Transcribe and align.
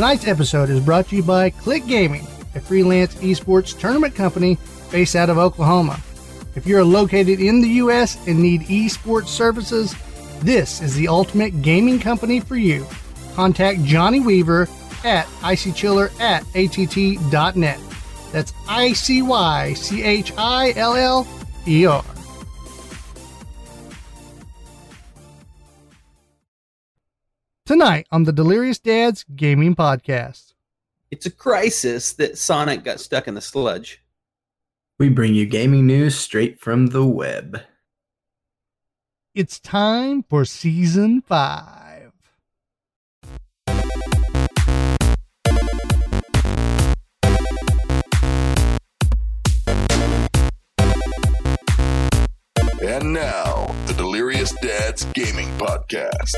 Tonight's 0.00 0.26
episode 0.26 0.70
is 0.70 0.80
brought 0.80 1.08
to 1.08 1.16
you 1.16 1.22
by 1.22 1.50
Click 1.50 1.86
Gaming, 1.86 2.26
a 2.54 2.60
freelance 2.60 3.14
esports 3.16 3.78
tournament 3.78 4.14
company 4.14 4.56
based 4.90 5.14
out 5.14 5.28
of 5.28 5.36
Oklahoma. 5.36 6.00
If 6.54 6.66
you're 6.66 6.82
located 6.82 7.38
in 7.38 7.60
the 7.60 7.68
U.S. 7.84 8.16
and 8.26 8.40
need 8.40 8.62
esports 8.62 9.26
services, 9.26 9.94
this 10.40 10.80
is 10.80 10.94
the 10.94 11.06
ultimate 11.06 11.60
gaming 11.60 12.00
company 12.00 12.40
for 12.40 12.56
you. 12.56 12.86
Contact 13.34 13.84
Johnny 13.84 14.20
Weaver 14.20 14.70
at 15.04 15.26
icychiller 15.42 16.18
at 16.18 16.44
att.net. 16.56 17.80
That's 18.32 18.54
I 18.66 18.94
C 18.94 19.20
Y 19.20 19.74
C 19.74 20.02
H 20.02 20.32
I 20.38 20.72
L 20.76 20.96
L 20.96 21.28
E 21.68 21.84
R. 21.84 22.02
Tonight 27.70 28.08
on 28.10 28.24
the 28.24 28.32
Delirious 28.32 28.80
Dads 28.80 29.24
Gaming 29.36 29.76
Podcast. 29.76 30.54
It's 31.12 31.24
a 31.26 31.30
crisis 31.30 32.12
that 32.14 32.36
Sonic 32.36 32.82
got 32.82 32.98
stuck 32.98 33.28
in 33.28 33.34
the 33.34 33.40
sludge. 33.40 34.02
We 34.98 35.08
bring 35.08 35.36
you 35.36 35.46
gaming 35.46 35.86
news 35.86 36.16
straight 36.16 36.58
from 36.58 36.88
the 36.88 37.04
web. 37.04 37.62
It's 39.36 39.60
time 39.60 40.24
for 40.24 40.44
season 40.44 41.20
five. 41.20 42.10
And 52.82 53.12
now, 53.12 53.72
the 53.86 53.94
Delirious 53.96 54.52
Dads 54.60 55.04
Gaming 55.14 55.46
Podcast. 55.56 56.34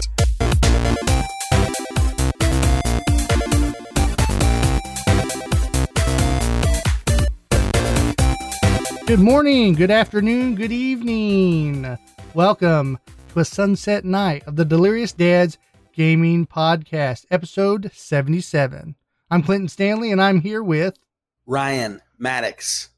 Good 9.06 9.20
morning, 9.20 9.74
good 9.74 9.91
afternoon, 9.91 10.55
good 10.55 10.72
evening. 10.72 11.98
Welcome 12.33 12.98
to 13.33 13.41
a 13.41 13.44
sunset 13.44 14.05
night 14.06 14.42
of 14.47 14.56
the 14.56 14.64
Delirious 14.64 15.12
Dads 15.12 15.58
Gaming 15.92 16.47
Podcast, 16.47 17.27
episode 17.30 17.91
77. 17.92 18.94
I'm 19.30 19.42
Clinton 19.42 19.69
Stanley, 19.69 20.12
and 20.12 20.22
I'm 20.22 20.41
here 20.41 20.62
with 20.62 20.98
Ryan 21.46 22.00
Maddox. 22.19 22.89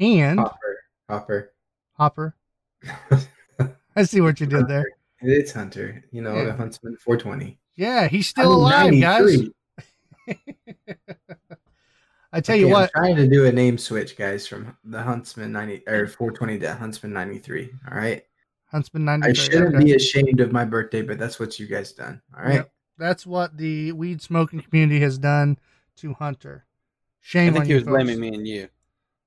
and 0.00 0.38
Hopper. 0.40 0.78
Hopper. 1.10 1.52
Hopper. 1.92 2.36
I 3.96 4.04
see 4.04 4.22
what 4.22 4.40
you 4.40 4.46
did 4.46 4.68
there. 4.68 4.86
It's 5.20 5.52
Hunter. 5.52 6.04
You 6.12 6.22
know, 6.22 6.36
Yeah. 6.36 6.44
the 6.46 6.52
Huntsman 6.54 6.96
420. 6.96 7.58
Yeah, 7.76 8.08
he's 8.08 8.26
still 8.28 8.66
I'm 8.66 8.92
alive, 8.92 9.00
guys. 9.00 9.40
I 12.32 12.40
tell 12.40 12.56
you 12.56 12.66
Okay, 12.66 12.74
I'm 12.74 12.80
what, 12.82 12.90
trying 12.90 13.16
to 13.16 13.26
do 13.26 13.46
a 13.46 13.52
name 13.52 13.78
switch, 13.78 14.16
guys, 14.16 14.46
from 14.46 14.76
the 14.84 15.02
Huntsman 15.02 15.50
90 15.52 15.84
or 15.88 16.06
420 16.06 16.58
to 16.60 16.74
Huntsman 16.74 17.12
93. 17.12 17.70
All 17.90 17.96
right. 17.96 18.22
Huntsman 18.66 19.04
93. 19.06 19.30
I 19.30 19.32
shouldn't 19.32 19.74
okay. 19.76 19.84
be 19.84 19.94
ashamed 19.94 20.40
of 20.40 20.52
my 20.52 20.64
birthday, 20.66 21.00
but 21.00 21.18
that's 21.18 21.40
what 21.40 21.58
you 21.58 21.66
guys 21.66 21.92
done. 21.92 22.20
All 22.36 22.44
right. 22.44 22.54
Yep. 22.56 22.72
That's 22.98 23.26
what 23.26 23.56
the 23.56 23.92
weed 23.92 24.20
smoking 24.20 24.60
community 24.60 25.00
has 25.00 25.16
done 25.18 25.58
to 25.96 26.12
Hunter. 26.14 26.66
Shame 27.20 27.50
I 27.50 27.52
think 27.52 27.60
on 27.60 27.66
he 27.66 27.70
you 27.70 27.74
was 27.76 27.84
folks. 27.84 27.92
blaming 27.94 28.20
me 28.20 28.28
and 28.28 28.46
you. 28.46 28.68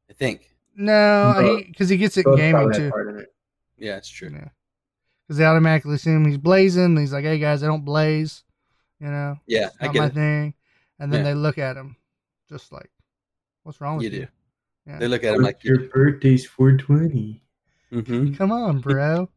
I 0.10 0.14
think. 0.14 0.54
No, 0.76 1.60
because 1.68 1.90
he, 1.90 1.98
gets 1.98 2.18
it 2.18 2.26
Both 2.26 2.38
gaming 2.38 2.72
too. 2.72 2.92
it. 3.18 3.34
Yeah, 3.78 3.98
it's 3.98 4.10
true. 4.10 4.30
Yeah. 4.32 4.50
Because 5.32 5.38
they 5.38 5.46
automatically 5.46 5.96
assume 5.96 6.26
he's 6.26 6.38
blazing. 6.38 6.98
He's 6.98 7.14
like, 7.14 7.24
hey 7.24 7.40
guys, 7.40 7.64
I 7.64 7.68
don't 7.68 7.86
blaze. 7.86 8.44
You 9.00 9.08
know, 9.08 9.38
Yeah, 9.48 9.68
it's 9.68 9.78
I 9.80 9.86
not 9.86 9.96
my 9.96 10.02
get 10.02 10.12
it. 10.12 10.14
thing. 10.16 10.54
And 11.00 11.10
then 11.14 11.24
Yeah. 11.24 11.32
they 11.32 11.36
look 11.36 11.58
at 11.58 11.78
him 11.78 11.96
just 12.50 12.74
like, 12.74 12.92
what's 13.64 13.80
wrong 13.80 13.96
with 13.96 14.04
You 14.04 14.10
you? 14.12 14.26
do. 14.26 14.28
Yeah. 14.88 15.00
They 15.00 15.08
look 15.08 15.24
at 15.24 15.34
him 15.36 15.42
like, 15.42 15.64
Your 15.64 15.88
birthday's 15.88 16.46
420. 16.46 17.42
mm-hmm. 17.94 18.34
Come 18.34 18.52
on, 18.52 18.80
bro. 18.82 19.30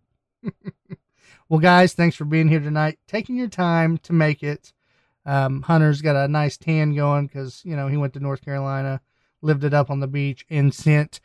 well, 1.49 1.61
guys, 1.61 1.93
thanks 1.95 2.17
for 2.17 2.25
being 2.25 2.49
here 2.49 2.59
tonight, 2.59 2.99
taking 3.07 3.37
your 3.37 3.47
time 3.47 3.97
to 3.99 4.13
make 4.13 4.43
it. 4.43 4.73
Um, 5.25 5.63
Hunter's 5.63 6.03
got 6.03 6.17
a 6.17 6.27
nice 6.27 6.57
tan 6.57 6.97
going 6.97 7.29
because 7.29 7.63
you 7.65 7.77
know 7.77 7.87
he 7.87 7.97
went 7.97 8.15
to 8.15 8.21
North 8.21 8.45
Carolina, 8.45 9.01
lived 9.43 9.63
it 9.63 9.73
up 9.73 9.91
on 9.91 10.01
the 10.01 10.09
beach, 10.09 10.45
and 10.51 10.75
sent 10.75 11.21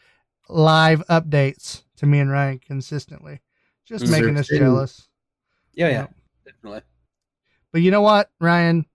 live 0.47 1.01
updates 1.09 1.85
to 1.95 2.05
me 2.05 2.19
and 2.19 2.29
Ryan 2.29 2.59
consistently, 2.59 3.41
just 3.89 4.09
making 4.11 4.37
us 4.37 4.45
Sure. 4.47 4.59
jealous. 4.59 5.09
yeah, 5.73 5.87
yeah, 5.87 5.93
Yeah. 5.93 6.07
definitely. 6.45 6.81
But 7.71 7.81
you 7.81 7.91
know 7.91 8.01
what, 8.01 8.29
Ryan? 8.39 8.85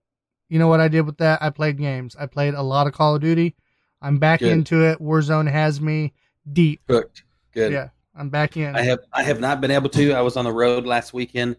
You 0.49 0.59
know 0.59 0.67
what 0.67 0.79
I 0.79 0.87
did 0.87 1.01
with 1.01 1.17
that? 1.17 1.41
I 1.41 1.49
played 1.49 1.77
games. 1.77 2.15
I 2.17 2.25
played 2.27 2.53
a 2.53 2.61
lot 2.61 2.87
of 2.87 2.93
Call 2.93 3.15
of 3.15 3.21
Duty. 3.21 3.55
I'm 4.01 4.19
back 4.19 4.39
Good. 4.41 4.51
into 4.51 4.83
it. 4.85 4.99
Warzone 4.99 5.49
has 5.51 5.81
me 5.81 6.13
deep. 6.51 6.81
Hooked. 6.87 7.23
Good. 7.51 7.71
Yeah, 7.71 7.89
I'm 8.15 8.29
back 8.29 8.55
in. 8.57 8.75
I 8.75 8.81
have 8.81 8.99
I 9.13 9.23
have 9.23 9.39
not 9.39 9.61
been 9.61 9.71
able 9.71 9.89
to. 9.89 10.13
I 10.13 10.21
was 10.21 10.37
on 10.37 10.45
the 10.45 10.51
road 10.53 10.85
last 10.85 11.13
weekend, 11.13 11.55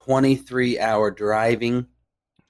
twenty 0.00 0.36
three 0.36 0.78
hour 0.78 1.10
driving 1.10 1.86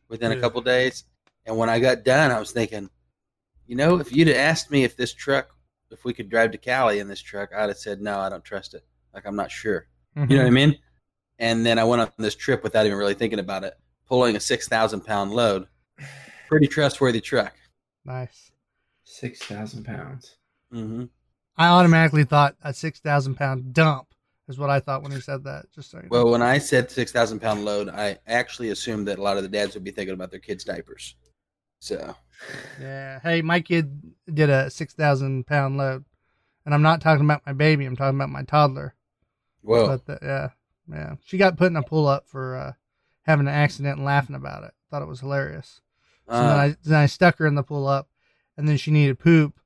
within 0.09 0.31
a 0.33 0.35
Yeah. 0.37 0.41
couple 0.41 0.61
days, 0.61 1.05
and 1.47 1.57
when 1.57 1.69
I 1.69 1.81
got 1.81 2.05
done, 2.05 2.31
I 2.31 2.39
was 2.39 2.53
thinking, 2.53 2.89
you 3.67 3.75
know, 3.77 3.99
if 3.99 4.13
you'd 4.15 4.29
have 4.29 4.37
asked 4.37 4.71
me 4.71 4.85
if 4.85 4.97
this 4.97 5.13
truck, 5.15 5.49
if 5.91 6.05
we 6.05 6.13
could 6.13 6.29
drive 6.29 6.53
to 6.53 6.59
Cali 6.59 6.99
in 7.01 7.09
this 7.09 7.21
truck, 7.21 7.51
I'd 7.55 7.69
have 7.71 7.79
said 7.79 8.01
no, 8.01 8.19
I 8.21 8.29
don't 8.29 8.45
trust 8.45 8.75
it. 8.75 8.85
Like 9.15 9.27
I'm 9.27 9.37
not 9.37 9.51
sure. 9.51 9.89
You 10.15 10.27
know 10.27 10.37
what 10.39 10.47
I 10.47 10.51
mean? 10.51 10.79
And 11.39 11.65
then 11.65 11.79
I 11.79 11.85
went 11.85 12.03
on 12.03 12.11
this 12.19 12.35
trip 12.35 12.63
without 12.63 12.87
even 12.87 12.99
really 12.99 13.15
thinking 13.15 13.39
about 13.39 13.65
it, 13.65 13.75
pulling 14.07 14.37
a 14.37 14.41
six 14.41 14.69
thousand 14.69 15.03
pound 15.03 15.33
load. 15.33 15.67
Pretty 16.49 16.67
trustworthy 16.67 17.21
truck. 17.21 17.55
nice. 18.05 18.51
6,000 19.05 19.85
pounds. 19.85 20.37
hmm 20.71 21.05
I 21.57 21.67
automatically 21.69 22.25
thought 22.25 22.57
a 22.63 22.73
six 22.73 23.01
thousand 23.01 23.35
pound 23.35 23.75
dump 23.75 24.09
is 24.49 24.59
what 24.59 24.71
I 24.71 24.81
thought 24.81 25.03
when 25.03 25.13
he 25.13 25.21
said 25.21 25.45
that. 25.45 25.67
Just 25.75 25.91
so 25.91 25.99
you 25.99 26.05
know. 26.05 26.09
Well, 26.11 26.31
when 26.31 26.43
I 26.43 26.59
said 26.59 26.91
six 26.91 27.13
thousand 27.13 27.41
pound 27.41 27.65
load, 27.65 27.89
I 27.89 28.19
actually 28.27 28.71
assumed 28.71 29.09
that 29.09 29.19
a 29.19 29.23
lot 29.23 29.37
of 29.37 29.43
the 29.43 29.49
dads 29.49 29.75
would 29.75 29.85
be 29.85 29.91
thinking 29.91 30.15
about 30.15 30.31
their 30.31 30.41
kids' 30.41 30.65
diapers. 30.65 31.15
So 31.81 32.15
yeah. 32.81 33.21
Hey, 33.21 33.43
my 33.43 33.61
kid 33.61 34.01
did 34.33 34.49
a 34.51 34.71
six 34.71 34.95
thousand 34.95 35.47
pound 35.47 35.77
load, 35.77 36.05
and 36.65 36.75
I'm 36.75 36.83
not 36.83 37.01
talking 37.01 37.25
about 37.25 37.43
my 37.45 37.53
baby. 37.53 37.85
I'm 37.85 37.97
talking 37.97 38.17
about 38.19 38.31
my 38.31 38.45
toddler. 38.45 38.95
Whoa. 39.63 39.87
But 39.87 40.07
the, 40.07 40.19
yeah, 40.23 40.49
yeah. 40.89 41.15
She 41.25 41.39
got 41.39 41.57
put 41.57 41.69
in 41.69 41.77
a 41.77 41.83
pull 41.83 42.07
up 42.07 42.27
for 42.29 42.57
uh, 42.57 42.73
having 43.23 43.47
an 43.49 43.55
accident 43.55 43.97
and 43.97 44.05
laughing 44.05 44.37
about 44.37 44.65
it. 44.65 44.73
Thought 44.91 45.03
it 45.03 45.09
was 45.09 45.21
hilarious. 45.21 45.81
So 46.29 46.35
then, 46.35 46.45
Uh, 46.45 46.55
I, 46.55 46.77
then 46.85 46.99
I 47.01 47.07
stuck 47.07 47.39
her 47.39 47.47
in 47.47 47.55
the 47.55 47.63
pull 47.63 47.87
up, 47.89 48.09
and 48.57 48.69
then 48.69 48.77
she 48.77 48.91
needed 48.91 49.19
poop, 49.19 49.59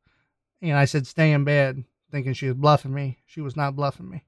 and 0.62 0.72
I 0.76 0.84
said 0.86 1.06
stay 1.06 1.32
in 1.32 1.44
bed, 1.44 1.84
thinking 2.10 2.32
she 2.32 2.46
was 2.46 2.56
bluffing 2.56 2.94
me. 2.94 3.18
She 3.26 3.40
was 3.40 3.56
not 3.56 3.76
bluffing 3.76 4.08
me. 4.08 4.24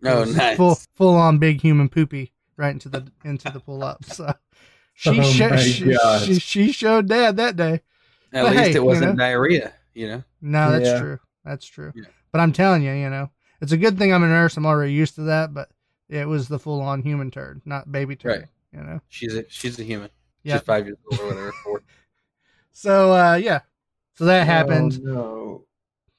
No, 0.00 0.20
was 0.20 0.36
nice. 0.36 0.56
Full 0.56 0.76
full 0.94 1.16
on 1.16 1.38
big 1.38 1.60
human 1.62 1.88
poopy 1.88 2.32
right 2.56 2.72
into 2.72 2.88
the 2.88 3.06
into 3.24 3.50
the 3.50 3.60
pull 3.60 3.82
up. 3.82 4.04
So 4.04 4.32
she 4.92 5.18
Oh 5.18 5.22
sho- 5.22 5.48
my 5.50 5.56
she, 5.56 5.92
God. 5.92 6.22
she 6.22 6.34
she 6.38 6.72
showed 6.72 7.08
dad 7.08 7.36
that 7.38 7.56
day. 7.56 7.80
At 8.32 8.42
but 8.44 8.50
least 8.52 8.62
hey, 8.70 8.74
it 8.74 8.84
wasn't 8.84 9.12
know. 9.16 9.24
diarrhea. 9.24 9.72
You 9.94 10.08
know. 10.08 10.24
No, 10.42 10.72
that's 10.72 10.84
Yeah. 10.86 10.98
true. 11.00 11.18
That's 11.44 11.66
true. 11.66 11.92
Yeah. 11.94 12.04
But 12.32 12.40
I'm 12.40 12.52
telling 12.52 12.82
you, 12.82 12.92
you 12.92 13.08
know, 13.08 13.30
it's 13.64 13.72
a 13.72 13.76
good 13.76 13.98
thing 13.98 14.12
I'm 14.12 14.22
a 14.22 14.28
nurse. 14.28 14.56
I'm 14.56 14.66
already 14.66 14.92
used 14.92 15.14
to 15.16 15.22
that. 15.22 15.52
But 15.52 15.70
it 16.08 16.28
was 16.28 16.48
the 16.48 16.58
full 16.58 16.80
on 16.80 17.02
human 17.02 17.30
turd, 17.30 17.62
not 17.64 17.90
baby 17.90 18.14
turd. 18.14 18.40
Right. 18.40 18.48
You 18.72 18.84
know. 18.86 19.00
She's 19.08 19.34
a 19.34 19.44
she's 19.48 19.78
a 19.78 19.82
human. 19.82 20.10
Yeah. 20.42 20.56
She's 20.58 20.62
five 20.66 20.86
years 20.86 20.98
old 21.10 21.20
or 21.20 21.26
whatever. 21.26 21.52
Four. 21.64 21.82
So 22.72 23.12
uh, 23.12 23.34
yeah. 23.36 23.60
So 24.16 24.26
that 24.26 24.46
happened. 24.46 25.00
Oh, 25.06 25.12
no. 25.12 25.64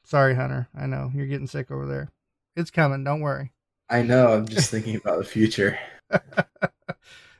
Sorry, 0.05 0.35
Hunter. 0.35 0.67
I 0.77 0.85
know 0.85 1.11
you're 1.13 1.27
getting 1.27 1.47
sick 1.47 1.71
over 1.71 1.85
there. 1.85 2.11
It's 2.55 2.71
coming. 2.71 3.03
Don't 3.03 3.21
worry. 3.21 3.53
I 3.89 4.01
know. 4.01 4.33
I'm 4.33 4.47
just 4.47 4.71
thinking 4.71 4.95
about 4.95 5.19
the 5.19 5.23
future. 5.23 5.77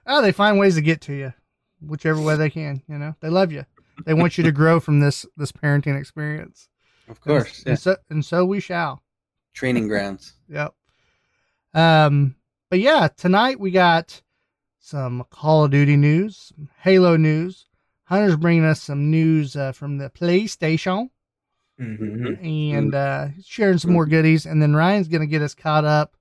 oh, 0.06 0.22
they 0.22 0.32
find 0.32 0.60
ways 0.60 0.76
to 0.76 0.82
get 0.82 1.02
to 1.02 1.14
you, 1.14 1.34
whichever 1.82 2.22
way 2.22 2.36
they 2.36 2.50
can. 2.50 2.82
You 2.88 2.98
know, 2.98 3.16
they 3.20 3.30
love 3.30 3.52
you. 3.52 3.66
They 4.06 4.14
want 4.14 4.38
you 4.38 4.44
to 4.44 4.52
grow 4.52 4.80
from 4.80 5.00
this 5.00 5.26
this 5.38 5.52
parenting 5.52 6.00
experience. 6.00 6.68
Of 7.08 7.22
course. 7.22 7.60
and, 7.60 7.66
Yeah. 7.66 7.72
and 7.72 7.80
so 7.80 7.98
and 8.10 8.26
so 8.26 8.46
we 8.46 8.60
shall. 8.60 9.02
Training 9.56 9.88
grounds. 9.88 10.34
Yep. 10.48 10.76
Um, 11.74 12.36
but 12.70 12.80
yeah, 12.80 13.08
tonight 13.18 13.60
we 13.60 13.72
got 13.72 14.22
some 14.80 15.26
Call 15.32 15.66
of 15.66 15.72
Duty 15.72 15.98
news, 15.98 16.54
Halo 16.82 17.18
news. 17.18 17.66
Hunter's 18.04 18.36
bringing 18.36 18.64
us 18.64 18.80
some 18.82 19.10
news 19.10 19.56
uh, 19.56 19.72
from 19.72 19.98
the 19.98 20.12
PlayStation 20.12 21.10
Mhm. 21.82 22.40
and 22.44 22.94
uh, 22.94 23.30
sharing 23.44 23.80
some 23.80 23.92
more 23.92 24.06
goodies. 24.06 24.46
And 24.46 24.62
then 24.62 24.76
Ryan's 24.76 25.08
going 25.08 25.22
to 25.22 25.28
get 25.28 25.42
us 25.42 25.56
caught 25.56 25.84
up 25.84 26.16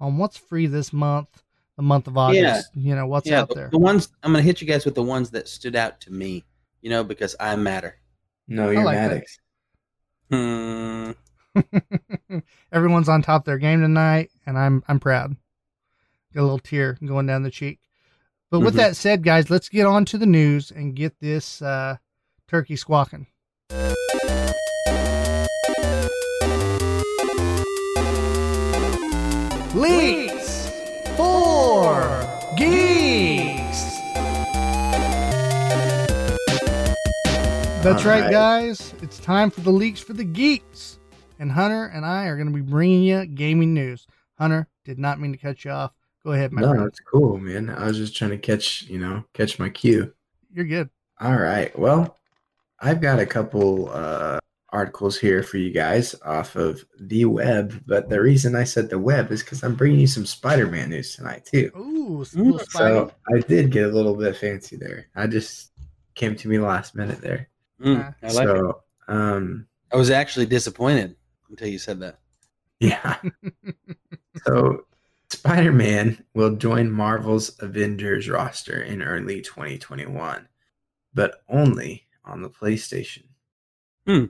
on 0.00 0.18
what's 0.18 0.36
free 0.36 0.66
this 0.66 0.92
month, 0.92 1.42
the 1.76 1.82
month 1.82 2.08
of 2.08 2.18
August. 2.18 2.70
You 2.74 2.94
know, 2.96 3.06
what's 3.06 3.28
yeah, 3.30 3.40
out 3.42 3.54
there. 3.54 3.68
the 3.70 3.78
ones 3.78 4.08
I'm 4.22 4.32
gonna 4.32 4.42
hit 4.42 4.60
you 4.60 4.66
guys 4.66 4.84
with 4.84 4.94
the 4.96 5.02
ones 5.02 5.30
that 5.30 5.48
stood 5.48 5.76
out 5.76 6.00
to 6.02 6.12
me. 6.12 6.44
You 6.82 6.90
know, 6.90 7.04
because 7.04 7.34
I 7.40 7.54
matter. 7.56 7.96
No, 8.48 8.70
you're 8.70 8.84
like. 8.84 8.96
Maddox. 8.96 9.38
Hmm. 10.30 11.12
Everyone's 12.72 13.08
on 13.08 13.22
top 13.22 13.42
of 13.42 13.44
their 13.46 13.58
game 13.58 13.80
tonight, 13.80 14.30
and 14.46 14.58
I'm 14.58 14.82
I'm 14.88 15.00
proud. 15.00 15.36
Got 16.34 16.40
a 16.40 16.42
little 16.42 16.58
tear 16.58 16.98
going 17.04 17.26
down 17.26 17.42
the 17.42 17.50
cheek. 17.50 17.78
But 18.50 18.60
with 18.60 18.74
Mhm. 18.74 18.78
that 18.78 18.96
said, 18.96 19.22
guys, 19.22 19.50
let's 19.50 19.68
get 19.68 19.86
on 19.86 20.04
to 20.06 20.18
the 20.18 20.26
news 20.26 20.70
and 20.70 20.94
get 20.96 21.18
this 21.20 21.60
uh, 21.62 21.96
turkey 22.48 22.76
squawking. 22.76 23.26
Leaks 29.74 30.70
for 31.16 32.00
Geeks. 32.56 33.98
That's 37.82 38.02
All 38.04 38.10
right, 38.10 38.22
right. 38.22 38.30
guys. 38.30 38.94
It's 39.02 39.18
time 39.18 39.50
for 39.50 39.60
the 39.60 39.70
leaks 39.70 40.00
for 40.00 40.14
the 40.14 40.24
geeks. 40.24 40.97
And 41.38 41.52
Hunter 41.52 41.84
and 41.86 42.04
I 42.04 42.24
are 42.26 42.36
going 42.36 42.48
to 42.48 42.54
be 42.54 42.60
bringing 42.60 43.02
you 43.02 43.24
gaming 43.26 43.74
news. 43.74 44.06
Hunter, 44.38 44.68
did 44.84 44.98
not 44.98 45.20
mean 45.20 45.32
to 45.32 45.38
cut 45.38 45.64
you 45.64 45.70
off. 45.70 45.92
Go 46.24 46.32
ahead, 46.32 46.52
my 46.52 46.60
No, 46.62 46.70
friend. 46.72 46.86
it's 46.86 47.00
cool, 47.00 47.38
man. 47.38 47.70
I 47.70 47.86
was 47.86 47.96
just 47.96 48.16
trying 48.16 48.30
to 48.32 48.38
catch, 48.38 48.82
you 48.82 48.98
know, 48.98 49.24
catch 49.34 49.58
my 49.58 49.68
cue. 49.68 50.12
You're 50.52 50.64
good. 50.64 50.90
All 51.20 51.36
right. 51.36 51.76
Well, 51.78 52.16
I've 52.80 53.00
got 53.00 53.18
a 53.20 53.26
couple 53.26 53.90
uh, 53.92 54.38
articles 54.70 55.18
here 55.18 55.42
for 55.42 55.58
you 55.58 55.70
guys 55.72 56.14
off 56.24 56.56
of 56.56 56.84
the 57.00 57.24
web, 57.24 57.82
but 57.86 58.08
the 58.08 58.20
reason 58.20 58.54
I 58.54 58.64
said 58.64 58.90
the 58.90 58.98
web 58.98 59.30
is 59.32 59.42
because 59.42 59.62
I'm 59.62 59.74
bringing 59.74 60.00
you 60.00 60.06
some 60.06 60.26
Spider-Man 60.26 60.90
news 60.90 61.14
tonight 61.16 61.44
too. 61.44 61.70
Ooh, 61.76 62.22
s- 62.22 62.34
little 62.34 62.58
Spidey. 62.60 62.66
So 62.72 63.12
I 63.34 63.38
did 63.40 63.70
get 63.70 63.84
a 63.84 63.92
little 63.92 64.14
bit 64.14 64.36
fancy 64.36 64.76
there. 64.76 65.06
I 65.16 65.26
just 65.26 65.70
came 66.14 66.36
to 66.36 66.48
me 66.48 66.58
last 66.58 66.94
minute 66.94 67.20
there. 67.20 67.48
Mm, 67.80 68.14
I 68.22 68.26
like 68.32 68.48
it. 68.48 68.56
so, 68.56 68.82
um, 69.08 69.66
I 69.92 69.96
was 69.96 70.10
actually 70.10 70.46
disappointed 70.46 71.16
until 71.50 71.68
you 71.68 71.78
said 71.78 72.00
that. 72.00 72.18
yeah. 72.80 73.16
so 74.44 74.84
Spider-Man 75.30 76.24
will 76.34 76.56
join 76.56 76.90
Marvel's 76.90 77.60
Avengers 77.60 78.28
roster 78.28 78.82
in 78.82 79.02
early 79.02 79.40
2021, 79.42 80.48
but 81.14 81.42
only 81.48 82.06
on 82.24 82.42
the 82.42 82.50
PlayStation. 82.50 83.24
Hmm. 84.06 84.26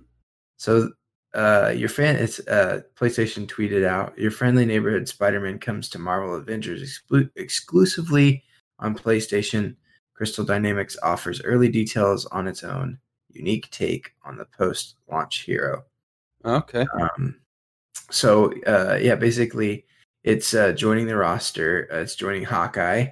So 0.57 0.91
uh 1.35 1.75
your 1.77 1.91
fan 1.91 2.17
it's 2.17 2.41
uh 2.49 2.81
PlayStation 2.97 3.47
tweeted 3.47 3.85
out 3.85 4.17
your 4.19 4.31
friendly 4.31 4.65
neighborhood 4.65 5.07
Spider-Man 5.07 5.59
comes 5.59 5.91
to 5.91 5.99
Marvel 5.99 6.35
Avengers 6.35 6.83
exclu- 6.83 7.31
exclusively 7.37 8.43
on 8.79 8.97
PlayStation. 8.97 9.77
Crystal 10.15 10.45
Dynamics 10.45 10.97
offers 11.03 11.41
early 11.43 11.69
details 11.69 12.27
on 12.27 12.49
its 12.49 12.65
own 12.65 12.99
unique 13.29 13.71
take 13.71 14.15
on 14.25 14.37
the 14.37 14.47
post-launch 14.47 15.45
hero. 15.45 15.85
Okay. 16.45 16.87
Um, 17.01 17.37
so 18.11 18.53
uh, 18.67 18.99
yeah, 19.01 19.15
basically, 19.15 19.87
it's 20.25 20.55
uh, 20.55 20.73
joining 20.73 21.07
the 21.07 21.17
roster. 21.17 21.89
Uh, 21.93 21.99
it's 21.99 22.17
joining 22.17 22.45
Hawkeye, 22.45 23.09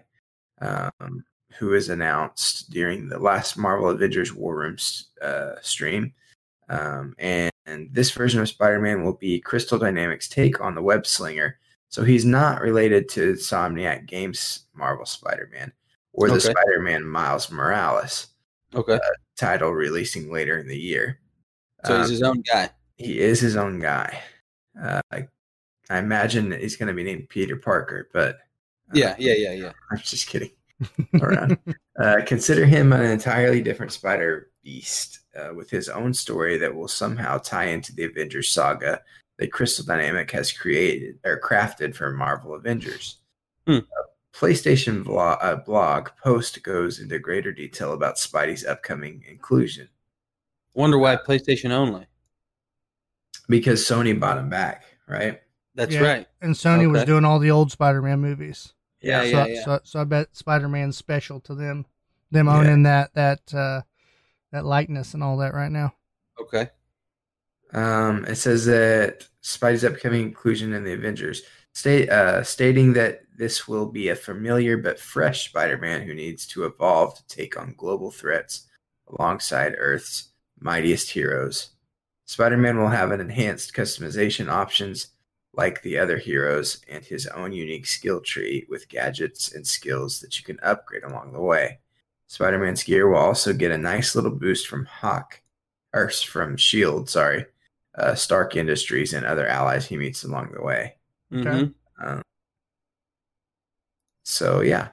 um, 0.60 1.24
who 1.58 1.68
was 1.68 1.88
announced 1.88 2.70
during 2.70 3.08
the 3.08 3.18
last 3.18 3.56
Marvel 3.56 3.90
Avengers 3.90 4.32
War 4.34 4.56
Room 4.56 4.76
uh, 5.22 5.54
stream. 5.62 6.12
Um, 6.68 7.14
and, 7.18 7.50
and 7.66 7.88
this 7.92 8.10
version 8.10 8.40
of 8.40 8.48
Spider-Man 8.48 9.04
will 9.04 9.14
be 9.14 9.40
Crystal 9.40 9.78
Dynamics' 9.78 10.28
take 10.28 10.60
on 10.60 10.74
the 10.74 10.82
Web 10.82 11.06
Slinger. 11.06 11.58
So 11.88 12.02
he's 12.02 12.24
not 12.24 12.60
related 12.60 13.08
to 13.10 13.34
Insomniac 13.34 14.06
Games 14.06 14.64
Marvel 14.74 15.06
Spider-Man 15.06 15.72
or 16.12 16.28
the 16.28 16.34
Okay. 16.34 16.50
Spider-Man 16.50 17.04
Miles 17.04 17.50
Morales 17.50 18.28
Okay. 18.74 18.98
title 19.36 19.70
releasing 19.70 20.30
later 20.30 20.58
in 20.58 20.66
the 20.66 20.78
year. 20.78 21.20
So 21.84 21.94
Um, 21.94 22.00
he's 22.00 22.10
his 22.10 22.22
own 22.22 22.42
guy. 22.42 22.70
He 22.96 23.20
is 23.20 23.40
his 23.40 23.56
own 23.56 23.80
guy. 23.80 24.22
Uh, 24.80 25.00
I, 25.10 25.28
I 25.88 25.98
imagine 25.98 26.52
he's 26.52 26.76
going 26.76 26.88
to 26.88 26.94
be 26.94 27.04
named 27.04 27.28
Peter 27.28 27.56
Parker, 27.56 28.08
but 28.12 28.36
uh, 28.36 28.94
Yeah, 28.94 29.14
yeah, 29.18 29.34
yeah, 29.34 29.52
yeah. 29.52 29.72
I'm 29.90 29.98
just 29.98 30.28
kidding. 30.28 30.50
Around. 31.20 31.58
uh, 31.98 32.16
consider 32.26 32.66
him 32.66 32.92
an 32.92 33.02
entirely 33.02 33.62
different 33.62 33.92
Spider 33.92 34.50
Beast 34.62 35.20
uh, 35.38 35.54
with 35.54 35.70
his 35.70 35.88
own 35.88 36.12
story 36.12 36.58
that 36.58 36.74
will 36.74 36.88
somehow 36.88 37.38
tie 37.38 37.66
into 37.66 37.94
the 37.94 38.04
Avengers 38.04 38.50
saga 38.50 39.00
that 39.38 39.52
Crystal 39.52 39.84
Dynamic 39.84 40.30
has 40.32 40.52
created 40.52 41.18
or 41.24 41.40
crafted 41.40 41.94
for 41.94 42.10
Marvel 42.10 42.54
Avengers. 42.54 43.18
Hmm. 43.66 43.78
A 43.78 44.36
PlayStation 44.36 45.02
vlog, 45.02 45.38
uh, 45.40 45.56
blog 45.56 46.08
post 46.22 46.62
goes 46.62 46.98
into 46.98 47.18
greater 47.18 47.52
detail 47.52 47.92
about 47.92 48.16
Spidey's 48.16 48.66
upcoming 48.66 49.24
inclusion 49.28 49.88
Wonder 50.76 50.98
why 50.98 51.16
PlayStation 51.16 51.70
only. 51.70 52.06
Because 53.48 53.84
Sony 53.84 54.18
bought 54.18 54.38
him 54.38 54.48
back, 54.48 54.84
right? 55.08 55.40
That's 55.74 55.94
Yeah. 55.94 56.00
right. 56.00 56.26
and 56.40 56.54
Sony 56.54 56.90
was 56.90 57.04
doing 57.04 57.24
all 57.24 57.38
the 57.38 57.50
old 57.50 57.70
Spider-Man 57.70 58.20
movies. 58.20 58.72
Yeah, 59.00 59.22
so, 59.22 59.28
yeah, 59.28 59.46
yeah. 59.46 59.64
So, 59.64 59.80
so 59.84 60.00
I 60.00 60.04
bet 60.04 60.34
Spider-Man's 60.34 60.96
special 60.96 61.38
to 61.40 61.54
them, 61.54 61.86
them 62.30 62.46
Yeah. 62.46 62.56
owning 62.58 62.82
that 62.84 63.14
that 63.14 63.54
uh, 63.54 63.82
that 64.52 64.64
likeness 64.64 65.14
and 65.14 65.22
all 65.22 65.36
that 65.38 65.54
right 65.54 65.70
now. 65.70 65.94
Okay. 66.40 66.70
Um, 67.72 68.24
it 68.24 68.36
says 68.36 68.64
that 68.66 69.28
Spidey's 69.42 69.84
upcoming 69.84 70.22
inclusion 70.22 70.72
in 70.72 70.84
the 70.84 70.92
Avengers, 70.92 71.42
state 71.74 72.08
uh, 72.08 72.42
stating 72.42 72.94
that 72.94 73.22
this 73.36 73.68
will 73.68 73.86
be 73.86 74.08
a 74.08 74.16
familiar 74.16 74.78
but 74.78 74.98
fresh 74.98 75.48
Spider-Man 75.50 76.02
who 76.02 76.14
needs 76.14 76.46
to 76.46 76.64
evolve 76.64 77.16
to 77.16 77.26
take 77.26 77.60
on 77.60 77.74
global 77.76 78.10
threats 78.10 78.66
alongside 79.08 79.74
Earth's 79.76 80.30
mightiest 80.58 81.10
heroes. 81.10 81.70
Spider-Man 82.26 82.78
will 82.78 82.88
have 82.88 83.12
an 83.12 83.20
enhanced 83.20 83.72
customization 83.72 84.48
options 84.48 85.08
like 85.54 85.80
the 85.82 85.96
other 85.96 86.18
heroes 86.18 86.82
and 86.88 87.04
his 87.04 87.26
own 87.28 87.52
unique 87.52 87.86
skill 87.86 88.20
tree 88.20 88.66
with 88.68 88.88
gadgets 88.88 89.52
and 89.54 89.66
skills 89.66 90.20
that 90.20 90.36
you 90.38 90.44
can 90.44 90.58
upgrade 90.62 91.04
along 91.04 91.32
the 91.32 91.40
way. 91.40 91.78
Spider-Man's 92.26 92.82
gear 92.82 93.08
will 93.08 93.16
also 93.18 93.52
get 93.52 93.70
a 93.70 93.78
nice 93.78 94.14
little 94.14 94.32
boost 94.32 94.66
from 94.66 94.84
Hawk, 94.86 95.40
or 95.94 96.10
from 96.10 96.56
Shield, 96.56 97.08
sorry, 97.08 97.46
uh, 97.94 98.14
Stark 98.16 98.56
Industries 98.56 99.14
and 99.14 99.24
other 99.24 99.46
allies 99.46 99.86
he 99.86 99.96
meets 99.96 100.24
along 100.24 100.50
the 100.52 100.60
way. 100.62 100.96
Okay. 101.32 101.44
Mhm. 101.44 101.74
Um, 102.00 102.22
so 104.24 104.60
yeah, 104.60 104.88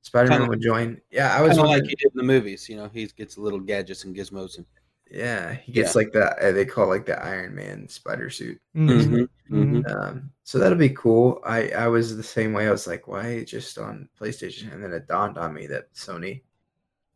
Spider-Man 0.00 0.38
Kinda- 0.38 0.50
would 0.50 0.62
join. 0.62 1.00
Yeah, 1.10 1.36
I 1.36 1.42
was 1.42 1.58
wondering- 1.58 1.82
like 1.82 1.88
he 1.90 1.94
did 1.96 2.10
in 2.12 2.16
the 2.16 2.22
movies. 2.24 2.68
You 2.68 2.76
know, 2.76 2.88
he 2.88 3.06
gets 3.06 3.36
little 3.38 3.60
gadgets 3.60 4.04
and 4.04 4.16
gizmos 4.16 4.56
and. 4.56 4.66
Yeah, 5.12 5.54
he 5.54 5.72
gets 5.72 5.94
Yeah. 5.94 6.00
like 6.02 6.12
the 6.12 6.24
uh, 6.48 6.52
they 6.52 6.64
call 6.66 6.84
it 6.86 6.88
like 6.88 7.06
the 7.06 7.22
Iron 7.22 7.54
Man 7.54 7.88
spider 7.88 8.30
suit. 8.30 8.60
Mhm. 8.74 9.10
Mhm, 9.10 9.28
Mhm. 9.50 9.84
mhm. 9.84 9.92
Um, 9.92 10.32
so 10.44 10.58
that'll 10.58 10.78
be 10.78 10.90
cool. 10.90 11.40
I 11.44 11.70
I 11.70 11.88
was 11.88 12.16
the 12.16 12.22
same 12.22 12.52
way. 12.52 12.66
I 12.68 12.70
was 12.72 12.86
like, 12.86 13.06
why 13.08 13.44
just 13.44 13.78
on 13.78 14.08
PlayStation? 14.20 14.72
And 14.72 14.82
then 14.82 14.92
it 14.92 15.06
dawned 15.08 15.38
on 15.38 15.54
me 15.54 15.66
that 15.68 15.92
Sony 15.94 16.42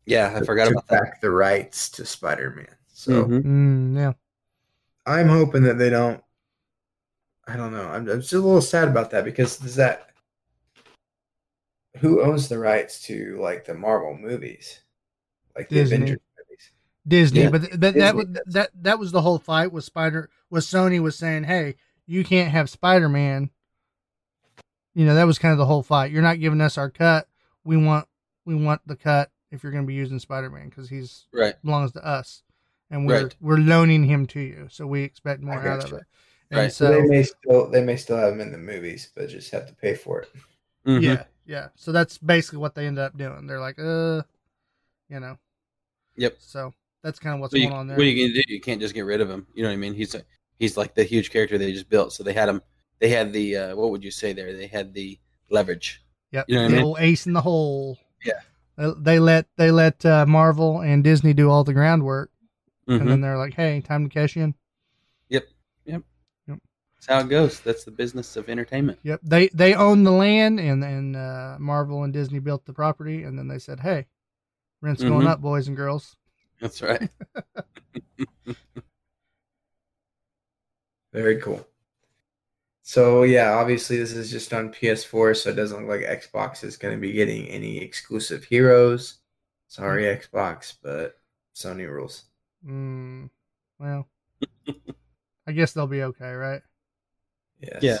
Yeah, 0.05 0.33
I 0.35 0.41
forgot 0.45 0.65
took 0.65 0.73
about 0.73 0.87
that. 0.89 1.21
the 1.21 1.31
rights 1.31 1.89
to 1.91 2.05
Spider-Man. 2.05 2.75
So 2.89 3.25
Mhm. 3.25 3.43
Mm, 3.43 3.95
yeah. 3.97 4.13
I'm 5.05 5.29
hoping 5.29 5.63
that 5.63 5.77
they 5.79 5.89
don't. 5.89 6.23
I 7.47 7.55
don't 7.55 7.71
know. 7.71 7.87
I'm, 7.87 8.07
I'm 8.09 8.21
just 8.21 8.33
a 8.33 8.39
little 8.39 8.61
sad 8.61 8.89
about 8.89 9.11
that 9.11 9.25
because 9.25 9.57
does 9.57 9.75
that 9.75 10.09
who 11.99 12.21
owns 12.23 12.47
the 12.47 12.59
rights 12.59 13.01
to 13.07 13.37
like 13.41 13.65
the 13.65 13.73
Marvel 13.73 14.15
movies, 14.17 14.81
like 15.55 15.69
the 15.69 15.75
Disney. 15.75 15.95
Avengers 15.97 16.09
movies? 16.11 16.26
Disney, 17.07 17.41
Yeah. 17.41 17.49
but 17.49 17.61
th- 17.61 17.71
but 17.71 17.81
that 17.81 17.93
Disney 17.93 18.13
was 18.13 18.27
that 18.47 18.69
that 18.81 18.99
was 18.99 19.11
the 19.11 19.21
whole 19.21 19.39
fight 19.39 19.71
with 19.71 19.83
Spider 19.83 20.29
was 20.49 20.67
Sony 20.67 21.01
was 21.01 21.15
saying, 21.15 21.45
"Hey, 21.45 21.75
you 22.05 22.23
can't 22.23 22.51
have 22.51 22.69
Spider-Man." 22.69 23.49
You 24.93 25.05
know, 25.05 25.15
that 25.15 25.27
was 25.27 25.37
kind 25.37 25.51
of 25.51 25.57
the 25.57 25.65
whole 25.65 25.83
fight. 25.83 26.11
You're 26.11 26.21
not 26.23 26.39
giving 26.39 26.59
us 26.61 26.77
our 26.77 26.89
cut. 26.89 27.27
We 27.63 27.77
want 27.77 28.07
we 28.45 28.55
want 28.55 28.81
the 28.87 28.95
cut 28.95 29.31
if 29.51 29.61
you're 29.63 29.71
going 29.71 29.83
to 29.83 29.87
be 29.87 29.93
using 29.93 30.19
Spider-Man 30.19 30.71
cuz 30.71 30.89
he's 30.89 31.27
Right. 31.33 31.55
belongs 31.63 31.91
to 31.93 32.05
us. 32.05 32.43
And 32.89 33.05
we're 33.05 33.23
Right. 33.23 33.35
we're 33.39 33.57
loaning 33.57 34.05
him 34.05 34.25
to 34.27 34.39
you. 34.39 34.67
So 34.71 34.87
we 34.87 35.03
expect 35.03 35.41
more 35.41 35.65
out 35.67 35.83
of 35.83 35.93
it. 35.93 36.03
And 36.49 36.59
Right. 36.61 36.71
So, 36.71 36.85
so 36.87 36.91
they 37.01 37.07
may 37.07 37.23
still 37.23 37.69
they 37.69 37.83
may 37.83 37.97
still 37.97 38.17
have 38.17 38.33
him 38.33 38.41
in 38.41 38.51
the 38.51 38.57
movies, 38.57 39.11
but 39.15 39.29
just 39.29 39.51
have 39.51 39.67
to 39.67 39.75
pay 39.75 39.93
for 39.95 40.21
it. 40.21 40.29
Mhm. 40.85 41.01
yeah, 41.01 41.23
yeah. 41.45 41.67
So 41.75 41.91
that's 41.91 42.17
basically 42.17 42.59
what 42.59 42.73
they 42.75 42.87
end 42.87 42.97
up 42.97 43.17
doing. 43.17 43.45
They're 43.47 43.59
like, 43.59 43.77
"Uh, 43.77 44.23
you 45.09 45.19
know." 45.19 45.37
Yep. 46.15 46.37
So 46.39 46.73
that's 47.07 47.19
kind 47.19 47.33
of 47.35 47.39
what's 47.39 47.53
What, 47.53 47.61
you, 47.61 47.67
going 47.69 47.79
on 47.79 47.87
there. 47.87 47.95
what 47.95 48.05
are 48.05 48.09
you 48.09 48.21
going 48.27 48.33
to 48.35 48.43
do? 48.43 48.53
You 48.53 48.59
can't 48.59 48.81
just 48.81 48.93
get 48.93 49.05
rid 49.05 49.21
of 49.21 49.29
him. 49.29 49.47
You 49.53 49.63
know 49.63 49.69
what 49.69 49.73
I 49.73 49.77
mean? 49.77 49.93
He's 49.93 50.13
a, 50.13 50.23
he's 50.59 50.75
like 50.75 50.93
the 50.93 51.05
huge 51.05 51.31
character 51.31 51.57
they 51.57 51.71
just 51.71 51.89
built. 51.89 52.11
So 52.11 52.21
they 52.21 52.33
had 52.33 52.49
him. 52.49 52.61
They 52.99 53.07
had 53.09 53.31
the 53.31 53.55
uh, 53.55 53.75
what 53.77 53.91
would 53.91 54.03
you 54.03 54.11
say 54.11 54.33
there? 54.33 54.51
They 54.53 54.67
had 54.67 54.93
the 54.93 55.17
leverage. 55.49 56.03
Yep. 56.33 56.45
You 56.49 56.55
know 56.55 56.61
what 56.63 56.65
I 56.67 56.69
the 56.71 56.75
mean? 56.75 56.85
old 56.85 56.97
ace 56.99 57.25
in 57.25 57.31
the 57.33 57.41
hole. 57.41 57.97
Yeah. 58.25 58.33
They, 58.77 58.91
they 58.97 59.19
let 59.19 59.45
they 59.55 59.71
let 59.71 60.05
uh, 60.05 60.25
Marvel 60.25 60.81
and 60.81 61.01
Disney 61.03 61.33
do 61.33 61.49
all 61.49 61.63
the 61.63 61.73
groundwork, 61.73 62.29
and 62.87 63.01
Mhm. 63.01 63.07
then 63.07 63.21
they're 63.21 63.37
like, 63.37 63.53
"Hey, 63.53 63.79
time 63.81 64.03
to 64.03 64.13
cash 64.13 64.35
in." 64.35 64.53
Yep. 65.29 65.45
Yep. 65.85 66.01
Yep. 66.47 66.59
That's 66.95 67.07
how 67.07 67.19
it 67.19 67.29
goes. 67.29 67.59
That's 67.61 67.85
the 67.85 67.91
business 67.91 68.35
of 68.35 68.49
entertainment. 68.49 68.99
Yep. 69.03 69.21
They 69.23 69.47
they 69.49 69.73
own 69.73 70.03
the 70.03 70.11
land, 70.11 70.59
and 70.59 70.83
then 70.83 71.15
uh, 71.15 71.55
Marvel 71.59 72.03
and 72.03 72.11
Disney 72.11 72.39
built 72.39 72.65
the 72.65 72.73
property, 72.73 73.23
and 73.23 73.37
then 73.39 73.47
they 73.47 73.59
said, 73.59 73.79
"Hey, 73.79 74.07
rent's 74.81 75.01
going 75.03 75.25
Mhm. 75.25 75.29
up, 75.29 75.39
boys 75.41 75.67
and 75.67 75.77
girls." 75.77 76.15
That's 76.61 76.81
right. 76.81 77.09
Very 81.13 81.39
cool. 81.41 81.65
So 82.83 83.23
yeah, 83.23 83.51
obviously 83.51 83.97
this 83.97 84.13
is 84.13 84.31
just 84.31 84.53
on 84.53 84.71
PS4, 84.71 85.35
so 85.35 85.49
it 85.49 85.55
doesn't 85.55 85.87
look 85.87 86.01
like 86.01 86.23
Xbox 86.23 86.63
is 86.63 86.77
going 86.77 86.95
to 86.95 86.99
be 87.01 87.11
getting 87.11 87.45
any 87.47 87.77
exclusive 87.79 88.45
heroes. 88.45 89.19
Sorry, 89.67 90.03
Xbox, 90.03 90.73
but 90.81 91.19
Sony 91.53 91.87
rules. 91.89 92.23
Mm, 92.65 93.29
well, 93.77 94.07
I 95.45 95.51
guess 95.51 95.73
they'll 95.73 95.85
be 95.85 96.03
okay, 96.03 96.31
right? 96.31 96.61
Yes. 97.59 97.83
Yeah. 97.83 97.97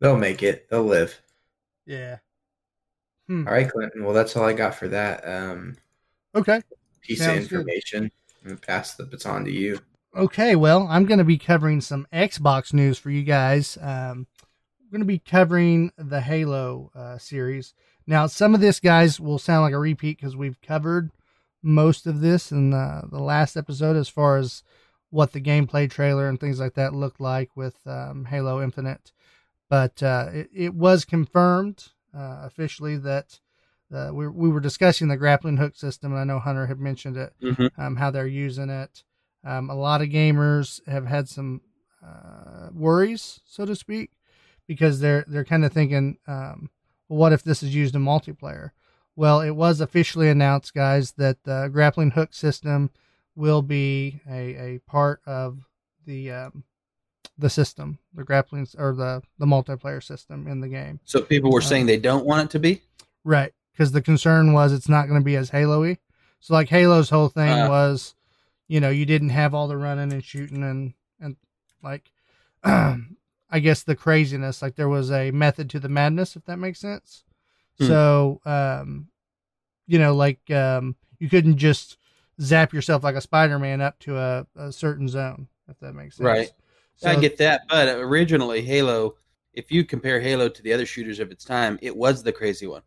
They'll 0.00 0.16
make 0.16 0.42
it. 0.42 0.68
They'll 0.70 0.84
live. 0.84 1.20
Yeah. 1.86 2.18
All 3.28 3.36
right, 3.36 3.70
Clinton. 3.70 4.04
Well, 4.04 4.12
that's 4.12 4.36
all 4.36 4.44
I 4.44 4.52
got 4.52 4.74
for 4.74 4.88
that 4.88 5.26
um, 5.26 5.76
Okay. 6.34 6.60
piece 7.02 7.18
Sounds 7.18 7.46
of 7.46 7.52
information. 7.52 8.10
I'm 8.42 8.48
gonna 8.50 8.60
pass 8.60 8.94
the 8.94 9.04
baton 9.04 9.44
to 9.44 9.52
you. 9.52 9.80
Okay, 10.16 10.54
well, 10.54 10.86
I'm 10.88 11.06
going 11.06 11.18
to 11.18 11.24
be 11.24 11.38
covering 11.38 11.80
some 11.80 12.06
Xbox 12.12 12.72
news 12.72 12.98
for 12.98 13.10
you 13.10 13.24
guys. 13.24 13.76
Um, 13.80 14.28
we're 14.80 14.92
going 14.92 15.00
to 15.00 15.06
be 15.06 15.18
covering 15.18 15.90
the 15.98 16.20
Halo 16.20 16.92
uh, 16.94 17.18
series. 17.18 17.74
Now, 18.06 18.28
some 18.28 18.54
of 18.54 18.60
this, 18.60 18.78
guys, 18.78 19.18
will 19.18 19.40
sound 19.40 19.62
like 19.62 19.72
a 19.72 19.78
repeat 19.78 20.18
because 20.18 20.36
we've 20.36 20.60
covered 20.60 21.10
most 21.64 22.06
of 22.06 22.20
this 22.20 22.52
in 22.52 22.70
the, 22.70 23.02
the 23.10 23.18
last 23.18 23.56
episode 23.56 23.96
as 23.96 24.08
far 24.08 24.36
as 24.36 24.62
what 25.10 25.32
the 25.32 25.40
gameplay 25.40 25.90
trailer 25.90 26.28
and 26.28 26.38
things 26.38 26.60
like 26.60 26.74
that 26.74 26.94
looked 26.94 27.20
like 27.20 27.50
with 27.56 27.84
um, 27.84 28.26
Halo 28.26 28.62
Infinite. 28.62 29.10
But 29.68 30.00
uh, 30.00 30.28
it, 30.32 30.50
it 30.54 30.74
was 30.74 31.04
confirmed 31.04 31.88
uh, 32.16 32.42
officially 32.44 32.96
that 32.98 33.40
uh, 33.94 34.10
we, 34.12 34.28
we 34.28 34.48
were 34.48 34.60
discussing 34.60 35.08
the 35.08 35.16
grappling 35.16 35.56
hook 35.56 35.76
system, 35.76 36.12
and 36.12 36.20
I 36.20 36.24
know 36.24 36.38
Hunter 36.38 36.66
had 36.66 36.80
mentioned 36.80 37.16
it, 37.16 37.32
Mhm. 37.42 37.70
um, 37.78 37.96
how 37.96 38.10
they're 38.10 38.26
using 38.26 38.70
it. 38.70 39.02
Um, 39.44 39.70
a 39.70 39.74
lot 39.74 40.00
of 40.02 40.08
gamers 40.08 40.80
have 40.88 41.06
had 41.06 41.28
some 41.28 41.60
uh, 42.02 42.68
worries, 42.72 43.40
so 43.46 43.64
to 43.64 43.74
speak, 43.76 44.10
because 44.66 45.00
they're 45.00 45.24
they're 45.28 45.44
kind 45.44 45.64
of 45.64 45.72
thinking, 45.72 46.18
um, 46.26 46.70
well, 47.08 47.18
what 47.18 47.32
if 47.32 47.42
this 47.42 47.62
is 47.62 47.74
used 47.74 47.94
in 47.94 48.02
multiplayer? 48.04 48.70
Well, 49.16 49.40
it 49.40 49.52
was 49.52 49.80
officially 49.80 50.28
announced, 50.28 50.74
guys, 50.74 51.12
that 51.12 51.44
the 51.44 51.68
grappling 51.72 52.10
hook 52.12 52.34
system 52.34 52.90
will 53.36 53.62
be 53.62 54.20
a, 54.28 54.74
a 54.74 54.78
part 54.86 55.20
of 55.26 55.68
the 56.04 56.30
um, 56.30 56.64
the 57.38 57.50
system, 57.50 57.98
the 58.12 58.24
grappling 58.24 58.66
or 58.78 58.92
the 58.94 59.22
the 59.38 59.46
multiplayer 59.46 60.02
system 60.02 60.46
in 60.46 60.60
the 60.60 60.68
game. 60.68 61.00
So 61.04 61.22
people 61.22 61.50
were 61.50 61.60
Uh, 61.60 61.64
saying 61.64 61.86
they 61.86 61.98
don't 61.98 62.26
want 62.26 62.44
it 62.46 62.50
to 62.50 62.58
be. 62.58 62.82
Right. 63.24 63.52
Because 63.74 63.92
the 63.92 64.00
concern 64.00 64.52
was 64.52 64.72
it's 64.72 64.88
not 64.88 65.08
going 65.08 65.20
to 65.20 65.24
be 65.24 65.36
as 65.36 65.50
Halo 65.50 65.80
y. 65.80 65.98
So, 66.40 66.54
like, 66.54 66.68
Halo's 66.68 67.10
whole 67.10 67.28
thing 67.28 67.50
Uh. 67.50 67.68
was, 67.68 68.14
you 68.68 68.80
know, 68.80 68.90
you 68.90 69.04
didn't 69.04 69.30
have 69.30 69.52
all 69.52 69.68
the 69.68 69.76
running 69.76 70.12
and 70.12 70.24
shooting 70.24 70.62
and, 70.62 70.94
and 71.20 71.36
like, 71.82 72.10
I 72.64 73.58
guess 73.60 73.82
the 73.82 73.96
craziness. 73.96 74.62
Like, 74.62 74.76
there 74.76 74.88
was 74.88 75.10
a 75.10 75.30
method 75.32 75.68
to 75.70 75.80
the 75.80 75.88
madness, 75.88 76.36
if 76.36 76.44
that 76.44 76.58
makes 76.58 76.78
sense. 76.78 77.24
Hmm. 77.78 77.86
So, 77.86 78.40
um, 78.44 79.08
you 79.86 79.98
know, 79.98 80.14
like, 80.14 80.50
um, 80.50 80.96
you 81.18 81.28
couldn't 81.28 81.58
just 81.58 81.98
zap 82.40 82.72
yourself 82.72 83.02
like 83.02 83.16
a 83.16 83.20
Spider 83.20 83.58
Man 83.58 83.80
up 83.80 83.98
to 84.00 84.16
a, 84.16 84.46
a 84.56 84.72
certain 84.72 85.08
zone, 85.08 85.48
if 85.68 85.78
that 85.80 85.94
makes 85.94 86.16
sense. 86.16 86.24
Right. 86.24 86.52
I 87.04 87.16
get 87.16 87.38
that, 87.38 87.62
but 87.68 87.88
originally 87.88 88.62
Halo, 88.62 89.16
if 89.52 89.70
you 89.70 89.84
compare 89.84 90.20
Halo 90.20 90.48
to 90.48 90.62
the 90.62 90.72
other 90.72 90.86
shooters 90.86 91.18
of 91.18 91.30
its 91.30 91.44
time, 91.44 91.78
it 91.82 91.94
was 91.94 92.22
the 92.22 92.32
crazy 92.32 92.66
one. 92.66 92.82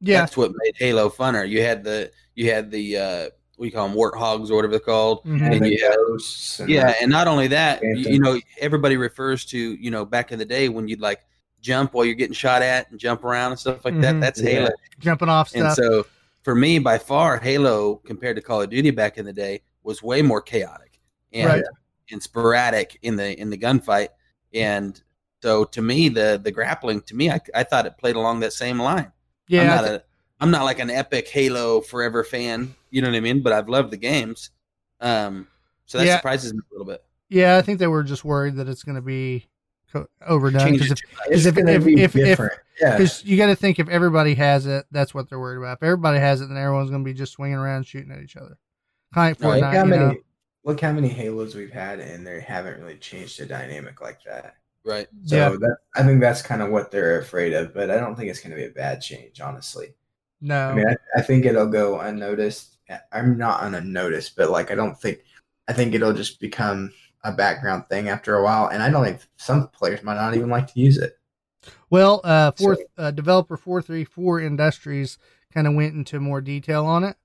Yeah. 0.00 0.20
That's 0.20 0.36
what 0.36 0.52
made 0.64 0.74
Halo 0.76 1.08
funner. 1.10 1.48
You 1.48 1.62
had 1.62 1.84
the 1.84 2.10
you 2.34 2.50
had 2.52 2.70
the 2.70 2.96
uh, 2.96 3.22
what 3.56 3.64
do 3.64 3.66
you 3.66 3.72
call 3.72 3.88
them, 3.88 3.96
warthogs 3.96 4.50
or 4.50 4.54
whatever 4.56 4.70
they're 4.72 4.80
called. 4.80 5.24
Mhm. 5.24 5.42
And 5.42 5.54
And 5.54 5.64
the 5.64 5.72
you 5.72 5.84
have- 5.84 5.94
ghosts 5.96 6.60
and 6.60 6.68
Yeah, 6.70 6.94
and 7.00 7.10
not 7.10 7.26
only 7.26 7.48
that, 7.48 7.82
you, 7.82 7.96
you 7.96 8.18
know, 8.20 8.38
everybody 8.60 8.96
refers 8.96 9.44
to 9.46 9.58
you 9.58 9.90
know 9.90 10.04
back 10.04 10.30
in 10.32 10.38
the 10.38 10.44
day 10.44 10.68
when 10.68 10.86
you'd 10.88 11.00
like 11.00 11.20
jump 11.60 11.92
while 11.94 12.04
you're 12.04 12.14
getting 12.14 12.34
shot 12.34 12.62
at 12.62 12.88
and 12.90 13.00
jump 13.00 13.24
around 13.24 13.50
and 13.52 13.58
stuff 13.58 13.84
like 13.84 13.94
Mhm. 13.94 14.02
that. 14.02 14.20
That's 14.20 14.40
Yeah. 14.40 14.50
Halo. 14.50 14.70
Jumping 15.00 15.28
off 15.28 15.48
stuff. 15.48 15.60
And 15.60 15.74
so 15.74 16.06
for 16.44 16.54
me, 16.54 16.78
by 16.78 16.98
far, 16.98 17.38
Halo 17.38 17.96
compared 18.06 18.36
to 18.36 18.42
Call 18.42 18.62
of 18.62 18.70
Duty 18.70 18.90
back 18.92 19.18
in 19.18 19.24
the 19.26 19.32
day 19.32 19.62
was 19.82 20.00
way 20.02 20.22
more 20.22 20.40
chaotic 20.40 21.00
and 21.32 21.48
Right. 21.48 21.64
and 22.12 22.22
sporadic 22.22 22.96
in 23.02 23.16
the 23.16 23.36
in 23.38 23.50
the 23.50 23.58
gunfight. 23.58 24.08
And 24.54 25.02
so 25.42 25.64
to 25.64 25.82
me, 25.82 26.08
the 26.08 26.40
the 26.42 26.52
grappling 26.52 27.00
to 27.02 27.16
me, 27.16 27.28
I, 27.30 27.40
I 27.52 27.64
thought 27.64 27.86
it 27.86 27.98
played 27.98 28.14
along 28.14 28.38
that 28.40 28.52
same 28.52 28.80
line. 28.80 29.10
Yeah. 29.48 29.62
I'm 29.62 29.66
not 29.68 29.84
thi- 29.84 29.90
a 29.94 30.02
I'm 30.40 30.50
not 30.52 30.64
like 30.64 30.78
an 30.78 30.90
epic 30.90 31.28
Halo 31.28 31.80
forever 31.80 32.22
fan. 32.22 32.74
You 32.90 33.02
know 33.02 33.08
what 33.08 33.16
I 33.16 33.20
mean? 33.20 33.42
But 33.42 33.52
I've 33.52 33.68
loved 33.68 33.90
the 33.90 33.96
games. 33.96 34.50
Um, 35.00 35.48
so 35.86 35.98
that 35.98 36.06
Yeah. 36.06 36.16
surprises 36.16 36.52
me 36.54 36.60
a 36.70 36.74
little 36.74 36.86
bit. 36.86 37.02
yeah. 37.28 37.56
I 37.56 37.62
think 37.62 37.78
they 37.80 37.86
were 37.88 38.02
just 38.04 38.24
worried 38.24 38.56
that 38.56 38.68
it's 38.68 38.82
going 38.84 38.94
to 38.96 39.02
be 39.02 39.46
co- 39.92 40.06
overdone. 40.26 40.72
Because 40.72 40.90
if, 40.92 40.98
too 41.00 41.08
much. 41.16 41.26
It's 41.30 41.46
if- 41.46 41.56
if- 41.58 41.84
be 41.84 41.94
if- 42.02 42.14
if- 42.16 42.24
different. 42.24 42.52
yeah. 42.80 42.96
Because 42.96 43.24
you 43.24 43.36
got 43.36 43.46
to 43.46 43.56
think 43.56 43.78
if 43.78 43.88
everybody 43.88 44.34
has 44.34 44.66
it, 44.66 44.86
that's 44.92 45.12
what 45.14 45.28
they're 45.28 45.40
worried 45.40 45.58
about. 45.58 45.78
If 45.78 45.82
everybody 45.82 46.18
has 46.18 46.40
it, 46.40 46.46
then 46.48 46.56
everyone's 46.56 46.90
going 46.90 47.02
to 47.04 47.08
be 47.08 47.14
just 47.14 47.32
swinging 47.32 47.56
around 47.58 47.86
shooting 47.86 48.12
at 48.12 48.20
each 48.22 48.36
other. 48.36 48.58
Kind 49.14 49.34
of 49.36 49.42
Right. 49.42 49.60
like 49.60 49.62
Look 49.62 49.74
how 49.74 49.84
many 49.84 50.04
know? 50.04 50.20
look 50.64 50.80
how 50.80 50.92
many 50.92 51.08
Halos 51.08 51.54
we've 51.54 51.72
had, 51.72 51.98
and 52.00 52.26
they 52.26 52.40
haven't 52.40 52.78
really 52.80 52.96
changed 52.98 53.40
the 53.40 53.46
dynamic 53.46 54.00
like 54.02 54.22
that. 54.24 54.54
Right. 54.84 55.06
So 55.24 55.36
Yeah. 55.36 55.48
that 55.50 55.76
I 55.96 56.02
think 56.02 56.20
that's 56.20 56.42
kind 56.42 56.62
of 56.62 56.70
what 56.70 56.90
they're 56.90 57.18
afraid 57.20 57.52
of, 57.52 57.74
but 57.74 57.90
I 57.90 57.98
don't 57.98 58.14
think 58.16 58.30
it's 58.30 58.40
going 58.40 58.50
to 58.50 58.56
be 58.56 58.64
a 58.66 58.70
bad 58.70 59.00
change, 59.00 59.40
honestly. 59.40 59.94
No. 60.40 60.68
I 60.70 60.74
mean, 60.74 60.86
I, 60.88 60.96
I 61.16 61.22
think 61.22 61.44
it'll 61.44 61.66
go 61.66 62.00
unnoticed. 62.00 62.76
I'm 63.12 63.36
not 63.36 63.64
unnoticed, 63.74 64.34
but 64.36 64.50
like 64.50 64.70
I 64.70 64.74
don't 64.74 64.98
think 64.98 65.20
I 65.68 65.72
think 65.74 65.94
it'll 65.94 66.14
just 66.14 66.40
become 66.40 66.90
a 67.24 67.32
background 67.32 67.84
thing 67.90 68.08
after 68.08 68.36
a 68.36 68.42
while, 68.42 68.68
and 68.68 68.82
I 68.82 68.88
don't 68.90 69.04
think 69.04 69.20
some 69.36 69.68
players 69.68 70.02
might 70.02 70.14
not 70.14 70.34
even 70.34 70.48
like 70.48 70.72
to 70.72 70.80
use 70.80 70.96
it. 70.96 71.18
well, 71.90 72.20
uh, 72.24 72.52
fourth 72.52 72.78
So- 72.78 72.84
uh, 73.04 73.10
developer 73.10 73.56
four 73.58 73.82
three 73.82 74.04
four 74.04 74.40
Industries 74.40 75.18
kind 75.52 75.66
of 75.66 75.74
went 75.74 75.94
into 75.94 76.20
more 76.20 76.40
detail 76.40 76.86
on 76.86 77.04
it. 77.04 77.16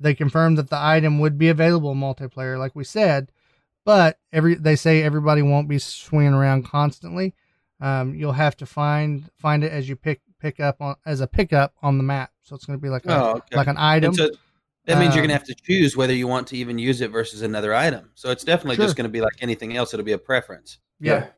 They 0.00 0.14
confirmed 0.14 0.58
that 0.58 0.70
the 0.70 0.78
item 0.82 1.20
would 1.20 1.38
be 1.38 1.48
available 1.50 1.92
in 1.92 1.98
multiplayer, 1.98 2.58
like 2.58 2.74
we 2.74 2.82
said, 2.84 3.30
but 3.84 4.18
every 4.32 4.54
they 4.54 4.76
say 4.76 5.02
everybody 5.02 5.42
won't 5.42 5.68
be 5.68 5.78
swinging 5.78 6.34
around 6.34 6.64
constantly. 6.64 7.34
Um, 7.80 8.14
you'll 8.14 8.32
have 8.32 8.56
to 8.58 8.66
find 8.66 9.28
find 9.38 9.64
it 9.64 9.72
as 9.72 9.88
you 9.88 9.96
pick 9.96 10.20
pick 10.40 10.60
up 10.60 10.80
on 10.80 10.96
as 11.06 11.20
a 11.20 11.26
pickup 11.26 11.74
on 11.82 11.98
the 11.98 12.04
map. 12.04 12.30
So 12.42 12.54
it's 12.56 12.64
going 12.64 12.78
to 12.78 12.82
be 12.82 12.88
like 12.88 13.06
a, 13.06 13.14
Oh, 13.14 13.30
okay. 13.36 13.56
like 13.56 13.68
an 13.68 13.76
item. 13.78 14.14
So 14.14 14.30
that 14.86 14.98
means 14.98 15.14
you're 15.14 15.22
Um, 15.22 15.28
gonna 15.28 15.38
have 15.38 15.46
to 15.46 15.54
choose 15.54 15.96
whether 15.96 16.12
you 16.12 16.26
want 16.26 16.48
to 16.48 16.56
even 16.56 16.78
use 16.78 17.00
it 17.00 17.10
versus 17.10 17.42
another 17.42 17.72
item. 17.74 18.10
So 18.14 18.30
it's 18.30 18.42
definitely 18.44 18.76
Sure. 18.76 18.86
just 18.86 18.96
gonna 18.96 19.08
be 19.08 19.20
like 19.20 19.34
anything 19.40 19.76
else. 19.76 19.94
It'll 19.94 20.04
be 20.04 20.12
a 20.12 20.18
preference. 20.18 20.78
yeah. 21.00 21.28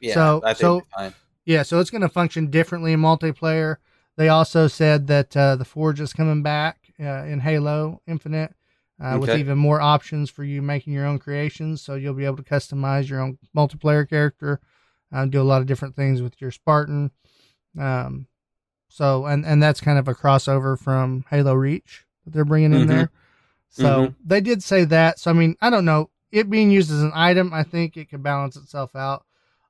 Yeah. 0.00 0.14
So- 0.14 0.40
I 0.44 0.48
think 0.54 0.58
so- 0.58 0.82
fine. 0.96 1.14
Yeah, 1.46 1.62
so 1.62 1.78
it's 1.78 1.90
going 1.90 2.00
to 2.00 2.08
function 2.08 2.50
differently 2.50 2.94
in 2.94 3.00
multiplayer. 3.00 3.76
They 4.16 4.30
also 4.30 4.66
said 4.66 5.08
that 5.08 5.36
uh, 5.36 5.56
the 5.56 5.64
Forge 5.66 6.00
is 6.00 6.14
coming 6.14 6.42
back 6.42 6.78
uh, 6.98 7.24
in 7.24 7.40
Halo 7.40 8.00
Infinite 8.06 8.54
uh, 9.02 9.18
with 9.20 9.30
even 9.38 9.58
more 9.58 9.80
options 9.80 10.30
for 10.30 10.44
you 10.44 10.62
making 10.62 10.92
your 10.92 11.04
own 11.06 11.18
creations. 11.18 11.82
So 11.82 11.94
you'll 11.94 12.14
be 12.14 12.24
able 12.24 12.36
to 12.36 12.42
customize 12.42 13.08
your 13.08 13.20
own 13.20 13.38
multiplayer 13.56 14.08
character, 14.08 14.60
uh, 15.12 15.24
do 15.26 15.40
a 15.40 15.42
lot 15.44 15.60
of 15.60 15.66
different 15.66 15.96
things 15.96 16.22
with 16.22 16.40
your 16.40 16.50
Spartan. 16.50 17.10
Um, 17.78 18.26
so 18.88 19.26
and 19.26 19.44
and 19.44 19.62
that's 19.62 19.80
kind 19.80 19.98
of 19.98 20.06
a 20.08 20.14
crossover 20.14 20.78
from 20.78 21.24
Halo 21.30 21.54
Reach 21.54 22.04
that 22.24 22.32
they're 22.32 22.44
bringing 22.44 22.72
in 22.72 22.84
Mhm. 22.84 22.88
there. 22.88 23.10
So 23.68 23.84
Mhm. 24.08 24.14
they 24.24 24.40
did 24.40 24.62
say 24.62 24.84
that. 24.84 25.18
So 25.18 25.30
I 25.30 25.34
mean, 25.34 25.56
I 25.60 25.70
don't 25.70 25.84
know. 25.84 26.10
It 26.30 26.48
being 26.50 26.70
used 26.70 26.90
as 26.90 27.02
an 27.02 27.12
item, 27.14 27.52
I 27.52 27.62
think 27.64 27.96
it 27.96 28.08
could 28.10 28.22
balance 28.22 28.56
itself 28.56 28.94
out. 28.94 29.24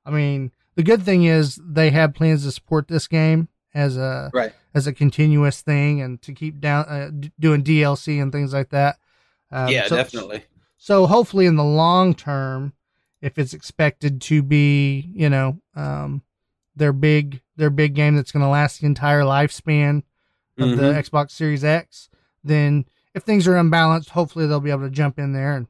I 0.05 0.11
mean, 0.11 0.51
the 0.75 0.83
good 0.83 1.01
thing 1.03 1.23
is 1.23 1.59
they 1.63 1.89
have 1.91 2.13
plans 2.13 2.43
to 2.43 2.51
support 2.51 2.87
this 2.87 3.07
game 3.07 3.47
as 3.73 3.97
a 3.97 4.29
Right. 4.33 4.53
as 4.75 4.85
a 4.87 4.93
continuous 4.93 5.61
thing 5.61 6.01
and 6.01 6.21
to 6.21 6.33
keep 6.33 6.59
down 6.59 6.85
uh, 6.85 7.09
d- 7.17 7.31
doing 7.39 7.63
DLC 7.63 8.19
and 8.21 8.31
things 8.31 8.53
like 8.53 8.69
that. 8.69 8.97
Um, 9.51 9.69
yeah, 9.69 9.87
so- 9.87 9.95
definitely. 9.95 10.43
So 10.77 11.05
hopefully, 11.07 11.45
in 11.45 11.55
the 11.55 11.63
long 11.63 12.13
term, 12.13 12.73
if 13.21 13.37
it's 13.39 13.53
expected 13.53 14.21
to 14.23 14.43
be, 14.43 15.09
you 15.15 15.29
know, 15.29 15.59
um, 15.75 16.21
their 16.75 16.93
big 16.93 17.41
their 17.55 17.69
big 17.69 17.95
game 17.95 18.15
that's 18.15 18.31
going 18.31 18.43
to 18.43 18.49
last 18.49 18.81
the 18.81 18.85
entire 18.85 19.21
lifespan 19.21 20.03
of 20.59 20.69
the 20.75 20.83
Mhm. 20.83 21.09
Xbox 21.09 21.31
Series 21.31 21.63
X, 21.63 22.09
then 22.43 22.85
if 23.13 23.23
things 23.23 23.47
are 23.47 23.55
unbalanced, 23.55 24.09
hopefully 24.09 24.45
they'll 24.45 24.59
be 24.59 24.69
able 24.71 24.81
to 24.81 24.89
jump 24.89 25.17
in 25.17 25.31
there 25.31 25.55
and 25.55 25.67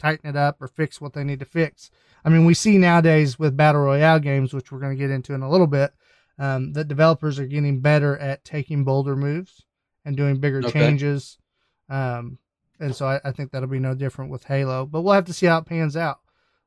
tighten 0.00 0.28
it 0.28 0.36
up 0.36 0.60
or 0.60 0.66
fix 0.66 1.00
what 1.00 1.12
they 1.12 1.22
need 1.24 1.38
to 1.38 1.44
fix. 1.46 1.90
I 2.24 2.28
mean, 2.30 2.44
we 2.44 2.54
see 2.54 2.76
nowadays 2.78 3.38
with 3.38 3.56
battle 3.56 3.82
royale 3.82 4.18
games, 4.18 4.52
which 4.52 4.72
we're 4.72 4.80
going 4.80 4.96
to 4.96 5.00
get 5.00 5.10
into 5.10 5.32
in 5.34 5.42
a 5.42 5.48
little 5.50 5.66
bit, 5.68 5.92
um, 6.38 6.72
that 6.72 6.88
developers 6.88 7.38
are 7.38 7.46
getting 7.46 7.80
better 7.80 8.18
at 8.18 8.44
taking 8.44 8.82
bolder 8.82 9.14
moves 9.14 9.64
and 10.04 10.16
doing 10.16 10.40
bigger 10.40 10.58
Okay. 10.64 10.72
changes. 10.72 11.38
Um, 11.88 12.38
and 12.80 12.94
so 12.94 13.06
I, 13.06 13.20
I 13.24 13.32
think 13.32 13.50
that'll 13.52 13.68
be 13.68 13.78
no 13.78 13.94
different 13.94 14.30
with 14.30 14.44
Halo, 14.44 14.86
but 14.86 15.02
we'll 15.02 15.14
have 15.14 15.26
to 15.26 15.32
see 15.32 15.46
how 15.46 15.58
it 15.58 15.66
pans 15.66 15.96
out. 15.96 16.20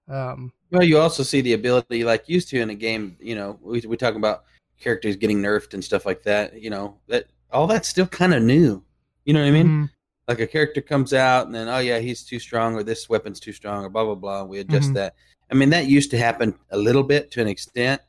Um, 0.07 0.53
Well, 0.71 0.83
you 0.83 0.97
also 0.99 1.23
see 1.23 1.41
the 1.41 1.53
ability, 1.53 2.03
like 2.03 2.27
used 2.29 2.49
to 2.49 2.59
in 2.59 2.69
a 2.69 2.75
game. 2.75 3.17
You 3.19 3.35
know, 3.35 3.59
we 3.61 3.81
we 3.81 3.97
talk 3.97 4.15
about 4.15 4.43
characters 4.79 5.15
getting 5.15 5.41
nerfed 5.41 5.73
and 5.73 5.83
stuff 5.83 6.05
like 6.05 6.23
that. 6.23 6.61
You 6.61 6.69
know, 6.69 6.97
that 7.07 7.27
all 7.51 7.67
that's 7.67 7.87
still 7.89 8.07
kind 8.07 8.33
of 8.33 8.41
new. 8.43 8.83
You 9.25 9.33
know 9.33 9.41
what 9.41 9.47
I 9.47 9.51
mean? 9.51 9.67
mhm. 9.67 9.89
Like 10.27 10.39
a 10.39 10.47
character 10.47 10.81
comes 10.81 11.13
out 11.13 11.45
and 11.47 11.53
then, 11.55 11.67
oh 11.67 11.79
yeah, 11.79 11.99
he's 11.99 12.23
too 12.23 12.39
strong, 12.39 12.75
or 12.75 12.83
this 12.83 13.09
weapon's 13.09 13.39
too 13.39 13.51
strong, 13.53 13.85
or 13.85 13.89
blah 13.89 14.05
blah 14.05 14.15
blah. 14.15 14.43
We 14.43 14.59
adjust 14.59 14.91
Mhm. 14.91 14.95
that, 14.95 15.15
I 15.51 15.55
mean, 15.55 15.69
that 15.71 15.85
used 15.87 16.11
to 16.11 16.17
happen 16.17 16.57
a 16.71 16.77
little 16.77 17.03
bit 17.03 17.29
to 17.31 17.41
an 17.41 17.47
extent, 17.47 18.01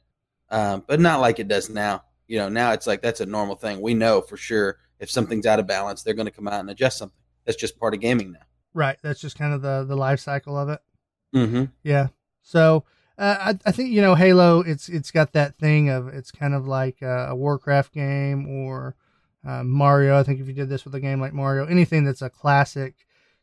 um, 0.51 0.85
but 0.87 1.01
not 1.01 1.21
like 1.21 1.39
it 1.41 1.49
does 1.49 1.69
now. 1.69 2.05
You 2.29 2.39
know, 2.39 2.49
now 2.49 2.73
it's 2.73 2.87
like 2.87 3.03
that's 3.03 3.21
a 3.21 3.27
normal 3.27 3.57
thing. 3.57 3.81
We 3.81 3.95
know 3.95 4.21
for 4.23 4.37
sure 4.37 4.79
if 5.01 5.11
something's 5.11 5.45
out 5.47 5.61
of 5.61 5.67
balance, 5.67 6.03
they're 6.03 6.15
going 6.15 6.27
to 6.27 6.33
come 6.33 6.49
out 6.49 6.61
and 6.61 6.71
adjust 6.71 6.99
something. 6.99 7.19
That's 7.45 7.59
just 7.59 7.79
part 7.79 7.95
of 7.95 8.01
gaming 8.01 8.33
now. 8.33 8.41
Right. 8.73 8.99
That's 9.03 9.21
just 9.21 9.39
kind 9.39 9.55
of 9.55 9.63
the 9.63 9.85
the 9.85 9.97
life 9.97 10.21
cycle 10.21 10.57
of 10.57 10.69
it. 10.69 10.81
Mm-hmm. 11.35 11.65
Yeah. 11.83 12.09
So 12.43 12.85
uh, 13.19 13.37
I, 13.41 13.59
I 13.67 13.73
think 13.73 13.91
you 13.91 14.03
know 14.03 14.15
Halo. 14.15 14.61
It's 14.61 14.89
it's 14.89 15.11
got 15.11 15.33
that 15.33 15.57
thing 15.57 15.89
of 15.89 16.09
it's 16.09 16.31
kind 16.31 16.55
of 16.55 16.67
like 16.67 17.03
a, 17.03 17.29
a 17.31 17.35
Warcraft 17.35 17.93
game 17.93 18.49
or 18.49 18.97
uh, 19.47 19.63
Mario. 19.63 20.19
I 20.19 20.23
think 20.23 20.41
if 20.41 20.47
you 20.47 20.55
did 20.55 20.69
this 20.69 20.85
with 20.85 20.95
a 20.95 21.01
game 21.01 21.21
like 21.21 21.33
Mario, 21.33 21.67
anything 21.67 22.05
that's 22.05 22.23
a 22.23 22.31
classic, 22.31 22.95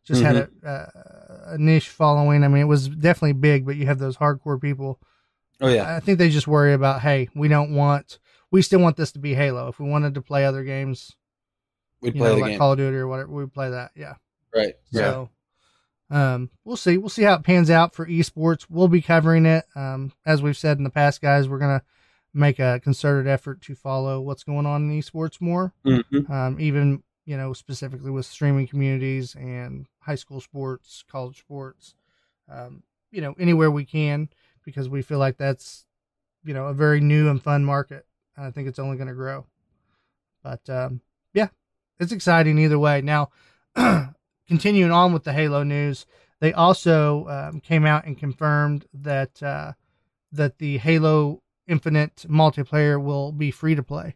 just 0.03 0.21
had 0.21 0.35
a, 0.35 0.49
a, 0.63 1.53
a 1.53 1.57
niche 1.57 1.89
following. 1.89 2.43
I 2.43 2.47
mean, 2.47 2.61
it 2.61 2.65
was 2.65 2.87
definitely 2.87 3.33
big, 3.33 3.65
but 3.65 3.75
you 3.75 3.85
have 3.85 3.99
those 3.99 4.17
hardcore 4.17 4.59
people. 4.59 4.99
Oh 5.61 5.67
yeah. 5.67 5.95
I 5.95 5.99
think 5.99 6.17
they 6.17 6.29
just 6.29 6.47
worry 6.47 6.73
about, 6.73 7.01
hey, 7.01 7.29
we 7.35 7.47
don't 7.47 7.75
want, 7.75 8.17
we 8.49 8.63
still 8.63 8.79
want 8.79 8.97
this 8.97 9.11
to 9.11 9.19
be 9.19 9.35
Halo. 9.35 9.67
If 9.67 9.79
we 9.79 9.87
wanted 9.87 10.15
to 10.15 10.21
play 10.21 10.43
other 10.43 10.63
games, 10.63 11.15
We'd 12.01 12.15
play 12.15 12.29
know, 12.29 12.35
like 12.37 12.51
game. 12.51 12.59
Call 12.59 12.71
of 12.73 12.77
Duty 12.77 12.97
or 12.97 13.07
whatever, 13.07 13.31
we 13.31 13.45
play 13.45 13.69
that. 13.69 13.91
Yeah. 13.95 14.15
right. 14.55 14.73
Yeah. 14.91 15.01
So, 15.01 15.29
um, 16.09 16.49
we'll 16.65 16.77
see. 16.77 16.97
We'll 16.97 17.09
see 17.09 17.23
how 17.23 17.35
it 17.35 17.43
pans 17.43 17.69
out 17.69 17.95
for 17.95 18.05
esports. 18.05 18.65
We'll 18.69 18.87
be 18.87 19.01
covering 19.01 19.45
it. 19.45 19.65
Um, 19.75 20.11
as 20.25 20.41
we've 20.41 20.57
said 20.57 20.77
in 20.77 20.83
the 20.83 20.89
past, 20.89 21.21
guys, 21.21 21.47
we're 21.47 21.59
gonna 21.59 21.83
make 22.33 22.59
a 22.59 22.79
concerted 22.83 23.27
effort 23.27 23.61
to 23.61 23.75
follow 23.75 24.19
what's 24.21 24.43
going 24.43 24.65
on 24.65 24.89
in 24.89 24.99
esports 24.99 25.39
more. 25.39 25.73
Mhm. 25.85 26.29
Um, 26.29 26.59
even 26.59 27.03
you 27.25 27.37
know 27.37 27.53
specifically 27.53 28.11
with 28.11 28.25
streaming 28.25 28.67
communities 28.67 29.35
and 29.35 29.85
high 29.99 30.15
school 30.15 30.41
sports, 30.41 31.03
college 31.09 31.39
sports. 31.39 31.95
Um, 32.49 32.83
you 33.11 33.21
know 33.21 33.35
anywhere 33.39 33.71
we 33.71 33.85
can 33.85 34.29
because 34.65 34.89
we 34.89 35.01
feel 35.01 35.19
like 35.19 35.37
that's 35.37 35.85
you 36.43 36.53
know 36.53 36.67
a 36.67 36.73
very 36.73 36.99
new 36.99 37.29
and 37.29 37.41
fun 37.41 37.63
market. 37.63 38.05
I 38.37 38.51
think 38.51 38.67
it's 38.67 38.79
only 38.79 38.97
going 38.97 39.09
to 39.09 39.13
grow. 39.13 39.45
But 40.43 40.67
um, 40.69 41.01
yeah, 41.33 41.49
it's 42.01 42.11
exciting 42.11 42.57
either 42.57 42.79
way. 42.79 43.01
Now, 43.01 43.29
continuing 44.47 44.91
on 44.91 45.13
with 45.13 45.23
the 45.23 45.33
Halo 45.33 45.63
news, 45.63 46.05
they 46.39 46.51
also 46.51 47.27
um, 47.27 47.59
came 47.61 47.85
out 47.85 48.05
and 48.05 48.17
confirmed 48.17 48.85
that 48.93 49.41
uh, 49.41 49.73
that 50.31 50.57
the 50.57 50.79
Halo 50.79 51.43
Infinite 51.67 52.25
multiplayer 52.27 53.01
will 53.01 53.31
be 53.31 53.51
free 53.51 53.75
to 53.75 53.83
play. 53.83 54.15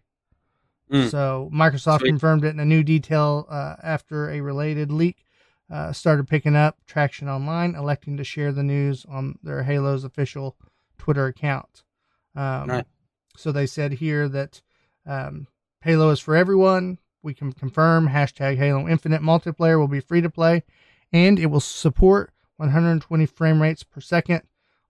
Mm. 0.92 1.10
So 1.10 1.50
Microsoft 1.54 2.00
Sweet. 2.00 2.10
confirmed 2.10 2.44
it 2.44 2.50
in 2.50 2.60
a 2.60 2.66
new 2.66 2.84
detail 2.84 3.46
uh, 3.50 3.76
after 3.82 4.30
a 4.30 4.42
related 4.42 4.92
leak 4.92 5.26
uh, 5.72 5.92
started 5.92 6.28
picking 6.28 6.56
up 6.56 6.78
traction 6.86 7.28
online, 7.28 7.76
electing 7.76 8.18
to 8.18 8.24
share 8.24 8.52
the 8.52 8.64
news 8.64 9.06
on 9.06 9.40
their 9.42 9.64
Halo's 9.64 10.04
official 10.04 10.56
Twitter 10.98 11.28
account. 11.28 11.84
Um, 12.36 12.68
Nice. 12.68 12.84
So 13.38 13.52
they 13.52 13.66
said 13.66 13.94
here 13.94 14.30
that 14.30 14.62
um, 15.06 15.48
Halo 15.82 16.10
is 16.10 16.20
for 16.20 16.36
everyone. 16.36 17.00
We 17.26 17.34
can 17.34 17.52
confirm 17.52 18.10
hashtag 18.10 18.58
Halo 18.58 18.88
Infinite 18.88 19.22
multiplayer 19.22 19.80
will 19.80 19.88
be 19.88 20.00
free 20.00 20.22
to 20.22 20.30
play, 20.30 20.64
and 21.12 21.40
it 21.40 21.48
will 21.48 21.60
support 21.60 22.32
120 22.58 23.26
frame 23.26 23.60
rates 23.64 23.82
per 23.82 24.00
second 24.00 24.44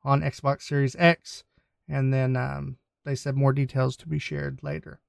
on 0.03 0.21
Xbox 0.21 0.63
Series 0.63 0.97
X. 0.99 1.45
And 1.87 2.13
then 2.13 2.35
um, 2.35 2.77
they 3.05 3.15
said 3.15 3.37
more 3.37 3.53
details 3.53 3.95
to 3.97 4.07
be 4.09 4.19
shared 4.19 4.59
later. 4.61 4.99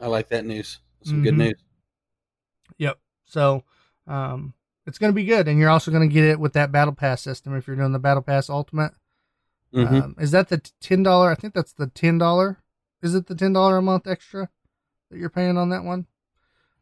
I 0.00 0.06
like 0.06 0.28
that 0.30 0.46
news. 0.46 0.78
Some 1.04 1.22
good 1.22 1.34
Mhm. 1.34 1.38
news. 1.38 1.64
Yep. 2.78 2.98
So 3.26 3.64
um, 4.06 4.54
it's 4.86 4.96
going 4.98 5.12
to 5.12 5.14
be 5.14 5.26
good, 5.26 5.48
and 5.48 5.58
you're 5.58 5.68
also 5.68 5.90
going 5.90 6.08
to 6.08 6.12
get 6.12 6.24
it 6.24 6.40
with 6.40 6.54
that 6.54 6.72
Battle 6.72 6.94
Pass 6.94 7.20
system 7.20 7.54
if 7.54 7.66
you're 7.66 7.76
doing 7.76 7.92
the 7.92 7.98
Battle 7.98 8.22
Pass 8.22 8.48
Ultimate. 8.48 8.94
hmm 9.74 9.84
Um, 9.84 10.16
is 10.18 10.30
that 10.30 10.48
the 10.48 10.58
ten 10.80 11.02
dollar? 11.02 11.30
I 11.30 11.34
think 11.34 11.52
that's 11.52 11.74
the 11.74 11.88
ten 11.88 12.16
dollar. 12.16 12.62
Is 13.02 13.14
it 13.14 13.26
the 13.26 13.34
ten 13.34 13.52
dollar 13.52 13.76
a 13.76 13.82
month 13.82 14.06
extra 14.06 14.48
that 15.10 15.18
you're 15.18 15.28
paying 15.28 15.58
on 15.58 15.68
that 15.68 15.84
one? 15.84 16.06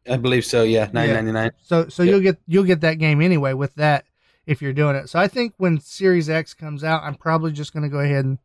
I 0.09 0.17
believe 0.17 0.45
so. 0.45 0.63
Yeah, 0.63 0.89
nine 0.93 1.09
Yeah. 1.09 1.15
ninety 1.15 1.33
nine. 1.33 1.51
So 1.63 1.89
so 1.89 2.03
Yep. 2.03 2.11
you'll 2.11 2.21
get 2.21 2.39
you'll 2.47 2.65
get 2.65 2.81
that 2.83 2.95
game 2.99 3.21
anyway 3.21 3.53
with 3.53 3.75
that 3.75 4.05
if 4.47 4.63
you're 4.63 4.73
doing 4.73 4.97
it. 4.97 5.09
So 5.09 5.19
I 5.19 5.29
think 5.29 5.55
when 5.59 5.79
Series 5.81 6.29
X 6.31 6.55
comes 6.55 6.83
out, 6.85 7.03
I'm 7.03 7.15
probably 7.15 7.53
just 7.53 7.73
going 7.73 7.83
to 7.83 7.89
go 7.89 8.01
ahead 8.01 8.25
and 8.25 8.39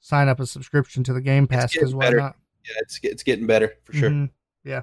sign 0.00 0.28
up 0.28 0.38
a 0.40 0.46
subscription 0.46 1.02
to 1.04 1.12
the 1.12 1.20
Game 1.20 1.46
Pass 1.46 1.72
because 1.72 1.94
why 1.94 2.04
better. 2.06 2.16
not? 2.18 2.36
Yeah, 2.64 2.74
it's 2.80 3.00
it's 3.02 3.22
getting 3.22 3.46
better 3.46 3.74
for 3.84 3.92
sure. 3.92 4.10
Mhm. 4.10 4.30
Yeah. 4.64 4.82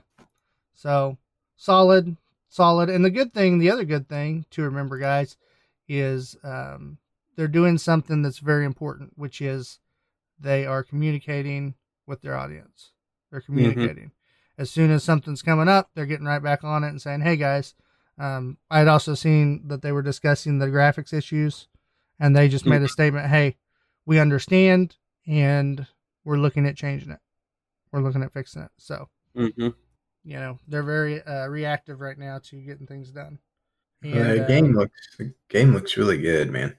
So 0.73 1.17
solid, 1.55 2.17
solid. 2.49 2.89
And 2.89 3.05
the 3.05 3.11
good 3.11 3.33
thing, 3.33 3.59
the 3.59 3.69
other 3.71 3.85
good 3.85 4.09
thing 4.09 4.45
to 4.51 4.63
remember, 4.63 4.97
guys, 4.97 5.37
is 5.87 6.35
um, 6.43 6.97
they're 7.35 7.47
doing 7.47 7.77
something 7.77 8.21
that's 8.21 8.39
very 8.39 8.65
important, 8.65 9.13
which 9.17 9.41
is 9.41 9.79
they 10.39 10.65
are 10.65 10.83
communicating 10.83 11.75
with 12.07 12.21
their 12.21 12.35
audience. 12.35 12.91
They're 13.31 13.41
communicating. 13.41 14.11
As 14.57 14.69
soon 14.69 14.91
as 14.91 15.03
something's 15.03 15.41
coming 15.41 15.67
up, 15.67 15.89
they're 15.93 16.05
getting 16.05 16.25
right 16.27 16.41
back 16.43 16.63
on 16.63 16.83
it 16.83 16.89
and 16.89 17.01
saying, 17.01 17.21
"Hey, 17.21 17.35
guys." 17.37 17.73
Um, 18.17 18.57
I 18.69 18.79
had 18.79 18.87
also 18.87 19.15
seen 19.15 19.67
that 19.67 19.81
they 19.81 19.91
were 19.91 20.03
discussing 20.03 20.59
the 20.59 20.67
graphics 20.67 21.13
issues, 21.13 21.67
and 22.19 22.35
they 22.35 22.47
just 22.47 22.65
made 22.65 22.81
a 22.83 22.87
statement, 22.87 23.27
"Hey, 23.29 23.57
we 24.05 24.19
understand, 24.19 24.97
and 25.25 25.87
we're 26.23 26.37
looking 26.37 26.67
at 26.67 26.75
changing 26.77 27.09
it. 27.11 27.19
We're 27.91 28.01
looking 28.01 28.21
at 28.23 28.31
fixing 28.33 28.61
it." 28.61 28.71
So 28.77 29.09
hmm 29.35 29.69
you 30.25 30.37
know 30.37 30.57
they're 30.67 30.83
very 30.83 31.21
uh, 31.23 31.47
reactive 31.47 31.99
right 31.99 32.17
now 32.17 32.39
to 32.39 32.55
getting 32.61 32.87
things 32.87 33.11
done. 33.11 33.39
Uh, 34.05 34.33
the 34.35 34.45
game 34.47 34.73
looks 34.73 35.17
the 35.17 35.33
game 35.49 35.73
looks 35.73 35.97
really 35.97 36.17
good, 36.17 36.51
man. 36.51 36.77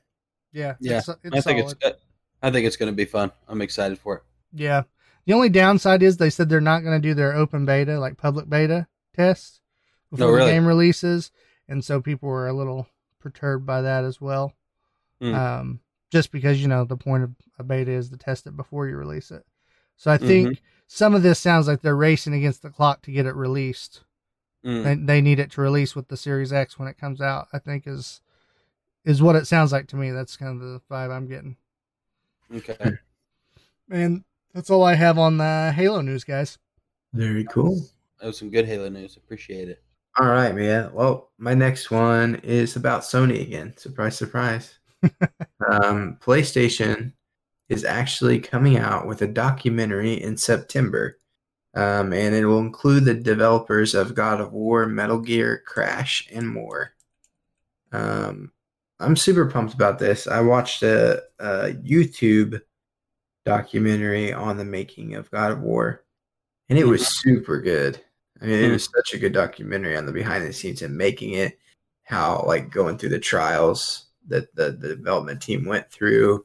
yeah, 0.53 0.75
Yeah, 0.81 0.99
it's, 0.99 1.09
it's 1.09 1.19
I 1.33 1.41
think 1.41 1.61
solid. 1.61 1.79
it's. 1.83 2.01
I 2.43 2.51
think 2.51 2.67
it's 2.67 2.77
going 2.77 2.93
to 2.93 2.97
be 2.97 3.07
fun. 3.07 3.33
I'm 3.49 3.63
excited 3.63 3.99
for 3.99 4.17
it. 4.17 4.23
yeah. 4.53 4.83
The 5.27 5.33
only 5.33 5.49
downside 5.49 6.03
is 6.03 6.17
they 6.17 6.31
said 6.31 6.49
they're 6.49 6.61
not 6.61 6.83
going 6.83 7.01
to 7.01 7.09
do 7.09 7.15
their 7.15 7.33
open 7.35 7.65
beta, 7.65 7.99
like 7.99 8.17
public 8.17 8.49
beta 8.49 8.87
tests 9.15 9.61
before 10.11 10.27
No, 10.27 10.33
really? 10.33 10.47
the 10.51 10.53
game 10.57 10.67
releases, 10.67 11.31
and 11.69 11.85
so 11.85 12.01
people 12.01 12.29
were 12.29 12.49
a 12.49 12.53
little 12.53 12.87
perturbed 13.21 13.65
by 13.65 13.81
that 13.83 14.05
as 14.05 14.21
well. 14.21 14.53
Hmm. 15.21 15.35
Um, 15.35 15.81
just 16.11 16.31
because 16.31 16.61
you 16.61 16.69
know 16.69 16.85
the 16.85 16.97
point 16.97 17.25
of 17.25 17.35
a 17.59 17.65
beta 17.65 17.91
is 17.91 18.11
to 18.11 18.17
test 18.17 18.47
it 18.47 18.57
before 18.57 18.87
you 18.87 18.97
release 18.97 19.31
it. 19.31 19.45
So 19.97 20.11
I 20.11 20.17
Mm-hmm. 20.19 20.27
think 20.27 20.63
some 20.87 21.15
of 21.15 21.23
this 21.23 21.39
sounds 21.39 21.67
like 21.67 21.81
they're 21.81 21.97
racing 21.97 22.35
against 22.35 22.63
the 22.63 22.71
clock 22.71 23.03
to 23.03 23.11
get 23.13 23.27
it 23.27 23.35
released. 23.35 24.03
Mm. 24.65 24.83
they, 24.85 24.95
they 24.95 25.21
need 25.21 25.41
it 25.41 25.51
to 25.53 25.61
release 25.61 25.95
with 25.95 26.09
the 26.09 26.17
Series 26.17 26.53
X 26.53 26.79
when 26.79 26.89
it 26.89 26.99
comes 26.99 27.21
out. 27.21 27.49
I 27.53 27.59
think 27.59 27.87
is 27.87 28.21
is 29.05 29.23
what 29.23 29.37
it 29.37 29.47
sounds 29.47 29.73
like 29.73 29.87
to 29.89 29.97
me. 29.97 30.11
That's 30.11 30.37
kind 30.37 30.61
of 30.61 30.61
the 30.69 30.81
vibe 30.91 31.11
I'm 31.11 31.27
getting. 31.29 31.57
Okay. 32.55 32.93
And 33.91 34.25
that's 34.55 34.71
all 34.71 34.85
I 34.85 34.95
have 34.95 35.19
on 35.19 35.37
the 35.37 35.73
Halo 35.75 36.01
news, 36.01 36.25
guys. 36.25 36.59
Very 37.13 37.45
cool. 37.45 37.85
That 38.21 38.29
was 38.29 38.39
some 38.39 38.51
good 38.51 38.67
Halo 38.67 38.89
news. 38.89 39.17
Appreciate 39.17 39.69
it. 39.69 39.83
All 40.19 40.29
right, 40.29 40.55
man. 40.55 40.93
Well, 40.95 41.33
my 41.39 41.55
next 41.55 41.91
one 41.91 42.37
is 42.37 42.77
about 42.77 43.03
Sony 43.03 43.43
again. 43.43 43.77
Surprise, 43.77 44.17
surprise. 44.17 44.79
um, 45.03 46.17
PlayStation 46.21 47.13
is 47.69 47.85
actually 47.85 48.39
coming 48.39 48.77
out 48.77 49.07
with 49.07 49.23
a 49.23 49.27
documentary 49.27 50.15
in 50.23 50.37
September, 50.37 51.19
um, 51.75 52.13
and 52.13 52.35
it 52.35 52.47
will 52.47 52.61
include 52.61 53.05
the 53.05 53.15
developers 53.15 53.95
of 53.95 54.15
God 54.15 54.41
of 54.41 54.53
War, 54.53 54.87
Metal 54.87 55.19
Gear, 55.19 55.63
Crash, 55.67 56.29
and 56.33 56.49
more. 56.49 56.93
Um, 57.91 58.53
I'm 59.01 59.17
super 59.17 59.47
pumped 59.47 59.75
about 59.75 59.99
this. 59.99 60.29
I 60.29 60.41
watched 60.41 60.83
a, 60.85 61.23
a 61.41 61.73
YouTube 61.73 62.61
documentary 63.45 64.33
on 64.33 64.57
the 64.57 64.65
making 64.65 65.15
of 65.15 65.31
God 65.31 65.53
of 65.53 65.61
War, 65.61 66.05
and 66.69 66.79
it 66.79 66.87
was 66.87 67.21
super 67.21 67.61
good. 67.61 68.01
I 68.41 68.47
mean, 68.47 68.65
it 68.65 68.71
was 68.73 68.89
such 68.95 69.15
a 69.15 69.19
good 69.19 69.33
documentary 69.33 69.97
on 69.97 70.07
the 70.07 70.13
behind 70.13 70.45
the 70.45 70.53
scenes 70.53 70.83
and 70.83 70.97
making 70.97 71.35
it, 71.35 71.59
how 72.05 72.45
like 72.47 72.71
going 72.71 72.99
through 72.99 73.11
the 73.11 73.19
trials 73.19 74.07
that 74.29 74.55
the, 74.57 74.73
the 74.73 74.97
development 74.97 75.41
team 75.41 75.65
went 75.65 75.91
through. 75.91 76.45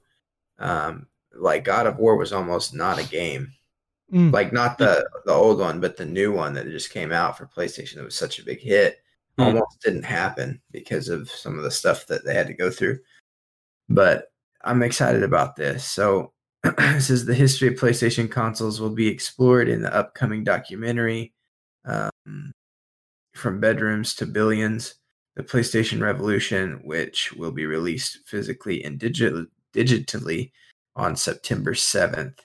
Um, 0.60 1.08
like 1.34 1.64
God 1.64 1.88
of 1.88 1.98
War 1.98 2.16
was 2.18 2.34
almost 2.34 2.74
not 2.74 3.00
a 3.00 3.08
game, 3.08 3.54
Mm. 4.12 4.34
like 4.34 4.52
not 4.52 4.80
the 4.80 5.08
the 5.26 5.32
old 5.32 5.60
one, 5.60 5.80
but 5.80 5.96
the 5.96 6.06
new 6.06 6.32
one 6.34 6.54
that 6.54 6.66
just 6.68 6.90
came 6.92 7.12
out 7.12 7.38
for 7.38 7.46
PlayStation. 7.46 7.96
That 7.96 8.06
was 8.06 8.16
such 8.16 8.40
a 8.40 8.44
big 8.44 8.60
hit, 8.60 8.98
Hmm. 9.38 9.44
almost 9.44 9.82
didn't 9.84 10.04
happen 10.04 10.60
because 10.72 11.10
of 11.10 11.30
some 11.30 11.58
of 11.58 11.64
the 11.64 11.70
stuff 11.72 12.08
that 12.08 12.26
they 12.26 12.34
had 12.34 12.48
to 12.48 12.54
go 12.56 12.72
through. 12.72 13.00
But 13.88 14.32
I'm 14.64 14.82
excited 14.84 15.22
about 15.24 15.56
this. 15.56 15.86
So 15.86 16.34
this 16.78 17.10
is 17.10 17.26
the 17.26 17.34
history 17.34 17.69
of 17.69 17.76
PlayStation 17.76 18.30
consoles 18.30 18.82
will 18.82 18.89
be 18.89 19.08
explored 19.08 19.69
in 19.69 19.82
the 19.82 19.95
upcoming 19.95 20.43
documentary. 20.43 21.34
Um, 21.86 22.52
from 23.34 23.62
bedrooms 23.62 24.13
to 24.15 24.26
billions, 24.26 24.95
the 25.36 25.43
PlayStation 25.43 26.02
Revolution, 26.02 26.82
which 26.84 27.32
will 27.34 27.52
be 27.52 27.65
released 27.65 28.19
physically 28.26 28.84
and 28.84 29.00
digit- 29.00 29.48
digitally 29.74 30.52
on 30.95 31.15
September 31.15 31.74
7th. 31.74 32.39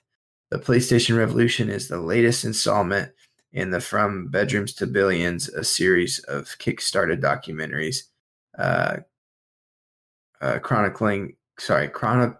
The 0.50 0.58
PlayStation 0.58 1.18
Revolution 1.18 1.68
is 1.68 1.88
the 1.88 1.98
latest 1.98 2.44
installment 2.44 3.10
in 3.52 3.70
the 3.70 3.80
From 3.80 4.28
Bedrooms 4.28 4.74
to 4.74 4.86
Billions, 4.86 5.48
a 5.48 5.64
series 5.64 6.20
of 6.20 6.46
Kickstarter 6.58 7.20
documentaries 7.20 8.04
uh, 8.56 8.98
uh, 10.40 10.58
chronicling, 10.60 11.34
sorry, 11.58 11.88
chrono- 11.88 12.38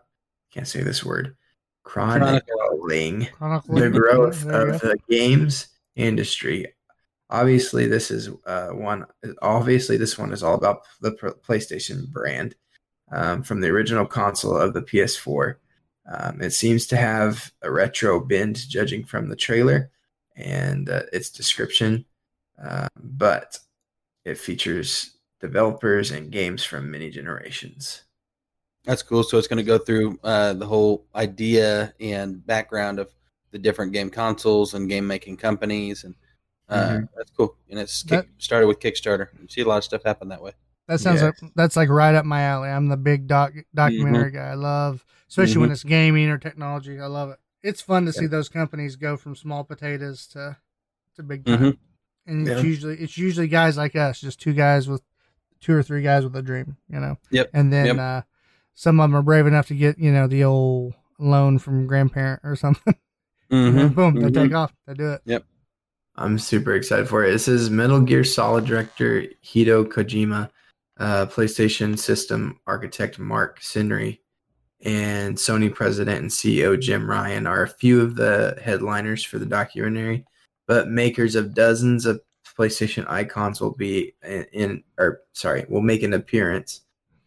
can't 0.52 0.68
say 0.68 0.82
this 0.82 1.04
word 1.04 1.37
chronicling 1.84 3.26
Chronicle- 3.36 3.76
the 3.76 3.90
growth 3.90 4.44
of 4.46 4.80
the 4.80 4.98
games 5.08 5.68
industry. 5.94 6.74
Obviously, 7.30 7.86
this 7.86 8.10
is 8.10 8.28
uh, 8.46 8.68
one. 8.68 9.06
Obviously, 9.40 9.96
this 9.96 10.18
one 10.18 10.32
is 10.32 10.42
all 10.42 10.54
about 10.54 10.82
the 11.00 11.12
PlayStation 11.12 12.08
brand 12.08 12.54
um, 13.12 13.42
from 13.42 13.60
the 13.60 13.68
original 13.68 14.06
console 14.06 14.56
of 14.56 14.74
the 14.74 14.82
PS4. 14.82 15.56
Um, 16.06 16.42
it 16.42 16.50
seems 16.50 16.86
to 16.88 16.96
have 16.96 17.50
a 17.62 17.70
retro 17.70 18.20
bend, 18.20 18.68
judging 18.68 19.04
from 19.04 19.28
the 19.28 19.36
trailer 19.36 19.90
and 20.36 20.88
uh, 20.90 21.02
its 21.12 21.30
description, 21.30 22.04
uh, 22.62 22.88
but 22.96 23.58
it 24.24 24.36
features 24.36 25.16
developers 25.40 26.10
and 26.10 26.30
games 26.30 26.62
from 26.62 26.90
many 26.90 27.10
generations. 27.10 28.03
That's 28.84 29.02
cool. 29.02 29.22
So 29.22 29.38
it's 29.38 29.48
going 29.48 29.56
to 29.58 29.62
go 29.62 29.78
through 29.78 30.18
uh, 30.22 30.52
the 30.54 30.66
whole 30.66 31.06
idea 31.14 31.94
and 32.00 32.44
background 32.46 32.98
of 32.98 33.14
the 33.50 33.58
different 33.58 33.92
game 33.92 34.10
consoles 34.10 34.74
and 34.74 34.88
game 34.88 35.06
making 35.06 35.36
companies, 35.38 36.04
and 36.04 36.14
uh, 36.68 36.88
Mhm. 36.88 37.08
that's 37.16 37.30
cool. 37.30 37.56
And 37.70 37.78
it's 37.78 38.02
kick, 38.02 38.10
That- 38.10 38.26
started 38.38 38.66
with 38.66 38.80
Kickstarter. 38.80 39.28
You 39.40 39.48
see 39.48 39.60
a 39.62 39.66
lot 39.68 39.78
of 39.78 39.84
stuff 39.84 40.02
happen 40.02 40.28
that 40.28 40.42
way. 40.42 40.52
That 40.86 41.00
sounds 41.00 41.22
Yes. 41.22 41.40
like 41.42 41.52
that's 41.54 41.76
like 41.76 41.88
right 41.88 42.14
up 42.14 42.26
my 42.26 42.42
alley. 42.42 42.68
I'm 42.68 42.88
the 42.88 42.96
big 42.98 43.26
doc 43.26 43.52
documentary 43.74 44.30
Mm-hmm. 44.30 44.36
guy. 44.36 44.48
I 44.50 44.54
love, 44.54 45.04
especially 45.28 45.58
when 45.62 45.70
it's 45.70 45.82
gaming 45.84 46.28
or 46.28 46.36
technology. 46.36 47.00
I 47.00 47.06
love 47.06 47.30
it. 47.30 47.38
It's 47.62 47.80
fun 47.80 48.04
to 48.04 48.12
see 48.12 48.26
those 48.26 48.50
companies 48.50 48.96
go 48.96 49.16
from 49.16 49.34
small 49.34 49.64
potatoes 49.64 50.26
to 50.28 50.58
to 51.16 51.22
big 51.22 51.46
time. 51.46 51.58
Mhm. 51.60 51.78
And 52.26 52.48
it's 52.48 52.60
Yeah. 52.62 52.66
usually 52.66 52.96
it's 52.98 53.16
usually 53.16 53.48
guys 53.48 53.78
like 53.78 53.96
us, 53.96 54.20
just 54.20 54.40
two 54.40 54.52
guys 54.52 54.88
with 54.88 55.00
two 55.60 55.74
or 55.74 55.82
three 55.82 56.02
guys 56.02 56.24
with 56.24 56.36
a 56.36 56.42
dream, 56.42 56.76
you 56.90 57.00
know. 57.00 57.16
Yep. 57.30 57.50
And 57.54 57.72
then 57.72 57.86
Yep. 57.86 57.98
uh, 57.98 58.22
some 58.74 59.00
of 59.00 59.10
them 59.10 59.16
are 59.16 59.22
brave 59.22 59.46
enough 59.46 59.66
to 59.68 59.74
get 59.74 59.98
you 59.98 60.12
know 60.12 60.26
the 60.26 60.44
old 60.44 60.94
loan 61.18 61.58
from 61.58 61.87
grandparent 61.87 62.40
or 62.44 62.56
something. 62.56 62.94
and 63.50 63.76
then 63.76 63.90
Mhm. 63.90 63.94
boom, 63.94 64.14
they 64.14 64.30
Mhm. 64.30 64.34
take 64.34 64.54
off. 64.54 64.72
They 64.87 64.94
do 64.94 65.12
it. 65.12 65.20
Yep. 65.24 65.44
I'm 66.16 66.38
super 66.38 66.74
excited 66.74 67.08
for 67.08 67.24
it. 67.24 67.32
This 67.32 67.48
is 67.48 67.70
Metal 67.70 68.00
Gear 68.00 68.24
Solid 68.24 68.64
director 68.64 69.24
Hideo 69.44 69.84
Kojima, 69.84 70.50
uh, 70.98 71.26
PlayStation 71.26 71.98
system 71.98 72.60
architect 72.66 73.18
Mark 73.18 73.60
Cerny, 73.60 74.20
and 74.84 75.37
Sony 75.37 75.72
president 75.74 76.20
and 76.20 76.30
CEO 76.32 76.76
Jim 76.76 77.08
Ryan 77.08 77.46
are 77.46 77.62
a 77.62 77.68
few 77.68 78.00
of 78.00 78.14
the 78.16 78.56
headliners 78.62 79.24
for 79.24 79.38
the 79.38 79.46
documentary. 79.46 80.24
But 80.66 80.88
makers 80.88 81.34
of 81.34 81.52
dozens 81.54 82.06
of 82.06 82.20
PlayStation 82.56 83.04
icons 83.08 83.60
will 83.60 83.74
be 83.74 84.14
in, 84.22 84.44
in 84.52 84.84
or 84.98 85.20
sorry, 85.32 85.64
will 85.68 85.82
make 85.82 86.02
an 86.04 86.12
appearance. 86.14 86.82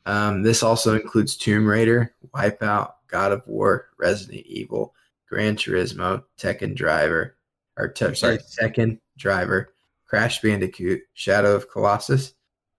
Um, 0.07 0.41
this 0.41 0.63
also 0.63 0.95
includes 0.95 1.35
Tomb 1.35 1.65
Raider, 1.67 2.13
Wipeout, 2.33 2.93
God 3.09 3.33
of 3.33 3.45
War, 3.45 3.89
Resident 3.97 4.45
Evil, 4.45 4.93
Gran 5.29 5.57
Turismo, 5.57 6.23
Tekken 6.39 6.75
Driver, 6.75 7.35
or 7.77 7.89
te- 7.89 8.15
sorry, 8.15 8.37
Tekken 8.37 8.99
Driver, 9.17 9.73
Crash 10.05 10.41
Bandicoot, 10.41 11.01
Shadow 11.13 11.53
of 11.55 11.69
Colossus, 11.69 12.33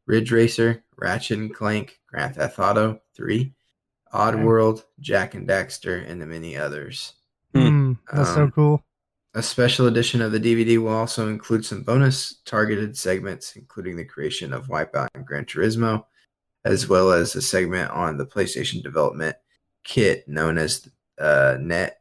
Ridge 0.07 0.33
Racer, 0.33 0.83
Ratchet 0.97 1.39
and 1.39 1.55
Clank, 1.55 2.01
Grand 2.07 2.35
Theft 2.35 2.59
Auto 2.59 3.01
3, 3.15 3.53
Oddworld, 4.15 4.85
Jak 5.01 5.35
and 5.35 5.47
Daxter, 5.47 6.09
and 6.09 6.21
the 6.23 6.27
many 6.27 6.57
others. 6.57 7.13
Mm, 7.55 7.99
that's 8.11 8.31
so 8.35 8.45
Um, 8.45 8.53
cool. 8.53 8.83
A 9.35 9.43
special 9.43 9.87
edition 9.87 10.23
of 10.23 10.33
the 10.33 10.41
DVD 10.41 10.79
will 10.79 10.89
also 10.89 11.29
include 11.29 11.65
some 11.67 11.83
bonus 11.83 12.41
targeted 12.47 12.97
segments, 12.97 13.55
including 13.55 13.97
the 13.97 14.05
creation 14.05 14.55
of 14.55 14.69
Wipeout 14.69 15.09
and 15.15 15.27
Gran 15.27 15.45
Turismo, 15.45 16.07
as 16.69 16.87
well 16.87 17.13
as 17.13 17.35
a 17.35 17.41
segment 17.41 17.91
on 17.91 18.19
the 18.19 18.27
PlayStation 18.27 18.83
development 18.83 19.35
kit 19.85 20.29
known 20.29 20.59
as 20.59 20.87
uh, 21.19 21.57
Net 21.59 22.01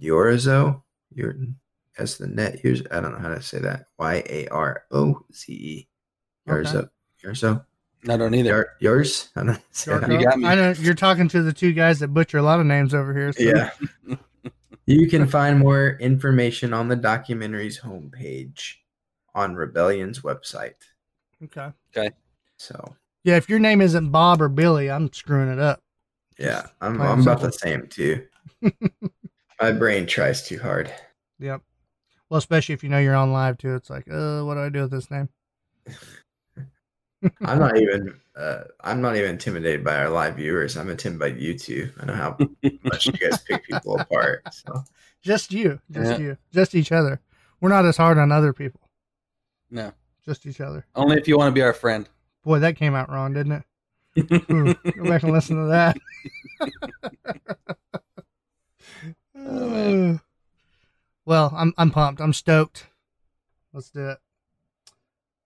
Yorozo. 0.00 0.82
Your 1.14 1.36
as 1.98 2.16
the 2.16 2.26
Net 2.26 2.58
here's 2.58 2.82
I 2.90 3.00
don't 3.00 3.12
know 3.12 3.18
how 3.18 3.34
to 3.34 3.42
say 3.42 3.58
that. 3.58 3.84
Y 3.98 4.22
A 4.28 4.48
R 4.48 4.84
O 4.90 5.20
Z 5.32 5.52
E. 5.52 5.88
Yorzo. 6.48 6.88
Yorzo. 7.22 7.64
I 8.08 8.16
don't 8.16 8.34
either. 8.34 8.48
Your, 8.48 8.68
yours. 8.80 9.28
I 9.36 9.40
don't 9.40 9.46
know. 9.48 9.58
say. 9.72 9.92
You 9.92 10.24
got 10.24 10.38
me. 10.38 10.46
I 10.46 10.54
know 10.54 10.70
you're 10.70 10.94
talking 10.94 11.28
to 11.28 11.42
the 11.42 11.52
two 11.52 11.74
guys 11.74 11.98
that 11.98 12.08
butcher 12.08 12.38
a 12.38 12.42
lot 12.42 12.60
of 12.60 12.66
names 12.66 12.94
over 12.94 13.12
here. 13.12 13.32
So. 13.34 13.42
Yeah. 13.42 13.70
you 14.86 15.06
can 15.08 15.26
find 15.26 15.58
more 15.58 15.98
information 16.00 16.72
on 16.72 16.88
the 16.88 16.96
documentary's 16.96 17.80
homepage 17.80 18.76
on 19.34 19.54
Rebellion's 19.54 20.20
website. 20.20 20.76
Okay. 21.44 21.70
Okay. 21.94 22.10
So 22.56 22.96
Yeah, 23.24 23.36
if 23.36 23.48
your 23.48 23.58
name 23.58 23.80
isn't 23.80 24.10
Bob 24.10 24.40
or 24.40 24.48
Billy, 24.48 24.90
I'm 24.90 25.12
screwing 25.12 25.48
it 25.48 25.58
up. 25.58 25.80
yeah, 26.38 26.66
I'm 26.80 27.00
I'm 27.00 27.20
about 27.20 27.40
simple. 27.40 27.46
the 27.46 27.52
same 27.52 27.86
too. 27.88 28.26
My 29.60 29.72
brain 29.72 30.06
tries 30.06 30.46
too 30.46 30.58
hard. 30.58 30.92
Yep. 31.40 31.62
Well, 32.30 32.38
especially 32.38 32.74
if 32.74 32.82
you 32.84 32.88
know 32.90 32.98
you're 32.98 33.16
on 33.16 33.32
live 33.32 33.58
too. 33.58 33.74
It's 33.74 33.90
like, 33.90 34.06
uh, 34.10 34.42
what 34.42 34.54
do 34.54 34.60
I 34.60 34.68
do 34.68 34.82
with 34.82 34.90
this 34.90 35.10
name? 35.10 35.28
I'm 37.42 37.58
not 37.58 37.76
even 37.80 38.20
uh, 38.36 38.64
I'm 38.82 39.00
not 39.00 39.16
even 39.16 39.30
intimidated 39.30 39.82
by 39.84 39.96
our 39.96 40.08
live 40.10 40.36
viewers. 40.36 40.76
I'm 40.76 40.88
intimidated 40.88 41.34
by 41.36 41.40
you 41.40 41.58
two. 41.58 41.90
I 42.00 42.04
know 42.06 42.14
how 42.14 42.36
much 42.84 43.06
you 43.06 43.12
guys 43.12 43.40
pick 43.42 43.64
people 43.64 43.98
apart. 43.98 44.42
So 44.52 44.84
Just 45.22 45.52
you. 45.52 45.80
Just 45.90 46.12
Yeah. 46.20 46.26
you. 46.26 46.36
Just 46.52 46.74
each 46.76 46.92
other. 46.92 47.20
We're 47.60 47.70
not 47.70 47.84
as 47.86 47.96
hard 47.96 48.18
on 48.18 48.30
other 48.30 48.52
people. 48.52 48.80
No, 49.70 49.92
Just 50.24 50.46
each 50.46 50.60
other. 50.60 50.86
only 50.94 51.16
if 51.18 51.26
you 51.26 51.36
want 51.36 51.48
to 51.48 51.52
be 51.52 51.62
our 51.62 51.72
friend. 51.72 52.08
Boy, 52.48 52.60
that 52.60 52.76
came 52.76 52.94
out 52.94 53.10
wrong, 53.10 53.34
didn't 53.34 53.62
it? 54.16 54.42
Ooh, 54.50 54.72
go 54.72 55.04
back 55.04 55.22
and 55.22 55.32
listen 55.32 55.56
to 55.56 55.66
that. 55.68 55.98
Oh, 59.38 60.18
well, 61.26 61.52
I'm 61.54 61.74
I'm 61.76 61.90
pumped. 61.90 62.22
I'm 62.22 62.32
stoked. 62.32 62.86
Let's 63.74 63.90
do 63.90 64.08
it. 64.08 64.18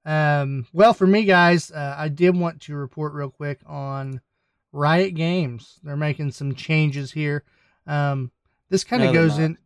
Um, 0.04 0.68
well, 0.72 0.94
for 0.94 1.08
me, 1.08 1.24
guys, 1.24 1.72
uh, 1.72 1.96
I 1.98 2.06
did 2.06 2.36
want 2.36 2.60
to 2.62 2.76
report 2.76 3.14
real 3.14 3.30
quick 3.30 3.58
on 3.66 4.20
Riot 4.70 5.16
Games. 5.16 5.80
They're 5.82 5.96
making 5.96 6.30
some 6.30 6.54
changes 6.54 7.10
here. 7.10 7.42
Um, 7.84 8.30
this 8.68 8.84
kind 8.84 9.02
of 9.02 9.12
No, 9.12 9.22
goes 9.22 9.40
in. 9.40 9.58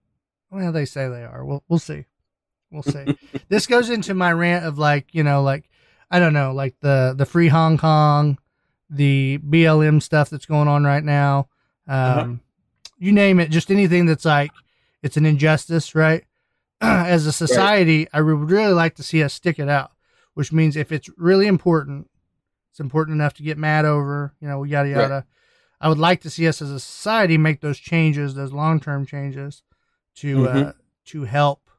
Well, 0.51 0.73
they 0.73 0.87
say 0.87 1.07
they 1.11 1.25
are. 1.25 1.45
We'll 1.45 1.63
we'll 1.69 1.81
see. 1.81 2.07
We'll 2.71 2.83
see. 2.83 3.19
this 3.51 3.67
goes 3.67 3.91
into 3.91 4.15
my 4.15 4.33
rant 4.33 4.65
of 4.65 4.79
like 4.79 5.15
you 5.15 5.23
know 5.23 5.43
like 5.43 5.69
I 6.11 6.19
don't 6.21 6.33
know 6.33 6.53
like 6.53 6.77
the 6.81 7.15
the 7.17 7.27
free 7.27 7.49
Hong 7.49 7.79
Kong, 7.79 8.39
the 8.89 9.39
BLM 9.39 10.01
stuff 10.03 10.31
that's 10.31 10.47
going 10.47 10.69
on 10.69 10.85
right 10.85 11.03
now. 11.05 11.49
Um, 11.89 11.95
Uh-huh. 12.19 12.35
you 12.99 13.13
name 13.13 13.41
it, 13.41 13.51
just 13.51 13.71
anything 13.71 14.07
that's 14.07 14.25
like 14.25 14.53
it's 15.03 15.17
an 15.17 15.27
injustice, 15.27 15.95
right? 15.95 16.25
As 16.81 17.27
a 17.27 17.33
society, 17.33 18.07
I 18.13 18.21
would 18.21 18.51
really 18.51 18.73
like 18.73 18.95
to 18.97 19.03
see 19.03 19.23
us 19.23 19.35
stick 19.35 19.59
it 19.59 19.69
out. 19.69 19.93
Which 20.35 20.53
means 20.53 20.77
if 20.77 20.93
it's 20.93 21.09
really 21.17 21.47
important, 21.47 22.11
it's 22.71 22.81
important 22.81 23.15
enough 23.15 23.33
to 23.35 23.43
get 23.43 23.57
mad 23.57 23.85
over, 23.87 24.35
you 24.41 24.47
know, 24.47 24.65
yada 24.65 24.89
Right. 24.91 25.01
yada. 25.03 25.27
I 25.81 25.89
would 25.89 25.99
like 25.99 26.21
to 26.23 26.31
see 26.31 26.47
us 26.47 26.61
as 26.63 26.71
a 26.71 26.79
society 26.81 27.39
make 27.39 27.61
those 27.63 27.79
changes, 27.79 28.35
those 28.35 28.53
long 28.53 28.79
term 28.81 29.07
changes, 29.07 29.63
to 30.17 30.47
uh, 30.47 30.53
Mhm. 30.73 30.75
to 31.07 31.25
help 31.25 31.71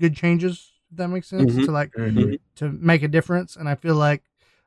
good 0.00 0.16
changes. 0.16 0.69
That 0.92 1.08
makes 1.08 1.28
sense. 1.28 1.52
Mhm. 1.52 1.64
To 1.66 1.70
like 1.70 1.92
Mhm. 1.92 2.38
to 2.56 2.70
make 2.72 3.02
a 3.02 3.08
difference. 3.08 3.56
And 3.56 3.68
I 3.68 3.74
feel 3.74 3.94
like 3.94 4.22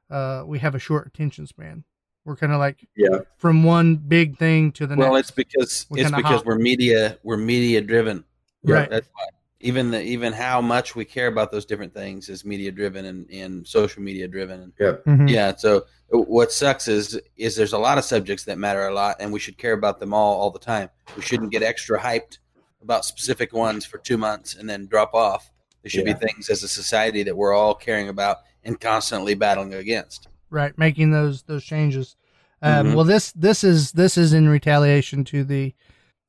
uh, 0.09 0.43
we 0.45 0.59
have 0.59 0.75
a 0.75 0.79
short 0.79 1.07
attention 1.07 1.47
span. 1.47 1.83
We're 2.25 2.35
kind 2.37 2.53
of 2.53 2.59
like 2.59 2.87
yeah, 2.95 3.19
from 3.37 3.63
one 3.63 3.95
big 3.97 4.37
thing 4.37 4.71
to 4.73 4.87
the 4.87 4.95
Well, 4.95 5.13
next. 5.13 5.29
it's 5.29 5.31
because 5.35 5.85
We 5.89 6.01
it's 6.01 6.11
because 6.11 6.37
hop. 6.37 6.45
we're 6.45 6.57
media 6.59 7.17
we're 7.23 7.37
media 7.37 7.81
driven. 7.81 8.23
Right. 8.63 8.89
That's 8.89 9.07
why. 9.13 9.25
Even 9.59 9.91
the 9.91 10.01
even 10.01 10.33
how 10.33 10.61
much 10.61 10.93
we 10.95 11.05
care 11.05 11.27
about 11.27 11.51
those 11.51 11.65
different 11.65 11.93
things 11.93 12.27
is 12.29 12.43
media 12.45 12.71
driven 12.71 13.05
and, 13.05 13.29
and 13.31 13.65
social 13.67 14.01
media 14.03 14.27
driven. 14.27 14.71
yeah 14.79 14.93
Mhm. 15.05 15.29
yeah, 15.29 15.55
so 15.55 15.85
what 16.09 16.51
sucks 16.51 16.87
is 16.87 17.19
is 17.37 17.55
there's 17.55 17.73
a 17.73 17.77
lot 17.77 17.97
of 17.97 18.03
subjects 18.03 18.43
that 18.45 18.57
matter 18.57 18.85
a 18.87 18.93
lot, 18.93 19.17
and 19.19 19.31
we 19.33 19.39
should 19.39 19.57
care 19.57 19.73
about 19.73 19.99
them 19.99 20.13
all 20.13 20.39
all 20.39 20.51
the 20.51 20.59
time. 20.59 20.89
We 21.15 21.21
shouldn't 21.21 21.51
get 21.51 21.63
extra 21.63 21.97
hyped 21.99 22.37
about 22.81 23.03
specific 23.05 23.53
ones 23.53 23.85
for 23.85 23.97
two 23.97 24.17
months 24.17 24.55
and 24.55 24.69
then 24.69 24.85
drop 24.87 25.13
off. 25.13 25.49
There 25.83 25.89
should 25.89 26.07
Yeah. 26.07 26.13
be 26.13 26.27
things 26.27 26.49
as 26.49 26.63
a 26.63 26.67
society 26.67 27.23
that 27.23 27.35
we're 27.37 27.53
all 27.53 27.75
caring 27.75 28.09
about 28.09 28.37
and 28.63 28.79
constantly 28.79 29.33
battling 29.35 29.73
against. 29.73 30.27
right 30.49 30.77
making 30.77 31.09
those 31.11 31.43
those 31.43 31.63
changes. 31.63 32.15
Um, 32.61 32.87
Mhm. 32.91 32.95
well 32.95 33.05
this 33.05 33.31
this 33.33 33.63
is 33.63 33.91
this 33.93 34.17
is 34.17 34.33
in 34.33 34.47
retaliation 34.47 35.23
to 35.25 35.43
the 35.43 35.73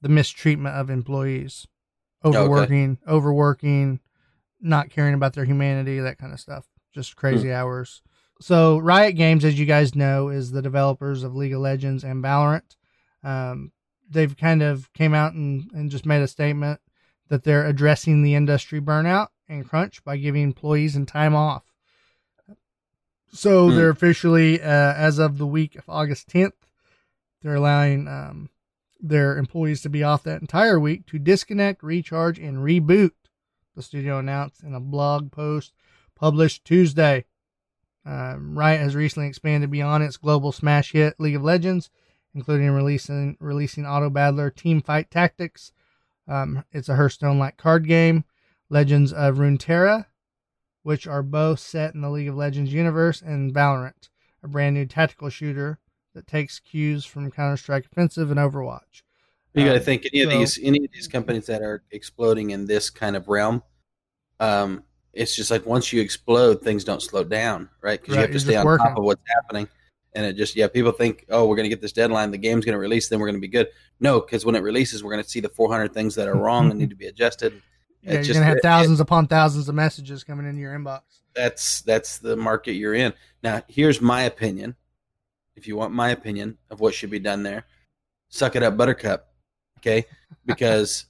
the 0.01 0.09
mistreatment 0.09 0.75
of 0.77 0.89
employees. 0.91 1.67
Overworking 2.25 2.99
overworking 3.07 4.01
not 4.61 4.89
caring 4.91 5.13
about 5.15 5.35
their 5.35 5.45
humanity 5.45 6.01
that 6.01 6.17
kind 6.19 6.33
of 6.33 6.41
stuff. 6.41 6.65
Just 6.93 7.17
crazy 7.17 7.53
hours. 7.53 8.01
So 8.41 8.79
riot 8.79 9.15
games 9.17 9.45
as 9.45 9.59
you 9.59 9.67
guys 9.67 9.95
know 9.95 10.29
is 10.31 10.51
the 10.53 10.63
developers 10.63 11.23
of 11.23 11.35
league 11.37 11.53
of 11.53 11.61
legends 11.61 12.03
and 12.03 12.25
valorant. 12.25 12.77
Um, 13.23 13.73
they've 14.09 14.35
kind 14.37 14.63
of 14.63 14.91
came 14.95 15.13
out 15.15 15.35
and, 15.35 15.71
and 15.75 15.91
just 15.91 16.07
made 16.07 16.23
a 16.23 16.29
statement 16.29 16.81
that 17.29 17.43
they're 17.45 17.67
addressing 17.67 18.23
the 18.23 18.35
industry 18.35 18.81
burnout 18.81 19.29
and 19.49 19.69
crunch 19.69 20.03
by 20.05 20.17
giving 20.17 20.43
employees 20.43 20.97
and 20.97 21.07
time 21.09 21.35
off 21.35 21.63
so 23.33 23.69
Hmm. 23.69 23.77
they're 23.77 23.91
officially, 23.91 24.61
uh, 24.63 24.65
as 24.95 25.19
of 25.19 25.39
the 25.39 25.47
week 25.47 25.75
of 25.77 25.85
August 25.89 26.29
10th, 26.29 26.69
they're 27.43 27.57
allowing 27.57 28.07
um, 28.07 28.49
their 29.01 29.37
employees 29.37 29.83
to 29.83 29.89
be 29.89 30.03
off 30.05 30.23
that 30.23 30.41
entire 30.41 30.79
week 30.79 31.05
to 31.07 31.19
disconnect, 31.19 31.83
recharge, 31.83 32.39
and 32.39 32.59
reboot. 32.59 33.11
The 33.75 33.83
studio 33.83 34.19
announced 34.19 34.63
in 34.63 34.73
a 34.73 34.81
blog 34.81 35.33
post 35.33 35.73
published 36.15 36.65
Tuesday. 36.65 37.25
Um, 38.07 38.57
Riot 38.57 38.81
has 38.81 38.95
recently 38.95 39.29
expanded 39.29 39.71
beyond 39.71 40.05
its 40.05 40.17
global 40.17 40.53
smash 40.53 40.93
hit 40.93 41.19
League 41.19 41.35
of 41.35 41.43
Legends, 41.43 41.91
including 42.35 42.71
releasing 42.71 43.37
releasing 43.41 43.85
Auto 43.85 44.11
Battler 44.11 44.51
Team 44.51 44.81
Fight 44.81 45.11
Tactics. 45.11 45.73
Um, 46.29 46.65
it's 46.71 46.89
a 46.89 46.95
Hearthstone-like 46.95 47.57
card 47.57 47.87
game. 47.89 48.25
Legends 48.71 49.13
of 49.13 49.37
Runeterra, 49.37 50.07
which 50.83 51.07
are 51.07 51.23
both 51.23 51.61
set 51.61 51.95
in 51.95 52.01
the 52.01 52.11
League 52.11 52.29
of 52.29 52.35
Legends 52.37 52.73
universe, 52.73 53.23
and 53.23 53.55
Valorant, 53.55 54.09
a 54.43 54.49
brand 54.49 54.75
new 54.75 54.87
tactical 54.87 55.29
shooter 55.31 55.79
that 56.15 56.27
takes 56.27 56.61
cues 56.61 57.05
from 57.05 57.31
Counter 57.31 57.57
Strike 57.57 57.87
Offensive 57.87 58.31
and 58.31 58.39
Overwatch. 58.39 59.03
You 59.55 59.65
got 59.65 59.73
to 59.75 59.79
Um, 59.79 59.85
think 59.85 60.07
any 60.13 60.23
of 60.23 60.31
so- 60.33 60.39
these 60.39 60.59
any 60.63 60.85
of 60.85 60.91
these 60.93 61.07
companies 61.09 61.47
that 61.47 61.63
are 61.63 61.83
exploding 61.93 62.51
in 62.51 62.67
this 62.67 62.91
kind 62.91 63.15
of 63.17 63.29
realm. 63.29 63.63
Um, 64.41 64.83
it's 65.13 65.37
just 65.37 65.51
like 65.51 65.65
once 65.65 65.93
you 65.93 66.01
explode, 66.03 66.61
things 66.61 66.83
don't 66.83 67.01
slow 67.01 67.23
down, 67.23 67.69
right? 67.81 68.01
Because 68.01 68.17
Right, 68.17 68.23
you 68.23 68.27
have 68.27 68.33
to 68.33 68.41
stay 68.41 68.57
on 68.57 68.65
working. 68.65 68.87
top 68.87 68.99
of 68.99 69.05
what's 69.05 69.23
happening. 69.29 69.69
And 70.17 70.27
it 70.27 70.33
just 70.35 70.57
yeah, 70.57 70.67
people 70.69 70.91
think 70.93 71.25
oh 71.29 71.47
we're 71.47 71.55
going 71.57 71.65
to 71.65 71.69
get 71.69 71.81
this 71.81 71.93
deadline, 71.93 72.31
the 72.33 72.39
game's 72.39 72.65
going 72.65 72.75
to 72.75 72.79
release, 72.81 73.09
then 73.09 73.21
we're 73.21 73.27
going 73.29 73.37
to 73.37 73.41
be 73.41 73.49
good. 73.49 73.69
No, 74.01 74.21
because 74.21 74.45
when 74.45 74.55
it 74.57 74.63
releases, 74.63 75.05
we're 75.05 75.13
going 75.13 75.23
to 75.23 75.29
see 75.31 75.41
the 75.41 75.49
400 75.49 75.95
things 75.95 76.15
that 76.17 76.27
are 76.29 76.37
wrong 76.37 76.71
and 76.71 76.79
need 76.81 76.91
to 76.91 76.97
be 76.97 77.07
adjusted. 77.13 77.61
Yeah, 78.05 78.19
It's 78.19 78.27
you're 78.29 78.35
just- 78.35 78.35
gonna 78.35 78.47
have 78.47 78.57
it- 78.59 78.63
thousands 78.63 79.01
upon 79.01 79.27
thousands 79.29 79.69
of 79.69 79.75
messages 79.75 80.25
coming 80.25 80.47
into 80.47 80.61
your 80.61 80.75
inbox. 80.79 81.01
that's 81.35 81.81
that's 81.83 82.19
the 82.19 82.37
market 82.37 82.73
you're 82.75 82.95
in. 82.95 83.13
Now, 83.43 83.63
here's 83.69 84.01
my 84.01 84.23
opinion. 84.23 84.77
If 85.57 85.67
you 85.67 85.77
want 85.77 85.93
my 85.95 86.11
opinion 86.11 86.59
of 86.71 86.81
what 86.81 86.95
should 86.95 87.11
be 87.11 87.19
done 87.19 87.43
there, 87.43 87.65
suck 88.29 88.57
it 88.57 88.63
up, 88.63 88.77
Buttercup. 88.77 89.33
Okay, 89.79 90.05
because 90.47 91.07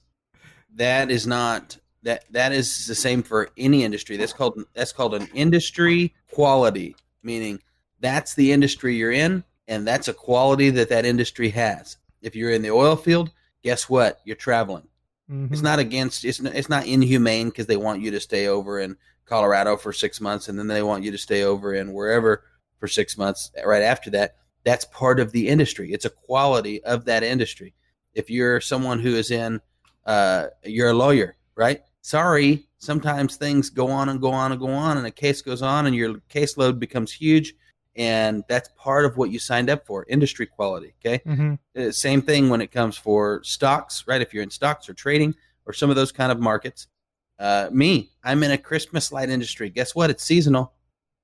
that 0.75 1.11
is 1.11 1.27
not 1.27 1.77
that 2.03 2.25
that 2.31 2.51
is 2.53 2.85
the 2.87 2.95
same 2.95 3.23
for 3.23 3.49
any 3.57 3.83
industry. 3.83 4.17
That's 4.17 4.33
called 4.33 4.63
that's 4.73 4.93
called 4.93 5.13
an 5.15 5.27
industry 5.33 6.13
quality, 6.31 6.95
meaning 7.23 7.59
that's 7.99 8.35
the 8.35 8.51
industry 8.51 8.95
you're 8.95 9.11
in, 9.11 9.43
and 9.67 9.85
that's 9.87 10.07
a 10.07 10.13
quality 10.13 10.69
that 10.71 10.89
that 10.89 11.05
industry 11.05 11.49
has. 11.49 11.97
If 12.21 12.35
you're 12.35 12.51
in 12.51 12.61
the 12.61 12.71
oil 12.71 12.95
field, 12.95 13.31
guess 13.63 13.89
what? 13.89 14.21
You're 14.25 14.35
traveling. 14.35 14.87
Mhm. 15.29 15.51
It's 15.51 15.61
not 15.61 15.79
against. 15.79 16.23
It's 16.23 16.39
it's 16.39 16.69
not 16.69 16.85
inhumane 16.85 17.49
because 17.49 17.65
they 17.65 17.77
want 17.77 18.01
you 18.01 18.11
to 18.11 18.19
stay 18.19 18.47
over 18.47 18.79
in 18.79 18.95
Colorado 19.25 19.75
for 19.75 19.91
six 19.91 20.21
months 20.21 20.47
and 20.49 20.57
then 20.57 20.67
they 20.67 20.83
want 20.83 21.03
you 21.03 21.11
to 21.11 21.17
stay 21.17 21.43
over 21.43 21.73
in 21.73 21.93
wherever 21.93 22.43
for 22.79 22.87
six 22.87 23.17
months 23.17 23.51
right 23.65 23.81
after 23.81 24.09
that. 24.11 24.35
That's 24.63 24.85
part 24.85 25.19
of 25.19 25.31
the 25.31 25.47
industry. 25.47 25.93
It's 25.93 26.05
a 26.05 26.09
quality 26.11 26.83
of 26.83 27.05
that 27.05 27.23
industry. 27.23 27.73
If 28.13 28.29
you're 28.29 28.61
someone 28.61 28.99
who 28.99 29.15
is 29.15 29.31
in, 29.31 29.61
uh, 30.05 30.47
you're 30.63 30.89
a 30.89 30.93
lawyer, 30.93 31.35
right? 31.55 31.81
Sorry, 32.01 32.67
sometimes 32.77 33.35
things 33.35 33.69
go 33.69 33.87
on 33.87 34.09
and 34.09 34.21
go 34.21 34.31
on 34.31 34.51
and 34.51 34.61
go 34.61 34.69
on, 34.69 34.97
and 34.97 35.07
a 35.07 35.11
case 35.11 35.41
goes 35.41 35.61
on, 35.63 35.87
and 35.87 35.95
your 35.95 36.15
caseload 36.29 36.79
becomes 36.79 37.11
huge, 37.11 37.55
and 37.95 38.43
that's 38.49 38.69
part 38.77 39.05
of 39.05 39.17
what 39.17 39.29
you 39.31 39.39
signed 39.39 39.69
up 39.69 39.85
for, 39.85 40.05
industry 40.09 40.45
quality. 40.45 40.93
Okay, 41.05 41.21
Mhm. 41.25 41.59
uh, 41.77 41.91
same 41.91 42.21
thing 42.21 42.49
when 42.49 42.61
it 42.61 42.71
comes 42.71 42.97
for 42.97 43.41
stocks, 43.43 44.03
right? 44.07 44.21
If 44.21 44.33
you're 44.33 44.43
in 44.43 44.49
stocks 44.51 44.89
or 44.89 44.93
trading 44.93 45.35
or 45.65 45.73
some 45.73 45.89
of 45.89 45.95
those 45.95 46.11
kind 46.11 46.31
of 46.31 46.39
markets. 46.39 46.87
Uh, 47.39 47.67
me, 47.71 48.11
I'm 48.23 48.43
in 48.43 48.51
a 48.51 48.57
Christmas 48.57 49.11
light 49.11 49.29
industry. 49.29 49.69
Guess 49.69 49.93
what? 49.95 50.09
It's 50.09 50.23
seasonal. 50.23 50.73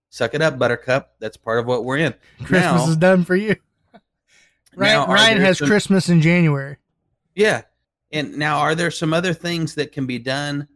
Suck 0.10 0.34
it 0.34 0.41
up, 0.41 0.60
Buttercup. 0.60 1.13
That's 1.19 1.38
part 1.38 1.60
of 1.60 1.65
what 1.65 1.86
we're 1.86 1.97
in. 1.99 2.13
Christmas 2.39 2.62
now, 2.62 2.89
is 2.89 2.97
done 2.97 3.23
for 3.23 3.36
you. 3.36 3.55
Ryan, 4.75 5.10
Ryan 5.10 5.41
has 5.41 5.57
some- 5.60 5.67
Christmas 5.69 6.10
in 6.10 6.21
January. 6.21 6.77
Yeah. 7.36 7.62
And 8.12 8.38
now, 8.38 8.60
are 8.60 8.75
there 8.75 8.91
some 8.91 9.13
other 9.13 9.34
things 9.34 9.75
that 9.75 9.93
can 9.93 10.05
be 10.05 10.19
done? 10.19 10.67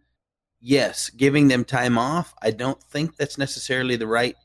Yes. 0.61 1.09
Giving 1.09 1.49
them 1.49 1.65
time 1.65 1.97
off. 1.97 2.33
I 2.41 2.51
don't 2.51 2.81
think 2.81 3.17
that's 3.17 3.37
necessarily 3.37 3.97
the 3.97 4.07
right 4.07 4.35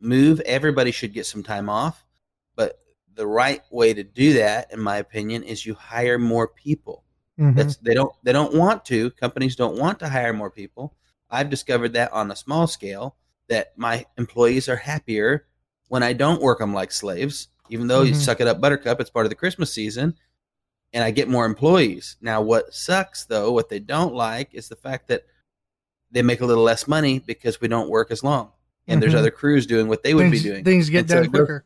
move. 0.00 0.40
Everybody 0.40 0.90
should 0.90 1.12
get 1.12 1.26
some 1.26 1.42
time 1.42 1.68
off. 1.68 2.04
But 2.56 2.80
the 3.14 3.26
right 3.26 3.62
way 3.70 3.94
to 3.94 4.02
do 4.02 4.34
that, 4.34 4.72
in 4.72 4.80
my 4.80 4.96
opinion, 4.96 5.42
is 5.42 5.66
you 5.66 5.74
hire 5.74 6.18
more 6.18 6.48
people. 6.48 7.04
Mhm. 7.38 7.56
That's 7.56 7.76
they 7.76 7.94
don't 7.94 8.12
they 8.22 8.32
don't 8.32 8.54
want 8.54 8.84
to. 8.86 9.10
Companies 9.12 9.56
don't 9.56 9.78
want 9.78 9.98
to 10.00 10.08
hire 10.08 10.32
more 10.32 10.50
people. 10.50 10.96
I've 11.30 11.50
discovered 11.50 11.92
that 11.94 12.12
on 12.12 12.30
a 12.30 12.36
small 12.36 12.66
scale 12.66 13.16
that 13.48 13.76
my 13.76 14.04
employees 14.18 14.68
are 14.68 14.76
happier 14.76 15.46
when 15.88 16.02
I 16.02 16.12
don't 16.12 16.42
work 16.42 16.58
them 16.58 16.74
like 16.74 16.92
slaves. 16.92 17.48
Even 17.68 17.86
though 17.86 18.02
you 18.02 18.12
Mhm. 18.12 18.16
suck 18.24 18.40
it 18.40 18.48
up, 18.48 18.60
Buttercup, 18.60 19.00
it's 19.00 19.10
part 19.10 19.26
of 19.26 19.30
the 19.30 19.36
Christmas 19.36 19.72
season, 19.72 20.16
and 20.92 21.04
I 21.04 21.10
get 21.12 21.28
more 21.28 21.46
employees. 21.46 22.16
Now, 22.20 22.42
what 22.42 22.74
sucks 22.74 23.24
though, 23.26 23.52
what 23.52 23.68
they 23.68 23.78
don't 23.78 24.14
like, 24.14 24.52
is 24.52 24.68
the 24.68 24.76
fact 24.76 25.08
that 25.08 25.24
they 26.10 26.22
make 26.22 26.40
a 26.40 26.46
little 26.46 26.64
less 26.64 26.88
money 26.88 27.20
because 27.20 27.60
we 27.60 27.68
don't 27.68 27.88
work 27.88 28.10
as 28.10 28.24
long, 28.24 28.52
and 28.90 29.02
there's 29.02 29.14
Mhm. 29.14 29.18
other 29.18 29.30
crews 29.30 29.66
doing 29.66 29.88
what 29.88 30.02
they 30.02 30.14
would 30.14 30.30
things, 30.30 30.42
be 30.42 30.48
doing. 30.50 30.64
things 30.64 30.90
get 30.90 31.00
And 31.00 31.08
so 31.10 31.14
done 31.16 31.24
goes- 31.30 31.38
quicker. 31.40 31.64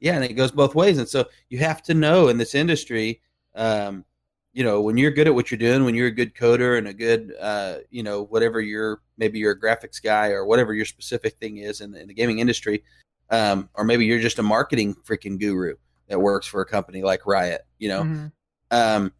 Yeah, 0.00 0.14
and 0.16 0.24
it 0.24 0.34
goes 0.34 0.50
both 0.50 0.74
ways. 0.74 0.98
And 0.98 1.08
so 1.08 1.26
you 1.48 1.58
have 1.58 1.82
to 1.84 1.94
know 1.94 2.28
in 2.28 2.36
this 2.36 2.54
industry, 2.54 3.22
um, 3.54 4.04
you 4.52 4.62
know, 4.62 4.80
when 4.82 4.96
you're 4.96 5.10
good 5.10 5.26
at 5.26 5.34
what 5.34 5.50
you're 5.50 5.58
doing, 5.58 5.84
when 5.84 5.94
you're 5.94 6.08
a 6.08 6.12
good 6.12 6.34
coder 6.34 6.76
and 6.76 6.86
a 6.86 6.92
good, 6.92 7.34
uh, 7.40 7.78
you 7.90 8.02
know, 8.02 8.22
whatever 8.24 8.60
you're, 8.60 9.00
maybe 9.16 9.38
you're 9.38 9.52
a 9.52 9.58
graphics 9.58 10.02
guy 10.02 10.28
or 10.28 10.44
whatever 10.44 10.74
your 10.74 10.84
specific 10.84 11.38
thing 11.38 11.56
is 11.58 11.80
in 11.80 11.90
the, 11.92 12.00
in 12.00 12.08
the 12.08 12.14
gaming 12.14 12.38
industry, 12.38 12.84
um, 13.30 13.68
or 13.74 13.84
maybe 13.84 14.04
you're 14.04 14.20
just 14.20 14.38
a 14.38 14.42
marketing 14.42 14.94
freaking 15.06 15.40
guru 15.40 15.74
that 16.08 16.20
works 16.20 16.46
for 16.46 16.60
a 16.60 16.66
company 16.66 17.02
like 17.02 17.24
Riot, 17.26 17.62
you 17.78 17.88
know, 17.88 18.02
Mhm. 18.02 18.32
um, 18.70 19.12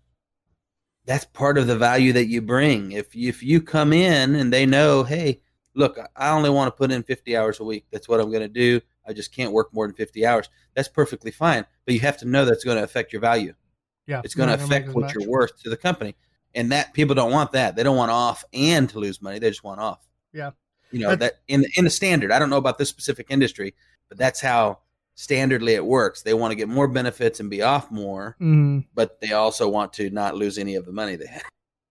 that's 1.07 1.25
part 1.27 1.59
of 1.59 1.67
the 1.67 1.77
value 1.77 2.13
that 2.13 2.27
you 2.27 2.41
bring. 2.43 2.93
If 2.93 3.15
you, 3.15 3.29
if 3.29 3.43
you 3.43 3.61
come 3.61 3.93
in 3.93 4.35
and 4.35 4.53
they 4.53 4.67
know, 4.67 5.03
hey, 5.05 5.41
look, 5.75 5.99
I 6.17 6.31
only 6.31 6.51
want 6.51 6.69
to 6.69 6.77
put 6.77 6.91
in 6.91 7.03
50 7.03 7.37
hours 7.37 7.61
a 7.61 7.65
week. 7.65 7.85
That's 7.91 8.09
what 8.09 8.21
I'm 8.21 8.31
going 8.31 8.43
to 8.43 8.49
do. 8.49 8.81
I 9.07 9.13
just 9.13 9.35
can't 9.35 9.53
work 9.53 9.73
more 9.75 9.87
than 9.87 9.95
50 9.97 10.25
hours. 10.27 10.49
That's 10.75 10.89
perfectly 10.89 11.31
fine. 11.31 11.67
But 11.85 11.95
you 11.95 12.01
have 12.01 12.17
to 12.19 12.25
know 12.27 12.45
that's 12.45 12.65
going 12.65 12.77
to 12.79 12.83
affect 12.85 13.13
your 13.13 13.21
value. 13.21 13.55
Yeah, 14.07 14.21
It's 14.25 14.35
going 14.35 14.49
to 14.49 14.53
not 14.53 14.59
gonna 14.61 14.69
make 14.71 14.83
affect 14.85 14.95
what 14.95 15.05
much. 15.07 15.15
you're 15.15 15.29
worth 15.29 15.63
to 15.63 15.71
the 15.71 15.77
company. 15.77 16.15
And 16.55 16.71
that 16.73 16.93
people 16.95 17.15
don't 17.15 17.33
want 17.33 17.53
that. 17.53 17.75
They 17.77 17.83
don't 17.83 17.97
want 17.97 18.11
off 18.11 18.45
and 18.53 18.89
to 18.91 18.99
lose 18.99 19.21
money. 19.21 19.39
They 19.39 19.49
just 19.51 19.65
want 19.65 19.81
off. 19.81 20.07
Yeah. 20.33 20.51
You 20.93 21.01
know, 21.01 21.11
That- 21.11 21.19
that 21.21 21.33
in 21.49 21.63
the, 21.63 21.69
in 21.77 21.85
the 21.85 21.91
standard, 21.91 22.31
I 22.31 22.39
don't 22.39 22.51
know 22.51 22.57
about 22.59 22.79
this 22.79 22.89
specific 22.89 23.27
industry, 23.31 23.75
but 24.09 24.17
that's 24.19 24.41
how 24.41 24.79
standardly 25.17 25.71
it 25.75 25.85
works. 25.85 26.23
They 26.23 26.35
want 26.35 26.53
to 26.53 26.55
get 26.57 26.69
more 26.69 26.87
benefits 26.87 27.41
and 27.41 27.49
be 27.51 27.63
off 27.63 27.91
more, 27.91 28.37
Mhm. 28.41 28.85
but 28.95 29.21
they 29.21 29.33
also 29.33 29.69
want 29.69 29.93
to 29.95 30.11
not 30.11 30.37
lose 30.37 30.59
any 30.59 30.75
of 30.77 30.85
the 30.87 30.93
money 30.93 31.17
they 31.17 31.27
have. 31.27 31.43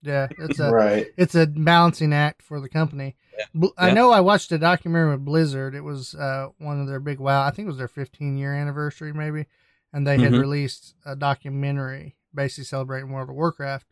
Yeah, 0.03 0.27
it's 0.37 0.59
a 0.59 0.69
right. 0.69 1.07
it's 1.17 1.33
a 1.33 1.47
balancing 1.47 2.11
act 2.13 2.41
for 2.41 2.59
the 2.59 2.67
company. 2.69 3.15
Yeah. 3.37 3.45
Bl- 3.55 3.67
I 3.77 3.87
Yeah. 3.87 3.93
know 3.93 4.11
I 4.11 4.19
watched 4.19 4.51
a 4.51 4.57
documentary 4.57 5.11
with 5.11 5.23
Blizzard. 5.25 5.73
It 5.75 5.81
was 5.81 6.13
uh, 6.13 6.49
one 6.59 6.79
of 6.81 6.87
their 6.87 6.99
big 6.99 7.19
wow. 7.19 7.43
I 7.43 7.51
think 7.51 7.65
it 7.65 7.69
was 7.69 7.77
their 7.77 7.87
15 7.87 8.37
year 8.37 8.53
anniversary, 8.53 9.13
maybe, 9.13 9.45
and 9.93 10.05
they 10.05 10.17
had 10.19 10.33
Mhm. 10.33 10.41
released 10.41 10.95
a 11.05 11.15
documentary 11.15 12.15
basically 12.35 12.65
celebrating 12.65 13.11
World 13.11 13.29
of 13.29 13.35
Warcraft. 13.35 13.87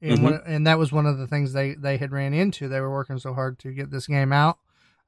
And 0.00 0.18
Mhm. 0.18 0.22
one, 0.22 0.40
and 0.46 0.66
that 0.66 0.78
was 0.80 0.90
one 0.90 1.06
of 1.06 1.18
the 1.18 1.28
things 1.28 1.52
they 1.52 1.74
they 1.74 1.96
had 1.96 2.10
ran 2.10 2.34
into. 2.34 2.68
They 2.68 2.80
were 2.80 2.90
working 2.90 3.18
so 3.18 3.32
hard 3.34 3.58
to 3.60 3.72
get 3.72 3.90
this 3.92 4.08
game 4.08 4.32
out 4.32 4.58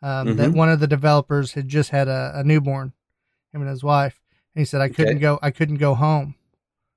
um, 0.03 0.37
that 0.37 0.51
Mhm. 0.51 0.57
one 0.57 0.69
of 0.69 0.79
the 0.81 0.87
developers 0.87 1.55
had 1.55 1.67
just 1.67 1.91
had 1.91 2.07
a, 2.09 2.33
a 2.37 2.45
newborn, 2.45 2.93
him 3.53 3.63
and 3.63 3.71
his 3.71 3.83
wife, 3.83 4.21
and 4.55 4.61
he 4.61 4.65
said 4.65 4.81
I 4.81 4.89
couldn't 4.89 5.15
Okay. 5.17 5.21
go. 5.21 5.39
I 5.43 5.51
couldn't 5.51 5.79
go 5.79 5.95
home 5.97 6.37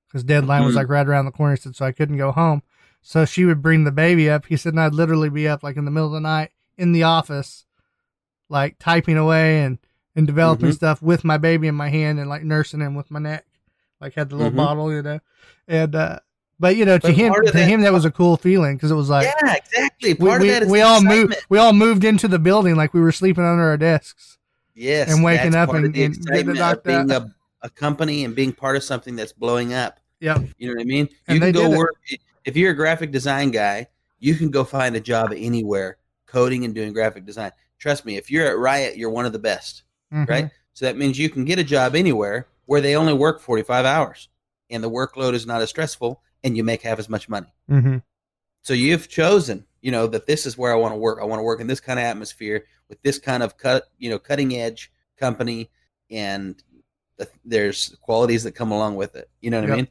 because 0.07 0.23
deadline 0.23 0.63
was 0.63 0.73
Mhm. 0.73 0.77
like 0.77 0.89
right 0.89 1.07
around 1.07 1.25
the 1.25 1.31
corner. 1.31 1.55
He 1.55 1.61
said 1.61 1.75
so 1.75 1.85
I 1.85 1.91
couldn't 1.91 2.17
go 2.17 2.31
home. 2.31 2.61
So 3.09 3.23
she 3.23 3.45
would 3.45 3.61
bring 3.61 3.85
the 3.85 3.91
baby 3.93 4.29
up. 4.29 4.47
He 4.47 4.57
said, 4.57 4.73
and 4.73 4.81
I'd 4.81 4.93
literally 4.93 5.29
be 5.29 5.47
up 5.47 5.63
like 5.63 5.77
in 5.77 5.85
the 5.85 5.91
middle 5.91 6.07
of 6.07 6.11
the 6.13 6.19
night 6.19 6.51
in 6.77 6.91
the 6.91 7.03
office, 7.03 7.65
like 8.49 8.75
typing 8.79 9.15
away 9.15 9.61
and, 9.61 9.77
and 10.13 10.27
developing 10.27 10.71
Mhm. 10.71 10.75
stuff 10.75 11.01
with 11.01 11.23
my 11.23 11.37
baby 11.37 11.69
in 11.69 11.75
my 11.75 11.87
hand 11.87 12.19
and 12.19 12.27
like 12.29 12.43
nursing 12.43 12.81
him 12.81 12.95
with 12.95 13.09
my 13.09 13.19
neck, 13.19 13.45
like 14.01 14.15
had 14.15 14.27
the 14.27 14.35
little 14.35 14.51
Mhm. 14.51 14.57
bottle, 14.57 14.91
you 14.91 15.01
know. 15.01 15.21
And, 15.69 15.95
uh, 15.95 16.19
but 16.59 16.75
you 16.75 16.83
know, 16.83 16.97
to 16.97 17.09
him, 17.13 17.33
to 17.45 17.49
that- 17.53 17.65
him, 17.69 17.79
that 17.79 17.93
was 17.93 18.03
a 18.03 18.11
cool 18.11 18.35
feeling 18.35 18.75
because 18.75 18.91
it 18.91 18.95
was 18.95 19.09
like 19.09 19.23
yeah, 19.41 19.53
exactly. 19.55 20.13
Part 20.13 20.41
we, 20.41 20.49
of 20.49 20.53
that 20.55 20.63
is 20.63 20.69
we 20.69 20.81
all 20.81 21.01
moved, 21.01 21.33
we 21.47 21.57
all 21.59 21.71
moved 21.71 22.03
into 22.03 22.27
the 22.27 22.39
building 22.39 22.75
like 22.75 22.93
we 22.93 22.99
were 22.99 23.13
sleeping 23.13 23.45
under 23.45 23.63
our 23.63 23.77
desks. 23.77 24.37
Yes, 24.75 25.09
and 25.13 25.23
waking 25.23 25.55
up 25.55 25.69
and- 25.69 25.79
the 25.79 25.85
and 25.85 25.93
getting 25.93 26.11
excitement 26.11 26.49
of 26.49 26.55
knocked 26.57 26.83
being 26.83 27.09
out. 27.09 27.21
a, 27.21 27.35
a 27.61 27.69
company 27.69 28.25
and 28.25 28.35
being 28.35 28.51
part 28.51 28.75
of 28.75 28.83
something 28.83 29.15
that's 29.15 29.31
blowing 29.31 29.73
up. 29.73 30.01
Yep. 30.19 30.41
You 30.57 30.67
know 30.67 30.73
what 30.73 30.81
I 30.81 30.85
mean? 30.85 31.07
And 31.29 31.35
you 31.35 31.39
they 31.39 31.53
can 31.53 31.71
go 31.71 31.77
work. 31.77 31.95
it. 32.09 32.19
Work 32.47 32.55
if 32.55 32.57
you're 32.57 32.71
a 32.71 32.75
graphic 32.75 33.11
design 33.11 33.51
guy. 33.51 33.87
You 34.19 34.33
can 34.35 34.49
go 34.49 34.63
find 34.63 34.95
a 34.95 34.99
job 34.99 35.31
anywhere, 35.35 35.97
coding 36.25 36.65
and 36.65 36.73
doing 36.73 36.91
graphic 36.91 37.25
design. 37.25 37.51
Trust 37.77 38.03
me, 38.05 38.17
if 38.17 38.31
you're 38.31 38.47
at 38.47 38.57
Riot, 38.57 38.97
you're 38.97 39.11
one 39.11 39.27
of 39.27 39.31
the 39.33 39.39
best, 39.39 39.83
Mhm. 40.11 40.27
right? 40.27 40.49
So 40.73 40.85
that 40.85 40.97
means 40.97 41.19
you 41.19 41.29
can 41.29 41.45
get 41.45 41.59
a 41.59 41.63
job 41.63 41.95
anywhere 41.95 42.47
where 42.65 42.81
they 42.81 42.95
only 42.95 43.13
work 43.13 43.39
45 43.39 43.85
hours, 43.85 44.29
and 44.71 44.83
the 44.83 44.89
workload 44.89 45.33
is 45.33 45.45
not 45.45 45.61
as 45.61 45.69
stressful, 45.69 46.21
and 46.43 46.57
you 46.57 46.63
make 46.63 46.81
half 46.81 46.97
as 46.97 47.09
much 47.09 47.29
money. 47.29 47.53
Mhm. 47.69 48.01
So 48.63 48.73
you've 48.73 49.07
chosen, 49.07 49.65
you 49.81 49.91
know, 49.91 50.07
that 50.07 50.25
this 50.25 50.45
is 50.47 50.57
where 50.57 50.71
I 50.71 50.75
want 50.75 50.93
to 50.93 50.97
work. 50.97 51.19
I 51.21 51.25
want 51.25 51.39
to 51.39 51.43
work 51.43 51.61
in 51.61 51.67
this 51.67 51.79
kind 51.79 51.99
of 51.99 52.05
atmosphere 52.05 52.65
with 52.89 52.99
this 53.03 53.19
kind 53.19 53.43
of 53.43 53.57
cut, 53.57 53.91
you 53.99 54.09
know, 54.09 54.17
cutting 54.17 54.55
edge 54.55 54.91
company, 55.17 55.69
and 56.09 56.61
the, 57.17 57.29
there's 57.45 57.95
qualities 58.01 58.43
that 58.43 58.53
come 58.53 58.71
along 58.71 58.95
with 58.95 59.15
it. 59.15 59.29
You 59.41 59.51
know 59.51 59.59
what 59.61 59.69
Yep. 59.69 59.73
I 59.73 59.81
mean? 59.81 59.87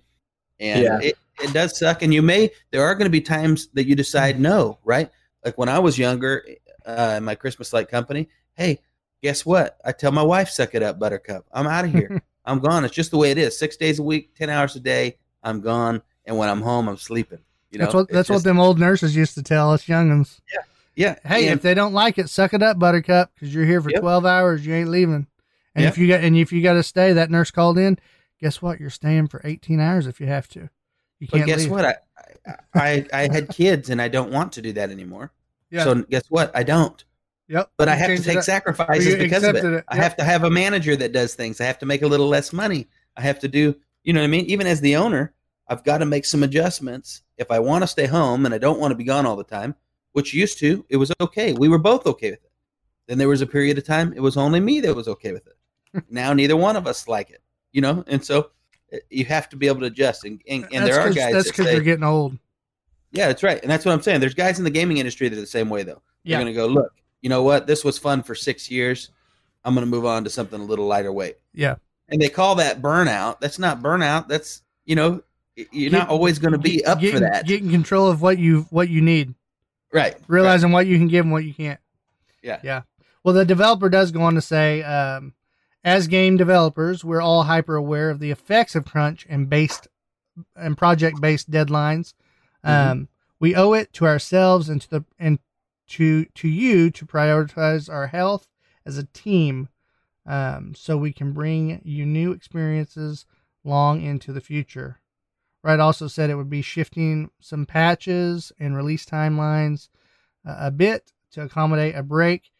and 0.58 0.82
Yeah. 0.84 0.98
it, 1.00 1.18
it 1.40 1.52
does 1.52 1.78
suck. 1.78 2.02
And 2.02 2.12
you 2.12 2.22
may 2.22 2.50
there 2.70 2.82
are 2.84 2.94
going 2.94 3.06
to 3.06 3.10
be 3.10 3.20
times 3.20 3.68
that 3.74 3.86
you 3.86 3.94
decide 3.94 4.40
no, 4.40 4.78
right? 4.84 5.10
Like 5.44 5.56
when 5.58 5.68
I 5.68 5.78
was 5.78 5.98
younger, 5.98 6.44
uh, 6.84 7.14
in 7.18 7.24
my 7.24 7.34
Christmas 7.34 7.72
light 7.72 7.88
company, 7.88 8.28
hey, 8.54 8.80
guess 9.22 9.44
what? 9.44 9.78
I 9.84 9.92
tell 9.92 10.12
my 10.12 10.22
wife, 10.22 10.48
"Suck 10.48 10.74
it 10.74 10.82
up, 10.82 10.98
Buttercup. 10.98 11.46
I'm 11.52 11.66
out 11.66 11.84
of 11.84 11.92
here. 11.92 12.22
I'm 12.44 12.60
gone." 12.60 12.84
It's 12.84 12.94
just 12.94 13.10
the 13.10 13.16
way 13.18 13.30
it 13.30 13.38
is. 13.38 13.58
Six 13.58 13.76
days 13.76 13.98
a 13.98 14.02
week, 14.02 14.34
ten 14.34 14.50
hours 14.50 14.76
a 14.76 14.80
day. 14.80 15.16
I'm 15.42 15.60
gone, 15.60 16.02
and 16.24 16.36
when 16.38 16.48
I'm 16.48 16.62
home, 16.62 16.88
I'm 16.88 16.96
sleeping. 16.96 17.38
You 17.70 17.78
know, 17.78 17.84
that's 17.86 17.94
what 17.94 18.08
that's 18.08 18.28
what 18.30 18.44
them 18.44 18.58
old 18.60 18.78
nurses 18.78 19.14
used 19.16 19.34
to 19.34 19.42
tell 19.42 19.72
us 19.72 19.86
youngins. 19.86 20.40
Yeah. 20.52 20.60
Yeah. 20.94 21.16
Hey, 21.28 21.48
and- 21.48 21.58
if 21.58 21.62
they 21.62 21.74
don't 21.74 21.92
like 21.92 22.18
it, 22.18 22.30
suck 22.30 22.54
it 22.54 22.62
up, 22.62 22.78
Buttercup, 22.78 23.30
because 23.34 23.54
you're 23.54 23.66
here 23.66 23.80
for 23.82 23.90
Yep. 23.90 24.00
twelve 24.00 24.24
hours. 24.24 24.64
You 24.64 24.74
ain't 24.74 24.88
leaving. 24.88 25.26
And 25.74 25.82
Yep. 25.84 25.92
if 25.92 25.98
you 25.98 26.08
got 26.08 26.20
and 26.24 26.36
if 26.36 26.52
you 26.52 26.62
got 26.62 26.72
to 26.74 26.82
stay, 26.82 27.12
that 27.12 27.30
nurse 27.30 27.50
called 27.50 27.76
in. 27.78 27.98
Guess 28.40 28.62
what? 28.62 28.80
You're 28.80 28.90
staying 28.90 29.28
for 29.28 29.40
eighteen 29.44 29.78
hours 29.80 30.06
if 30.06 30.20
you 30.20 30.26
have 30.26 30.48
to. 30.48 30.70
You 31.20 31.28
But 31.30 31.38
can't 31.38 31.46
guess 31.48 31.60
leave. 31.60 31.70
what? 31.70 31.84
I, 31.84 32.60
I 32.74 33.06
I 33.12 33.32
had 33.32 33.48
kids 33.52 33.90
and 33.90 34.00
I 34.00 34.08
don't 34.08 34.30
want 34.30 34.52
to 34.52 34.62
do 34.62 34.72
that 34.74 34.90
anymore. 34.90 35.32
Yeah. 35.70 35.84
So 35.84 36.02
guess 36.02 36.24
what? 36.28 36.54
I 36.54 36.62
don't. 36.62 37.02
Yep. 37.48 37.70
But 37.76 37.88
I 37.88 37.94
have 37.94 38.16
to 38.16 38.22
take 38.22 38.42
sacrifices 38.42 39.16
because 39.16 39.44
of 39.44 39.54
it. 39.54 39.64
it. 39.64 39.84
I 39.88 39.96
have 39.96 40.16
to 40.16 40.24
have 40.24 40.44
a 40.44 40.50
manager 40.50 40.96
that 40.96 41.12
does 41.12 41.34
things. 41.34 41.60
I 41.60 41.64
have 41.64 41.78
to 41.78 41.86
make 41.86 42.02
a 42.02 42.06
little 42.06 42.28
less 42.28 42.52
money. 42.52 42.88
I 43.16 43.20
have 43.22 43.38
to 43.40 43.48
do, 43.48 43.76
you 44.02 44.12
know 44.12 44.20
what 44.20 44.24
I 44.24 44.28
mean? 44.28 44.46
Even 44.46 44.66
as 44.66 44.80
the 44.80 44.96
owner, 44.96 45.32
I've 45.68 45.84
got 45.84 45.98
to 45.98 46.06
make 46.06 46.24
some 46.24 46.42
adjustments. 46.42 47.22
If 47.38 47.50
I 47.50 47.60
want 47.60 47.82
to 47.82 47.88
stay 47.88 48.06
home 48.06 48.46
and 48.46 48.54
I 48.54 48.58
don't 48.58 48.80
want 48.80 48.90
to 48.92 48.96
be 48.96 49.04
gone 49.04 49.26
all 49.26 49.36
the 49.36 49.44
time, 49.44 49.76
which 50.12 50.34
used 50.34 50.58
to, 50.58 50.84
it 50.88 50.96
was 50.96 51.12
okay. 51.20 51.52
We 51.52 51.68
were 51.68 51.78
both 51.78 52.06
okay 52.06 52.30
with 52.30 52.42
it. 52.44 52.50
Then 53.06 53.18
there 53.18 53.28
was 53.28 53.42
a 53.42 53.46
period 53.46 53.78
of 53.78 53.84
time 53.84 54.12
it 54.12 54.20
was 54.20 54.36
only 54.36 54.58
me 54.58 54.80
that 54.80 54.96
was 54.96 55.06
okay 55.06 55.32
with 55.32 55.46
it. 55.46 56.04
now 56.10 56.32
neither 56.32 56.56
one 56.56 56.74
of 56.76 56.86
us 56.88 57.06
like 57.06 57.30
it, 57.30 57.42
you 57.70 57.80
know? 57.80 58.02
And 58.08 58.24
so 58.24 58.50
you 59.10 59.24
have 59.24 59.48
to 59.50 59.56
be 59.56 59.66
able 59.66 59.80
to 59.80 59.86
adjust. 59.86 60.24
And, 60.24 60.40
and, 60.48 60.66
and 60.72 60.86
there 60.86 61.00
are 61.00 61.10
guys 61.12 61.32
That's 61.32 61.50
because 61.50 61.66
say, 61.66 61.74
you're 61.74 61.82
getting 61.82 62.04
old. 62.04 62.38
yeah, 63.12 63.26
that's 63.28 63.42
right. 63.42 63.60
And 63.62 63.70
that's 63.70 63.84
what 63.84 63.92
I'm 63.92 64.02
saying. 64.02 64.20
There's 64.20 64.34
guys 64.34 64.58
in 64.58 64.64
the 64.64 64.70
gaming 64.70 64.98
industry 64.98 65.28
that 65.28 65.36
are 65.36 65.40
the 65.40 65.46
same 65.46 65.68
way, 65.68 65.82
though. 65.82 66.02
Yeah. 66.22 66.36
They're 66.36 66.44
going 66.44 66.54
to 66.54 66.60
go, 66.60 66.66
look, 66.66 66.92
you 67.22 67.28
know 67.28 67.42
what? 67.42 67.66
This 67.66 67.84
was 67.84 67.98
fun 67.98 68.22
for 68.22 68.34
six 68.34 68.70
years. 68.70 69.10
I'm 69.64 69.74
going 69.74 69.84
to 69.84 69.90
move 69.90 70.06
on 70.06 70.22
to 70.24 70.30
something 70.30 70.60
a 70.60 70.64
little 70.64 70.86
lighter 70.86 71.12
weight. 71.12 71.38
Yeah. 71.52 71.76
And 72.08 72.20
they 72.22 72.28
call 72.28 72.54
that 72.56 72.80
burnout. 72.80 73.40
That's 73.40 73.58
not 73.58 73.82
burnout. 73.82 74.28
That's, 74.28 74.62
you 74.84 74.94
know, 74.94 75.22
you're 75.56 75.90
Get- 75.90 75.92
not 75.92 76.08
always 76.08 76.38
going 76.38 76.52
to 76.52 76.58
be 76.58 76.76
Get- 76.78 76.86
up 76.86 77.02
for 77.02 77.20
that. 77.20 77.46
Getting 77.46 77.70
control 77.70 78.08
of 78.08 78.22
what 78.22 78.38
you 78.38 78.66
what 78.70 78.88
you 78.88 79.00
need. 79.00 79.34
right. 79.92 80.16
Realizing 80.28 80.70
what 80.70 80.86
you 80.86 80.98
can 80.98 81.08
give 81.08 81.24
and 81.24 81.32
what 81.32 81.44
you 81.44 81.52
can't. 81.54 81.80
Yeah. 82.42 82.60
Yeah. 82.62 82.82
Well, 83.24 83.34
the 83.34 83.44
developer 83.44 83.88
does 83.88 84.12
go 84.12 84.22
on 84.22 84.34
to 84.34 84.40
say, 84.40 84.82
um, 84.84 85.32
as 85.86 86.08
game 86.08 86.36
developers, 86.36 87.04
we're 87.04 87.22
all 87.22 87.44
hyper 87.44 87.76
aware 87.76 88.10
of 88.10 88.18
the 88.18 88.32
effects 88.32 88.74
of 88.74 88.84
crunch 88.84 89.24
and 89.28 89.48
based 89.48 89.86
and 90.56 90.76
project 90.76 91.20
based 91.20 91.48
deadlines. 91.48 92.12
Mm-hmm. 92.64 92.90
Um, 92.90 93.08
we 93.38 93.54
owe 93.54 93.72
it 93.72 93.92
to 93.94 94.06
ourselves 94.06 94.68
and 94.68 94.82
to 94.82 94.90
the 94.90 95.04
and 95.18 95.38
to 95.88 96.24
to 96.24 96.48
you 96.48 96.90
to 96.90 97.06
prioritize 97.06 97.88
our 97.88 98.08
health 98.08 98.48
as 98.84 98.98
a 98.98 99.04
team, 99.04 99.68
um, 100.26 100.74
so 100.74 100.96
we 100.96 101.12
can 101.12 101.32
bring 101.32 101.80
you 101.84 102.04
new 102.04 102.32
experiences 102.32 103.24
long 103.62 104.02
into 104.02 104.32
the 104.32 104.40
future. 104.40 105.00
Riot 105.62 105.80
also 105.80 106.08
said 106.08 106.30
it 106.30 106.36
would 106.36 106.50
be 106.50 106.62
shifting 106.62 107.30
some 107.40 107.64
patches 107.64 108.52
and 108.58 108.76
release 108.76 109.06
timelines 109.06 109.88
uh, 110.44 110.56
a 110.58 110.70
bit 110.70 111.12
to 111.32 111.42
accommodate 111.42 111.94
a 111.94 112.02
break, 112.02 112.50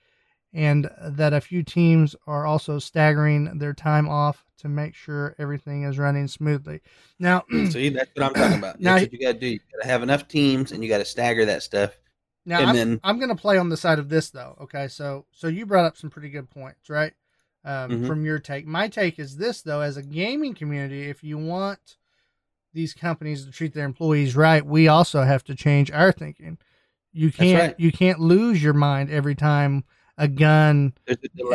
and 0.56 0.90
that 1.02 1.34
a 1.34 1.40
few 1.40 1.62
teams 1.62 2.16
are 2.26 2.46
also 2.46 2.78
staggering 2.78 3.58
their 3.58 3.74
time 3.74 4.08
off 4.08 4.42
to 4.56 4.68
make 4.68 4.94
sure 4.94 5.36
everything 5.38 5.82
is 5.82 5.98
running 5.98 6.26
smoothly. 6.26 6.80
Now, 7.18 7.44
See, 7.70 7.90
that's 7.90 8.10
what 8.14 8.24
I'm 8.24 8.32
talking 8.32 8.58
about. 8.58 8.80
Now- 8.80 8.94
That's 8.94 9.04
what 9.04 9.12
you 9.12 9.18
got 9.20 9.32
to 9.34 9.38
do. 9.38 9.46
You 9.48 9.58
got 9.74 9.82
to 9.82 9.88
have 9.88 10.02
enough 10.02 10.26
teams 10.28 10.72
and 10.72 10.82
you 10.82 10.88
got 10.88 10.98
to 10.98 11.04
stagger 11.04 11.44
that 11.44 11.62
stuff. 11.62 11.92
now 12.46 12.60
and 12.60 12.70
I'm, 12.70 12.74
then- 12.76 13.00
I'm 13.04 13.18
going 13.18 13.28
to 13.28 13.34
play 13.34 13.58
on 13.58 13.68
the 13.68 13.76
side 13.76 13.98
of 13.98 14.08
this 14.08 14.30
though. 14.30 14.56
Okay, 14.62 14.88
so 14.88 15.26
so 15.30 15.46
you 15.46 15.66
brought 15.66 15.84
up 15.84 15.98
some 15.98 16.08
pretty 16.08 16.30
good 16.30 16.48
points, 16.48 16.88
right? 16.88 17.12
Um, 17.62 17.90
Mhm. 17.90 18.06
From 18.06 18.24
your 18.24 18.38
take, 18.38 18.66
my 18.66 18.88
take 18.88 19.18
is 19.18 19.36
this 19.36 19.60
though: 19.60 19.82
as 19.82 19.98
a 19.98 20.02
gaming 20.02 20.54
community, 20.54 21.02
if 21.10 21.22
you 21.22 21.36
want 21.36 21.96
these 22.72 22.94
companies 22.94 23.44
to 23.44 23.50
treat 23.50 23.74
their 23.74 23.84
employees 23.84 24.34
right, 24.36 24.64
we 24.64 24.88
also 24.88 25.22
have 25.22 25.44
to 25.44 25.54
change 25.54 25.90
our 25.90 26.12
thinking. 26.12 26.56
You 27.12 27.30
can't 27.32 27.60
right. 27.60 27.74
you 27.80 27.90
can't 27.92 28.20
lose 28.20 28.62
your 28.62 28.72
mind 28.74 29.10
every 29.10 29.34
time 29.34 29.84
a 30.18 30.28
gun 30.28 30.94
a 31.06 31.12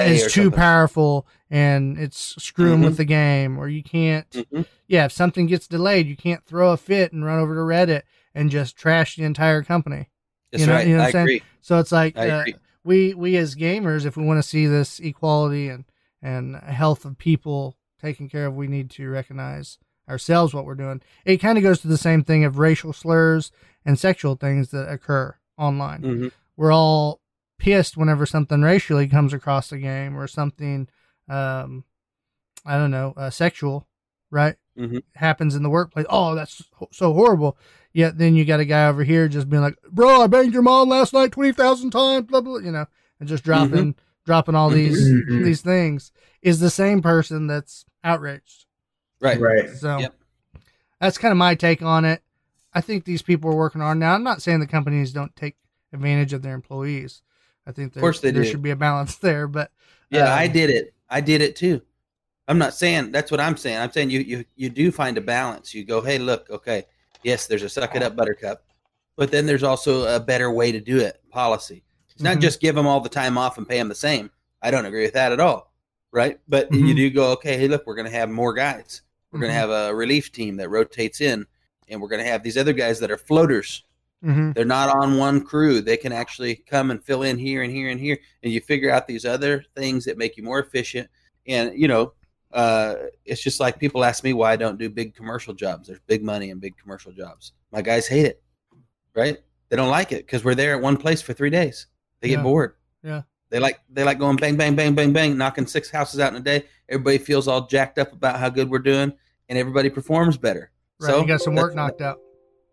is 0.07 0.23
too 0.23 0.43
something. 0.43 0.51
powerful 0.51 1.27
and 1.49 1.97
it's 1.97 2.35
screwing 2.43 2.81
Mhm. 2.81 2.85
with 2.85 2.97
the 2.97 3.05
game, 3.05 3.57
or 3.57 3.67
you 3.67 3.83
can't. 3.83 4.29
Mhm. 4.29 4.65
Yeah, 4.87 5.05
if 5.05 5.11
something 5.11 5.47
gets 5.47 5.67
delayed, 5.67 6.07
you 6.07 6.15
can't 6.15 6.43
throw 6.43 6.71
a 6.71 6.77
fit 6.77 7.11
and 7.13 7.25
run 7.25 7.39
over 7.39 7.55
to 7.55 7.61
Reddit 7.61 8.03
and 8.35 8.49
just 8.49 8.77
trash 8.77 9.15
the 9.15 9.23
entire 9.23 9.63
company. 9.63 10.09
That's 10.51 10.61
you 10.61 10.67
know- 10.67 10.73
right. 10.73 10.87
you 10.87 10.93
know 10.93 10.99
what 10.99 11.03
I 11.03 11.07
I'm 11.07 11.11
saying? 11.13 11.23
agree. 11.27 11.43
So 11.61 11.79
it's 11.79 11.91
like 11.91 12.17
uh, 12.17 12.43
we 12.83 13.13
we 13.13 13.35
as 13.37 13.55
gamers, 13.55 14.05
if 14.05 14.15
we 14.17 14.23
want 14.23 14.37
to 14.41 14.47
see 14.47 14.65
this 14.67 14.99
equality 14.99 15.67
and 15.69 15.85
and 16.21 16.55
health 16.57 17.03
of 17.05 17.17
people 17.17 17.77
taken 17.99 18.29
care 18.29 18.45
of, 18.47 18.55
we 18.55 18.67
need 18.67 18.89
to 18.91 19.09
recognize 19.09 19.77
ourselves 20.09 20.53
what 20.53 20.65
we're 20.65 20.75
doing. 20.75 21.01
It 21.25 21.37
kind 21.37 21.57
of 21.57 21.63
goes 21.63 21.79
to 21.81 21.87
the 21.87 21.97
same 21.97 22.23
thing 22.23 22.43
of 22.43 22.57
racial 22.59 22.93
slurs 22.93 23.51
and 23.85 23.97
sexual 23.97 24.35
things 24.35 24.69
that 24.69 24.91
occur 24.91 25.35
online. 25.57 26.01
Mhm. 26.01 26.31
We're 26.57 26.73
all 26.73 27.20
pissed 27.61 27.95
whenever 27.95 28.25
something 28.25 28.61
racially 28.63 29.07
comes 29.07 29.33
across 29.33 29.69
the 29.69 29.77
game 29.77 30.17
or 30.17 30.27
something, 30.27 30.87
um, 31.29 31.83
I 32.65 32.77
don't 32.77 32.89
know, 32.89 33.13
uh, 33.15 33.29
sexual, 33.29 33.87
right? 34.31 34.55
Mhm. 34.75 35.03
Happens 35.15 35.55
in 35.55 35.61
the 35.61 35.69
workplace. 35.69 36.07
Oh, 36.09 36.33
that's 36.33 36.63
so 36.91 37.13
horrible. 37.13 37.55
Yet 37.93 38.17
then 38.17 38.35
you 38.35 38.45
got 38.45 38.59
a 38.59 38.65
guy 38.65 38.87
over 38.87 39.03
here 39.03 39.27
just 39.27 39.47
being 39.49 39.61
like, 39.61 39.75
"Bro, 39.91 40.21
I 40.21 40.27
banged 40.27 40.53
your 40.53 40.63
mom 40.63 40.89
last 40.89 41.13
night 41.13 41.31
twenty 41.33 41.51
thousand 41.51 41.91
times," 41.91 42.25
blah 42.27 42.41
blah, 42.41 42.57
you 42.57 42.71
know, 42.71 42.87
and 43.19 43.29
just 43.29 43.43
dropping 43.43 43.95
dropping 44.25 44.55
all 44.55 44.69
these 44.69 44.99
Mhm. 44.99 45.43
these 45.43 45.61
things 45.61 46.11
is 46.41 46.59
the 46.59 46.69
same 46.71 47.01
person 47.01 47.45
that's 47.47 47.85
outraged. 48.03 48.65
Right. 49.19 49.39
Right. 49.39 49.69
So 49.69 49.99
Yep. 49.99 50.15
that's 50.99 51.17
kind 51.19 51.31
of 51.31 51.37
my 51.37 51.53
take 51.53 51.83
on 51.83 52.05
it. 52.05 52.23
I 52.73 52.81
think 52.81 53.03
these 53.03 53.21
people 53.21 53.51
are 53.51 53.55
working 53.55 53.81
hard 53.81 53.97
now. 53.99 54.15
I'm 54.15 54.23
not 54.23 54.41
saying 54.41 54.61
the 54.61 54.67
companies 54.67 55.11
don't 55.13 55.35
take 55.35 55.57
advantage 55.93 56.33
of 56.33 56.41
their 56.41 56.55
employees. 56.55 57.21
I 57.67 57.71
think 57.71 57.93
there, 57.93 58.01
course 58.01 58.19
they 58.19 58.31
there 58.31 58.43
do. 58.43 58.49
should 58.49 58.61
be 58.63 58.71
a 58.71 58.75
balance 58.75 59.15
there, 59.17 59.47
but 59.47 59.71
Yeah, 60.09 60.33
I 60.33 60.47
um, 60.47 60.53
did 60.53 60.69
it. 60.69 60.93
I 61.09 61.21
did 61.21 61.41
it 61.41 61.55
too. 61.55 61.81
I'm 62.47 62.57
not 62.57 62.73
saying 62.73 63.11
that's 63.11 63.31
what 63.31 63.39
I'm 63.39 63.55
saying. 63.57 63.77
I'm 63.77 63.91
saying 63.91 64.09
you 64.09 64.19
you 64.19 64.45
you 64.55 64.69
do 64.69 64.91
find 64.91 65.17
a 65.17 65.21
balance. 65.21 65.73
You 65.73 65.85
go, 65.85 66.01
hey, 66.01 66.17
look, 66.17 66.49
okay, 66.49 66.85
yes, 67.23 67.47
there's 67.47 67.63
a 67.63 67.69
suck 67.69 67.95
it 67.95 68.03
up 68.03 68.15
buttercup, 68.15 68.63
but 69.15 69.31
then 69.31 69.45
there's 69.45 69.63
also 69.63 70.13
a 70.15 70.19
better 70.19 70.51
way 70.51 70.71
to 70.71 70.79
do 70.81 70.97
it. 70.97 71.21
Policy. 71.29 71.83
It's 72.09 72.23
not 72.23 72.37
Mhm. 72.37 72.41
just 72.41 72.59
give 72.59 72.75
them 72.75 72.87
all 72.87 72.99
the 72.99 73.09
time 73.09 73.37
off 73.37 73.57
and 73.57 73.67
pay 73.67 73.77
them 73.77 73.87
the 73.87 73.95
same. 73.95 74.31
I 74.61 74.69
don't 74.71 74.85
agree 74.85 75.03
with 75.03 75.13
that 75.13 75.31
at 75.31 75.39
all. 75.39 75.71
Right, 76.13 76.39
but 76.49 76.69
you 76.73 76.93
Mhm. 76.93 76.95
do 76.97 77.09
go, 77.09 77.31
okay, 77.31 77.57
hey, 77.57 77.69
look, 77.69 77.87
we're 77.87 77.95
going 77.95 78.09
to 78.09 78.17
have 78.17 78.29
more 78.29 78.53
guys. 78.53 79.01
We're 79.31 79.39
going 79.39 79.49
Mhm. 79.51 79.55
to 79.55 79.59
have 79.59 79.69
a 79.69 79.95
relief 79.95 80.33
team 80.33 80.57
that 80.57 80.67
rotates 80.69 81.21
in, 81.21 81.47
and 81.87 82.01
we're 82.01 82.09
going 82.09 82.21
to 82.21 82.29
have 82.29 82.43
these 82.43 82.57
other 82.57 82.73
guys 82.73 82.99
that 82.99 83.09
are 83.09 83.17
floaters. 83.17 83.85
Mhm. 84.23 84.53
They're 84.53 84.65
not 84.65 84.89
on 84.95 85.17
one 85.17 85.43
crew. 85.43 85.81
They 85.81 85.97
can 85.97 86.11
actually 86.11 86.55
come 86.55 86.91
and 86.91 87.03
fill 87.03 87.23
in 87.23 87.37
here 87.37 87.63
and 87.63 87.71
here 87.73 87.89
and 87.89 87.99
here, 87.99 88.19
and 88.43 88.51
you 88.53 88.61
figure 88.61 88.91
out 88.91 89.07
these 89.07 89.25
other 89.25 89.63
things 89.75 90.05
that 90.05 90.17
make 90.17 90.37
you 90.37 90.43
more 90.43 90.59
efficient. 90.59 91.09
And 91.47 91.77
you 91.77 91.87
know, 91.87 92.13
uh, 92.53 92.95
it's 93.25 93.41
just 93.41 93.59
like 93.59 93.79
people 93.79 94.03
ask 94.03 94.23
me 94.23 94.33
why 94.33 94.51
I 94.51 94.57
don't 94.57 94.77
do 94.77 94.89
big 94.89 95.15
commercial 95.15 95.53
jobs. 95.53 95.87
There's 95.87 95.99
big 96.05 96.23
money 96.23 96.49
in 96.51 96.59
big 96.59 96.77
commercial 96.77 97.11
jobs. 97.11 97.53
My 97.71 97.81
guys 97.81 98.07
hate 98.07 98.25
it, 98.25 98.43
right? 99.15 99.37
They 99.69 99.75
don't 99.75 99.89
like 99.89 100.11
it 100.11 100.25
because 100.25 100.43
we're 100.43 100.55
there 100.55 100.75
at 100.75 100.81
one 100.81 100.97
place 100.97 101.21
for 101.21 101.33
three 101.33 101.49
days. 101.49 101.87
They 102.19 102.29
Yeah. 102.29 102.35
get 102.37 102.43
bored. 102.43 102.75
Yeah. 103.03 103.21
They 103.49 103.59
like 103.59 103.79
they 103.89 104.03
like 104.03 104.19
going 104.19 104.35
bang 104.37 104.55
bang 104.55 104.75
bang 104.75 104.93
bang 104.93 105.11
bang, 105.13 105.37
knocking 105.37 105.65
six 105.65 105.89
houses 105.89 106.19
out 106.19 106.31
in 106.33 106.37
a 106.39 106.43
day. 106.43 106.65
Everybody 106.87 107.17
feels 107.17 107.47
all 107.47 107.67
jacked 107.67 107.97
up 107.97 108.13
about 108.13 108.39
how 108.39 108.49
good 108.49 108.69
we're 108.69 108.79
doing, 108.79 109.13
and 109.49 109.57
everybody 109.57 109.89
performs 109.89 110.37
better. 110.37 110.71
right, 110.99 111.07
so 111.09 111.21
you 111.21 111.27
got 111.27 111.41
some 111.41 111.55
work 111.55 111.73
knocked 111.73 112.01
out. 112.01 112.19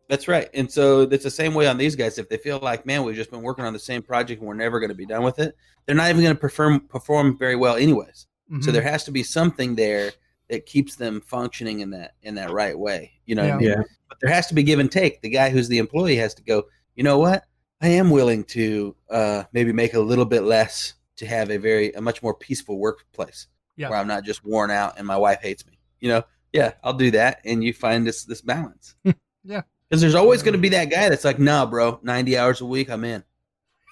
That's 0.09 0.27
right. 0.29 0.49
And 0.55 0.71
so 0.71 1.03
it's 1.03 1.25
the 1.25 1.31
same 1.31 1.55
way 1.55 1.67
on 1.69 1.77
these 1.79 1.95
guys. 1.97 2.19
If 2.19 2.29
they 2.29 2.39
feel 2.39 2.59
like, 2.61 2.87
man, 2.87 3.05
we've 3.05 3.15
just 3.17 3.31
been 3.31 3.43
working 3.43 3.65
on 3.65 3.73
the 3.73 3.79
same 3.79 4.03
project 4.03 4.41
and 4.41 4.49
we're 4.49 4.55
never 4.55 4.81
going 4.81 4.89
to 4.91 4.95
be 4.95 5.07
done 5.07 5.23
with 5.23 5.39
it, 5.39 5.55
they're 5.87 5.95
not 5.97 6.09
even 6.11 6.23
going 6.23 6.35
to 6.35 6.41
perform 6.41 6.81
perform 6.89 7.37
very 7.39 7.57
well 7.57 7.77
anyways. 7.77 8.27
So 8.61 8.71
Mhm. 8.71 8.73
there 8.73 8.83
has 8.83 9.05
to 9.05 9.11
be 9.11 9.23
something 9.23 9.75
there 9.75 10.13
that 10.49 10.65
keeps 10.65 10.97
them 10.97 11.21
functioning 11.21 11.81
in 11.81 11.91
that 11.91 12.15
in 12.23 12.35
that 12.37 12.51
right 12.51 12.79
way. 12.79 13.13
You 13.27 13.35
know 13.35 13.43
what 13.43 13.51
I 13.51 13.55
Yeah. 13.55 13.59
mean? 13.59 13.69
Yeah. 13.69 13.83
But 14.09 14.19
there 14.23 14.31
has 14.33 14.47
to 14.47 14.55
be 14.55 14.63
give 14.63 14.79
and 14.79 14.91
take. 14.91 15.21
The 15.21 15.29
guy 15.29 15.51
who's 15.51 15.69
the 15.69 15.77
employee 15.79 16.17
has 16.17 16.33
to 16.35 16.43
go, 16.43 16.65
you 16.95 17.05
know 17.05 17.19
what? 17.19 17.45
I 17.83 17.89
am 17.89 18.09
willing 18.11 18.45
to 18.45 18.97
uh, 19.11 19.45
maybe 19.53 19.73
make 19.73 19.93
a 19.95 20.01
little 20.01 20.25
bit 20.25 20.43
less 20.45 20.95
to 21.17 21.27
have 21.27 21.51
a 21.51 21.59
very 21.59 21.93
a 21.93 22.01
much 22.01 22.23
more 22.23 22.33
peaceful 22.35 22.79
workplace 22.79 23.47
Yeah. 23.77 23.91
where 23.91 23.99
I'm 23.99 24.09
not 24.09 24.25
just 24.25 24.45
worn 24.45 24.71
out 24.71 24.95
and 24.97 25.07
my 25.07 25.17
wife 25.19 25.41
hates 25.43 25.67
me. 25.67 25.79
You 26.01 26.09
know, 26.09 26.23
yeah, 26.55 26.73
I'll 26.83 26.95
do 26.95 27.11
that, 27.11 27.41
and 27.45 27.63
you 27.63 27.75
find 27.75 28.07
this 28.07 28.25
this 28.25 28.41
balance. 28.41 28.95
Yeah. 29.45 29.63
Because 29.89 30.01
there's 30.01 30.15
always 30.15 30.43
going 30.43 30.53
to 30.53 30.59
be 30.59 30.69
that 30.71 30.87
guy 30.91 31.09
that's 31.09 31.25
like, 31.25 31.39
nah, 31.39 31.65
bro, 31.67 31.99
90 32.03 32.37
hours 32.39 32.61
a 32.61 32.67
week, 32.67 32.91
I'm 32.91 33.05
in. 33.05 33.23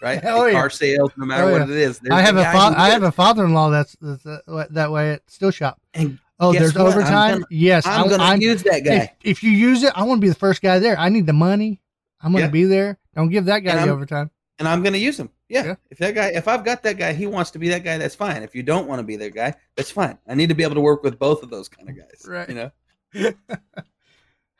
Right? 0.02 0.20
Oh, 0.24 0.44
In 0.46 0.52
yeah. 0.52 0.60
Car 0.60 0.70
sales, 0.70 1.10
no 1.16 1.24
matter 1.24 1.44
Oh, 1.44 1.52
what 1.52 1.68
yeah. 1.68 1.74
it 1.74 1.80
is. 1.80 2.00
I 2.10 2.20
have 2.20 2.36
a 2.36 2.44
fa- 2.44 2.74
I 2.76 2.90
have 2.90 3.02
a 3.02 3.10
father-in-law 3.12 3.70
that's, 3.70 3.96
that's 4.00 4.26
uh, 4.26 4.66
that 4.70 4.92
way 4.92 5.12
at 5.12 5.22
Steel 5.30 5.50
Shop. 5.50 5.80
and 5.94 6.18
Oh, 6.38 6.52
there's 6.52 6.74
what? 6.74 6.82
I'm 6.82 6.86
overtime. 6.88 7.32
gonna- 7.36 7.46
yes, 7.50 7.86
I'm 7.86 8.04
I- 8.04 8.08
going 8.08 8.40
to 8.40 8.44
use 8.46 8.62
that 8.64 8.80
If, 8.80 8.84
guy. 8.84 9.16
if 9.24 9.42
you 9.42 9.50
use 9.52 9.82
it, 9.82 9.92
I 9.96 10.02
want 10.02 10.18
to 10.18 10.22
be 10.22 10.28
the 10.28 10.34
first 10.34 10.60
guy 10.60 10.78
there. 10.78 10.98
I 10.98 11.08
need 11.08 11.24
the 11.26 11.32
money. 11.32 11.80
I'm 12.20 12.32
going 12.32 12.42
to 12.42 12.48
Yeah. 12.48 12.50
be 12.52 12.64
there. 12.64 12.98
Don't 13.14 13.30
give 13.30 13.46
that 13.46 13.60
guy 13.60 13.70
And 13.70 13.78
the 13.78 13.84
I'm- 13.84 13.92
overtime. 13.94 14.30
and 14.58 14.68
I'm 14.68 14.82
going 14.82 14.92
to 14.92 14.98
use 14.98 15.18
him. 15.18 15.30
Yeah. 15.48 15.64
Yeah. 15.64 15.74
If 15.90 15.98
that 15.98 16.14
guy, 16.14 16.26
if 16.34 16.46
I've 16.48 16.62
got 16.64 16.82
that 16.82 16.98
guy, 16.98 17.14
he 17.14 17.26
wants 17.26 17.52
to 17.52 17.58
be 17.58 17.68
that 17.70 17.84
guy. 17.84 17.96
That's 17.96 18.14
fine. 18.14 18.42
If 18.42 18.54
you 18.54 18.62
don't 18.62 18.86
want 18.88 18.98
to 18.98 19.02
be 19.04 19.16
that 19.16 19.32
guy, 19.34 19.54
that's 19.76 19.90
fine. 19.90 20.18
I 20.28 20.34
need 20.34 20.48
to 20.50 20.54
be 20.54 20.62
able 20.64 20.74
to 20.74 20.80
work 20.82 21.02
with 21.04 21.18
both 21.18 21.42
of 21.42 21.48
those 21.50 21.68
kind 21.70 21.88
of 21.88 21.96
guys. 21.96 22.24
Right. 22.26 22.48
You 22.50 22.54
know. 22.54 22.70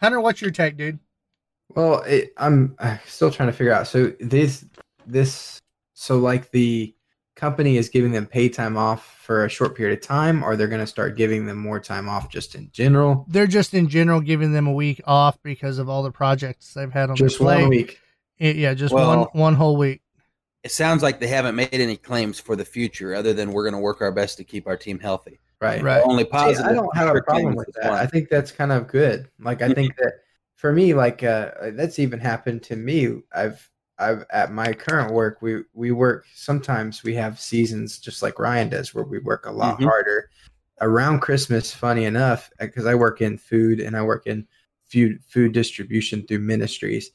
Hunter, 0.00 0.20
what's 0.20 0.40
your 0.40 0.50
take, 0.50 0.76
dude? 0.76 0.98
Well, 1.74 2.02
it, 2.02 2.32
I'm 2.36 2.74
uh, 2.78 2.96
still 3.06 3.30
trying 3.30 3.48
to 3.48 3.52
figure 3.52 3.72
out. 3.72 3.86
So 3.86 4.12
this, 4.20 4.64
this, 5.06 5.58
so 5.94 6.18
like 6.18 6.50
the 6.50 6.94
company 7.34 7.76
is 7.76 7.88
giving 7.88 8.12
them 8.12 8.26
pay 8.26 8.48
time 8.48 8.76
off 8.76 9.14
for 9.22 9.44
a 9.44 9.48
short 9.48 9.76
period 9.76 9.98
of 9.98 10.04
time, 10.04 10.42
or 10.42 10.56
they're 10.56 10.68
going 10.68 10.80
to 10.80 10.86
start 10.86 11.16
giving 11.16 11.44
them 11.46 11.58
more 11.58 11.80
time 11.80 12.08
off 12.08 12.30
just 12.30 12.54
in 12.54 12.70
general. 12.72 13.26
They're 13.28 13.46
just 13.46 13.74
in 13.74 13.88
general 13.88 14.20
giving 14.20 14.52
them 14.52 14.66
a 14.66 14.72
week 14.72 15.00
off 15.04 15.36
because 15.42 15.78
of 15.78 15.88
all 15.88 16.02
the 16.02 16.12
projects 16.12 16.72
they've 16.72 16.90
had 16.90 17.10
on 17.10 17.16
Just 17.16 17.38
their 17.38 17.46
plate. 17.46 17.60
one 17.62 17.68
week. 17.70 18.00
It- 18.38 18.56
yeah, 18.56 18.74
just 18.74 18.94
Well- 18.94 19.08
one 19.08 19.28
one 19.32 19.54
whole 19.54 19.76
week. 19.76 20.02
It 20.64 20.72
sounds 20.72 21.00
like 21.00 21.20
they 21.20 21.28
haven't 21.28 21.54
made 21.54 21.68
any 21.72 21.96
claims 21.96 22.40
for 22.40 22.56
the 22.56 22.64
future, 22.64 23.14
other 23.14 23.32
than 23.32 23.52
we're 23.52 23.62
going 23.62 23.74
to 23.74 23.78
work 23.78 24.00
our 24.00 24.10
best 24.10 24.36
to 24.38 24.44
keep 24.44 24.66
our 24.66 24.76
team 24.76 24.98
healthy. 24.98 25.38
Right. 25.60 25.80
Right. 25.80 25.98
The 25.98 26.04
only 26.08 26.24
See, 26.24 26.30
positive. 26.30 26.66
I 26.66 26.72
don't 26.74 26.96
have 26.96 27.14
a 27.14 27.22
problem 27.22 27.54
with 27.54 27.70
that. 27.80 27.90
one. 27.90 27.98
I 28.00 28.04
think 28.06 28.28
that's 28.28 28.50
kind 28.50 28.72
of 28.72 28.88
good. 28.88 29.28
Like 29.38 29.62
I 29.62 29.72
think 29.72 29.94
that 29.96 30.14
for 30.56 30.72
me, 30.72 30.94
like 30.94 31.22
uh, 31.22 31.50
that's 31.72 31.98
even 31.98 32.18
happened 32.18 32.62
to 32.64 32.76
me. 32.76 33.20
I've 33.34 33.70
I've 33.98 34.24
at 34.30 34.52
my 34.52 34.72
current 34.72 35.12
work, 35.12 35.40
we 35.40 35.62
we 35.74 35.92
work 35.92 36.26
sometimes 36.34 37.02
we 37.02 37.14
have 37.14 37.38
seasons 37.38 37.98
just 37.98 38.22
like 38.22 38.38
Ryan 38.38 38.70
does, 38.70 38.94
where 38.94 39.04
we 39.04 39.18
work 39.18 39.46
a 39.46 39.52
lot 39.52 39.78
Mhm. 39.78 39.84
harder 39.84 40.30
around 40.80 41.20
Christmas. 41.20 41.72
Funny 41.72 42.04
enough, 42.04 42.50
because 42.58 42.86
I 42.86 42.94
work 42.94 43.20
in 43.20 43.38
food 43.38 43.80
and 43.80 43.96
I 43.96 44.02
work 44.02 44.26
in 44.26 44.46
food 44.84 45.22
food 45.28 45.52
distribution 45.52 46.26
through 46.26 46.40
ministries. 46.40 47.10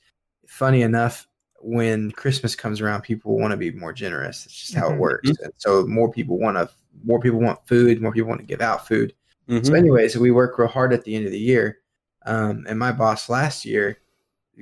Funny 0.47 0.83
enough, 0.83 1.27
when 1.59 2.11
Christmas 2.11 2.55
comes 2.55 2.81
around, 2.81 3.01
people 3.01 3.37
want 3.39 3.51
to 3.51 3.57
be 3.57 3.71
more 3.71 3.93
generous. 3.93 4.45
It's 4.45 4.55
just 4.55 4.73
how 4.75 4.89
Mhm. 4.89 4.93
it 4.93 4.99
works, 4.99 5.29
and 5.29 5.53
so 5.57 5.85
more 5.87 6.11
people 6.11 6.37
want 6.39 6.57
to 6.57 6.69
more 7.03 7.19
people 7.19 7.39
want 7.39 7.65
food, 7.67 8.01
more 8.01 8.11
people 8.11 8.29
want 8.29 8.41
to 8.41 8.47
give 8.47 8.61
out 8.61 8.87
food. 8.87 9.13
Mhm. 9.49 9.65
So, 9.65 9.73
anyways, 9.73 10.17
we 10.17 10.29
work 10.31 10.57
real 10.59 10.67
hard 10.67 10.93
at 10.93 11.03
the 11.03 11.15
end 11.15 11.25
of 11.25 11.31
the 11.31 11.39
year. 11.39 11.79
Um, 12.25 12.65
and 12.67 12.77
my 12.77 12.91
boss 12.91 13.29
last 13.29 13.65
year 13.65 13.97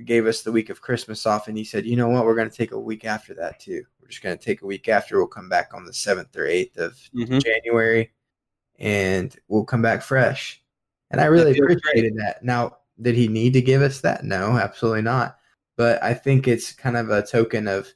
gave 0.06 0.28
us 0.28 0.42
the 0.42 0.52
week 0.52 0.70
of 0.70 0.82
Christmas 0.82 1.26
off, 1.26 1.48
and 1.48 1.58
he 1.58 1.64
said, 1.64 1.86
"You 1.86 1.98
know 1.98 2.10
what? 2.10 2.26
We're 2.26 2.36
going 2.36 2.50
to 2.50 2.56
take 2.56 2.72
a 2.72 2.80
week 2.80 3.06
after 3.06 3.34
that 3.36 3.60
too. 3.60 3.84
We're 4.02 4.08
just 4.08 4.24
going 4.24 4.38
to 4.38 4.44
take 4.44 4.62
a 4.62 4.66
week 4.66 4.88
after. 4.88 5.18
We'll 5.18 5.28
come 5.28 5.50
back 5.50 5.74
on 5.74 5.86
the 5.86 5.94
seventh 5.94 6.36
or 6.38 6.46
eighth 6.46 6.78
of 6.78 6.98
Mhm. 7.14 7.44
January, 7.44 8.12
and 8.78 9.36
we'll 9.48 9.66
come 9.66 9.82
back 9.82 10.02
fresh." 10.02 10.64
And 11.12 11.20
I 11.20 11.26
really 11.26 11.52
That 11.52 11.56
feels 11.56 11.68
great. 11.68 11.78
appreciated 11.80 12.16
that. 12.18 12.44
Now, 12.44 12.78
did 13.02 13.16
he 13.16 13.28
need 13.28 13.54
to 13.54 13.62
give 13.62 13.82
us 13.82 14.02
that? 14.02 14.24
No, 14.24 14.58
absolutely 14.58 15.02
not. 15.02 15.40
But 15.76 16.02
I 16.04 16.14
think 16.14 16.48
it's 16.48 16.72
kind 16.72 16.96
of 16.98 17.10
a 17.10 17.26
token 17.26 17.68
of 17.68 17.92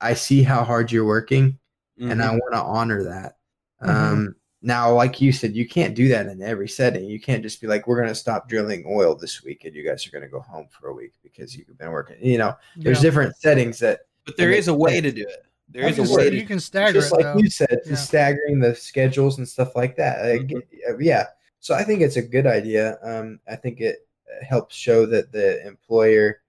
I 0.00 0.14
see 0.14 0.42
how 0.42 0.62
hard 0.64 0.92
you're 0.92 1.04
working, 1.04 1.58
and 1.98 2.22
I 2.22 2.26
Mhm. 2.28 2.38
want 2.38 2.54
to 2.54 2.62
honor 2.62 3.02
that. 3.04 3.38
Mhm. 3.82 3.88
Um, 3.88 4.36
now, 4.60 4.92
like 4.92 5.20
you 5.20 5.30
said, 5.32 5.54
you 5.54 5.68
can't 5.68 5.94
do 5.94 6.08
that 6.08 6.26
in 6.26 6.42
every 6.42 6.68
setting. 6.68 7.04
You 7.04 7.20
can't 7.20 7.42
just 7.42 7.60
be 7.60 7.66
like, 7.68 7.86
"We're 7.86 7.96
going 7.96 8.08
to 8.08 8.14
stop 8.14 8.48
drilling 8.48 8.84
oil 8.88 9.14
this 9.14 9.42
week, 9.44 9.64
and 9.64 9.74
you 9.74 9.84
guys 9.84 10.06
are 10.06 10.10
going 10.10 10.22
to 10.24 10.28
go 10.28 10.40
home 10.40 10.66
for 10.70 10.88
a 10.88 10.94
week 10.94 11.12
because 11.22 11.56
you've 11.56 11.78
been 11.78 11.90
working." 11.92 12.16
You 12.20 12.38
know, 12.38 12.54
there's 12.76 12.98
Yeah. 12.98 13.02
different 13.02 13.36
settings 13.36 13.78
that 13.80 14.00
but 14.24 14.36
there 14.36 14.50
is 14.50 14.68
a 14.68 14.72
it- 14.72 14.78
way 14.78 15.00
to 15.00 15.12
do 15.12 15.22
it. 15.22 15.44
There 15.70 15.84
I 15.84 15.88
is 15.90 15.98
a 15.98 16.02
way 16.02 16.24
said 16.24 16.30
to 16.30 16.36
you 16.36 16.46
can 16.46 16.60
stagger 16.60 16.94
just 17.00 17.12
it, 17.12 17.16
like 17.16 17.24
though. 17.24 17.38
you 17.38 17.50
said, 17.50 17.78
Yeah. 17.86 17.94
staggering 17.94 18.58
the 18.58 18.74
schedules 18.74 19.36
and 19.38 19.46
stuff 19.46 19.76
like 19.76 19.96
that. 19.96 20.24
I 20.24 20.38
Mhm. 20.38 20.46
get- 20.48 20.68
uh, 20.88 20.98
yeah, 20.98 21.26
so 21.60 21.74
I 21.74 21.84
think 21.84 22.00
it's 22.00 22.16
a 22.16 22.22
good 22.22 22.46
idea. 22.46 22.98
Um, 23.02 23.38
I 23.46 23.54
think 23.54 23.80
it 23.82 24.06
uh, 24.28 24.44
helps 24.44 24.74
show 24.74 25.04
that 25.06 25.30
the 25.32 25.64
employer 25.66 26.40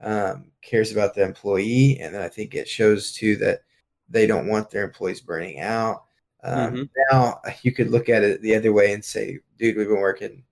um, 0.00 0.50
cares 0.62 0.92
about 0.92 1.14
the 1.14 1.22
employee, 1.22 1.98
and 2.00 2.14
then 2.14 2.20
I 2.20 2.28
think 2.28 2.54
it 2.54 2.68
shows 2.68 3.12
too 3.12 3.36
that 3.36 3.62
they 4.10 4.26
don't 4.26 4.46
want 4.48 4.68
their 4.70 4.84
employees 4.84 5.20
burning 5.22 5.58
out. 5.60 6.05
Um, 6.46 6.74
Mhm. 6.74 6.88
Now 7.10 7.40
you 7.62 7.72
could 7.72 7.90
look 7.90 8.08
at 8.08 8.22
it 8.22 8.40
the 8.42 8.54
other 8.54 8.72
way 8.72 8.92
and 8.92 9.04
say, 9.04 9.40
"Dude, 9.58 9.76
we've 9.76 9.88
been 9.88 10.00
working 10.00 10.44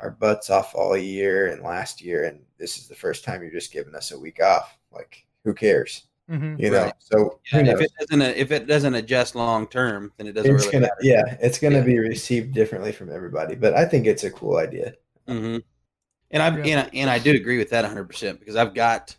our 0.00 0.10
butts 0.10 0.50
off 0.50 0.74
all 0.74 0.96
year 0.96 1.46
and 1.48 1.62
last 1.62 2.02
year, 2.02 2.24
and 2.24 2.40
this 2.58 2.76
is 2.78 2.88
the 2.88 2.94
first 2.94 3.24
time 3.24 3.42
you're 3.42 3.50
just 3.50 3.72
giving 3.72 3.94
us 3.94 4.10
a 4.12 4.18
week 4.18 4.42
off. 4.42 4.76
Like, 4.90 5.24
who 5.44 5.54
cares? 5.54 6.06
Mhm. 6.28 6.58
You 6.58 6.70
know." 6.70 6.84
Right. 6.84 6.94
So 6.98 7.40
who 7.50 7.58
And 7.58 7.68
if 7.68 7.80
it 7.80 7.92
doesn't 7.98 8.22
if 8.22 8.50
it 8.50 8.66
doesn't 8.66 8.94
adjust 8.96 9.34
long 9.36 9.68
term, 9.68 10.12
then 10.16 10.26
it 10.26 10.32
doesn't 10.32 10.52
it's 10.54 10.64
really 10.64 10.72
gonna 10.72 10.86
matter. 10.86 10.96
yeah 11.02 11.36
it's 11.40 11.58
gonna 11.58 11.76
Yeah. 11.78 11.84
be 11.84 11.98
received 12.00 12.52
differently 12.52 12.90
from 12.92 13.10
everybody 13.12 13.54
but 13.54 13.74
i 13.74 13.84
think 13.84 14.06
it's 14.06 14.24
a 14.24 14.30
cool 14.30 14.56
idea 14.56 14.94
hmm 15.28 15.58
And 16.32 16.42
I 16.42 16.48
Yeah. 16.56 16.64
and 16.64 16.80
I, 16.80 16.90
and 16.94 17.10
I 17.10 17.18
do 17.20 17.30
agree 17.36 17.58
with 17.58 17.70
that 17.70 17.84
100 17.84 18.06
percent 18.08 18.40
because 18.40 18.56
I've 18.56 18.74
got, 18.74 19.14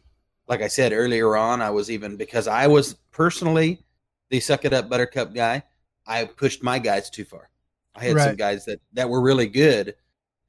like 0.49 0.61
I 0.61 0.67
said 0.67 0.91
earlier 0.91 1.37
on, 1.37 1.61
I 1.61 1.69
was 1.69 1.89
even 1.89 2.17
because 2.17 2.47
I 2.49 2.67
was 2.67 2.95
personally 3.11 3.81
the 4.29 4.41
suck 4.41 4.65
it 4.65 4.73
up 4.73 4.89
Buttercup 4.89 5.33
guy. 5.33 5.63
I 6.07 6.25
pushed 6.25 6.63
my 6.63 6.79
guys 6.79 7.09
too 7.09 7.25
far. 7.25 7.49
I 7.95 8.05
had 8.05 8.17
some 8.19 8.35
guys 8.35 8.65
that 8.65 8.79
that 8.93 9.09
were 9.09 9.21
really 9.21 9.47
good, 9.47 9.95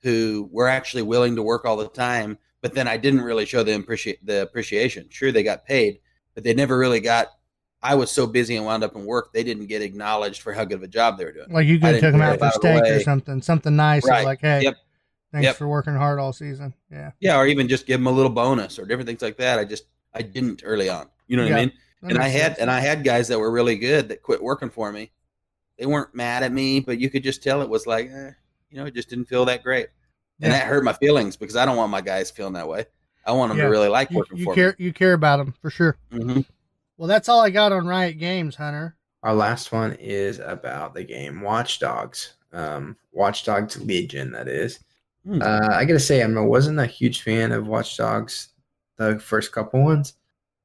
who 0.03 0.49
were 0.53 0.69
actually 0.69 1.03
willing 1.03 1.35
to 1.37 1.43
work 1.43 1.65
all 1.65 1.77
the 1.77 1.89
time, 1.89 2.39
but 2.61 2.75
then 2.75 2.87
I 2.87 2.97
didn't 2.97 3.23
really 3.23 3.47
show 3.47 3.63
them 3.63 3.81
appreciate 3.81 4.25
the 4.25 4.43
appreciation. 4.43 5.07
Sure, 5.11 5.33
they 5.33 5.43
got 5.43 5.65
paid, 5.65 6.01
but 6.35 6.45
they 6.45 6.55
never 6.55 6.79
really 6.79 7.01
got. 7.01 7.29
I 7.83 7.95
was 7.95 8.11
so 8.11 8.27
busy 8.27 8.57
and 8.57 8.67
wound 8.67 8.83
up 8.83 8.97
in 8.97 9.05
work, 9.05 9.33
they 9.33 9.45
didn't 9.45 9.67
get 9.67 9.83
acknowledged 9.83 10.43
for 10.43 10.53
how 10.53 10.65
good 10.65 10.79
of 10.79 10.83
a 10.83 10.89
job 10.89 11.17
they 11.17 11.25
were 11.25 11.33
doing. 11.33 11.51
Like 11.53 11.67
you 11.67 11.79
could 11.79 12.01
took 12.01 12.13
them 12.13 12.21
out 12.21 12.39
for 12.39 12.51
steak 12.51 12.83
or 12.85 13.01
something, 13.01 13.41
something 13.41 13.77
nice. 13.77 14.05
Right. 14.05 14.25
Like, 14.25 14.41
hey, 14.41 14.63
Yep. 14.65 14.77
thanks 15.33 15.45
Yep. 15.45 15.57
for 15.57 15.69
working 15.69 15.95
hard 15.95 16.19
all 16.19 16.33
season. 16.33 16.75
Yeah, 16.91 17.13
Yeah, 17.21 17.39
or 17.39 17.47
even 17.47 17.69
just 17.69 17.87
give 17.87 18.01
them 18.01 18.09
a 18.09 18.13
little 18.13 18.33
bonus 18.33 18.81
or 18.81 18.85
different 18.85 19.07
things 19.09 19.23
like 19.23 19.37
that. 19.37 19.59
I 19.61 19.65
just 19.65 19.85
I 20.13 20.23
didn't 20.23 20.63
early 20.65 20.89
on. 20.89 21.07
You 21.29 21.37
know 21.37 21.45
what 21.45 21.51
Yeah. 21.51 21.57
I 21.57 21.61
mean? 21.67 21.73
That 22.03 22.11
and 22.11 22.19
I 22.19 22.29
had 22.29 22.47
sense. 22.53 22.59
and 22.59 22.71
I 22.71 22.81
had 22.81 23.05
guys 23.05 23.29
that 23.29 23.39
were 23.39 23.51
really 23.51 23.77
good 23.77 24.09
that 24.09 24.23
quit 24.23 24.43
working 24.43 24.71
for 24.71 24.91
me. 24.91 25.13
They 25.79 25.87
weren't 25.87 26.15
mad 26.15 26.43
at 26.43 26.53
me, 26.53 26.81
but 26.81 26.99
you 26.99 27.09
could 27.11 27.23
just 27.23 27.43
tell 27.43 27.63
it 27.63 27.69
was 27.69 27.87
like, 27.87 28.07
eh, 28.11 28.31
you 28.71 28.77
know, 28.79 28.87
it 28.87 28.95
just 28.95 29.09
didn't 29.09 29.27
feel 29.27 29.45
that 29.47 29.63
great, 29.63 29.89
and 30.41 30.53
Yeah. 30.53 30.59
that 30.59 30.67
hurt 30.67 30.85
my 30.85 30.93
feelings 30.93 31.37
because 31.37 31.57
I 31.57 31.65
don't 31.65 31.77
want 31.77 31.91
my 31.91 32.01
guys 32.01 32.31
feeling 32.31 32.55
that 32.55 32.69
way. 32.69 32.87
I 33.25 33.33
want 33.33 33.51
them 33.51 33.59
Yeah. 33.59 33.65
to 33.65 33.71
really 33.71 33.89
like 33.89 34.11
you, 34.11 34.17
working 34.19 34.39
you 34.39 34.45
for 34.45 34.55
care 34.55 34.75
you 34.79 34.93
care 34.93 35.13
about 35.13 35.37
them 35.39 35.55
for 35.61 35.71
sure. 35.71 35.97
me. 36.11 36.23
hmm 36.35 36.41
Well, 36.97 37.09
that's 37.09 37.29
all 37.29 37.41
I 37.41 37.51
got 37.51 37.73
on 37.73 37.87
Riot 37.87 38.19
Games, 38.19 38.57
Hunter. 38.57 38.97
our 39.23 39.35
last 39.35 39.71
one 39.73 39.93
is 39.95 40.39
about 40.41 40.95
the 40.95 41.05
game 41.05 41.41
watch 41.43 41.79
dogs 41.81 42.35
um 42.53 42.97
watch 43.13 43.45
dogs 43.45 43.79
legion 43.83 44.31
that 44.33 44.49
is 44.49 44.79
Hmm. 45.27 45.43
uh 45.43 45.69
i 45.73 45.85
gotta 45.85 46.01
say 46.01 46.23
i 46.23 46.27
wasn't 46.41 46.79
a 46.79 46.87
huge 46.87 47.21
fan 47.23 47.53
of 47.53 47.67
watch 47.67 47.97
dogs 47.99 48.51
the 48.97 49.19
first 49.19 49.53
couple 49.53 49.85
ones 49.85 50.15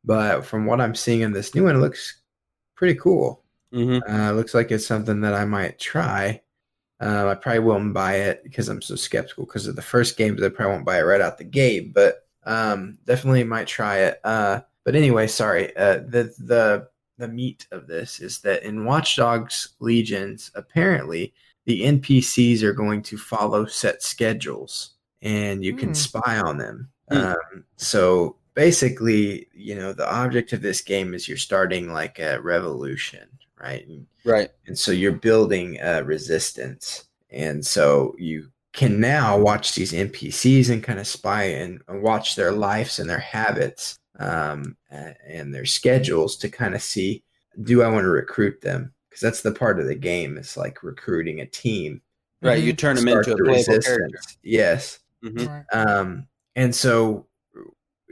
but 0.05 0.45
from 0.45 0.65
what 0.65 0.79
i'm 0.79 0.95
seeing 0.95 1.21
in 1.21 1.33
this 1.33 1.53
new 1.53 1.65
one 1.65 1.75
it 1.75 1.79
looks 1.79 2.21
pretty 2.75 2.95
cool 2.97 3.42
hmm 3.73 3.99
uh 4.09 4.31
looks 4.33 4.53
like 4.53 4.71
it's 4.71 4.87
something 4.87 5.21
that 5.21 5.33
i 5.33 5.45
might 5.45 5.79
try 5.79 6.39
um, 7.01 7.27
I 7.27 7.35
probably 7.35 7.59
won't 7.59 7.93
buy 7.93 8.15
it 8.15 8.43
because 8.43 8.69
I'm 8.69 8.81
so 8.81 8.95
skeptical 8.95 9.45
because 9.45 9.67
of 9.67 9.75
the 9.75 9.81
first 9.81 10.17
games. 10.17 10.41
I 10.41 10.49
probably 10.49 10.73
won't 10.75 10.85
buy 10.85 10.99
it 10.99 11.03
right 11.03 11.19
out 11.21 11.37
the 11.37 11.43
gate, 11.43 11.93
but 11.93 12.25
um, 12.45 12.97
definitely 13.05 13.43
might 13.43 13.67
try 13.67 13.97
it. 13.99 14.21
Uh, 14.23 14.61
but 14.85 14.95
anyway, 14.95 15.27
sorry. 15.27 15.75
Uh, 15.75 15.95
the 16.07 16.33
the 16.39 16.87
the 17.17 17.27
meat 17.27 17.67
of 17.71 17.87
this 17.87 18.21
is 18.21 18.39
that 18.41 18.63
in 18.63 18.85
Watch 18.85 19.17
Dogs 19.17 19.75
Legions, 19.79 20.51
apparently 20.55 21.33
the 21.65 21.81
NPCs 21.83 22.63
are 22.63 22.73
going 22.73 23.01
to 23.03 23.17
follow 23.17 23.65
set 23.65 24.01
schedules, 24.01 24.91
and 25.21 25.63
you 25.63 25.73
can 25.75 25.89
Hmm. 25.89 25.93
spy 25.93 26.39
on 26.39 26.57
them. 26.57 26.89
Hmm. 27.09 27.17
Um, 27.17 27.65
so 27.77 28.37
basically, 28.55 29.47
you 29.53 29.75
know, 29.75 29.93
the 29.93 30.09
object 30.09 30.53
of 30.53 30.61
this 30.61 30.81
game 30.81 31.13
is 31.13 31.27
you're 31.27 31.37
starting 31.37 31.91
like 31.91 32.19
a 32.19 32.39
revolution, 32.41 33.27
right? 33.63 33.87
And 33.87 34.05
Right. 34.25 34.49
and 34.67 34.77
so 34.77 34.91
you're 34.91 35.11
building 35.29 35.79
uh, 35.81 36.03
resistance 36.05 37.05
and 37.31 37.65
so 37.65 38.15
you 38.17 38.49
can 38.73 38.99
now 38.99 39.37
watch 39.37 39.73
these 39.75 39.91
npcs 39.91 40.69
and 40.71 40.81
kind 40.83 40.97
of 40.99 41.05
spy 41.07 41.43
and, 41.43 41.81
and 41.87 42.01
watch 42.01 42.35
their 42.35 42.51
lives 42.51 42.99
and 42.99 43.09
their 43.09 43.19
habits 43.19 43.97
um, 44.19 44.77
and 45.27 45.53
their 45.53 45.65
schedules 45.65 46.37
to 46.37 46.47
kind 46.49 46.73
of 46.75 46.81
see 46.81 47.23
do 47.63 47.83
i 47.83 47.87
want 47.87 48.03
to 48.03 48.09
recruit 48.09 48.61
them 48.61 48.93
because 49.09 49.21
that's 49.21 49.41
the 49.41 49.51
part 49.51 49.79
of 49.79 49.87
the 49.87 49.95
game 49.95 50.37
it's 50.37 50.55
like 50.57 50.83
recruiting 50.83 51.41
a 51.41 51.45
team 51.45 52.01
Right. 52.41 52.61
You 52.63 52.73
turn 52.73 52.95
them 52.97 53.07
into 53.07 53.33
a 53.33 53.37
playable 53.37 53.49
resistance. 53.53 53.85
character. 53.85 54.19
yes 54.43 54.99
hmm 55.21 55.45
um, 55.73 56.27
and 56.55 56.73
so 56.75 57.25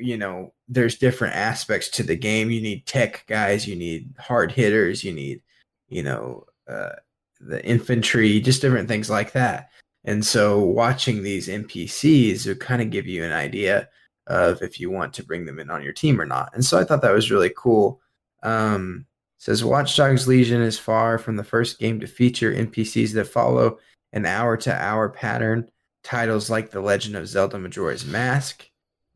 you 0.02 0.18
know 0.18 0.54
there's 0.68 0.98
different 0.98 1.36
aspects 1.36 1.90
to 1.90 2.04
the 2.04 2.16
game. 2.16 2.52
You 2.52 2.62
need 2.62 2.86
tech 2.86 3.26
guys 3.28 3.68
you 3.68 3.76
need 3.76 4.14
hard 4.20 4.52
hitters 4.52 5.04
you 5.04 5.14
need 5.14 5.42
you 5.90 6.04
know 6.04 6.46
uh, 6.68 6.96
the 7.40 7.64
infantry 7.66 8.40
just 8.40 8.62
different 8.62 8.88
things 8.88 9.10
like 9.10 9.34
that. 9.34 9.70
And 10.04 10.26
so 10.26 10.60
watching 10.60 11.22
these 11.22 11.48
npcs 11.48 12.48
will 12.48 12.56
kind 12.56 12.82
of 12.82 12.90
give 12.90 13.08
you 13.08 13.24
an 13.24 13.34
idea 13.34 13.90
of 14.28 14.62
if 14.62 14.80
you 14.80 14.90
want 14.90 15.14
to 15.14 15.24
bring 15.24 15.46
them 15.46 15.60
in 15.60 15.70
on 15.70 15.84
your 15.84 15.94
team 15.94 16.20
or 16.20 16.26
not. 16.26 16.52
And 16.54 16.64
so 16.64 16.80
i 16.80 16.84
thought 16.84 17.02
that 17.02 17.14
was 17.14 17.32
really 17.32 17.52
cool. 17.56 18.02
Um, 18.44 19.06
says 19.38 19.64
watch 19.64 19.96
dogs 19.96 20.28
legion 20.28 20.62
is 20.62 20.80
far 20.80 21.18
from 21.18 21.36
the 21.36 21.44
first 21.44 21.80
game 21.80 22.00
to 22.00 22.08
feature 22.08 22.54
npcs 22.54 23.14
that 23.14 23.26
follow 23.26 23.80
an 24.14 24.26
hour 24.26 24.58
to 24.58 24.74
hour 24.74 25.10
pattern. 25.10 25.70
Titles 26.04 26.50
like 26.50 26.72
The 26.72 26.82
Legend 26.82 27.16
of 27.16 27.28
Zelda 27.28 27.60
Majora's 27.60 28.06
Mask 28.06 28.68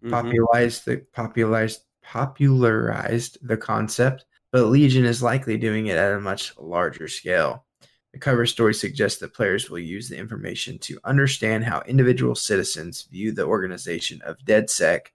Mhm. 0.03 0.11
popularized 0.11 0.85
the 0.85 0.97
popularized 1.13 1.81
popularized 2.03 3.37
the 3.41 3.57
concept, 3.57 4.25
but 4.51 4.65
Legion 4.65 5.05
is 5.05 5.23
likely 5.23 5.57
doing 5.57 5.87
it 5.87 5.97
at 5.97 6.13
a 6.13 6.19
much 6.19 6.55
larger 6.57 7.07
scale. 7.07 7.65
The 8.13 8.19
cover 8.19 8.45
story 8.45 8.73
suggests 8.73 9.19
that 9.19 9.33
players 9.33 9.69
will 9.69 9.79
use 9.79 10.07
the 10.07 10.17
information 10.17 10.77
to 10.79 10.99
understand 11.03 11.63
how 11.65 11.81
individual 11.81 12.35
citizens 12.35 13.03
view 13.03 13.31
the 13.31 13.45
organization 13.45 14.21
of 14.21 14.37
DedSec, 14.45 15.07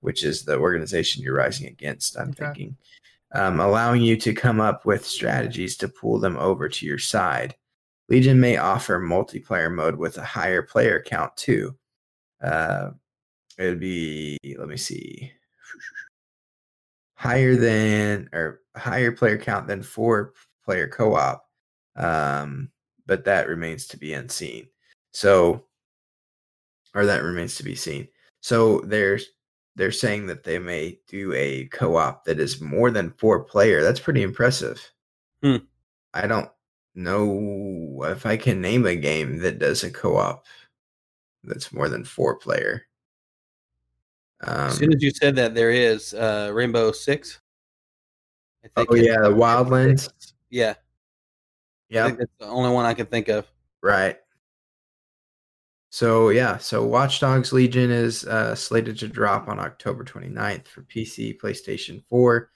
which 0.00 0.22
is 0.22 0.44
the 0.44 0.56
organization 0.58 1.22
you're 1.22 1.34
rising 1.34 1.66
against, 1.66 2.16
I'm 2.18 2.28
Okay. 2.30 2.44
thinking, 2.44 2.76
um, 3.32 3.58
allowing 3.60 4.02
you 4.02 4.16
to 4.18 4.32
come 4.34 4.60
up 4.60 4.84
with 4.86 5.04
strategies 5.06 5.76
to 5.78 5.88
pull 5.88 6.18
them 6.20 6.36
over 6.36 6.68
to 6.68 6.86
your 6.86 6.98
side. 6.98 7.56
Legion 8.08 8.38
may 8.38 8.56
offer 8.56 8.98
multiplayer 9.00 9.72
mode 9.74 9.96
with 9.96 10.16
a 10.18 10.24
higher 10.24 10.62
player 10.62 11.02
count 11.04 11.36
too. 11.36 11.76
Uh, 12.40 12.90
it 13.58 13.64
would 13.64 13.80
be, 13.80 14.38
let 14.58 14.68
me 14.68 14.76
see, 14.76 15.32
higher 17.14 17.56
than 17.56 18.28
or 18.32 18.60
higher 18.76 19.12
player 19.12 19.36
count 19.36 19.66
than 19.66 19.82
four 19.82 20.32
player 20.64 20.86
co-op 20.86 21.44
um 21.96 22.70
but 23.06 23.24
that 23.24 23.48
remains 23.48 23.88
to 23.88 23.96
be 23.96 24.12
unseen. 24.12 24.68
So 25.12 25.64
or 26.94 27.06
that 27.06 27.22
remains 27.24 27.56
to 27.56 27.64
be 27.64 27.74
seen. 27.74 28.08
So 28.40 28.80
there's 28.80 29.26
they're 29.76 29.92
saying 29.92 30.26
that 30.28 30.44
they 30.44 30.58
may 30.58 31.00
do 31.08 31.32
a 31.34 31.66
co-op 31.66 32.24
that 32.24 32.40
is 32.40 32.60
more 32.60 32.90
than 32.90 33.12
four 33.18 33.44
player. 33.44 33.82
That's 33.82 34.00
pretty 34.00 34.22
impressive. 34.22 34.80
Hmm. 35.42 35.56
i 36.14 36.26
don't 36.26 36.50
know 36.96 38.04
if 38.08 38.26
i 38.26 38.36
can 38.36 38.60
name 38.60 38.86
a 38.86 38.96
game 38.96 39.38
that 39.38 39.60
does 39.60 39.84
a 39.84 39.90
co-op 39.90 40.44
that's 41.44 41.72
more 41.72 41.88
than 41.88 42.04
four 42.04 42.36
player 42.36 42.87
um, 44.40 44.68
as 44.68 44.76
soon 44.76 44.92
as 44.92 45.02
you 45.02 45.10
said 45.10 45.36
that, 45.36 45.54
there 45.54 45.70
is 45.70 46.14
uh, 46.14 46.50
Rainbow 46.52 46.92
Six. 46.92 47.40
I 48.76 48.86
oh 48.88 48.94
yeah 48.94 49.20
the 49.20 49.30
wildlands 49.30 50.10
Yeah, 50.50 50.70
I 50.70 50.74
yeah 51.88 52.06
think 52.06 52.18
that's 52.18 52.32
the 52.38 52.46
only 52.46 52.70
one 52.70 52.84
I 52.84 52.94
can 52.94 53.06
think 53.06 53.28
of. 53.28 53.46
Right. 53.82 54.16
So 55.90 56.28
yeah, 56.28 56.58
so 56.58 56.84
Watch 56.84 57.20
Dogs 57.20 57.52
Legion 57.52 57.90
is 57.90 58.24
uh, 58.26 58.54
slated 58.54 58.98
to 58.98 59.08
drop 59.08 59.48
on 59.48 59.58
October 59.58 60.04
29th 60.04 60.68
for 60.68 60.82
PC, 60.82 61.40
PlayStation 61.40 62.02
4, 62.10 62.50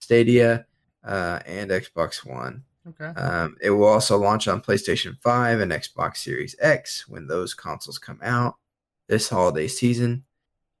Stadia, 0.00 0.66
uh, 1.02 1.40
and 1.46 1.70
Xbox 1.70 2.26
One. 2.26 2.62
Okay. 2.86 3.18
Um, 3.18 3.56
it 3.62 3.70
will 3.70 3.86
also 3.86 4.18
launch 4.18 4.48
on 4.48 4.60
PlayStation 4.60 5.18
5 5.22 5.60
and 5.60 5.72
Xbox 5.72 6.18
Series 6.18 6.54
X 6.60 7.08
when 7.08 7.26
those 7.26 7.54
consoles 7.54 7.98
come 7.98 8.20
out 8.22 8.56
this 9.08 9.30
holiday 9.30 9.66
season. 9.66 10.24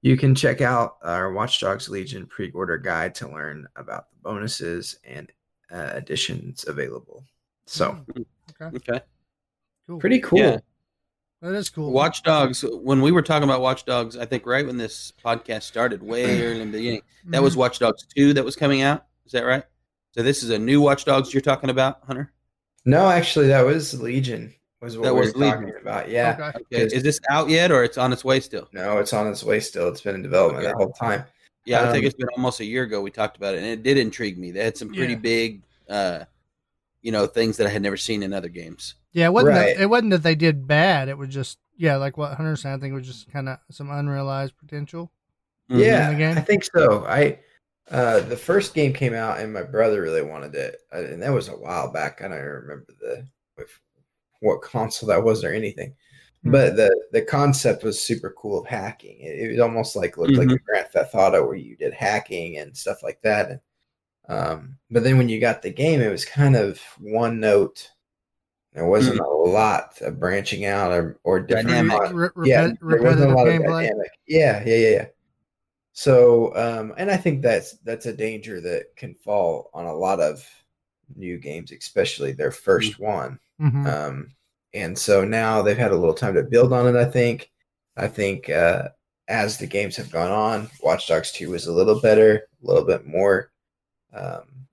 You 0.04 0.18
can 0.18 0.34
check 0.34 0.60
out 0.60 0.98
our 1.02 1.32
Watchdogs 1.32 1.88
Legion 1.88 2.26
pre-order 2.26 2.76
guide 2.76 3.14
to 3.14 3.26
learn 3.28 3.66
about 3.74 4.10
the 4.10 4.16
bonuses 4.22 4.98
and 5.02 5.32
uh, 5.72 5.92
additions 5.94 6.66
available. 6.68 7.24
So 7.64 8.04
Okay, 8.60 8.76
okay. 8.76 9.00
Cool. 9.86 9.98
pretty 9.98 10.20
cool. 10.20 10.38
Yeah. 10.38 10.58
That 11.40 11.54
is 11.54 11.70
cool. 11.70 11.90
Watchdogs, 11.90 12.62
When 12.82 13.00
we 13.00 13.12
were 13.12 13.22
talking 13.22 13.44
about 13.48 13.62
Watchdogs, 13.62 14.18
I 14.18 14.26
think 14.26 14.44
right 14.44 14.66
when 14.66 14.76
this 14.76 15.14
podcast 15.24 15.62
started, 15.62 16.02
way 16.02 16.24
early 16.44 16.60
in 16.60 16.70
the 16.70 16.78
beginning, 16.78 17.02
that 17.28 17.42
was 17.42 17.54
Mhm. 17.54 17.58
Watch 17.60 17.78
Dogs 17.78 18.04
Two 18.14 18.34
that 18.34 18.44
was 18.44 18.56
coming 18.56 18.82
out. 18.82 19.06
Is 19.24 19.32
that 19.32 19.44
right? 19.44 19.64
So 20.12 20.22
this 20.22 20.42
is 20.42 20.50
a 20.50 20.58
new 20.58 20.82
Watchdogs 20.82 21.32
you're 21.32 21.40
talking 21.40 21.70
about, 21.70 22.00
Hunter? 22.06 22.30
No, 22.84 23.08
actually, 23.08 23.46
that 23.46 23.64
was 23.64 23.98
Legion. 23.98 24.52
Was 24.80 24.98
what 24.98 25.04
That 25.04 25.14
we 25.14 25.20
was 25.20 25.34
were 25.34 25.44
talking 25.44 25.66
Legion. 25.66 25.80
about. 25.80 26.08
Yeah. 26.10 26.50
Okay. 26.54 26.58
Okay, 26.82 26.94
is 26.96 27.02
this 27.02 27.18
out 27.30 27.48
yet, 27.48 27.70
or 27.72 27.84
it's 27.84 27.96
on 27.96 28.12
its 28.12 28.24
way 28.24 28.40
still? 28.40 28.68
No, 28.72 28.98
it's 28.98 29.12
on 29.12 29.26
its 29.28 29.42
way 29.42 29.60
still. 29.60 29.88
It's 29.88 30.00
been 30.02 30.14
in 30.14 30.22
development 30.22 30.64
Okay. 30.64 30.72
the 30.72 30.76
whole 30.76 30.92
time. 30.92 31.24
Yeah, 31.64 31.88
I 31.88 31.92
think 31.92 32.02
Um, 32.04 32.06
it's 32.08 32.14
been 32.16 32.28
almost 32.36 32.60
a 32.60 32.64
year 32.66 32.82
ago 32.82 33.00
we 33.00 33.10
talked 33.10 33.36
about 33.38 33.54
it, 33.54 33.58
and 33.58 33.66
it 33.66 33.82
did 33.82 33.96
intrigue 33.96 34.36
me. 34.38 34.50
They 34.50 34.62
had 34.62 34.76
some 34.76 34.88
pretty 34.92 35.14
Yeah. 35.14 35.18
big, 35.20 35.62
uh, 35.88 36.24
you 37.00 37.10
know, 37.12 37.26
things 37.26 37.56
that 37.56 37.66
I 37.66 37.70
had 37.70 37.80
never 37.80 37.96
seen 37.96 38.22
in 38.22 38.34
other 38.34 38.48
games. 38.50 38.96
Yeah, 39.12 39.26
it 39.26 39.32
wasn't. 39.32 39.56
Right. 39.56 39.74
That, 39.76 39.82
it 39.84 39.86
wasn't 39.86 40.10
that 40.10 40.22
they 40.22 40.34
did 40.34 40.66
bad. 40.66 41.08
It 41.08 41.16
was 41.16 41.30
just 41.30 41.58
yeah, 41.76 41.96
like 41.96 42.16
what 42.18 42.34
Hunter 42.34 42.54
said. 42.56 42.74
I 42.74 42.78
think 42.78 42.92
it 42.92 42.96
was 42.96 43.06
just 43.06 43.32
kind 43.32 43.48
of 43.48 43.58
some 43.70 43.90
unrealized 43.90 44.56
potential. 44.58 45.10
Yeah, 45.68 46.10
the 46.10 46.16
game? 46.16 46.36
I 46.38 46.40
think 46.42 46.64
so. 46.64 47.04
I 47.06 47.38
uh 47.90 48.20
the 48.20 48.36
first 48.36 48.74
game 48.74 48.92
came 48.92 49.14
out 49.14 49.38
and 49.40 49.52
my 49.52 49.62
brother 49.62 50.02
really 50.02 50.22
wanted 50.22 50.54
it, 50.54 50.80
uh, 50.92 50.98
and 50.98 51.22
that 51.22 51.32
was 51.32 51.48
a 51.48 51.52
while 51.56 51.90
back. 51.90 52.20
I 52.22 52.28
don't 52.28 52.38
remember 52.38 52.86
the 53.00 53.26
if- 53.58 53.80
what 54.40 54.62
console 54.62 55.08
that 55.08 55.22
was 55.22 55.44
or 55.44 55.52
anything. 55.52 55.94
Hmm. 56.42 56.50
But 56.50 56.76
the 56.76 57.04
the 57.12 57.22
concept 57.22 57.84
was 57.84 58.00
super 58.00 58.34
cool 58.36 58.60
of 58.60 58.66
hacking. 58.66 59.20
It, 59.20 59.40
it 59.40 59.50
was 59.52 59.60
almost 59.60 59.96
like 59.96 60.16
looked 60.16 60.36
like 60.36 60.50
a 60.50 60.58
Grand 60.58 60.88
Theft 60.88 61.14
Auto 61.14 61.46
where 61.46 61.56
you 61.56 61.76
did 61.76 61.94
hacking 61.94 62.58
and 62.58 62.76
stuff 62.76 63.02
like 63.02 63.20
that. 63.22 63.50
And, 63.50 63.60
um, 64.28 64.78
but 64.90 65.04
then 65.04 65.18
when 65.18 65.28
you 65.28 65.40
got 65.40 65.62
the 65.62 65.70
game, 65.70 66.00
it 66.00 66.10
was 66.10 66.24
kind 66.24 66.56
of 66.56 66.80
one 66.98 67.40
note. 67.40 67.90
There 68.72 68.86
wasn't 68.86 69.20
a 69.20 69.26
lot 69.26 70.00
of 70.00 70.18
branching 70.18 70.64
out 70.64 70.90
or 70.90 71.18
or 71.22 71.38
different 71.38 71.68
Dynamic. 71.68 72.34
Re- 72.34 72.48
yeah, 72.48 72.72
there 72.82 73.02
wasn't 73.02 73.30
a 73.30 73.34
lot 73.34 73.46
of 73.46 73.62
dynamic. 73.62 74.10
Yeah, 74.26 74.62
yeah, 74.66 74.76
yeah, 74.76 74.88
yeah. 74.90 75.06
So, 75.92 76.54
um, 76.56 76.92
and 76.98 77.08
I 77.08 77.16
think 77.16 77.40
that's 77.40 77.78
that's 77.84 78.06
a 78.06 78.12
danger 78.12 78.60
that 78.60 78.96
can 78.96 79.14
fall 79.14 79.70
on 79.72 79.86
a 79.86 79.94
lot 79.94 80.18
of 80.18 80.44
new 81.14 81.38
games, 81.38 81.70
especially 81.70 82.32
their 82.32 82.50
1st 82.50 82.98
one. 82.98 83.38
Mhm. 83.60 83.86
Um, 83.86 84.30
and 84.72 84.98
so 84.98 85.24
now 85.24 85.62
they've 85.62 85.76
had 85.78 85.92
a 85.92 85.96
little 85.96 86.14
time 86.14 86.34
to 86.34 86.42
build 86.42 86.72
on 86.72 86.86
it. 86.88 86.96
I 86.98 87.04
think. 87.04 87.50
I 87.96 88.08
think 88.08 88.50
uh, 88.50 88.88
as 89.28 89.58
the 89.58 89.66
games 89.66 89.96
have 89.96 90.10
gone 90.10 90.30
on, 90.32 90.70
Watch 90.82 91.06
Dogs 91.08 91.32
Two 91.32 91.50
was 91.50 91.66
a 91.66 91.72
little 91.72 92.00
better, 92.00 92.48
a 92.62 92.66
little 92.66 92.84
bit 92.84 93.06
more 93.06 93.52
um, 94.12 94.66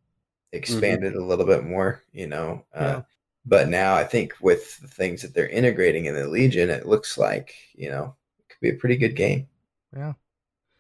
expanded, 0.54 1.16
a 1.16 1.24
little 1.24 1.46
bit 1.46 1.64
more. 1.64 2.04
You 2.14 2.28
know. 2.28 2.66
Uh, 2.74 2.80
Yeah. 2.82 3.02
But 3.46 3.70
now 3.70 3.96
I 3.96 4.04
think 4.04 4.34
with 4.42 4.78
the 4.82 4.88
things 4.88 5.22
that 5.24 5.34
they're 5.34 5.50
integrating 5.50 6.06
in 6.06 6.14
the 6.16 6.28
Legion, 6.28 6.70
it 6.70 6.86
looks 6.88 7.18
like 7.18 7.56
you 7.74 7.90
know 7.90 8.16
it 8.40 8.50
could 8.50 8.62
be 8.62 8.70
a 8.70 8.76
pretty 8.76 8.98
good 8.98 9.16
game. 9.16 9.48
yeah, 9.96 10.14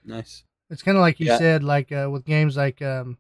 Nice. 0.05 0.43
it's 0.69 0.83
kind 0.83 0.97
of 0.97 1.01
like 1.01 1.19
you 1.19 1.27
Yeah. 1.27 1.37
said, 1.37 1.63
like 1.63 1.91
uh, 1.91 2.09
with 2.11 2.25
games 2.25 2.57
like 2.57 2.81
um, 2.81 3.17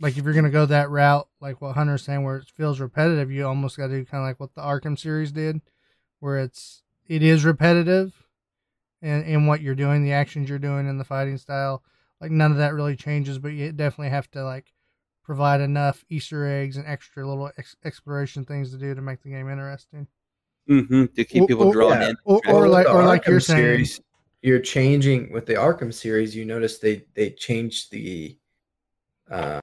like 0.00 0.16
if 0.16 0.24
you're 0.24 0.34
gonna 0.34 0.50
go 0.50 0.66
that 0.66 0.90
route, 0.90 1.28
like 1.40 1.60
what 1.60 1.74
Hunter's 1.74 2.02
saying, 2.02 2.22
where 2.24 2.36
it 2.38 2.50
feels 2.54 2.80
repetitive, 2.80 3.30
you 3.30 3.46
almost 3.46 3.76
got 3.76 3.88
to 3.88 3.98
do 3.98 4.04
kind 4.04 4.22
of 4.22 4.28
like 4.28 4.40
what 4.40 4.54
the 4.54 4.62
Arkham 4.62 4.98
series 4.98 5.32
did, 5.32 5.60
where 6.20 6.38
it's 6.38 6.82
it 7.06 7.22
is 7.22 7.44
repetitive, 7.44 8.14
and 9.02 9.24
in 9.24 9.46
what 9.46 9.60
you're 9.60 9.74
doing, 9.74 10.02
the 10.02 10.12
actions 10.12 10.48
you're 10.48 10.58
doing, 10.58 10.88
and 10.88 10.98
the 10.98 11.04
fighting 11.04 11.38
style. 11.38 11.82
Like 12.20 12.30
none 12.30 12.50
of 12.52 12.58
that 12.58 12.74
really 12.74 12.96
changes, 12.96 13.38
but 13.38 13.48
you 13.52 13.72
definitely 13.72 14.10
have 14.10 14.30
to 14.32 14.44
like 14.44 14.72
provide 15.24 15.60
enough 15.60 16.04
Easter 16.08 16.46
eggs 16.46 16.76
and 16.76 16.86
extra 16.86 17.26
little 17.26 17.50
ex- 17.56 17.76
exploration 17.84 18.44
things 18.44 18.70
to 18.72 18.78
do 18.78 18.94
to 18.94 19.00
make 19.00 19.22
the 19.22 19.30
game 19.30 19.48
interesting. 19.48 20.06
Mm-hmm, 20.68 21.06
To 21.16 21.24
keep 21.24 21.48
people 21.48 21.68
or- 21.68 21.72
drawn 21.72 21.92
yeah. 22.00 22.08
in. 22.10 22.16
Or, 22.24 22.40
Well, 22.46 22.56
or 22.56 22.68
like, 22.68 22.88
or 22.88 23.04
like 23.04 23.26
you're 23.26 23.40
saying, 23.40 23.58
series, 23.58 24.00
you're 24.42 24.60
changing 24.60 25.32
with 25.32 25.46
the 25.46 25.54
Arkham 25.54 25.92
series. 25.94 26.34
You 26.36 26.44
notice 26.44 26.78
they 26.78 27.04
they 27.14 27.30
changed 27.30 27.90
the 27.90 28.36
um 29.30 29.60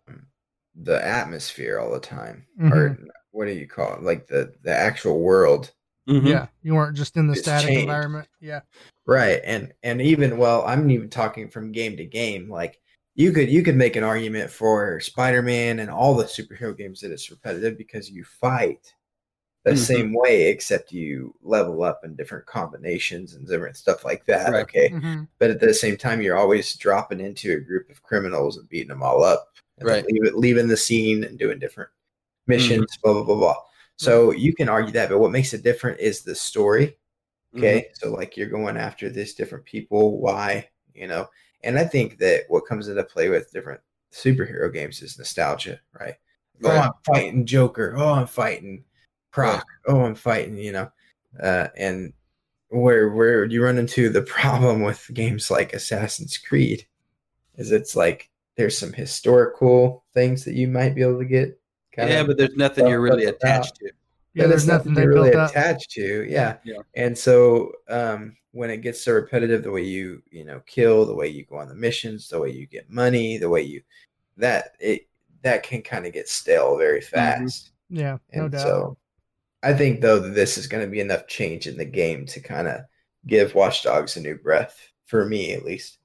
the 0.75 1.03
atmosphere 1.05 1.79
all 1.79 1.91
the 1.91 1.99
time, 1.99 2.45
or 2.59 2.97
what 3.31 3.45
do 3.45 3.51
you 3.53 3.67
call 3.67 3.93
it? 3.95 4.03
Like 4.03 4.27
the 4.27 4.53
the 4.63 4.71
actual 4.75 5.19
world, 5.21 5.73
Mhm. 6.09 6.27
yeah, 6.27 6.47
you 6.63 6.75
weren't 6.75 6.97
just 6.97 7.17
in 7.17 7.27
the 7.27 7.35
It's 7.35 7.47
static 7.47 7.67
changed. 7.67 7.81
environment. 7.81 8.27
Yeah, 8.39 8.61
right? 9.05 9.41
And 9.43 9.73
and 9.83 10.01
even 10.01 10.37
well, 10.37 10.63
I'm 10.65 10.89
even 10.91 11.09
talking 11.09 11.49
from 11.49 11.71
game 11.71 11.97
to 11.97 12.05
game. 12.05 12.49
Like 12.49 12.79
you 13.15 13.31
could 13.31 13.49
you 13.49 13.63
could 13.63 13.75
make 13.75 13.95
an 13.95 14.03
argument 14.03 14.51
for 14.51 14.99
Spider 14.99 15.41
Man 15.41 15.79
and 15.79 15.89
all 15.89 16.15
the 16.15 16.25
superhero 16.25 16.77
games 16.77 17.01
that 17.01 17.11
it's 17.11 17.29
repetitive 17.31 17.77
because 17.77 18.09
you 18.09 18.23
fight 18.23 18.93
the 19.67 19.81
Mhm. 19.81 19.85
same 19.85 20.13
way, 20.13 20.47
except 20.47 20.91
you 20.91 21.33
level 21.41 21.83
up 21.83 22.03
in 22.03 22.15
different 22.15 22.45
combinations 22.45 23.33
and 23.33 23.47
different 23.47 23.77
stuff 23.77 24.03
like 24.05 24.25
that. 24.25 24.51
Right. 24.51 24.63
Okay. 24.63 24.89
Mhm. 24.89 25.27
but 25.39 25.51
at 25.51 25.59
the 25.59 25.73
same 25.73 25.95
time 25.97 26.21
you're 26.21 26.35
always 26.37 26.75
dropping 26.75 27.19
into 27.19 27.53
a 27.53 27.59
group 27.59 27.89
of 27.91 28.01
criminals 28.01 28.57
and 28.57 28.67
beating 28.69 28.87
them 28.87 29.03
all 29.03 29.23
up 29.23 29.49
and 29.77 29.87
Right. 29.87 30.05
leave, 30.05 30.33
leaving 30.33 30.67
the 30.67 30.75
scene 30.77 31.23
and 31.23 31.37
doing 31.37 31.59
different 31.59 31.89
missions 32.47 32.97
blah 33.03 33.13
blah 33.13 33.23
blah 33.23 33.35
blah 33.35 33.55
so 33.97 34.31
you 34.31 34.53
can 34.53 34.69
argue 34.69 34.91
that 34.93 35.09
but 35.09 35.19
what 35.19 35.31
makes 35.31 35.53
it 35.53 35.63
different 35.63 35.99
is 35.99 36.21
the 36.23 36.33
story 36.35 36.97
okay 37.55 37.87
so 37.93 38.11
like 38.11 38.35
you're 38.37 38.49
going 38.49 38.77
after 38.77 39.09
these 39.09 39.33
different 39.35 39.65
people 39.65 40.19
why 40.19 40.67
you 40.93 41.07
know 41.07 41.27
and 41.63 41.77
i 41.77 41.83
think 41.83 42.17
that 42.17 42.43
what 42.47 42.65
comes 42.65 42.87
into 42.87 43.03
play 43.03 43.29
with 43.29 43.51
different 43.51 43.81
superhero 44.11 44.71
games 44.73 45.01
is 45.01 45.17
nostalgia 45.17 45.79
right 45.99 46.15
oh 46.63 46.69
i'm 46.71 46.91
fighting 47.05 47.45
joker 47.45 47.93
oh 47.97 48.13
i'm 48.13 48.27
fighting 48.27 48.83
croc 49.37 49.65
oh 49.87 50.01
i'm 50.01 50.15
fighting 50.15 50.57
you 50.57 50.71
know 50.71 50.89
uh, 51.41 51.67
and 51.77 52.13
where 52.69 53.09
where 53.11 53.45
you 53.45 53.63
run 53.63 53.77
into 53.77 54.09
the 54.09 54.21
problem 54.37 54.81
with 54.81 55.09
games 55.13 55.51
like 55.51 55.73
assassin's 55.73 56.37
creed 56.37 56.85
is 57.55 57.71
it's 57.71 57.95
like 57.95 58.29
there's 58.55 58.77
some 58.77 58.91
historical 58.91 60.03
things 60.13 60.43
that 60.43 60.55
you 60.55 60.67
might 60.67 60.95
be 60.95 61.01
able 61.01 61.19
to 61.19 61.25
get 61.25 61.59
Yeah, 61.97 62.23
but 62.23 62.37
there's 62.37 62.55
nothing 62.55 62.87
you're 62.87 63.01
really 63.01 63.25
that's 63.25 63.43
attached 63.43 63.75
to. 63.77 63.91
Yeah, 64.33 64.43
that 64.43 64.49
there's 64.49 64.63
it's 64.63 64.67
nothing 64.71 64.93
to 64.93 64.99
they 65.01 65.07
really 65.07 65.33
up. 65.33 65.49
attached 65.49 65.91
to. 65.91 66.25
Yeah. 66.29 66.57
Yeah. 66.63 66.81
And 66.95 67.17
so 67.17 67.71
um, 67.89 68.35
when 68.51 68.69
it 68.69 68.81
gets 68.81 69.01
so 69.01 69.13
repetitive, 69.13 69.63
the 69.63 69.71
way 69.71 69.83
you 69.83 70.21
you 70.29 70.43
know 70.43 70.61
kill, 70.67 71.05
the 71.05 71.15
way 71.15 71.27
you 71.27 71.45
go 71.45 71.57
on 71.57 71.67
the 71.67 71.75
missions, 71.75 72.29
the 72.29 72.39
way 72.39 72.51
you 72.51 72.67
get 72.67 72.89
money, 72.89 73.37
the 73.37 73.49
way 73.49 73.61
you 73.61 73.81
that 74.37 74.75
it 74.79 75.07
that 75.41 75.63
can 75.63 75.81
kind 75.81 76.05
of 76.05 76.13
get 76.13 76.29
stale 76.29 76.77
very 76.77 77.01
fast. 77.01 77.71
Yeah, 77.89 78.17
no 78.33 78.47
doubt. 78.47 78.61
so 78.61 78.97
I 79.63 79.73
think 79.73 80.01
though 80.01 80.19
that 80.19 80.35
this 80.35 80.57
is 80.57 80.67
going 80.67 80.85
to 80.85 80.89
be 80.91 80.99
enough 80.99 81.27
change 81.27 81.67
in 81.67 81.77
the 81.77 81.85
game 81.85 82.25
to 82.27 82.39
kind 82.39 82.67
of 82.67 82.81
give 83.25 83.55
Watchdogs 83.55 84.15
a 84.15 84.21
new 84.21 84.35
breath 84.35 84.91
for 85.05 85.25
me 85.25 85.53
at 85.53 85.65
least. 85.65 85.97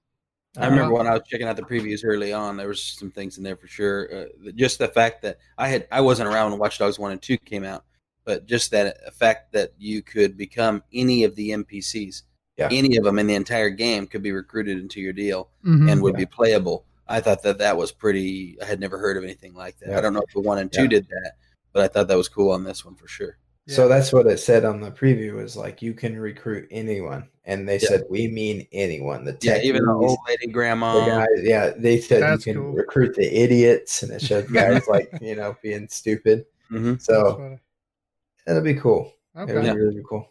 I 0.59 0.67
remember 0.67 0.93
when 0.95 1.07
I 1.07 1.13
was 1.13 1.23
checking 1.27 1.47
out 1.47 1.57
the 1.57 1.63
previews 1.63 2.01
early 2.05 2.33
on, 2.35 2.59
there 2.59 2.69
was 2.69 2.83
some 2.83 3.11
things 3.11 3.39
in 3.39 3.45
there 3.45 3.57
for 3.57 3.69
sure. 3.69 4.09
Uh, 4.15 4.51
just 4.55 4.79
the 4.79 4.89
fact 4.89 5.23
that 5.23 5.39
I 5.57 5.69
had 5.69 5.89
I 5.91 6.01
wasn't 6.03 6.29
around 6.29 6.51
when 6.51 6.61
Watch 6.61 6.79
Dogs 6.79 6.99
one 6.99 7.13
and 7.13 7.23
two 7.23 7.39
came 7.39 7.65
out, 7.65 7.85
but 8.25 8.45
just 8.47 8.71
that 8.73 9.15
fact 9.15 9.53
that 9.53 9.73
you 9.79 10.03
could 10.03 10.37
become 10.37 10.83
any 10.93 11.25
of 11.25 11.35
the 11.37 11.51
NPCs, 11.53 12.23
Yeah. 12.59 12.69
any 12.71 12.97
of 12.99 13.05
them 13.05 13.19
in 13.19 13.27
the 13.27 13.35
entire 13.35 13.71
game 13.71 14.07
could 14.07 14.23
be 14.23 14.33
recruited 14.33 14.79
into 14.79 15.01
your 15.01 15.15
deal 15.15 15.49
Mhm. 15.65 15.91
and 15.91 16.03
would 16.03 16.15
Yeah. 16.15 16.19
be 16.21 16.27
playable. 16.27 16.85
I 17.09 17.21
thought 17.21 17.43
that 17.45 17.59
that 17.59 17.77
was 17.79 17.91
pretty. 17.93 18.59
I 18.61 18.67
had 18.67 18.79
never 18.81 18.99
heard 18.99 19.17
of 19.17 19.25
anything 19.25 19.55
like 19.55 19.79
that. 19.79 19.91
Yeah. 19.91 19.99
I 19.99 20.01
don't 20.03 20.13
know 20.13 20.23
if 20.27 20.35
the 20.35 20.41
one 20.41 20.59
and 20.59 20.71
two 20.71 20.83
Yeah. 20.83 20.89
did 20.89 21.09
that, 21.09 21.33
but 21.73 21.83
I 21.83 21.89
thought 21.89 22.09
that 22.09 22.17
was 22.17 22.29
cool 22.29 22.51
on 22.53 22.65
this 22.65 22.85
one 22.85 22.95
for 22.95 23.09
sure. 23.09 23.39
So 23.69 23.87
that's 23.89 24.13
what 24.13 24.27
it 24.27 24.39
said 24.39 24.65
on 24.65 24.81
the 24.81 24.91
preview 24.91 25.41
is 25.41 25.57
like 25.57 25.81
you 25.83 25.95
can 25.95 26.19
recruit 26.19 26.67
anyone, 26.71 27.29
and 27.45 27.67
they 27.67 27.79
Yeah. 27.79 27.89
said 27.91 28.03
we 28.11 28.27
mean 28.27 28.67
anyone. 28.73 29.25
The 29.25 29.39
Yeah, 29.41 29.61
even 29.63 29.85
the 29.87 29.93
old 29.93 30.19
lady 30.27 30.47
the 30.47 30.53
grandma. 30.53 31.07
guys, 31.07 31.29
yeah, 31.43 31.71
they 31.79 32.01
said 32.01 32.21
That's 32.21 32.45
you 32.47 32.53
can 32.55 32.63
cool. 32.63 32.73
recruit 32.73 33.15
the 33.15 33.25
idiots, 33.25 34.03
and 34.03 34.13
it 34.13 34.21
showed 34.21 34.49
guys 34.53 34.89
like 34.89 35.11
you 35.21 35.37
know 35.37 35.57
being 35.63 35.87
stupid. 35.89 36.45
hmm 36.69 36.95
So 36.99 37.59
that'll 38.45 38.63
be 38.63 38.75
cool. 38.75 39.13
It'll 39.37 39.47
be 39.47 39.67
Yeah. 39.67 39.75
really 39.75 40.03
cool. 40.09 40.29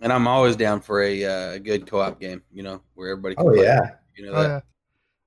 And 0.00 0.10
I'm 0.10 0.26
always 0.26 0.56
down 0.56 0.80
for 0.80 1.02
a, 1.02 1.24
uh, 1.24 1.50
a 1.52 1.58
good 1.60 1.86
co-op 1.86 2.18
game. 2.18 2.42
You 2.50 2.62
know, 2.62 2.80
where 2.94 3.10
everybody. 3.10 3.36
Can 3.36 3.46
Oh 3.48 3.52
play. 3.52 3.64
yeah, 3.66 3.96
You 4.16 4.24
know 4.26 4.32
Oh 4.32 4.40
that. 4.42 4.48
yeah, 4.48 4.60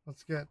that's 0.07 0.23
good. 0.23 0.47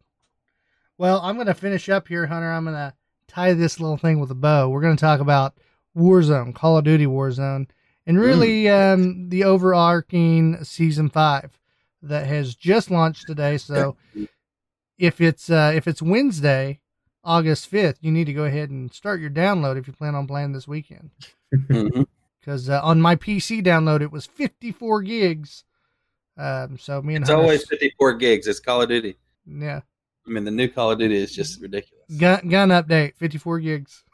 Well, 0.97 1.21
I'm 1.23 1.35
going 1.35 1.49
to 1.49 1.55
finish 1.55 1.89
up 1.89 2.07
here, 2.07 2.27
Hunter. 2.27 2.53
I'm 2.53 2.65
going 2.65 2.77
to 2.77 2.95
tie 3.33 3.55
this 3.55 3.81
little 3.81 3.97
thing 3.97 4.21
with 4.21 4.31
a 4.31 4.35
bow. 4.37 4.69
We're 4.69 4.81
going 4.81 4.97
to 4.97 5.01
talk 5.01 5.21
about 5.21 5.55
Warzone, 5.97 6.55
Call 6.55 6.79
of 6.79 6.85
Duty 6.85 7.07
Warzone, 7.07 7.67
and 8.07 8.19
really 8.21 8.69
um, 8.69 9.29
the 9.29 9.45
overarching 9.45 10.63
season 10.65 11.09
five 11.09 11.59
that 12.03 12.27
has 12.27 12.55
just 12.55 12.91
launched 12.91 13.27
today. 13.27 13.59
So 13.59 13.97
if 14.99 15.21
it's 15.21 15.51
uh, 15.51 15.73
if 15.75 15.87
it's 15.87 16.03
Wednesday, 16.03 16.81
August 17.25 17.69
fifth, 17.69 17.99
you 18.01 18.11
need 18.11 18.25
to 18.27 18.33
go 18.33 18.45
ahead 18.45 18.71
and 18.71 18.93
start 18.93 19.21
your 19.21 19.31
download 19.31 19.79
if 19.79 19.87
you 19.87 19.93
plan 19.93 20.15
on 20.15 20.27
playing 20.27 20.53
this 20.53 20.67
weekend. 20.69 21.11
Because 21.51 22.69
uh, 22.69 22.81
on 22.83 23.01
my 23.01 23.15
PC 23.17 23.63
download, 23.65 24.01
it 24.01 24.11
was 24.11 24.27
54 24.27 25.03
gigs. 25.03 25.65
Um, 26.37 26.77
so 26.79 27.01
me 27.03 27.15
and 27.15 27.23
It's 27.23 27.31
Hunter- 27.31 27.43
always 27.43 27.65
54 27.67 28.15
gigs. 28.15 28.47
It's 28.49 28.59
Call 28.59 28.83
of 28.83 28.89
Duty. 28.89 29.17
yeah. 29.47 29.83
I 30.27 30.31
mean, 30.31 30.45
the 30.45 30.51
new 30.51 30.69
Call 30.69 30.91
of 30.93 30.99
Duty 30.99 31.17
is 31.17 31.35
just 31.35 31.61
ridiculous. 31.61 32.05
gun 32.19 32.49
gun 32.49 32.69
update 32.69 33.17
54 33.17 33.61
gigs. 33.61 34.05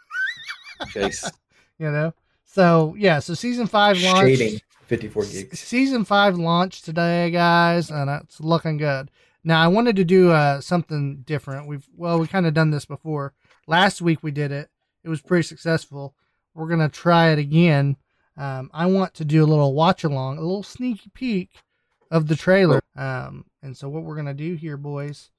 Chase. 0.91 1.29
you 1.79 1.91
know? 1.91 2.15
So 2.45 2.95
yeah 2.99 3.19
so 3.19 3.35
season 3.35 3.67
five 3.67 4.01
launched. 4.01 4.39
Shading 4.39 4.61
fifty 4.87 5.09
four 5.09 5.25
gigs. 5.25 5.61
season 5.61 6.05
five 6.05 6.37
launched 6.39 6.85
today 6.85 7.31
guys 7.31 7.91
and 7.91 8.09
it's 8.11 8.41
looking 8.41 8.79
good. 8.79 9.11
Now 9.45 9.63
i 9.63 9.69
wanted 9.69 9.97
to 9.97 10.05
do 10.05 10.31
uh 10.31 10.61
something 10.61 11.23
different. 11.27 11.69
We've 11.69 11.87
well 11.97 12.19
we 12.19 12.27
kind 12.27 12.47
of 12.47 12.55
done 12.55 12.71
this 12.71 12.85
before. 12.85 13.35
Last 13.67 14.01
week 14.01 14.23
we 14.23 14.31
did 14.31 14.51
it. 14.51 14.71
It 15.05 15.09
was 15.09 15.21
pretty 15.21 15.43
successful. 15.45 16.15
We're 16.55 16.69
gonna 16.69 16.89
try 16.89 17.29
it 17.29 17.39
again. 17.39 17.97
Um 18.37 18.71
i 18.73 18.87
want 18.87 19.15
to 19.15 19.25
do 19.25 19.45
a 19.45 19.47
little 19.47 19.75
watch 19.75 20.05
along 20.05 20.39
a 20.39 20.43
little 20.43 20.63
sneaky 20.63 21.11
peek 21.13 21.51
of 22.11 22.29
the 22.29 22.37
trailer. 22.37 22.81
Um 22.97 23.45
and 23.63 23.77
so 23.77 23.89
what 23.89 24.05
we're 24.05 24.17
gonna 24.17 24.35
do 24.35 24.55
here 24.55 24.77
boys 24.77 25.31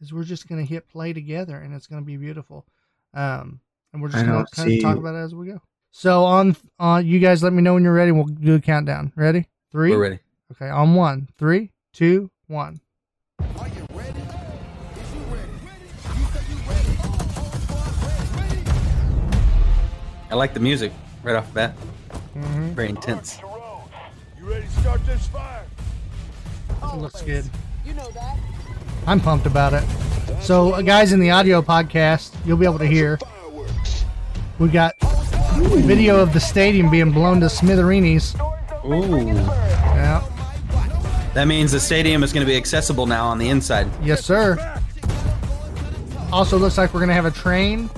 is 0.00 0.12
we're 0.12 0.24
just 0.24 0.48
gonna 0.48 0.64
hit 0.64 0.88
play 0.88 1.12
together 1.12 1.56
and 1.56 1.74
it's 1.74 1.86
gonna 1.86 2.02
be 2.02 2.16
beautiful. 2.16 2.66
Um 3.14 3.60
and 3.92 4.02
we're 4.02 4.08
just 4.08 4.24
gonna 4.24 4.46
kind 4.52 4.72
of 4.72 4.82
talk 4.82 4.96
about 4.96 5.14
it 5.14 5.18
as 5.18 5.34
we 5.34 5.46
go. 5.46 5.60
So 5.90 6.24
on 6.24 6.56
on 6.78 7.06
you 7.06 7.18
guys 7.18 7.42
let 7.42 7.52
me 7.52 7.62
know 7.62 7.74
when 7.74 7.84
you're 7.84 7.92
ready 7.92 8.12
we'll 8.12 8.24
do 8.24 8.54
a 8.54 8.60
countdown. 8.60 9.12
Ready? 9.16 9.46
Three? 9.72 9.90
We're 9.90 10.02
ready. 10.02 10.18
okay 10.52 10.68
on 10.68 10.94
one. 10.94 11.28
Three 11.38 11.70
two 11.92 12.30
one. 12.46 12.80
I 20.28 20.34
like 20.34 20.54
the 20.54 20.60
music 20.60 20.92
right 21.22 21.36
off 21.36 21.46
the 21.48 21.54
bat. 21.54 21.76
mm-hmm. 22.34 22.70
Very 22.70 22.88
intense. 22.88 23.38
You 23.40 24.44
ready 24.44 24.66
to 24.66 24.72
start 24.80 25.04
this 25.06 25.26
fire? 25.28 25.64
it 26.82 26.96
looks 26.96 27.22
good. 27.22 27.48
You 27.84 27.94
know 27.94 28.10
that. 28.10 28.36
I'm 29.06 29.20
pumped 29.20 29.46
about 29.46 29.72
it 29.72 29.84
so 30.40 30.72
uh, 30.72 30.82
guys 30.82 31.12
in 31.12 31.20
the 31.20 31.30
audio 31.30 31.62
podcast 31.62 32.34
you'll 32.44 32.56
be 32.56 32.66
able 32.66 32.78
to 32.78 32.86
hear 32.86 33.18
we 34.58 34.68
got 34.68 34.94
video 35.84 36.18
of 36.20 36.32
the 36.32 36.40
stadium 36.40 36.90
being 36.90 37.10
blown 37.12 37.40
to 37.40 37.48
smithereens 37.48 38.34
Ooh. 38.86 39.26
yeah 39.96 40.22
That 41.34 41.46
means 41.46 41.72
the 41.72 41.80
stadium 41.80 42.22
is 42.22 42.32
going 42.32 42.46
to 42.46 42.50
be 42.50 42.56
accessible 42.56 43.06
now 43.06 43.26
on 43.26 43.38
the 43.38 43.48
inside. 43.48 43.88
yes 44.02 44.24
sir 44.24 44.56
also 46.32 46.58
looks 46.58 46.76
like 46.76 46.92
we're 46.92 47.00
gonna 47.00 47.12
have 47.14 47.24
a 47.26 47.30
train 47.30 47.88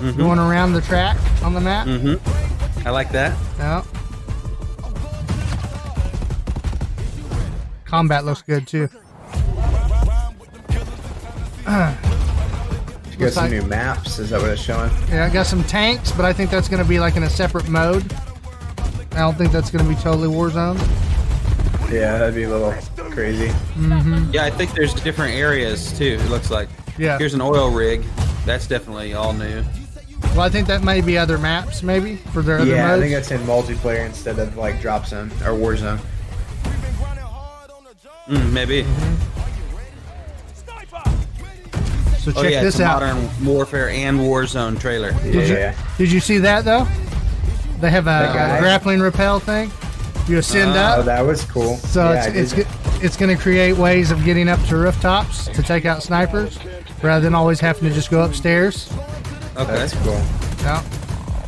Mhm. 0.00 0.16
going 0.16 0.38
around 0.38 0.72
the 0.72 0.80
track 0.80 1.16
on 1.42 1.52
the 1.54 1.60
map 1.60 1.86
Mm-hmm. 1.86 2.86
I 2.86 2.90
like 2.90 3.12
that. 3.12 3.36
Yeah. 3.58 3.82
Combat 7.84 8.24
looks 8.24 8.40
good 8.42 8.66
too. 8.66 8.88
You 11.70 13.26
got 13.26 13.32
some 13.32 13.44
like- 13.44 13.52
new 13.52 13.62
maps. 13.62 14.18
Is 14.18 14.30
that 14.30 14.40
what 14.40 14.50
it's 14.50 14.60
showing? 14.60 14.90
Yeah, 15.08 15.26
I 15.26 15.30
got 15.30 15.46
some 15.46 15.62
tanks, 15.64 16.10
but 16.10 16.24
I 16.24 16.32
think 16.32 16.50
that's 16.50 16.68
going 16.68 16.82
to 16.82 16.88
be 16.88 16.98
like 16.98 17.16
in 17.16 17.22
a 17.22 17.30
separate 17.30 17.68
mode. 17.68 18.12
I 19.12 19.18
don't 19.18 19.36
think 19.36 19.52
that's 19.52 19.70
going 19.70 19.84
to 19.84 19.88
be 19.88 19.96
totally 20.00 20.28
Warzone. 20.28 20.78
Yeah, 21.92 22.18
that'd 22.18 22.34
be 22.34 22.44
a 22.44 22.48
little 22.48 22.72
crazy. 23.10 23.52
Yeah, 24.32 24.44
I 24.44 24.50
think 24.50 24.72
there's 24.74 24.94
different 24.94 25.34
areas 25.34 25.96
too. 25.96 26.18
It 26.20 26.30
looks 26.30 26.50
like. 26.50 26.68
Yeah. 26.98 27.18
Here's 27.18 27.34
an 27.34 27.40
oil 27.40 27.70
rig. 27.70 28.04
That's 28.46 28.66
definitely 28.66 29.14
all 29.14 29.32
new. 29.32 29.62
Well, 30.30 30.42
I 30.42 30.48
think 30.48 30.66
that 30.68 30.82
may 30.82 31.00
be 31.00 31.18
other 31.18 31.38
maps, 31.38 31.82
maybe 31.82 32.16
for 32.16 32.42
their 32.42 32.58
other 32.58 32.70
Yeah, 32.70 32.94
I 32.94 32.98
think 32.98 33.12
that's 33.12 33.30
in 33.32 33.40
multiplayer 33.42 34.06
instead 34.06 34.38
of 34.38 34.56
like 34.56 34.80
drop 34.80 35.06
zone 35.06 35.30
or 35.44 35.54
war 35.54 35.76
zone. 35.76 35.98
Mm, 38.28 38.52
maybe. 38.52 38.86
So 42.20 42.32
Oh 42.36 42.42
check 42.42 42.52
yeah, 42.52 42.62
this 42.62 42.74
it's 42.74 42.80
a 42.80 42.84
out. 42.84 43.00
modern 43.02 43.44
warfare 43.44 43.88
and 43.88 44.20
Warzone 44.20 44.78
trailer. 44.80 45.10
Yeah, 45.24 45.32
Did 45.32 45.48
you, 45.48 45.72
did 46.06 46.12
you 46.12 46.20
see 46.20 46.38
that 46.38 46.64
though? 46.64 46.86
They 47.80 47.90
have 47.90 48.04
a, 48.06 48.10
That 48.32 48.60
grappling 48.60 49.00
rappel 49.00 49.40
thing. 49.40 49.70
You 50.28 50.38
ascend 50.38 50.72
Ah, 50.74 50.96
Oh, 50.98 51.02
that 51.02 51.22
was 51.22 51.44
cool. 51.44 51.76
so 51.78 52.12
yeah, 52.12 52.26
it's 52.28 52.52
it's 52.52 52.70
it's 53.02 53.16
going 53.16 53.34
to 53.34 53.42
create 53.42 53.76
ways 53.78 54.10
of 54.10 54.22
getting 54.24 54.48
up 54.48 54.62
to 54.66 54.76
rooftops 54.76 55.46
to 55.46 55.62
take 55.62 55.86
out 55.86 56.02
snipers, 56.02 56.58
rather 57.02 57.24
than 57.24 57.34
always 57.34 57.58
having 57.58 57.88
to 57.88 57.94
just 57.94 58.10
go 58.10 58.22
upstairs. 58.22 58.92
Okay. 59.56 59.72
that's 59.72 59.94
cool. 60.04 60.20
Yeah. 60.60 60.82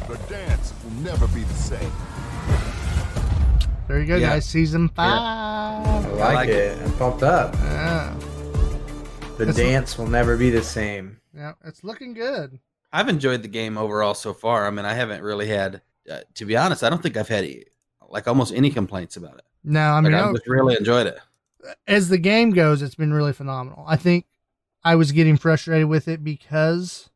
The 0.08 0.16
dance 0.30 0.72
will 0.82 1.02
never 1.02 1.26
be 1.28 1.42
the 1.42 1.54
same. 1.54 1.92
There 3.88 4.00
you 4.00 4.06
go, 4.06 4.16
Yeah. 4.16 4.30
guys. 4.30 4.46
Season 4.46 4.90
I 4.96 5.82
five. 5.84 6.12
like, 6.14 6.34
like 6.34 6.48
it. 6.48 6.78
I'm 6.82 6.92
pumped 6.92 7.22
up. 7.22 7.54
Yeah. 7.54 8.14
The 9.46 9.52
That's- 9.52 9.70
dance 9.70 9.98
will 9.98 10.06
never 10.06 10.36
be 10.36 10.50
the 10.50 10.62
same. 10.62 11.18
yeah, 11.34 11.54
it's 11.64 11.82
looking 11.82 12.14
good. 12.14 12.60
I've 12.92 13.08
enjoyed 13.08 13.42
the 13.42 13.48
game 13.48 13.76
overall 13.76 14.14
so 14.14 14.32
far. 14.32 14.66
I 14.66 14.70
mean, 14.70 14.84
I 14.84 14.94
haven't 14.94 15.22
really 15.22 15.48
had, 15.48 15.82
uh, 16.10 16.20
to 16.34 16.44
be 16.44 16.56
honest, 16.56 16.84
I 16.84 16.90
don't 16.90 17.02
think 17.02 17.16
I've 17.16 17.28
had 17.28 17.48
like 18.08 18.28
almost 18.28 18.52
any 18.54 18.70
complaints 18.70 19.16
about 19.16 19.38
it. 19.38 19.44
No, 19.64 19.80
I 19.80 19.94
Like, 19.94 20.04
mean, 20.04 20.14
I 20.14 20.28
I- 20.28 20.32
just 20.32 20.46
really 20.46 20.76
enjoyed 20.76 21.06
it. 21.08 21.18
as 21.88 22.08
the 22.08 22.18
game 22.18 22.50
goes, 22.50 22.82
it's 22.82 22.94
been 22.94 23.12
really 23.12 23.32
phenomenal. 23.32 23.84
I 23.88 23.96
think 23.96 24.26
I 24.84 24.94
was 24.94 25.10
getting 25.12 25.36
frustrated 25.36 25.88
with 25.88 26.06
it 26.08 26.22
because 26.22 27.08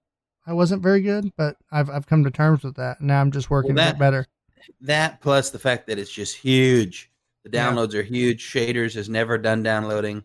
I 0.46 0.52
wasn't 0.52 0.82
very 0.82 1.02
good, 1.02 1.32
but 1.36 1.56
I've 1.70 1.90
I've 1.90 2.06
come 2.06 2.24
to 2.24 2.30
terms 2.30 2.62
with 2.64 2.74
that. 2.76 3.00
Now 3.00 3.20
I'm 3.20 3.30
just 3.30 3.50
working 3.50 3.74
Well, 3.74 3.84
to 3.84 3.86
that- 3.88 3.92
get 3.94 3.98
better. 4.00 4.26
That 4.80 5.20
plus 5.20 5.50
the 5.50 5.58
fact 5.60 5.86
that 5.86 5.98
it's 5.98 6.10
just 6.10 6.36
huge. 6.36 7.10
The 7.44 7.50
Yeah. 7.52 7.70
downloads 7.70 7.94
are 7.94 8.02
huge. 8.02 8.42
Shaders 8.42 8.94
has 8.94 9.08
never 9.08 9.38
done 9.38 9.62
downloading. 9.62 10.24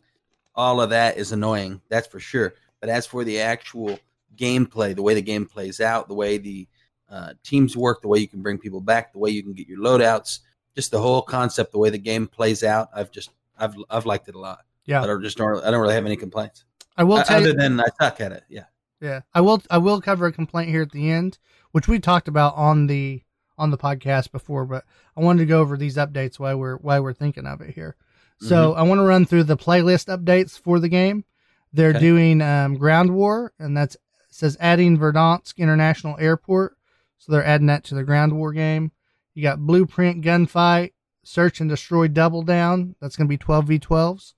All 0.55 0.81
of 0.81 0.89
that 0.89 1.17
is 1.17 1.31
annoying. 1.31 1.81
That's 1.89 2.07
for 2.07 2.19
sure. 2.19 2.53
But 2.79 2.89
as 2.89 3.05
for 3.05 3.23
the 3.23 3.39
actual 3.39 3.99
gameplay, 4.35 4.95
the 4.95 5.01
way 5.01 5.13
the 5.13 5.21
game 5.21 5.45
plays 5.45 5.79
out, 5.79 6.07
the 6.07 6.13
way 6.13 6.37
the 6.37 6.67
uh, 7.09 7.33
teams 7.43 7.77
work, 7.77 8.01
the 8.01 8.07
way 8.07 8.19
you 8.19 8.27
can 8.27 8.41
bring 8.41 8.57
people 8.57 8.81
back, 8.81 9.13
the 9.13 9.19
way 9.19 9.29
you 9.29 9.43
can 9.43 9.53
get 9.53 9.67
your 9.67 9.79
loadouts, 9.79 10.39
just 10.75 10.91
the 10.91 11.01
whole 11.01 11.21
concept, 11.21 11.71
the 11.71 11.77
way 11.77 11.89
the 11.89 11.97
game 11.97 12.27
plays 12.27 12.63
out, 12.63 12.89
I've 12.93 13.11
just 13.11 13.31
I've 13.57 13.75
I've 13.89 14.05
liked 14.05 14.27
it 14.29 14.35
a 14.35 14.39
lot. 14.39 14.65
Yeah. 14.85 15.03
I 15.03 15.07
don't 15.07 15.21
just 15.21 15.37
don't, 15.37 15.63
I 15.63 15.71
don't 15.71 15.81
really 15.81 15.93
have 15.93 16.05
any 16.05 16.17
complaints 16.17 16.65
I 16.97 17.03
will 17.03 17.23
tell 17.23 17.37
other 17.37 17.49
you, 17.49 17.53
than 17.53 17.79
I 17.79 17.85
suck 17.99 18.21
at 18.21 18.31
it. 18.31 18.43
Yeah. 18.49 18.65
yeah, 18.99 19.21
I 19.33 19.41
will 19.41 19.61
I 19.69 19.77
will 19.77 20.01
cover 20.01 20.25
a 20.27 20.31
complaint 20.31 20.69
here 20.69 20.81
at 20.81 20.91
the 20.91 21.11
end, 21.11 21.37
which 21.71 21.87
we 21.87 21.99
talked 21.99 22.27
about 22.27 22.55
on 22.55 22.87
the 22.87 23.23
on 23.57 23.71
the 23.71 23.77
podcast 23.77 24.31
before, 24.31 24.65
but 24.65 24.85
I 25.15 25.21
wanted 25.21 25.39
to 25.39 25.45
go 25.45 25.61
over 25.61 25.77
these 25.77 25.97
updates 25.97 26.39
while 26.39 26.57
we're 26.57 26.77
while 26.77 27.01
we're 27.03 27.13
thinking 27.13 27.45
of 27.45 27.61
it 27.61 27.73
here. 27.73 27.95
So 28.41 28.73
I 28.73 28.81
want 28.83 28.99
to 28.99 29.03
run 29.03 29.25
through 29.25 29.43
the 29.43 29.57
playlist 29.57 30.07
updates 30.15 30.59
for 30.59 30.79
the 30.79 30.89
game. 30.89 31.25
They're 31.73 31.89
Okay. 31.91 31.99
doing 31.99 32.41
um, 32.41 32.75
Ground 32.75 33.13
War, 33.13 33.53
and 33.59 33.77
that's 33.77 33.95
says 34.29 34.57
adding 34.59 34.97
Verdansk 34.97 35.57
International 35.57 36.17
Airport. 36.19 36.75
So 37.17 37.31
they're 37.31 37.45
adding 37.45 37.67
that 37.67 37.83
to 37.85 37.95
the 37.95 38.03
Ground 38.03 38.35
War 38.35 38.51
game. 38.51 38.91
You 39.35 39.43
got 39.43 39.59
Blueprint 39.59 40.23
Gunfight, 40.23 40.93
Search 41.23 41.61
and 41.61 41.69
Destroy 41.69 42.07
Double 42.07 42.41
Down. 42.41 42.95
That's 42.99 43.15
going 43.15 43.27
to 43.27 43.29
be 43.29 43.37
12v12s. 43.37 44.33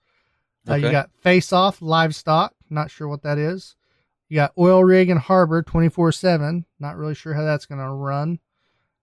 Uh, 0.70 0.76
You 0.76 0.92
got 0.92 1.10
Face 1.22 1.54
Off 1.54 1.82
Livestock. 1.82 2.54
Not 2.70 2.92
sure 2.92 3.08
what 3.08 3.24
that 3.24 3.38
is. 3.38 3.76
You 4.30 4.36
got 4.36 4.54
Oil 4.58 4.84
Rig 4.84 5.10
and 5.10 5.20
Harbor 5.20 5.62
24 5.62 6.12
7. 6.12 6.66
Not 6.80 6.98
really 6.98 7.16
sure 7.16 7.34
how 7.34 7.44
that's 7.44 7.66
going 7.66 7.80
to 7.82 7.90
run. 7.90 8.40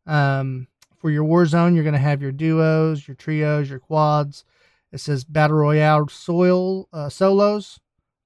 Um, 0.07 0.67
for 0.99 1.11
your 1.11 1.25
Warzone, 1.25 1.75
you're 1.75 1.85
going 1.85 1.95
to 1.95 1.99
have 2.01 2.21
your 2.21 2.33
duos, 2.33 3.07
your 3.09 3.15
trios, 3.15 3.71
your 3.71 3.79
quads. 3.79 4.45
It 4.93 4.99
says 4.99 5.25
Battle 5.25 5.59
Royale 5.59 6.09
soil 6.09 6.89
uh, 6.93 7.09
solos 7.09 7.79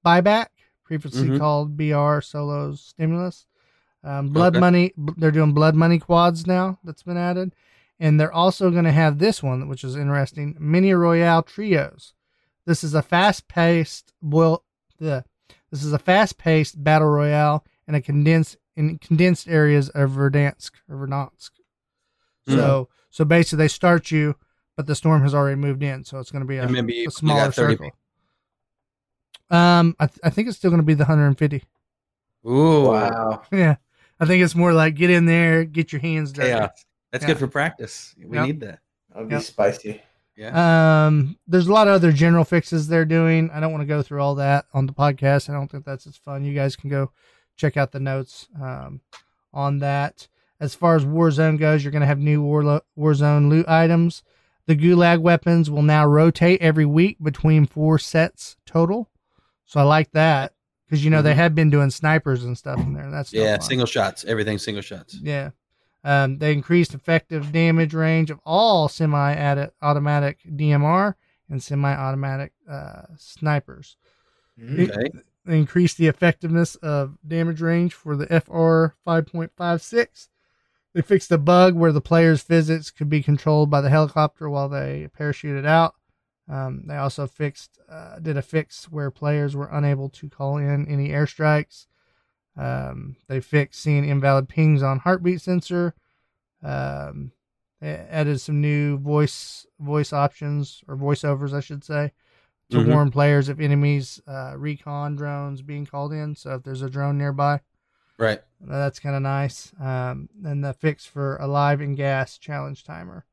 buyback, 0.05 0.47
previously 0.85 1.29
Mhm. 1.31 1.39
called 1.39 1.77
BR 1.77 2.21
solos 2.21 2.81
stimulus. 2.81 3.47
Um, 4.03 4.29
blood 4.29 4.55
Okay. 4.55 4.61
money, 4.61 4.93
they're 5.17 5.31
doing 5.31 5.53
blood 5.53 5.75
money 5.75 5.99
quads 5.99 6.47
now. 6.47 6.79
That's 6.85 7.03
been 7.03 7.17
added, 7.17 7.55
and 7.99 8.21
they're 8.21 8.33
also 8.33 8.71
going 8.71 8.85
to 8.85 8.93
have 8.93 9.19
this 9.19 9.43
one, 9.43 9.69
which 9.69 9.83
is 9.85 9.97
interesting: 9.97 10.57
mini 10.59 10.93
royale 10.93 11.43
trios. 11.43 12.13
This 12.67 12.85
is 12.85 12.95
a 12.95 13.03
fast-paced 13.03 14.13
boil. 14.23 14.65
The 14.99 15.25
this 15.71 15.85
is 15.85 15.93
a 15.93 15.99
fast-paced 15.99 16.83
battle 16.85 17.09
royale 17.09 17.65
in 17.89 17.95
a 17.95 18.01
condensed 18.01 18.57
in 18.77 18.99
condensed 18.99 19.49
areas 19.49 19.89
of 19.91 20.11
Verdansk 20.11 20.73
or 20.89 20.97
Verdansk. 20.97 21.51
So 22.47 22.89
so 23.11 23.25
basically, 23.25 23.59
they 23.65 23.69
start 23.69 24.11
you, 24.11 24.37
but 24.77 24.87
the 24.87 24.95
storm 24.95 25.23
has 25.23 25.35
already 25.35 25.57
moved 25.57 25.83
in, 25.83 26.05
so 26.05 26.19
it's 26.19 26.31
going 26.31 26.43
to 26.43 26.49
be 26.49 26.57
a, 26.59 26.69
maybe 26.69 27.05
a 27.05 27.11
smaller 27.11 27.53
circle. 27.53 27.91
Um, 29.51 29.95
I, 30.01 30.07
th- 30.07 30.21
I 30.25 30.31
think 30.31 30.49
it's 30.49 30.57
still 30.57 30.71
going 30.71 30.81
to 30.81 30.87
be 30.87 30.95
the 30.95 31.05
150. 31.05 31.63
Ooh, 32.47 32.85
Wow. 32.87 33.43
Yeah, 33.53 33.77
I 34.19 34.27
think 34.27 34.43
it's 34.43 34.55
more 34.55 34.73
like 34.73 34.95
get 34.95 35.11
in 35.11 35.27
there, 35.27 35.65
get 35.65 35.93
your 35.93 36.01
hands 36.01 36.33
dirty. 36.33 36.51
chaos. 36.51 36.85
That's 37.13 37.23
Yeah. 37.25 37.29
good 37.29 37.39
for 37.39 37.47
practice. 37.47 38.15
We 38.19 38.37
Yep. 38.37 38.47
need 38.47 38.61
that. 38.61 38.81
That'll 39.11 39.29
be 39.29 39.35
Yep. 39.35 39.43
spicy. 39.43 40.03
Yeah. 40.37 41.07
Um, 41.07 41.39
there's 41.47 41.69
a 41.69 41.73
lot 41.73 41.87
of 41.87 41.95
other 41.95 42.11
general 42.11 42.45
fixes 42.45 42.89
they're 42.89 43.05
doing. 43.05 43.51
I 43.53 43.61
don't 43.61 43.71
want 43.71 43.83
to 43.83 43.87
go 43.87 44.03
through 44.03 44.21
all 44.21 44.35
that 44.37 44.67
on 44.75 44.87
the 44.87 44.93
podcast. 44.93 45.49
I 45.49 45.53
don't 45.53 45.71
think 45.71 45.85
that's 45.85 46.07
as 46.09 46.17
fun. 46.17 46.45
You 46.45 46.55
guys 46.55 46.75
can 46.75 46.91
go 46.91 47.13
check 47.57 47.77
out 47.77 47.93
the 47.93 48.01
notes 48.01 48.49
um, 48.61 49.01
on 49.53 49.79
that. 49.79 50.27
As 50.59 50.75
far 50.75 50.97
as 50.97 51.05
Warzone 51.05 51.59
goes, 51.59 51.85
you're 51.85 51.93
going 51.93 52.01
to 52.01 52.07
have 52.07 52.19
new 52.19 52.43
War 52.43 52.83
Warzone 52.99 53.49
loot 53.49 53.69
items. 53.69 54.23
The 54.67 54.77
Gulag 54.77 55.21
weapons 55.21 55.71
will 55.71 55.83
now 55.83 56.07
rotate 56.07 56.61
every 56.63 56.87
week 56.87 57.19
between 57.23 57.67
four 57.67 57.99
sets 57.99 58.57
total. 58.65 59.11
So 59.67 59.81
I 59.81 59.83
like 59.83 60.11
that 60.13 60.53
because 60.87 61.05
you 61.05 61.11
know 61.11 61.23
they 61.23 61.33
Mhm. 61.33 61.37
have 61.37 61.55
been 61.55 61.71
doing 61.71 61.91
snipers 61.91 62.45
and 62.45 62.57
stuff 62.57 62.79
in 62.81 62.95
there. 62.95 63.11
That's 63.11 63.33
yeah. 63.33 63.59
Single 63.59 63.87
shots. 63.87 64.25
Everything 64.25 64.59
single 64.59 64.83
shots. 64.83 65.19
Yeah. 65.21 65.51
Um, 66.03 66.39
they 66.39 66.53
increased 66.53 66.93
effective 66.95 67.51
damage 67.51 67.95
range 67.95 68.31
of 68.31 68.39
all 68.45 68.89
semi-automatic 68.89 70.39
DMR 70.57 71.15
and 71.49 71.63
semi-automatic 71.63 72.53
uh, 72.69 73.03
snipers. 73.17 73.97
Mm. 74.61 74.91
Okay. 74.91 75.11
They 75.47 75.59
increased 75.59 75.99
the 75.99 76.07
effectiveness 76.09 76.75
of 76.77 77.19
damage 77.27 77.61
range 77.61 77.93
for 77.95 78.17
the 78.17 78.27
FR 78.27 78.95
5.56. 79.07 80.29
They 80.95 81.03
fixed 81.03 81.33
a 81.33 81.39
bug 81.39 81.75
where 81.75 81.93
the 81.93 82.01
player's 82.01 82.41
physics 82.41 82.91
could 82.91 83.09
be 83.09 83.23
controlled 83.23 83.69
by 83.69 83.81
the 83.81 83.91
helicopter 83.91 84.49
while 84.49 84.69
they 84.69 85.09
parachuted 85.19 85.67
out. 85.67 85.95
Um, 86.49 86.85
they 86.87 86.97
also 86.97 87.27
fixed 87.27 87.79
uh, 87.91 88.19
did 88.21 88.37
a 88.37 88.43
fix 88.43 88.85
where 88.91 89.11
players 89.11 89.57
were 89.57 89.69
unable 89.73 90.09
to 90.11 90.29
call 90.29 90.57
in 90.59 90.87
any 90.87 91.09
airstrikes. 91.09 91.87
Um, 92.57 93.17
they 93.27 93.41
fixed 93.41 93.83
seeing 93.83 94.09
invalid 94.09 94.49
pings 94.49 94.83
on 94.83 95.01
heartbeat 95.01 95.41
sensor. 95.41 95.95
Um, 96.63 97.33
they 97.81 97.95
added 97.95 98.41
some 98.41 98.61
new 98.61 98.97
voice 98.99 99.67
voice 99.81 100.13
options 100.13 100.83
or 100.87 100.97
voiceovers, 100.97 101.53
I 101.53 101.61
should 101.61 101.83
say, 101.83 102.13
to 102.71 102.77
Mhm. 102.79 102.89
warn 102.89 103.11
players 103.11 103.49
of 103.49 103.61
enemies 103.61 104.21
uh, 104.27 104.55
recon 104.57 105.17
drones 105.17 105.61
being 105.63 105.87
called 105.87 106.13
in. 106.13 106.37
So 106.37 106.55
if 106.55 106.63
there's 106.63 106.83
a 106.83 106.89
drone 106.91 107.19
nearby, 107.19 107.61
Right. 108.19 108.41
that's 108.61 109.01
kind 109.01 109.17
of 109.17 109.23
nice. 109.23 109.73
Um, 109.81 110.29
and 110.45 110.65
the 110.65 110.73
fix 110.73 111.05
for 111.05 111.37
alive 111.37 111.81
and 111.81 111.97
gas 111.97 112.39
challenge 112.39 112.85
timer. 112.85 113.25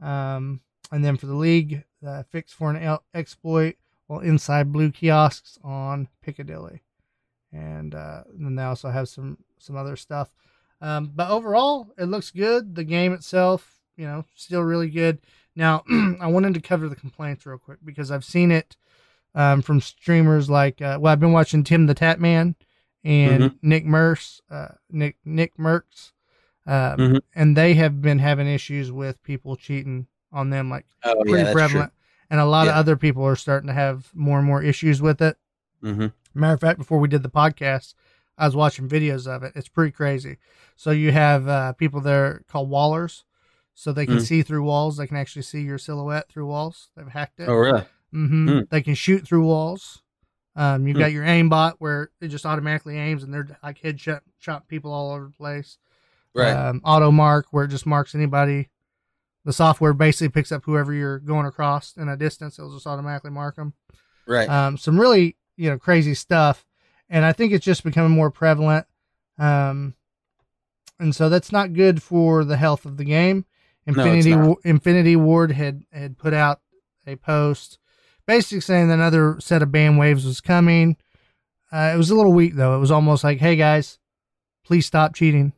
Um, 0.00 0.60
and 0.92 1.04
then 1.04 1.16
for 1.16 1.26
the 1.26 1.34
league, 1.34 1.84
the 2.02 2.24
fix 2.30 2.52
for 2.52 2.70
an 2.70 2.82
el- 2.82 3.04
exploit 3.14 3.76
while 4.06 4.20
inside 4.20 4.72
blue 4.72 4.90
kiosks 4.90 5.58
on 5.64 6.08
Piccadilly. 6.22 6.82
And 7.52 7.94
uh, 7.94 8.24
then 8.34 8.56
they 8.56 8.62
also 8.62 8.90
have 8.90 9.08
some 9.08 9.38
some 9.58 9.76
other 9.76 9.96
stuff. 9.96 10.34
Um, 10.80 11.12
but 11.14 11.30
overall, 11.30 11.88
it 11.96 12.04
looks 12.04 12.30
good. 12.30 12.74
The 12.74 12.84
game 12.84 13.12
itself, 13.12 13.80
you 13.96 14.06
know, 14.06 14.24
still 14.34 14.60
really 14.62 14.90
good. 14.90 15.20
Now, 15.54 15.82
I 16.20 16.26
wanted 16.26 16.54
to 16.54 16.60
cover 16.60 16.88
the 16.88 16.96
complaints 16.96 17.46
real 17.46 17.58
quick 17.58 17.78
because 17.84 18.10
I've 18.10 18.24
seen 18.24 18.50
it 18.50 18.76
um, 19.34 19.62
from 19.62 19.80
streamers 19.80 20.50
like, 20.50 20.82
uh, 20.82 20.98
well, 21.00 21.12
I've 21.12 21.20
been 21.20 21.32
watching 21.32 21.64
Tim 21.64 21.86
the 21.86 21.94
Tatman 21.94 22.54
and 23.06 23.42
Nick 23.62 23.84
Merce, 23.86 24.40
uh, 24.50 24.68
Nick 24.90 25.16
Nick 25.24 25.56
Mercs, 25.56 26.12
um, 26.66 26.98
Mhm. 26.98 27.20
and 27.34 27.56
they 27.56 27.74
have 27.74 28.02
been 28.02 28.18
having 28.18 28.46
issues 28.48 28.90
with 28.90 29.22
people 29.22 29.56
cheating 29.56 30.06
on 30.32 30.50
them, 30.50 30.68
like 30.68 30.86
Oh 31.04 31.14
pretty 31.24 31.44
yeah, 31.44 31.52
prevalent. 31.52 31.92
And 32.28 32.40
a 32.40 32.44
lot 32.44 32.66
of 32.66 32.74
other 32.74 32.96
people 32.96 33.24
are 33.24 33.36
starting 33.36 33.68
to 33.68 33.72
have 33.72 34.10
more 34.14 34.38
and 34.38 34.46
more 34.46 34.62
issues 34.62 35.00
with 35.00 35.22
it. 35.22 35.36
true. 35.80 35.94
hmm 35.94 36.06
Matter 36.34 36.54
of 36.54 36.60
fact, 36.60 36.78
before 36.78 36.98
we 36.98 37.08
did 37.08 37.22
the 37.22 37.30
podcast, 37.30 37.94
I 38.36 38.44
was 38.46 38.56
watching 38.56 38.88
videos 38.88 39.26
of 39.26 39.42
it. 39.42 39.52
It's 39.56 39.68
pretty 39.68 39.92
crazy. 39.92 40.36
So 40.74 40.90
you 40.90 41.12
have 41.12 41.48
uh, 41.48 41.72
people 41.74 42.00
there 42.02 42.42
called 42.48 42.68
wallers, 42.68 43.24
so 43.72 43.92
they 43.92 44.04
can 44.06 44.16
Mm. 44.16 44.26
see 44.26 44.42
through 44.42 44.64
walls. 44.64 44.96
They 44.96 45.06
can 45.06 45.16
actually 45.16 45.42
see 45.42 45.62
your 45.62 45.78
silhouette 45.78 46.28
through 46.28 46.46
walls. 46.46 46.90
They've 46.96 47.06
hacked 47.08 47.40
it. 47.40 47.48
Oh 47.48 47.54
really? 47.54 47.84
hmm 48.10 48.48
Mm. 48.48 48.68
They 48.68 48.82
can 48.82 48.94
shoot 48.94 49.24
through 49.26 49.44
walls. 49.46 50.02
Um, 50.56 50.86
you've 50.86 50.96
Hmm. 50.96 51.02
got 51.02 51.12
your 51.12 51.24
aimbot 51.24 51.74
where 51.78 52.10
it 52.20 52.28
just 52.28 52.46
automatically 52.46 52.98
aims, 52.98 53.22
and 53.22 53.32
they're 53.32 53.46
like 53.62 53.80
headshot 53.80 54.20
shot 54.38 54.66
people 54.68 54.92
all 54.92 55.12
over 55.12 55.26
the 55.26 55.32
place. 55.36 55.78
Right. 56.34 56.52
Um, 56.52 56.80
auto 56.84 57.10
mark 57.10 57.46
where 57.50 57.64
it 57.64 57.68
just 57.68 57.86
marks 57.86 58.14
anybody. 58.14 58.70
The 59.44 59.52
software 59.52 59.92
basically 59.92 60.30
picks 60.30 60.50
up 60.50 60.64
whoever 60.64 60.92
you're 60.92 61.18
going 61.18 61.46
across 61.46 61.94
in 61.96 62.08
a 62.08 62.16
distance. 62.16 62.58
It'll 62.58 62.74
just 62.74 62.86
automatically 62.86 63.30
mark 63.30 63.56
them 63.56 63.74
right. 64.26 64.48
um, 64.48 64.76
some 64.76 64.98
really 65.00 65.36
you 65.56 65.70
know 65.70 65.78
crazy 65.78 66.12
stuff 66.12 66.66
and 67.08 67.24
i 67.24 67.32
think 67.32 67.50
it's 67.50 67.64
just 67.64 67.82
becoming 67.82 68.10
more 68.10 68.30
prevalent 68.30 68.84
um, 69.38 69.94
and 70.98 71.14
so 71.14 71.28
that's 71.30 71.50
not 71.52 71.72
good 71.72 72.02
for 72.02 72.44
the 72.44 72.56
health 72.58 72.84
of 72.84 72.96
the 72.98 73.04
game 73.04 73.46
infinity. 73.86 74.34
Wa- 74.34 74.56
infinity 74.64 75.16
ward 75.16 75.52
had 75.52 75.84
had 75.92 76.18
put 76.18 76.34
out 76.34 76.60
a 77.06 77.16
post 77.16 77.78
basically 78.26 78.60
saying 78.60 78.88
that 78.88 78.94
another 78.94 79.36
set 79.40 79.62
of 79.62 79.70
ban 79.72 79.96
waves 79.96 80.24
was 80.24 80.40
coming 80.40 80.96
uh, 81.72 81.90
it 81.94 81.96
was 81.96 82.10
a 82.10 82.14
little 82.14 82.32
weak 82.32 82.54
though 82.54 82.76
it 82.76 82.80
was 82.80 82.90
almost 82.90 83.24
like 83.24 83.38
hey 83.38 83.56
guys 83.56 83.98
please 84.64 84.86
stop 84.86 85.14
cheating 85.14 85.52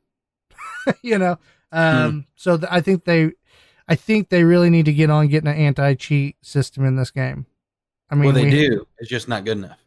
you 1.03 1.19
know 1.19 1.39
um, 1.73 2.27
so 2.35 2.57
th- 2.57 2.69
i 2.71 2.81
think 2.81 3.05
they 3.05 3.31
i 3.89 3.95
think 3.95 4.29
they 4.29 4.45
really 4.45 4.71
need 4.71 4.85
to 4.87 4.93
get 4.93 5.11
on 5.11 5.29
getting 5.29 5.49
an 5.49 5.57
anti-cheat 5.57 6.37
system 6.43 6.85
in 6.85 6.97
this 6.97 7.11
game 7.11 7.47
i 8.11 8.15
mean 8.15 8.25
well, 8.27 8.35
they 8.35 8.45
we- 8.45 8.51
do. 8.51 8.87
It's 8.99 9.11
just 9.11 9.29
not 9.29 9.45
good 9.45 9.59
enough. 9.59 9.79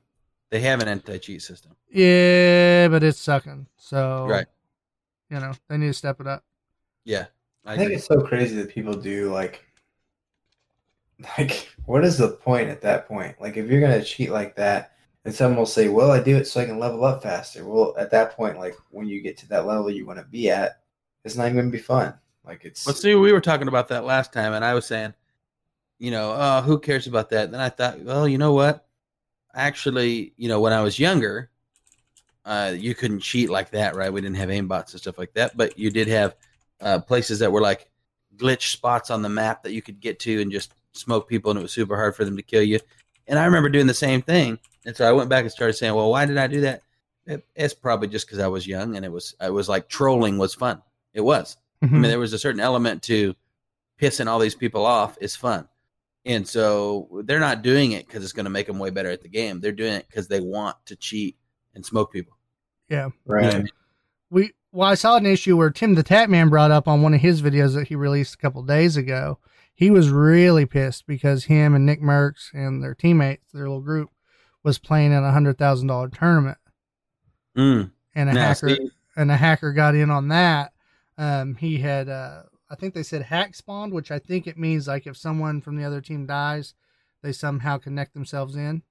They 0.51 0.59
have 0.59 0.82
an 0.82 0.89
anti-cheat 0.89 1.41
system. 1.41 1.77
Yeah, 1.89 2.89
but 2.89 3.03
it's 3.03 3.17
sucking. 3.19 3.67
So 3.77 4.27
Right. 4.29 4.47
you 5.29 5.39
know, 5.39 5.53
they 5.69 5.77
need 5.77 5.88
to 5.88 5.93
step 5.93 6.19
it 6.19 6.27
up. 6.27 6.43
Yeah. 7.05 7.27
I, 7.65 7.71
I 7.73 7.75
think 7.77 7.86
agree. 7.86 7.95
it's 7.95 8.05
so 8.05 8.19
crazy 8.21 8.55
that 8.57 8.67
people 8.69 8.93
do 8.93 9.32
like 9.32 9.63
like 11.38 11.69
what 11.86 12.03
is 12.03 12.17
the 12.17 12.30
point 12.30 12.69
at 12.69 12.82
that 12.82 13.07
point? 13.07 13.39
Like 13.39 13.57
if 13.57 13.69
you're 13.69 13.82
gonna 13.82 14.03
cheat 14.03 14.32
like 14.32 14.55
that 14.55 14.93
and 15.26 15.34
someone 15.34 15.57
will 15.57 15.65
say, 15.65 15.89
Well, 15.89 16.11
I 16.11 16.22
do 16.22 16.38
it 16.38 16.47
so 16.47 16.61
I 16.61 16.65
can 16.65 16.80
level 16.80 17.03
up 17.05 17.24
faster. 17.24 17.65
Well, 17.65 17.95
at 17.97 18.11
that 18.11 18.36
point, 18.36 18.57
like 18.57 18.76
when 18.89 19.07
you 19.07 19.22
get 19.22 19.38
to 19.38 19.49
that 19.49 19.65
level 19.65 19.89
you 19.89 20.05
want 20.05 20.19
to 20.19 20.26
be 20.26 20.49
at, 20.49 20.82
it's 21.24 21.36
not 21.36 21.45
even 21.45 21.57
gonna 21.57 21.69
be 21.69 21.78
fun. 21.78 22.13
Like 22.45 22.65
it's 22.65 22.88
let's 22.88 23.01
see, 23.01 23.15
we 23.15 23.32
were 23.32 23.41
talking 23.41 23.67
about 23.67 23.89
that 23.89 24.05
last 24.05 24.34
time, 24.34 24.53
and 24.53 24.65
I 24.65 24.74
was 24.74 24.86
saying, 24.86 25.13
you 25.99 26.11
know, 26.11 26.36
oh, 26.36 26.61
who 26.61 26.80
cares 26.80 27.07
about 27.07 27.30
that? 27.30 27.51
Then 27.51 27.59
I 27.61 27.69
thought, 27.69 27.99
well, 28.01 28.28
you 28.28 28.38
know 28.38 28.53
what? 28.53 28.88
Actually, 29.53 30.34
you 30.38 30.47
know, 30.47 30.59
when 30.59 30.74
I 30.74 30.82
was 30.82 30.97
younger, 30.97 31.51
uh, 32.45 32.74
you 32.76 32.95
couldn't 32.95 33.19
cheat 33.19 33.49
like 33.49 33.72
that, 33.72 33.95
right? 33.95 34.11
We 34.11 34.22
didn't 34.22 34.38
have 34.38 34.49
aimbots 34.49 34.91
and 34.91 35.01
stuff 35.01 35.19
like 35.19 35.34
that, 35.34 35.55
but 35.55 35.78
you 35.78 35.91
did 35.91 36.07
have 36.07 36.36
uh, 36.80 36.99
places 36.99 37.39
that 37.39 37.51
were 37.51 37.61
like 37.61 37.89
glitch 38.36 38.72
spots 38.72 39.11
on 39.11 39.22
the 39.22 39.30
map 39.30 39.61
that 39.61 39.74
you 39.74 39.82
could 39.82 39.99
get 39.99 40.19
to 40.22 40.41
and 40.41 40.51
just 40.51 40.74
smoke 40.93 41.27
people, 41.29 41.51
and 41.51 41.59
it 41.59 41.63
was 41.63 41.71
super 41.71 41.95
hard 41.95 42.15
for 42.15 42.25
them 42.25 42.37
to 42.37 42.43
kill 42.43 42.63
you. 42.63 42.79
And 43.27 43.37
I 43.39 43.45
remember 43.45 43.69
doing 43.69 43.87
the 43.87 43.93
same 43.93 44.21
thing, 44.21 44.59
and 44.85 44.95
so 44.95 45.07
I 45.07 45.11
went 45.11 45.29
back 45.29 45.43
and 45.43 45.51
started 45.51 45.73
saying, 45.73 45.93
well, 45.93 46.09
why 46.09 46.25
did 46.25 46.37
I 46.37 46.47
do 46.47 46.61
that? 46.61 46.81
It, 47.25 47.45
it's 47.55 47.73
probably 47.73 48.07
just 48.07 48.25
because 48.27 48.39
I 48.39 48.47
was 48.47 48.65
young, 48.67 48.95
and 48.95 49.05
it 49.05 49.11
was 49.11 49.35
I 49.39 49.49
was 49.51 49.69
like 49.69 49.87
trolling 49.87 50.37
was 50.37 50.53
fun. 50.53 50.81
It 51.13 51.21
was 51.21 51.57
I 51.81 51.85
Mhm. 51.87 51.91
mean, 51.93 52.01
there 52.03 52.19
was 52.19 52.33
a 52.33 52.39
certain 52.39 52.59
element 52.61 53.03
to 53.03 53.35
pissing 53.99 54.27
all 54.27 54.39
these 54.39 54.55
people 54.55 54.85
off 54.85 55.17
is 55.21 55.35
fun. 55.35 55.67
And 56.25 56.47
so 56.47 57.21
they're 57.25 57.39
not 57.39 57.61
doing 57.63 57.93
it 57.93 58.05
because 58.07 58.23
it's 58.23 58.33
going 58.33 58.43
to 58.45 58.49
make 58.51 58.67
them 58.67 58.77
way 58.79 58.91
better 58.91 59.09
at 59.09 59.21
the 59.23 59.27
game. 59.29 59.59
They're 59.59 59.71
doing 59.71 59.93
it 59.93 60.05
because 60.07 60.27
they 60.27 60.39
want 60.39 60.77
to 60.85 60.95
cheat 60.95 61.37
and 61.73 61.83
smoke 61.85 62.11
people. 62.13 62.37
yeah. 62.89 63.05
You 63.05 63.11
know 63.27 63.35
I 63.37 63.41
Right. 63.43 63.57
mean? 63.57 63.69
We 64.29 64.51
well, 64.71 64.87
I 64.89 64.93
saw 64.95 65.17
an 65.17 65.25
issue 65.25 65.57
where 65.57 65.69
Tim 65.71 65.95
the 65.95 66.03
Tatman 66.03 66.49
brought 66.49 66.71
up 66.71 66.87
on 66.87 67.01
one 67.01 67.13
of 67.13 67.21
his 67.21 67.41
videos 67.41 67.73
that 67.75 67.87
he 67.87 67.95
released 67.95 68.35
a 68.35 68.37
couple 68.37 68.61
days 68.63 68.95
ago. 68.97 69.37
He 69.82 69.89
was 69.89 70.11
really 70.11 70.67
pissed 70.67 71.07
because 71.07 71.45
him 71.45 71.73
and 71.73 71.88
Nick 71.88 72.03
Mercs 72.03 72.53
and 72.53 72.84
their 72.84 72.93
teammates, 72.93 73.51
their 73.51 73.63
little 73.63 73.82
group, 73.82 74.11
was 74.61 74.77
playing 74.77 75.11
in 75.11 75.23
a 75.23 75.32
hundred 75.32 75.57
thousand 75.57 75.88
dollar 75.88 76.07
tournament, 76.07 76.59
Mm. 77.57 77.89
and 78.13 78.29
a 78.29 78.34
hacker 78.39 78.77
and 79.15 79.32
a 79.32 79.38
hacker 79.38 79.73
got 79.73 79.95
in 79.95 80.11
on 80.11 80.27
that. 80.27 80.71
Um, 81.17 81.55
he 81.55 81.79
had, 81.79 82.09
uh, 82.09 82.43
I 82.69 82.75
think 82.75 82.93
they 82.93 83.01
said 83.01 83.23
hack 83.23 83.55
spawned, 83.55 83.91
which 83.91 84.11
I 84.11 84.19
think 84.19 84.45
it 84.45 84.55
means 84.55 84.88
like 84.88 85.07
if 85.07 85.17
someone 85.17 85.61
from 85.61 85.77
the 85.77 85.84
other 85.84 85.99
team 85.99 86.27
dies, 86.27 86.75
they 87.23 87.32
somehow 87.32 87.79
connect 87.79 88.13
themselves 88.13 88.55
in 88.55 88.84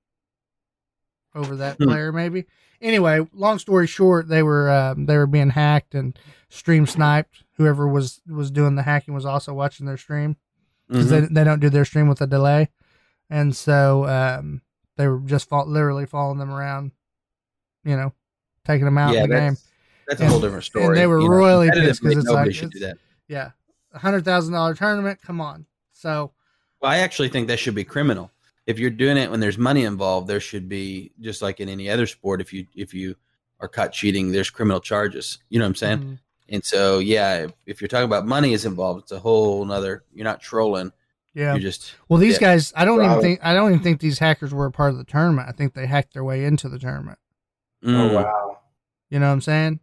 over 1.36 1.54
that 1.54 1.76
Hmm. 1.76 1.84
player, 1.84 2.10
maybe. 2.10 2.46
Anyway, 2.80 3.28
long 3.32 3.60
story 3.60 3.86
short, 3.86 4.26
they 4.26 4.42
were 4.42 4.68
um, 4.68 5.06
they 5.06 5.16
were 5.16 5.28
being 5.28 5.50
hacked 5.50 5.94
and 5.94 6.18
stream 6.48 6.84
sniped. 6.84 7.44
Whoever 7.58 7.86
was 7.86 8.20
was 8.26 8.50
doing 8.50 8.74
the 8.74 8.82
hacking 8.82 9.14
was 9.14 9.24
also 9.24 9.54
watching 9.54 9.86
their 9.86 9.96
stream 9.96 10.36
because 10.90 11.06
mhm. 11.06 11.28
they 11.28 11.34
they 11.34 11.44
don't 11.44 11.60
do 11.60 11.70
their 11.70 11.84
stream 11.84 12.08
with 12.08 12.20
a 12.20 12.26
delay, 12.26 12.68
and 13.28 13.54
so 13.54 14.06
um, 14.06 14.60
they 14.96 15.06
were 15.06 15.20
just 15.20 15.48
fall, 15.48 15.66
literally 15.66 16.06
following 16.06 16.38
them 16.38 16.50
around, 16.50 16.92
you 17.84 17.96
know, 17.96 18.12
taking 18.64 18.84
them 18.84 18.98
out 18.98 19.14
yeah, 19.14 19.24
in 19.24 19.30
the 19.30 19.36
game. 19.36 19.52
that's, 19.52 19.64
that's 20.08 20.20
a 20.22 20.26
whole 20.26 20.40
different 20.40 20.64
story. 20.64 20.86
and 20.86 20.96
they 20.96 21.06
were 21.06 21.20
You 21.20 21.28
know, 21.28 21.34
royally 21.36 21.70
pissed 21.70 22.02
'cause 22.02 22.14
competitively, 22.14 22.18
it's 22.18 22.28
like- 22.28 22.54
should 22.54 22.70
do 22.70 22.78
it's- 22.78 22.94
that. 22.94 22.98
Yeah, 23.28 23.50
a 23.92 23.98
hundred 23.98 24.24
thousand 24.24 24.54
dollar 24.54 24.74
tournament. 24.74 25.20
Come 25.22 25.40
on. 25.40 25.66
So 25.92 26.32
Well, 26.80 26.90
I 26.90 26.98
actually 26.98 27.28
think 27.28 27.46
that 27.48 27.58
should 27.60 27.74
be 27.76 27.84
criminal. 27.84 28.32
If 28.66 28.78
you're 28.78 28.90
doing 28.90 29.16
it 29.16 29.30
when 29.30 29.40
there's 29.40 29.58
money 29.58 29.84
involved, 29.84 30.26
there 30.28 30.40
should 30.40 30.68
be 30.68 31.12
just 31.20 31.40
like 31.42 31.60
in 31.60 31.68
any 31.68 31.88
other 31.88 32.06
sport. 32.06 32.40
If 32.40 32.52
you 32.52 32.66
if 32.74 32.92
you 32.92 33.14
are 33.60 33.68
caught 33.68 33.92
cheating, 33.92 34.32
there's 34.32 34.50
criminal 34.50 34.80
charges. 34.80 35.38
You 35.48 35.58
know 35.58 35.64
what 35.64 35.70
I'm 35.70 35.74
saying? 35.76 35.98
mm, 35.98 36.18
And 36.52 36.64
so, 36.64 36.98
yeah, 36.98 37.44
if, 37.44 37.52
if 37.66 37.80
you're 37.80 37.88
talking 37.88 38.04
about 38.06 38.26
money 38.26 38.52
is 38.52 38.64
involved, 38.64 39.02
it's 39.02 39.12
a 39.12 39.18
whole 39.20 39.64
nother. 39.64 40.04
You're 40.12 40.24
not 40.24 40.40
trolling. 40.40 40.92
yeah. 41.32 41.52
You're 41.52 41.60
just 41.62 41.94
Well, 42.08 42.18
these 42.18 42.34
yeah. 42.34 42.40
guys, 42.54 42.72
I 42.76 42.84
don't 42.84 43.04
even 43.04 43.20
think 43.20 43.40
I 43.42 43.54
don't 43.54 43.70
even 43.70 43.82
think 43.82 44.00
these 44.00 44.18
hackers 44.18 44.52
were 44.52 44.66
a 44.66 44.72
part 44.72 44.90
of 44.90 44.98
the 44.98 45.04
tournament. 45.04 45.48
I 45.48 45.52
think 45.52 45.74
they 45.74 45.86
hacked 45.86 46.12
their 46.14 46.24
way 46.24 46.44
into 46.44 46.68
the 46.68 46.78
tournament. 46.78 47.18
Oh 47.84 47.88
mm, 47.88 48.14
wow. 48.14 48.58
You 49.10 49.20
know 49.20 49.26
what 49.28 49.32
I'm 49.34 49.40
saying? 49.40 49.80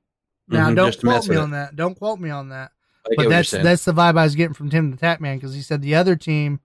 Now, 0.50 0.70
mhm, 0.70 0.76
don't 0.76 0.88
just 0.90 1.00
to 1.02 1.06
mess 1.08 1.26
quote 1.26 1.30
me 1.30 1.36
with 1.38 1.44
on 1.44 1.52
that. 1.52 1.76
Don't 1.76 1.96
quote 1.98 2.20
me 2.20 2.30
on 2.30 2.50
that. 2.50 2.72
But 3.16 3.30
that's 3.30 3.52
that's 3.52 3.86
the 3.86 3.94
vibe 3.94 4.18
I 4.18 4.24
was 4.26 4.36
getting 4.36 4.54
from 4.54 4.70
Tim 4.70 4.92
the 4.92 4.98
Tatman 4.98 5.36
because 5.36 5.56
he 5.56 5.62
said 5.62 5.82
the 5.82 5.96
other 5.96 6.16
team 6.18 6.60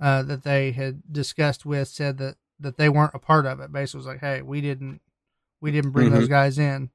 uh, 0.00 0.22
that 0.24 0.42
they 0.42 0.72
had 0.72 1.02
discussed 1.12 1.64
with 1.64 1.86
said 1.88 2.18
that 2.18 2.34
that 2.58 2.76
they 2.76 2.88
weren't 2.88 3.14
a 3.14 3.18
part 3.20 3.46
of 3.46 3.60
it. 3.60 3.70
Basically, 3.72 3.98
was 3.98 4.06
like, 4.06 4.18
hey, 4.20 4.42
we 4.42 4.60
didn't 4.60 5.00
we 5.60 5.70
didn't 5.70 5.92
bring 5.92 6.08
Mhm. 6.10 6.14
those 6.14 6.28
guys 6.28 6.58
in. 6.58 6.90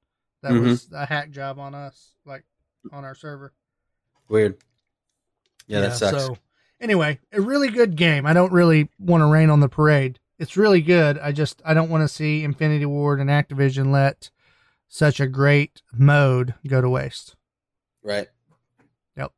That 0.45 0.53
Mhm. 0.53 0.61
was 0.63 0.87
a 0.93 1.07
hack 1.07 1.31
job 1.31 1.57
on 1.57 1.73
us, 1.73 2.13
like 2.23 2.45
on 2.91 3.03
our 3.03 3.15
server. 3.15 3.51
weird. 4.27 4.57
Yeah, 5.67 5.79
that 5.81 5.97
sucks. 5.97 6.23
So 6.23 6.37
anyway, 6.79 7.19
a 7.31 7.41
really 7.41 7.69
good 7.69 7.95
game. 7.95 8.27
I 8.27 8.33
don't 8.33 8.51
really 8.53 8.89
want 8.99 9.21
to 9.21 9.25
rain 9.25 9.49
on 9.49 9.59
the 9.59 9.67
parade. 9.69 10.19
It's 10.37 10.55
really 10.55 10.81
good. 10.83 11.17
I 11.17 11.31
just 11.31 11.63
I 11.65 11.73
don't 11.73 11.89
want 11.89 12.03
to 12.03 12.07
see 12.13 12.43
Infinity 12.43 12.85
Ward 12.85 13.19
and 13.19 13.29
Activision 13.29 13.91
let 13.91 14.29
such 14.87 15.19
a 15.19 15.25
great 15.27 15.81
mode 15.91 16.53
go 16.67 16.79
to 16.79 16.89
waste. 16.89 17.35
right. 18.03 18.27
Yep. 19.17 19.31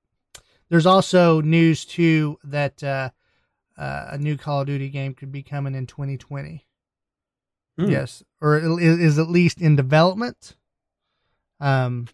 There's 0.68 0.86
also 0.86 1.40
news 1.40 1.86
too 1.86 2.38
that 2.44 2.84
uh, 2.84 3.12
uh, 3.78 4.08
a 4.12 4.18
new 4.18 4.36
Call 4.36 4.60
of 4.62 4.68
Duty 4.68 4.90
game 4.90 5.14
could 5.14 5.32
be 5.32 5.42
coming 5.44 5.74
in 5.74 5.88
2020. 5.88 6.68
Hmm. 7.78 7.86
Yes, 7.90 8.24
or 8.42 8.58
is 8.80 9.18
at 9.20 9.30
least 9.30 9.62
in 9.62 9.78
development. 9.78 10.57
Um, 11.60 12.08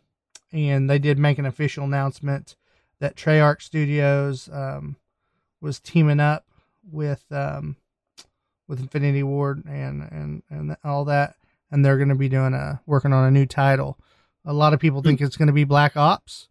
and 0.51 0.89
they 0.89 0.99
did 0.99 1.17
make 1.17 1.39
an 1.39 1.45
official 1.45 1.83
announcement 1.83 2.55
that 2.99 3.15
Treyarch 3.15 3.61
Studios 3.61 4.49
um, 4.51 4.95
was 5.61 5.79
teaming 5.79 6.19
up 6.19 6.45
with 6.89 7.25
um, 7.31 7.75
with 8.67 8.79
Infinity 8.79 9.23
Ward 9.23 9.63
and 9.65 10.01
and 10.03 10.43
and 10.49 10.77
all 10.83 11.05
that, 11.05 11.35
and 11.71 11.83
they're 11.83 11.97
going 11.97 12.09
to 12.09 12.15
be 12.15 12.29
doing 12.29 12.53
a 12.53 12.81
working 12.85 13.11
on 13.13 13.25
a 13.25 13.31
new 13.31 13.45
title. 13.45 13.97
A 14.45 14.53
lot 14.53 14.73
of 14.73 14.79
people 14.79 15.01
think 15.01 15.21
it's 15.21 15.37
going 15.37 15.47
to 15.47 15.53
be 15.53 15.63
Black 15.63 15.97
Ops, 15.97 16.49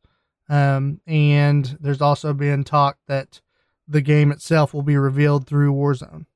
um, 0.49 1.01
and 1.07 1.77
there's 1.81 2.01
also 2.03 2.33
been 2.33 2.65
talk 2.65 2.99
that 3.07 3.41
the 3.89 4.01
game 4.01 4.31
itself 4.33 4.73
will 4.73 4.83
be 4.83 4.97
revealed 4.97 5.47
through 5.47 5.73
Warzone. 5.73 6.27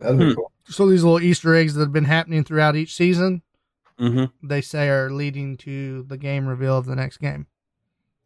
That'd 0.00 0.18
be 0.18 0.24
Hmm. 0.26 0.34
cool. 0.34 0.52
So 0.68 0.88
these 0.88 1.04
little 1.04 1.20
Easter 1.20 1.54
eggs 1.54 1.74
that 1.74 1.80
have 1.82 1.92
been 1.92 2.04
happening 2.04 2.44
throughout 2.44 2.76
each 2.76 2.94
season, 2.94 3.42
Mm-hmm. 4.00 4.46
they 4.46 4.60
say 4.60 4.88
are 4.90 5.10
leading 5.10 5.56
to 5.58 6.02
the 6.02 6.18
game 6.18 6.46
reveal 6.46 6.76
of 6.76 6.84
the 6.86 6.94
next 6.96 7.16
game. 7.16 7.46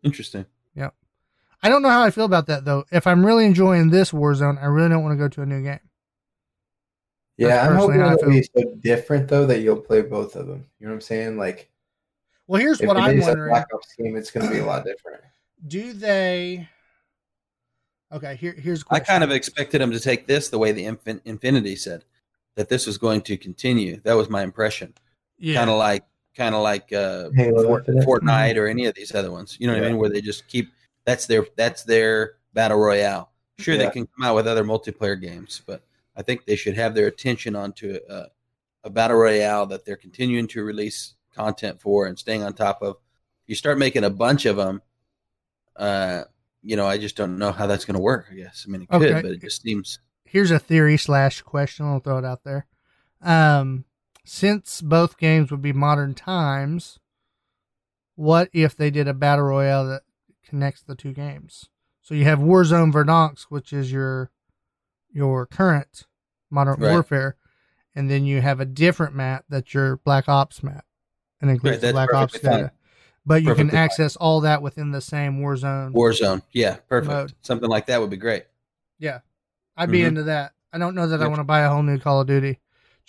Interesting. 0.03 0.47
Yep. 0.75 0.95
I 1.62 1.68
don't 1.68 1.83
know 1.83 1.91
how 1.91 2.03
I 2.03 2.11
feel 2.11 2.25
about 2.25 2.47
that 2.47 2.64
though. 2.64 2.85
If 2.91 3.07
I'm 3.07 3.25
really 3.25 3.45
enjoying 3.47 3.91
this 3.91 4.11
Warzone, 4.12 4.61
I 4.61 4.66
really 4.66 4.89
don't 4.89 5.03
want 5.05 5.12
to 5.12 5.23
go 5.23 5.29
to 5.29 5.43
a 5.43 5.47
new 5.47 5.62
game. 5.62 5.81
Yeah, 7.37 7.66
I'm 7.66 7.77
hoping 7.77 8.01
how 8.01 8.14
it'll 8.14 8.31
be 8.31 8.43
so 8.43 8.75
different 8.81 9.29
though 9.29 9.47
that 9.47 9.61
you'll 9.61 9.81
play 9.81 10.03
both 10.03 10.37
of 10.37 10.47
them. 10.47 10.66
You 10.79 10.87
know 10.87 10.93
what 10.93 10.97
I'm 10.97 11.01
saying? 11.01 11.37
Like 11.39 11.71
Well, 12.47 12.61
here's 12.61 12.81
if 12.81 12.89
what 12.89 12.97
it 12.97 13.01
I'm 13.01 13.18
is 13.18 13.25
a 13.25 13.29
wondering: 13.29 13.51
Black 13.53 13.68
Ops 13.73 13.95
game, 13.97 14.16
it's 14.16 14.31
going 14.31 14.47
to 14.47 14.53
be 14.53 14.59
a 14.59 14.66
lot 14.66 14.85
different. 14.85 15.23
Do 15.66 15.93
they? 15.93 16.68
Okay, 18.12 18.35
here 18.37 18.53
here's 18.53 18.83
a 18.83 18.87
I 18.87 18.99
question. 18.99 19.05
kind 19.07 19.25
of 19.25 19.31
expected 19.31 19.81
them 19.81 19.93
to 19.93 20.01
take 20.01 20.27
this 20.27 20.49
the 20.49 20.59
way 20.59 20.73
the 20.73 20.85
Infin- 20.85 21.21
Infinity 21.25 21.77
said 21.77 22.05
that 22.57 22.68
this 22.68 22.87
was 22.87 22.99
going 22.99 23.23
to 23.23 23.37
continue. 23.37 24.01
That 24.05 24.14
was 24.14 24.29
my 24.29 24.43
impression. 24.43 24.95
Yeah. 25.41 25.59
Kind 25.59 25.70
of 25.70 25.76
like, 25.78 26.05
kind 26.36 26.55
of 26.55 26.62
like 26.62 26.93
uh, 26.93 27.30
Halo 27.34 27.64
Fort, 27.64 27.86
Fortnite 27.86 28.57
or 28.57 28.66
any 28.68 28.86
of 28.86 28.95
these 28.95 29.14
other 29.14 29.32
ones. 29.32 29.57
You 29.59 29.66
know 29.66 29.74
what 29.74 29.82
I 29.84 29.88
mean? 29.88 29.99
Where 29.99 30.09
they 30.11 30.20
just 30.20 30.47
keep 30.47 30.70
that's 31.05 31.26
their 31.26 31.45
that's 31.57 31.82
their 31.82 32.34
battle 32.55 32.78
royale. 32.78 33.32
Sure, 33.59 33.74
Yeah. 33.74 33.86
they 33.86 33.91
can 33.91 34.07
come 34.07 34.24
out 34.24 34.36
with 34.36 34.47
other 34.47 34.64
multiplayer 34.64 35.20
games, 35.20 35.62
but 35.66 35.82
I 36.16 36.22
think 36.22 36.45
they 36.45 36.57
should 36.57 36.76
have 36.76 36.95
their 36.95 37.07
attention 37.09 37.57
onto 37.57 37.99
a, 38.09 38.26
a 38.84 38.91
battle 38.91 39.16
royale 39.16 39.66
that 39.66 39.84
they're 39.84 39.97
continuing 39.97 40.47
to 40.49 40.62
release 40.62 41.14
content 41.34 41.80
for 41.80 42.07
and 42.07 42.18
staying 42.18 42.43
on 42.43 42.53
top 42.55 42.82
of. 42.82 42.97
You 43.47 43.55
start 43.55 43.78
making 43.78 44.05
a 44.05 44.11
bunch 44.11 44.47
of 44.47 44.57
them. 44.57 44.82
Uh, 45.76 46.24
you 46.62 46.76
know, 46.76 46.86
I 46.86 46.99
just 46.99 47.16
don't 47.16 47.38
know 47.38 47.53
how 47.53 47.66
that's 47.66 47.84
going 47.84 47.95
to 47.97 48.01
work. 48.01 48.26
I 48.30 48.34
guess. 48.34 48.64
I 48.66 48.70
mean, 48.70 48.82
it 48.82 48.88
could, 48.91 49.22
but 49.22 49.24
it 49.24 49.41
just 49.41 49.62
seems. 49.62 49.99
here's 50.24 50.51
a 50.51 50.59
theory 50.59 50.97
slash 50.97 51.41
question. 51.43 51.86
I'll 51.86 52.01
throw 52.01 52.18
it 52.18 52.24
out 52.24 52.45
there. 52.45 52.66
Um, 53.22 53.84
since 54.25 54.81
both 54.81 55.18
games 55.18 55.51
would 55.51 55.62
be 55.62 55.73
modern 55.73 56.14
times, 56.14 56.99
what 58.14 58.49
if 58.53 58.77
they 58.77 58.91
did 58.91 59.09
a 59.09 59.14
battle 59.14 59.47
royale 59.47 59.87
that 59.89 60.03
connects 60.45 60.83
the 60.83 60.95
two 60.95 61.12
games? 61.12 61.68
So 62.03 62.14
you 62.14 62.25
have 62.25 62.39
Warzone 62.39 62.93
Verdansk, 62.93 63.47
which 63.49 63.73
is 63.73 63.93
your 63.93 64.31
your 65.12 65.47
current 65.47 66.07
Modern 66.51 66.81
Right. 66.81 66.91
Warfare, 66.91 67.37
and 67.95 68.11
then 68.11 68.25
you 68.25 68.41
have 68.41 68.61
a 68.61 68.64
different 68.64 69.14
map 69.14 69.45
that's 69.49 69.75
your 69.75 69.97
Black 69.99 70.29
Ops 70.29 70.62
map, 70.62 70.85
and 71.41 71.51
includes 71.51 71.83
Right, 71.83 71.93
Black 71.93 72.12
Ops 72.12 72.33
perfectly 72.33 72.49
fine. 72.49 72.59
data. 72.59 72.73
But 73.27 73.43
you 73.43 73.49
can 73.49 73.68
Perfectly 73.68 73.71
fine. 73.71 73.85
access 73.85 74.16
all 74.16 74.41
that 74.41 74.62
within 74.62 74.91
the 74.93 75.01
same 75.01 75.41
Warzone. 75.41 75.93
Warzone, 75.93 76.43
yeah, 76.53 76.77
perfect. 76.89 77.11
Mode. 77.11 77.35
Something 77.43 77.68
like 77.68 77.87
that 77.87 78.01
would 78.01 78.11
be 78.11 78.16
great. 78.16 78.45
Yeah, 78.99 79.21
I'd 79.77 79.91
be 79.91 80.01
Mhm. 80.01 80.07
into 80.09 80.23
that. 80.25 80.55
I 80.73 80.79
don't 80.79 80.95
know 80.95 81.07
that 81.07 81.23
I 81.23 81.27
want 81.27 81.41
to 81.41 81.45
buy 81.45 81.61
a 81.61 81.68
whole 81.71 81.83
new 81.83 81.99
Call 81.99 82.21
of 82.21 82.27
Duty 82.27 82.59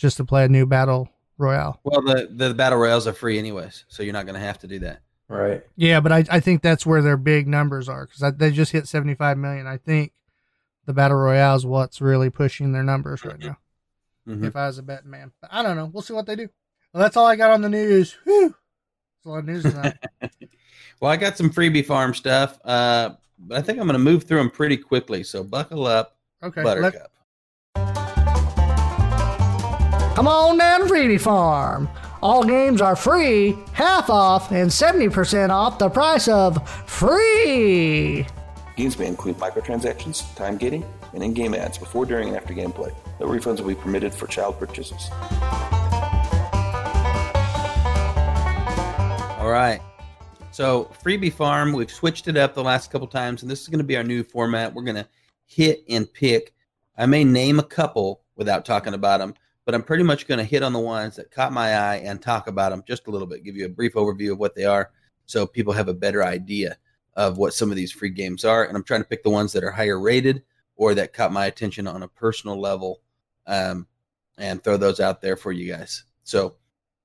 just 0.01 0.17
to 0.17 0.25
play 0.25 0.43
a 0.43 0.49
new 0.49 0.65
battle 0.65 1.07
royale. 1.37 1.79
Well, 1.83 2.01
the 2.01 2.27
the 2.31 2.53
battle 2.53 2.79
royales 2.79 3.07
are 3.07 3.13
free 3.13 3.37
anyways, 3.37 3.85
so 3.87 4.03
you're 4.03 4.13
not 4.13 4.25
going 4.25 4.35
to 4.39 4.45
have 4.45 4.57
to 4.59 4.67
do 4.67 4.79
that. 4.79 5.01
Right. 5.29 5.63
Yeah, 5.77 6.01
but 6.01 6.11
I, 6.11 6.25
I 6.29 6.39
think 6.41 6.61
that's 6.61 6.85
where 6.85 7.01
their 7.01 7.15
big 7.15 7.47
numbers 7.47 7.87
are 7.87 8.05
because 8.07 8.33
they 8.37 8.51
just 8.51 8.73
hit 8.73 8.87
75 8.87 9.37
million. 9.37 9.65
I 9.65 9.77
think 9.77 10.11
the 10.85 10.93
battle 10.93 11.17
royale 11.17 11.55
is 11.55 11.65
what's 11.65 12.01
really 12.01 12.29
pushing 12.29 12.73
their 12.73 12.83
numbers 12.83 13.23
right 13.23 13.39
now. 13.39 13.57
Mhm. 14.27 14.43
If 14.45 14.55
I 14.55 14.67
was 14.67 14.77
a 14.77 14.83
betting 14.83 15.09
man, 15.09 15.31
but 15.39 15.49
I 15.53 15.63
don't 15.63 15.77
know. 15.77 15.85
We'll 15.85 16.01
see 16.01 16.13
what 16.13 16.25
they 16.25 16.35
do. 16.35 16.49
Well, 16.93 17.01
that's 17.01 17.15
all 17.15 17.25
I 17.25 17.35
got 17.37 17.51
on 17.51 17.61
the 17.61 17.69
news. 17.69 18.17
Whew. 18.25 18.49
That's 18.49 19.25
a 19.25 19.29
lot 19.29 19.39
of 19.39 19.45
news 19.45 19.63
tonight. 19.63 19.97
Well, 20.99 21.09
I 21.09 21.17
got 21.17 21.35
some 21.35 21.49
freebie 21.49 21.83
farm 21.83 22.13
stuff, 22.13 22.59
uh, 22.63 23.15
but 23.39 23.57
I 23.57 23.61
think 23.63 23.79
I'm 23.79 23.87
going 23.87 23.93
to 23.93 23.99
move 23.99 24.25
through 24.25 24.37
them 24.37 24.51
pretty 24.51 24.77
quickly. 24.77 25.23
So 25.23 25.43
buckle 25.43 25.87
up, 25.87 26.15
Okay, 26.43 26.61
let, 26.63 26.93
Come 30.21 30.27
on 30.27 30.59
down 30.59 30.81
to 30.81 30.85
Freebie 30.85 31.19
Farm. 31.19 31.89
All 32.21 32.43
games 32.43 32.79
are 32.79 32.95
free, 32.95 33.57
half 33.73 34.07
off, 34.07 34.51
and 34.51 34.69
70% 34.69 35.49
off 35.49 35.79
the 35.79 35.89
price 35.89 36.27
of 36.27 36.69
free. 36.87 38.27
Games 38.77 38.99
may 38.99 39.07
include 39.07 39.37
microtransactions, 39.37 40.35
time 40.35 40.57
gating, 40.57 40.85
and 41.15 41.23
in-game 41.23 41.55
ads 41.55 41.79
before, 41.79 42.05
during, 42.05 42.27
and 42.27 42.37
after 42.37 42.53
gameplay. 42.53 42.93
No 43.19 43.25
refunds 43.25 43.61
will 43.61 43.69
be 43.69 43.73
permitted 43.73 44.13
for 44.13 44.27
child 44.27 44.59
purchases. 44.59 45.09
All 49.39 49.49
right. 49.49 49.81
So 50.51 50.91
freebie 51.03 51.33
farm, 51.33 51.73
we've 51.73 51.89
switched 51.89 52.27
it 52.27 52.37
up 52.37 52.53
the 52.53 52.63
last 52.63 52.91
couple 52.91 53.07
times, 53.07 53.41
and 53.41 53.49
this 53.49 53.61
is 53.61 53.69
going 53.69 53.79
to 53.79 53.83
be 53.83 53.97
our 53.97 54.03
new 54.03 54.21
format. 54.21 54.71
We're 54.71 54.83
going 54.83 54.97
to 54.97 55.07
hit 55.47 55.83
and 55.89 56.13
pick. 56.13 56.53
I 56.95 57.07
may 57.07 57.23
name 57.23 57.57
a 57.57 57.63
couple 57.63 58.21
without 58.35 58.65
talking 58.65 58.93
about 58.93 59.17
them, 59.17 59.33
but 59.71 59.77
I'm 59.77 59.83
pretty 59.83 60.03
much 60.03 60.27
going 60.27 60.37
to 60.37 60.43
hit 60.43 60.63
on 60.63 60.73
the 60.73 60.79
ones 60.79 61.15
that 61.15 61.31
caught 61.31 61.53
my 61.53 61.75
eye 61.75 62.01
and 62.03 62.21
talk 62.21 62.47
about 62.47 62.71
them 62.71 62.83
just 62.85 63.07
a 63.07 63.09
little 63.09 63.25
bit, 63.25 63.45
give 63.45 63.55
you 63.55 63.65
a 63.65 63.69
brief 63.69 63.93
overview 63.93 64.33
of 64.33 64.37
what 64.37 64.53
they 64.53 64.65
are, 64.65 64.91
so 65.27 65.47
people 65.47 65.71
have 65.71 65.87
a 65.87 65.93
better 65.93 66.25
idea 66.25 66.77
of 67.13 67.37
what 67.37 67.53
some 67.53 67.69
of 67.69 67.77
these 67.77 67.93
free 67.93 68.09
games 68.09 68.43
are. 68.43 68.65
And 68.65 68.75
I'm 68.75 68.83
trying 68.83 68.99
to 68.99 69.07
pick 69.07 69.23
the 69.23 69.29
ones 69.29 69.53
that 69.53 69.63
are 69.63 69.71
higher 69.71 69.97
rated 69.97 70.43
or 70.75 70.93
that 70.95 71.13
caught 71.13 71.31
my 71.31 71.45
attention 71.45 71.87
on 71.87 72.03
a 72.03 72.07
personal 72.09 72.59
level, 72.59 72.99
um, 73.47 73.87
and 74.37 74.61
throw 74.61 74.75
those 74.75 74.99
out 74.99 75.21
there 75.21 75.37
for 75.37 75.53
you 75.53 75.71
guys. 75.71 76.03
So 76.25 76.55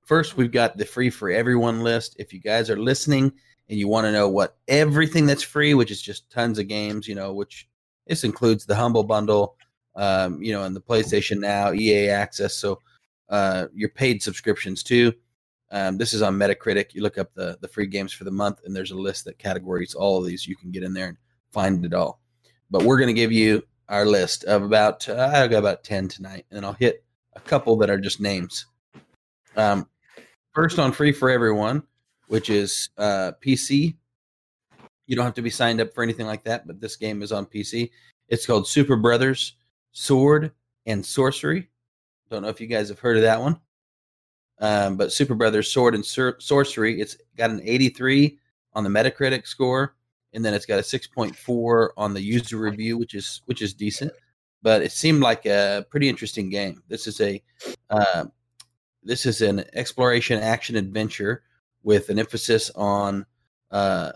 first, 0.03 0.35
we've 0.35 0.51
got 0.51 0.75
the 0.75 0.83
free 0.83 1.09
for 1.09 1.29
everyone 1.29 1.83
list. 1.83 2.17
If 2.19 2.33
you 2.33 2.41
guys 2.41 2.69
are 2.69 2.77
listening 2.77 3.31
and 3.69 3.79
you 3.79 3.87
want 3.87 4.07
to 4.07 4.11
know 4.11 4.27
what 4.27 4.57
everything 4.67 5.25
that's 5.25 5.41
free, 5.41 5.73
which 5.73 5.89
is 5.89 6.01
just 6.01 6.29
tons 6.29 6.59
of 6.59 6.67
games, 6.67 7.07
you 7.07 7.15
know, 7.15 7.31
which 7.31 7.69
this 8.07 8.25
includes 8.25 8.65
the 8.65 8.75
Humble 8.75 9.05
Bundle, 9.05 9.55
um, 9.97 10.41
you 10.41 10.53
know, 10.53 10.63
and 10.63 10.75
the 10.75 10.81
PlayStation 10.81 11.39
Now, 11.39 11.73
EA 11.73 12.09
Access. 12.09 12.55
So 12.55 12.79
uh, 13.29 13.65
your 13.73 13.89
paid 13.89 14.23
subscriptions 14.23 14.83
too. 14.83 15.13
Um, 15.71 15.97
this 15.97 16.13
is 16.13 16.21
on 16.21 16.37
Metacritic. 16.37 16.93
You 16.93 17.01
look 17.01 17.17
up 17.17 17.33
the 17.33 17.57
the 17.59 17.67
free 17.67 17.87
games 17.87 18.13
for 18.13 18.23
the 18.23 18.31
month, 18.31 18.61
and 18.63 18.73
there's 18.73 18.91
a 18.91 18.95
list 18.95 19.25
that 19.25 19.37
categories 19.37 19.95
all 19.95 20.19
of 20.19 20.25
these. 20.25 20.47
You 20.47 20.55
can 20.55 20.71
get 20.71 20.83
in 20.83 20.93
there 20.93 21.09
and 21.09 21.17
find 21.51 21.83
it 21.83 21.93
all. 21.93 22.21
But 22.69 22.83
we're 22.83 22.97
going 22.97 23.07
to 23.07 23.13
give 23.13 23.31
you 23.31 23.63
our 23.89 24.05
list 24.05 24.45
of 24.45 24.63
about 24.63 25.09
uh, 25.09 25.31
I 25.33 25.47
got 25.47 25.59
about 25.59 25.83
ten 25.83 26.07
tonight, 26.07 26.45
and 26.51 26.65
I'll 26.65 26.73
hit 26.73 27.03
a 27.35 27.41
couple 27.41 27.75
that 27.77 27.89
are 27.89 27.99
just 27.99 28.21
names. 28.21 28.65
Um, 29.57 29.89
first 30.53 30.79
on 30.79 30.91
free 30.93 31.11
for 31.11 31.29
everyone, 31.29 31.83
which 32.27 32.49
is 32.49 32.89
uh, 32.97 33.33
PC. 33.43 33.95
You 35.07 35.15
don't 35.15 35.25
have 35.25 35.33
to 35.35 35.41
be 35.41 35.49
signed 35.49 35.81
up 35.81 35.93
for 35.93 36.03
anything 36.03 36.27
like 36.27 36.43
that, 36.43 36.67
but 36.67 36.79
this 36.79 36.97
game 36.97 37.21
is 37.21 37.31
on 37.31 37.45
PC. 37.45 37.91
It's 38.29 38.45
called 38.45 38.67
Super 38.67 38.97
Brothers 38.97 39.56
Sword 39.97 40.51
and 40.85 41.03
Sorcery. 41.03 41.69
Don't 42.29 42.43
know 42.43 42.49
if 42.49 42.61
you 42.61 42.67
guys 42.67 42.89
have 42.89 42.99
heard 42.99 43.17
of 43.17 43.23
that 43.23 43.41
one. 43.41 43.59
Um, 44.59 44.95
but 44.95 45.11
Super 45.11 45.33
Brothers 45.33 45.71
Sword 45.71 45.95
and 45.95 46.05
Sor- 46.05 46.39
Sorcery, 46.39 47.01
it's 47.01 47.17
got 47.35 47.49
an 47.49 47.61
83 47.63 48.37
on 48.73 48.83
the 48.83 48.91
Metacritic 48.91 49.47
score, 49.47 49.95
and 50.33 50.45
then 50.45 50.53
it's 50.53 50.67
got 50.67 50.77
a 50.77 50.83
6.4 50.83 51.89
on 51.97 52.13
the 52.13 52.21
user 52.21 52.57
review, 52.57 52.97
which 52.97 53.15
is 53.15 53.41
which 53.45 53.63
is 53.63 53.73
decent. 53.73 54.11
But 54.61 54.83
it 54.83 54.91
seemed 54.91 55.21
like 55.21 55.47
a 55.47 55.85
pretty 55.89 56.09
interesting 56.09 56.49
game. 56.49 56.83
This 56.87 57.07
is 57.07 57.19
a 57.19 57.41
uh, 57.89 58.25
this 59.01 59.25
is 59.25 59.41
an 59.41 59.65
exploration 59.73 60.39
action 60.39 60.75
adventure 60.75 61.41
with 61.81 62.09
an 62.09 62.19
emphasis 62.19 62.69
on 62.75 63.25
uh, 63.71 64.11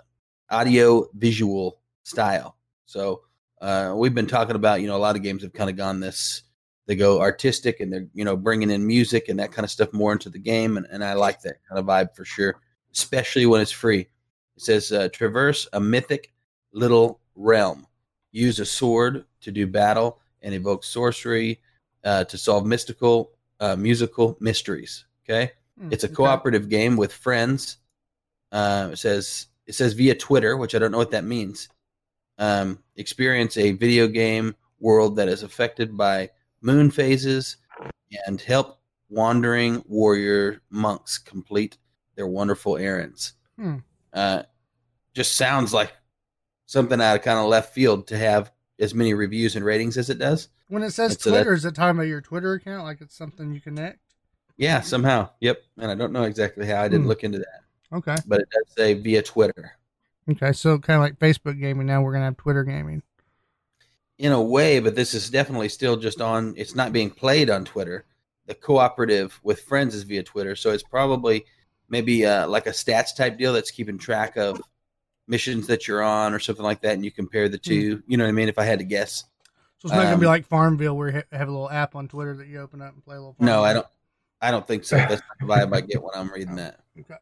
audio 0.51 1.07
visual 1.15 1.79
style. 2.03 2.57
So 2.85 3.21
uh, 3.61 3.93
we've 3.95 4.15
been 4.15 4.27
talking 4.27 4.55
about 4.55 4.81
you 4.81 4.87
know 4.87 4.95
a 4.95 4.99
lot 4.99 5.15
of 5.15 5.23
games 5.23 5.43
have 5.43 5.53
kind 5.53 5.69
of 5.69 5.77
gone 5.77 5.99
this 5.99 6.43
they 6.87 6.95
go 6.95 7.21
artistic 7.21 7.79
and 7.79 7.93
they're 7.93 8.07
you 8.13 8.25
know 8.25 8.35
bringing 8.35 8.69
in 8.69 8.85
music 8.85 9.29
and 9.29 9.39
that 9.39 9.51
kind 9.51 9.63
of 9.63 9.71
stuff 9.71 9.93
more 9.93 10.11
into 10.11 10.29
the 10.29 10.39
game 10.39 10.77
and, 10.77 10.87
and 10.91 11.03
i 11.03 11.13
like 11.13 11.41
that 11.41 11.57
kind 11.69 11.79
of 11.79 11.85
vibe 11.85 12.15
for 12.15 12.25
sure 12.25 12.59
especially 12.93 13.45
when 13.45 13.61
it's 13.61 13.71
free. 13.71 14.01
It 14.01 14.61
says 14.61 14.91
uh, 14.91 15.09
traverse 15.09 15.67
a 15.73 15.79
mythic 15.79 16.33
little 16.73 17.19
realm. 17.35 17.87
Use 18.31 18.59
a 18.59 18.65
sword 18.65 19.25
to 19.41 19.51
do 19.51 19.67
battle 19.67 20.19
and 20.41 20.53
evoke 20.53 20.83
sorcery 20.83 21.61
uh, 22.03 22.23
to 22.25 22.37
solve 22.37 22.65
mystical 22.65 23.31
uh, 23.59 23.75
musical 23.75 24.37
mysteries. 24.39 25.05
Okay? 25.25 25.51
Hmm, 25.79 25.89
it's 25.91 26.03
a 26.03 26.07
okay. 26.07 26.15
cooperative 26.15 26.69
game 26.69 26.97
with 26.97 27.13
friends. 27.13 27.77
Uh, 28.51 28.89
it 28.91 28.97
says 28.97 29.47
it 29.65 29.73
says 29.73 29.93
via 29.93 30.13
twitter 30.13 30.57
which 30.57 30.75
i 30.75 30.79
don't 30.79 30.91
know 30.91 30.97
what 30.97 31.11
that 31.11 31.23
means 31.23 31.69
um, 32.41 32.79
experience 32.97 33.55
a 33.55 33.71
video 33.71 34.07
game 34.07 34.55
world 34.79 35.15
that 35.15 35.29
is 35.29 35.43
affected 35.43 35.95
by 35.95 36.29
moon 36.61 36.89
phases 36.91 37.57
and 38.25 38.41
help 38.41 38.79
wandering 39.09 39.83
warrior 39.87 40.61
monks 40.71 41.17
complete 41.19 41.77
their 42.15 42.27
wonderful 42.27 42.77
errands. 42.77 43.33
Hmm. 43.57 43.77
Uh, 44.11 44.43
just 45.13 45.35
sounds 45.37 45.73
like 45.73 45.93
something 46.65 46.99
out 46.99 47.15
of 47.17 47.21
kind 47.21 47.37
of 47.37 47.45
left 47.45 47.73
field 47.73 48.07
to 48.07 48.17
have 48.17 48.51
as 48.79 48.95
many 48.95 49.13
reviews 49.13 49.55
and 49.55 49.63
ratings 49.63 49.97
as 49.97 50.09
it 50.09 50.17
does. 50.17 50.47
When 50.67 50.81
it 50.83 50.91
says 50.91 51.17
so 51.19 51.29
Twitter, 51.29 51.53
is 51.53 51.63
it 51.65 51.75
talking 51.75 51.97
about 51.97 52.07
your 52.07 52.21
Twitter 52.21 52.53
account? 52.53 52.83
Like 52.83 53.01
it's 53.01 53.15
something 53.15 53.53
you 53.53 53.61
connect? 53.61 53.99
Yeah, 54.57 54.81
somehow. 54.81 55.29
Yep. 55.41 55.61
And 55.77 55.91
I 55.91 55.95
don't 55.95 56.13
know 56.13 56.23
exactly 56.23 56.65
how. 56.65 56.81
I 56.81 56.87
didn't 56.87 57.03
Hmm. 57.03 57.09
look 57.09 57.23
into 57.23 57.39
that, 57.39 57.95
Okay. 57.97 58.15
but 58.25 58.41
it 58.41 58.49
does 58.49 58.73
say 58.75 58.93
via 58.95 59.21
Twitter. 59.21 59.73
Okay. 60.29 60.51
So 60.53 60.77
kind 60.79 60.97
of 60.97 61.01
like 61.01 61.19
Facebook 61.19 61.59
gaming. 61.59 61.87
Now 61.87 62.01
we're 62.01 62.13
gonna 62.13 62.25
have 62.25 62.37
Twitter 62.37 62.63
gaming. 62.63 63.01
in 64.17 64.31
a 64.31 64.41
way, 64.41 64.79
but 64.79 64.95
this 64.95 65.13
is 65.15 65.29
definitely 65.29 65.67
still 65.69 65.97
just 65.97 66.21
on. 66.21 66.53
It's 66.57 66.75
not 66.75 66.93
being 66.93 67.09
played 67.09 67.49
on 67.49 67.65
Twitter. 67.65 68.05
The 68.45 68.53
cooperative 68.55 69.39
with 69.43 69.61
friends 69.61 69.95
is 69.95 70.03
via 70.03 70.23
Twitter, 70.23 70.55
so 70.55 70.71
it's 70.71 70.83
probably 70.83 71.45
maybe 71.89 72.25
uh, 72.25 72.47
like 72.47 72.67
a 72.67 72.71
stats 72.71 73.15
type 73.15 73.37
deal 73.37 73.53
that's 73.53 73.71
keeping 73.71 73.97
track 73.97 74.37
of 74.37 74.61
missions 75.27 75.67
that 75.67 75.87
you're 75.87 76.03
on 76.03 76.33
or 76.33 76.39
something 76.39 76.63
like 76.63 76.81
that, 76.81 76.93
and 76.93 77.03
you 77.05 77.11
compare 77.11 77.49
the 77.49 77.57
two. 77.57 78.03
You 78.07 78.17
know 78.17 78.23
what 78.25 78.29
I 78.29 78.33
mean? 78.33 78.49
If 78.49 78.59
I 78.59 78.63
had 78.65 78.79
to 78.79 78.85
guess, 78.85 79.23
So 79.79 79.87
it's 79.87 79.93
not 79.93 80.03
gonna 80.03 80.17
be 80.17 80.25
Um, 80.25 80.31
like 80.31 80.45
Farmville 80.45 80.95
where 80.97 81.09
you 81.09 81.23
have 81.31 81.47
a 81.47 81.51
little 81.51 81.69
app 81.69 81.95
on 81.95 82.07
Twitter 82.07 82.35
that 82.37 82.47
you 82.47 82.59
open 82.59 82.81
up 82.81 82.93
and 82.93 83.03
play 83.03 83.15
a 83.15 83.19
little. 83.19 83.33
Farmville. 83.33 83.55
no, 83.55 83.63
I 83.63 83.73
don't. 83.73 83.87
I 84.43 84.51
don't 84.51 84.67
think 84.67 84.83
so. 84.85 84.97
That's 84.97 85.21
not 85.21 85.39
the 85.39 85.45
vibe 85.45 85.75
I 85.75 85.81
get 85.81 86.01
when 86.01 86.11
I'm 86.15 86.31
reading 86.31 86.55
that. 86.55 86.79
Okay. 86.99 87.15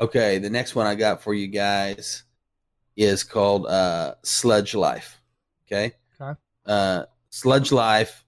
Okay, 0.00 0.38
the 0.38 0.50
next 0.50 0.74
one 0.74 0.86
I 0.86 0.94
got 0.94 1.22
for 1.22 1.34
you 1.34 1.46
guys 1.46 2.24
is 2.96 3.22
called 3.22 3.66
uh, 3.66 4.14
Sludge 4.22 4.74
Life. 4.74 5.20
Okay. 5.66 5.94
Okay. 6.20 6.38
Uh, 6.66 7.04
Sludge 7.30 7.72
Life 7.72 8.24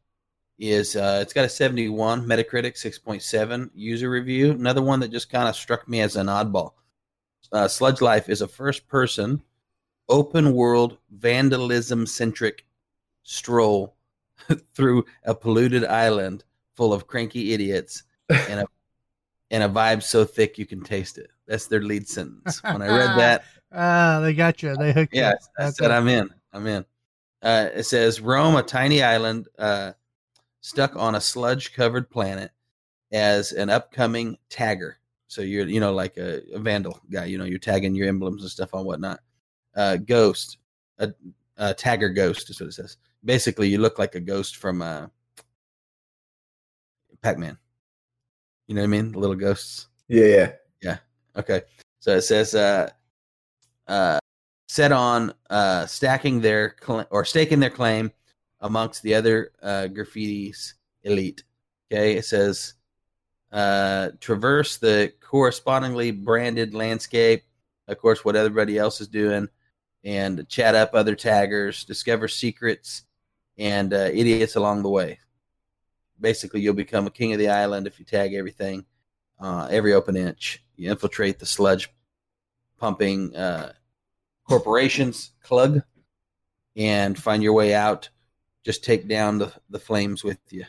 is 0.58 0.96
uh, 0.96 1.18
it's 1.22 1.32
got 1.32 1.44
a 1.44 1.48
71 1.48 2.24
Metacritic, 2.24 2.74
6.7 2.74 3.70
user 3.74 4.10
review. 4.10 4.52
Another 4.52 4.82
one 4.82 5.00
that 5.00 5.10
just 5.10 5.30
kind 5.30 5.48
of 5.48 5.56
struck 5.56 5.88
me 5.88 6.00
as 6.00 6.16
an 6.16 6.26
oddball. 6.26 6.72
Uh, 7.52 7.68
Sludge 7.68 8.00
Life 8.00 8.28
is 8.28 8.42
a 8.42 8.48
first-person, 8.48 9.42
open 10.08 10.54
world, 10.54 10.98
vandalism 11.10 12.06
centric 12.06 12.64
stroll 13.22 13.96
through 14.74 15.04
a 15.24 15.34
polluted 15.34 15.84
island 15.84 16.44
full 16.74 16.92
of 16.92 17.06
cranky 17.06 17.52
idiots 17.52 18.04
and 18.28 18.60
a 18.60 18.66
and 19.50 19.62
a 19.62 19.68
vibe 19.68 20.02
so 20.02 20.24
thick 20.24 20.58
you 20.58 20.66
can 20.66 20.82
taste 20.82 21.18
it. 21.18 21.30
That's 21.46 21.66
their 21.66 21.82
lead 21.82 22.08
sentence. 22.08 22.62
When 22.62 22.82
I 22.82 22.88
read 22.88 23.18
that, 23.18 23.44
Ah, 23.72 24.20
they 24.22 24.32
got 24.32 24.62
you. 24.62 24.76
They 24.76 24.92
hooked 24.92 25.14
yeah, 25.14 25.30
you. 25.30 25.36
I 25.58 25.64
That's 25.64 25.78
said 25.78 25.90
it. 25.90 25.94
I'm 25.94 26.08
in. 26.08 26.30
I'm 26.52 26.66
in. 26.66 26.84
Uh, 27.42 27.68
it 27.74 27.84
says 27.84 28.20
Rome, 28.20 28.56
a 28.56 28.62
tiny 28.62 29.02
island 29.02 29.48
uh, 29.58 29.92
stuck 30.60 30.96
on 30.96 31.14
a 31.14 31.20
sludge-covered 31.20 32.10
planet 32.10 32.50
as 33.12 33.52
an 33.52 33.68
upcoming 33.68 34.38
tagger. 34.50 34.94
So 35.28 35.42
you're, 35.42 35.66
you 35.66 35.80
know, 35.80 35.92
like 35.92 36.16
a, 36.16 36.42
a 36.54 36.58
vandal 36.58 37.00
guy. 37.10 37.26
You 37.26 37.38
know, 37.38 37.44
you're 37.44 37.58
tagging 37.58 37.94
your 37.94 38.08
emblems 38.08 38.42
and 38.42 38.50
stuff 38.50 38.72
on 38.72 38.86
whatnot. 38.86 39.20
Uh, 39.74 39.96
ghost, 39.96 40.58
a, 40.98 41.12
a 41.56 41.74
tagger 41.74 42.14
ghost 42.14 42.48
is 42.48 42.60
what 42.60 42.68
it 42.68 42.72
says. 42.72 42.96
Basically, 43.24 43.68
you 43.68 43.78
look 43.78 43.98
like 43.98 44.14
a 44.14 44.20
ghost 44.20 44.56
from 44.56 44.80
uh, 44.80 45.08
Pac-Man. 47.20 47.58
You 48.68 48.74
know 48.74 48.80
what 48.80 48.86
I 48.86 48.88
mean? 48.88 49.12
The 49.12 49.18
little 49.18 49.36
ghosts. 49.36 49.88
Yeah, 50.08 50.24
yeah. 50.24 50.52
Okay. 51.36 51.62
So 52.00 52.16
it 52.16 52.22
says 52.22 52.54
uh 52.54 52.90
uh 53.86 54.18
set 54.68 54.92
on 54.92 55.32
uh 55.50 55.86
stacking 55.86 56.40
their 56.40 56.76
cl- 56.84 57.06
or 57.10 57.24
staking 57.24 57.60
their 57.60 57.70
claim 57.70 58.12
amongst 58.60 59.02
the 59.02 59.14
other 59.14 59.52
uh 59.62 59.88
graffiti's 59.90 60.74
elite. 61.02 61.44
Okay, 61.92 62.16
it 62.16 62.24
says 62.24 62.74
uh 63.52 64.10
traverse 64.20 64.78
the 64.78 65.12
correspondingly 65.20 66.10
branded 66.10 66.74
landscape, 66.74 67.44
of 67.88 67.98
course 67.98 68.24
what 68.24 68.36
everybody 68.36 68.78
else 68.78 69.00
is 69.00 69.08
doing 69.08 69.48
and 70.04 70.48
chat 70.48 70.76
up 70.76 70.94
other 70.94 71.16
taggers, 71.16 71.84
discover 71.84 72.28
secrets 72.28 73.02
and 73.58 73.92
uh, 73.92 74.08
idiots 74.12 74.54
along 74.54 74.82
the 74.82 74.88
way. 74.88 75.18
Basically, 76.20 76.60
you'll 76.60 76.74
become 76.74 77.06
a 77.08 77.10
king 77.10 77.32
of 77.32 77.40
the 77.40 77.48
island 77.48 77.88
if 77.88 77.98
you 77.98 78.04
tag 78.04 78.32
everything 78.32 78.86
uh, 79.40 79.66
every 79.70 79.92
open 79.92 80.16
inch. 80.16 80.62
You 80.76 80.90
infiltrate 80.90 81.38
the 81.38 81.46
sludge 81.46 81.90
pumping 82.78 83.34
uh, 83.34 83.72
corporations, 84.48 85.32
GLUG, 85.44 85.82
and 86.76 87.18
find 87.18 87.42
your 87.42 87.52
way 87.54 87.74
out. 87.74 88.08
Just 88.64 88.84
take 88.84 89.08
down 89.08 89.38
the, 89.38 89.52
the 89.70 89.78
flames 89.78 90.22
with 90.24 90.38
you. 90.50 90.64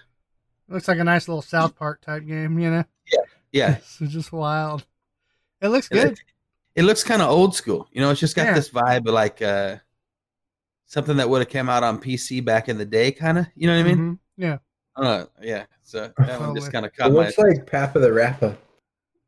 Looks 0.69 0.87
like 0.87 0.99
a 0.99 1.03
nice 1.03 1.27
little 1.27 1.41
South 1.41 1.75
Park 1.75 2.01
type 2.01 2.25
game, 2.25 2.59
you 2.59 2.69
know? 2.69 2.83
Yeah, 3.11 3.19
Yeah. 3.51 3.77
It's 4.01 4.13
just 4.13 4.31
wild. 4.31 4.85
It 5.61 5.69
looks 5.69 5.87
It 5.87 5.93
good. 5.93 6.07
looks- 6.09 6.21
it 6.75 6.83
looks 6.83 7.03
kind 7.03 7.23
of 7.23 7.29
old 7.31 7.55
school. 7.55 7.87
You 7.91 8.01
know, 8.01 8.11
it's 8.11 8.19
just 8.19 8.35
got 8.35 8.45
Yeah. 8.45 8.53
this 8.53 8.69
vibe 8.69 9.07
of 9.07 9.13
like 9.15 9.41
uh, 9.41 9.77
something 10.85 11.17
that 11.17 11.27
would 11.27 11.39
have 11.39 11.49
come 11.49 11.69
out 11.69 11.81
on 11.83 11.99
PC 11.99 12.45
back 12.45 12.69
in 12.69 12.77
the 12.77 12.85
day, 12.85 13.11
kind 13.11 13.39
of. 13.39 13.47
You 13.55 13.65
know 13.65 13.75
what 13.75 13.79
I 13.79 13.95
mean? 13.95 13.97
Mhm. 13.97 14.19
Yeah. 14.37 14.57
Uh, 14.95 15.25
yeah. 15.41 15.65
So 15.81 16.13
that 16.19 16.39
one 16.39 16.53
just 16.55 16.71
kind 16.71 16.85
of 16.85 16.91
It 16.91 16.97
caught 16.97 17.11
my. 17.11 17.17
looks 17.25 17.37
like 17.39 17.65
Papa 17.65 17.97
the 17.99 18.13
Rappa. 18.13 18.55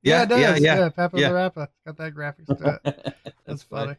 Yeah, 0.01 0.23
it 0.23 0.29
does. 0.29 0.39
yeah, 0.39 0.55
Yeah, 0.57 0.79
yeah, 0.79 0.89
Papa 0.89 1.19
yeah. 1.19 1.29
the 1.29 1.35
Rappa. 1.35 1.61
It's 1.63 1.81
got 1.85 1.97
that 1.97 2.13
graphics 2.13 2.57
to 2.57 2.79
it. 2.83 3.15
That's 3.45 3.63
funny. 3.63 3.95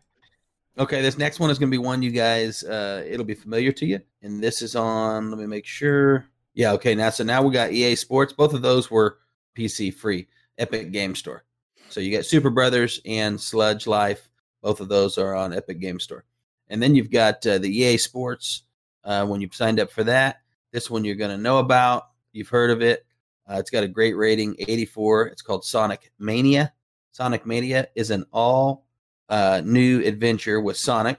Okay, 0.78 1.02
this 1.02 1.18
next 1.18 1.40
one 1.40 1.50
is 1.50 1.58
going 1.58 1.70
to 1.70 1.74
be 1.74 1.84
one 1.84 2.00
you 2.00 2.10
guys. 2.10 2.62
Uh, 2.64 3.04
it'll 3.06 3.26
be 3.26 3.34
familiar 3.34 3.72
to 3.72 3.86
you, 3.86 4.00
and 4.22 4.42
this 4.42 4.62
is 4.62 4.76
on. 4.76 5.30
Let 5.30 5.38
me 5.38 5.46
make 5.46 5.66
sure. 5.66 6.26
Yeah, 6.54 6.72
okay. 6.72 6.94
Now, 6.94 7.10
so 7.10 7.24
now 7.24 7.42
we 7.42 7.52
got 7.52 7.72
EA 7.72 7.96
Sports. 7.96 8.32
Both 8.32 8.54
of 8.54 8.62
those 8.62 8.90
were 8.90 9.18
PC 9.56 9.92
free, 9.92 10.28
Epic 10.58 10.90
Game 10.92 11.14
Store. 11.14 11.44
So 11.90 12.00
you 12.00 12.16
got 12.16 12.24
Super 12.24 12.50
Brothers 12.50 13.00
and 13.04 13.38
Sludge 13.38 13.86
Life. 13.86 14.28
Both 14.62 14.80
of 14.80 14.88
those 14.88 15.18
are 15.18 15.34
on 15.34 15.52
Epic 15.52 15.80
Game 15.80 16.00
Store, 16.00 16.24
and 16.68 16.82
then 16.82 16.94
you've 16.94 17.10
got 17.10 17.44
uh, 17.46 17.58
the 17.58 17.68
EA 17.68 17.98
Sports. 17.98 18.62
Uh, 19.02 19.26
when 19.26 19.40
you've 19.40 19.54
signed 19.54 19.80
up 19.80 19.90
for 19.90 20.04
that, 20.04 20.40
this 20.72 20.90
one 20.90 21.04
you're 21.04 21.14
going 21.14 21.30
to 21.30 21.42
know 21.42 21.58
about. 21.58 22.08
You've 22.32 22.48
heard 22.48 22.70
of 22.70 22.80
it. 22.80 23.04
Uh, 23.50 23.58
it's 23.58 23.70
got 23.70 23.82
a 23.82 23.88
great 23.88 24.16
rating, 24.16 24.54
84. 24.60 25.26
It's 25.26 25.42
called 25.42 25.64
Sonic 25.64 26.12
Mania. 26.18 26.72
Sonic 27.10 27.44
Mania 27.46 27.88
is 27.96 28.10
an 28.10 28.24
all 28.32 28.86
uh, 29.28 29.60
new 29.64 30.04
adventure 30.04 30.60
with 30.60 30.76
Sonic, 30.76 31.18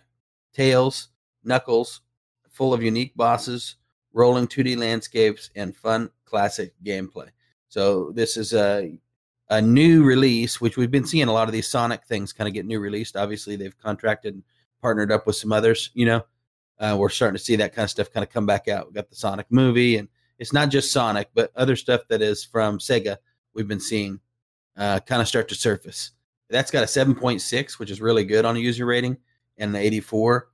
Tails, 0.53 1.09
Knuckles, 1.43 2.01
full 2.49 2.73
of 2.73 2.81
unique 2.81 3.15
bosses, 3.17 3.75
rolling 4.13 4.47
2D 4.47 4.77
landscapes, 4.77 5.49
and 5.55 5.75
fun 5.75 6.09
classic 6.25 6.73
gameplay. 6.85 7.27
So 7.67 8.11
this 8.13 8.37
is 8.37 8.53
a 8.53 8.97
a 9.49 9.61
new 9.61 10.05
release, 10.05 10.61
which 10.61 10.77
we've 10.77 10.91
been 10.91 11.05
seeing 11.05 11.27
a 11.27 11.33
lot 11.33 11.49
of 11.49 11.51
these 11.51 11.67
Sonic 11.67 12.05
things 12.05 12.31
kind 12.31 12.47
of 12.47 12.53
get 12.53 12.65
new 12.65 12.79
released. 12.79 13.17
Obviously, 13.17 13.57
they've 13.57 13.77
contracted 13.77 14.35
and 14.35 14.43
partnered 14.81 15.11
up 15.11 15.27
with 15.27 15.35
some 15.35 15.51
others. 15.51 15.91
You 15.93 16.05
know, 16.05 16.25
uh, 16.79 16.95
we're 16.97 17.09
starting 17.09 17.37
to 17.37 17.43
see 17.43 17.57
that 17.57 17.75
kind 17.75 17.83
of 17.83 17.89
stuff 17.89 18.13
kind 18.13 18.23
of 18.23 18.29
come 18.29 18.45
back 18.45 18.69
out. 18.69 18.87
We 18.87 18.93
got 18.93 19.09
the 19.09 19.15
Sonic 19.17 19.47
movie, 19.49 19.97
and 19.97 20.07
it's 20.41 20.51
not 20.51 20.69
just 20.69 20.91
Sonic, 20.91 21.29
but 21.35 21.51
other 21.55 21.75
stuff 21.75 22.01
that 22.09 22.21
is 22.21 22.43
from 22.43 22.79
Sega. 22.79 23.17
We've 23.53 23.67
been 23.67 23.79
seeing 23.79 24.19
uh, 24.75 24.99
kind 25.01 25.21
of 25.21 25.27
start 25.27 25.47
to 25.49 25.55
surface. 25.55 26.11
That's 26.49 26.71
got 26.71 26.83
a 26.83 26.87
7.6, 26.87 27.77
which 27.79 27.91
is 27.91 28.01
really 28.01 28.25
good 28.25 28.43
on 28.43 28.55
a 28.57 28.59
user 28.59 28.85
rating, 28.87 29.17
and 29.59 29.69
an 29.75 29.81
84. 29.81 30.49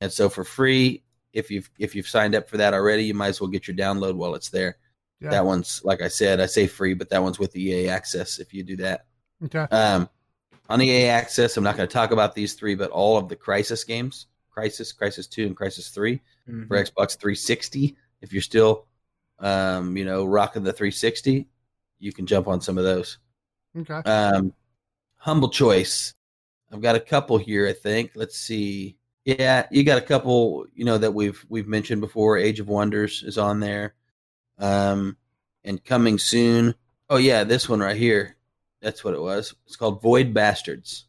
And 0.00 0.10
so 0.10 0.28
for 0.30 0.42
free, 0.42 1.04
if 1.34 1.50
you've 1.50 1.70
if 1.78 1.94
you've 1.94 2.08
signed 2.08 2.34
up 2.34 2.48
for 2.48 2.56
that 2.56 2.72
already, 2.72 3.04
you 3.04 3.12
might 3.14 3.28
as 3.28 3.40
well 3.40 3.50
get 3.50 3.68
your 3.68 3.76
download 3.76 4.14
while 4.14 4.34
it's 4.34 4.48
there. 4.48 4.78
Yeah. 5.20 5.30
That 5.30 5.44
one's 5.44 5.82
like 5.84 6.00
I 6.00 6.08
said, 6.08 6.40
I 6.40 6.46
say 6.46 6.66
free, 6.66 6.94
but 6.94 7.10
that 7.10 7.22
one's 7.22 7.38
with 7.38 7.54
EA 7.54 7.88
access 7.90 8.38
if 8.38 8.54
you 8.54 8.62
do 8.64 8.76
that. 8.78 9.04
Okay. 9.44 9.66
Um, 9.70 10.08
on 10.70 10.80
EA 10.80 11.04
access, 11.08 11.56
I'm 11.58 11.62
not 11.64 11.76
going 11.76 11.86
to 11.88 11.92
talk 11.92 12.10
about 12.10 12.34
these 12.34 12.54
three, 12.54 12.74
but 12.74 12.90
all 12.90 13.18
of 13.18 13.28
the 13.28 13.36
Crysis 13.36 13.86
games, 13.86 14.26
Crysis, 14.56 14.96
Crysis 14.96 15.28
Two, 15.28 15.46
and 15.46 15.54
Crysis 15.56 15.92
3 15.92 16.20
Mhm. 16.48 16.66
for 16.68 16.76
Xbox 16.82 17.18
360. 17.18 17.96
If 18.22 18.32
you're 18.32 18.42
still, 18.42 18.86
um, 19.38 19.96
you 19.96 20.04
know, 20.04 20.24
rocking 20.24 20.62
the 20.62 20.72
360, 20.72 21.46
you 21.98 22.12
can 22.12 22.26
jump 22.26 22.48
on 22.48 22.60
some 22.60 22.78
of 22.78 22.84
those. 22.84 23.18
Okay. 23.76 23.94
Um, 24.08 24.52
humble 25.16 25.50
choice. 25.50 26.14
I've 26.72 26.82
got 26.82 26.96
a 26.96 27.00
couple 27.00 27.38
here. 27.38 27.66
I 27.66 27.72
think. 27.72 28.12
Let's 28.14 28.38
see. 28.38 28.96
Yeah, 29.24 29.66
you 29.70 29.84
got 29.84 29.98
a 29.98 30.02
couple. 30.02 30.66
You 30.74 30.84
know 30.84 30.98
that 30.98 31.12
we've 31.14 31.44
we've 31.48 31.68
mentioned 31.68 32.00
before. 32.00 32.38
Age 32.38 32.60
of 32.60 32.68
Wonders 32.68 33.22
is 33.22 33.38
on 33.38 33.60
there, 33.60 33.94
um, 34.58 35.16
and 35.64 35.84
coming 35.84 36.18
soon. 36.18 36.74
Oh 37.08 37.18
yeah, 37.18 37.44
this 37.44 37.68
one 37.68 37.80
right 37.80 37.96
here. 37.96 38.36
That's 38.80 39.04
what 39.04 39.14
it 39.14 39.20
was. 39.20 39.54
It's 39.66 39.76
called 39.76 40.02
Void 40.02 40.34
Bastards. 40.34 41.06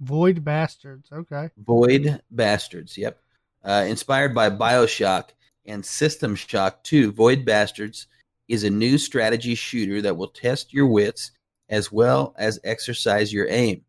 Void 0.00 0.44
Bastards. 0.44 1.08
Okay. 1.12 1.50
Void 1.56 2.20
Bastards. 2.30 2.98
Yep. 2.98 3.18
Uh, 3.64 3.84
inspired 3.88 4.34
by 4.34 4.50
Bioshock 4.50 5.30
and 5.66 5.84
System 5.84 6.34
Shock 6.34 6.82
2, 6.84 7.12
Void 7.12 7.44
Bastards 7.44 8.06
is 8.48 8.64
a 8.64 8.70
new 8.70 8.98
strategy 8.98 9.54
shooter 9.54 10.00
that 10.02 10.16
will 10.16 10.28
test 10.28 10.72
your 10.72 10.86
wits 10.86 11.32
as 11.68 11.90
well 11.90 12.34
as 12.38 12.60
exercise 12.64 13.32
your 13.32 13.48
aim. 13.48 13.84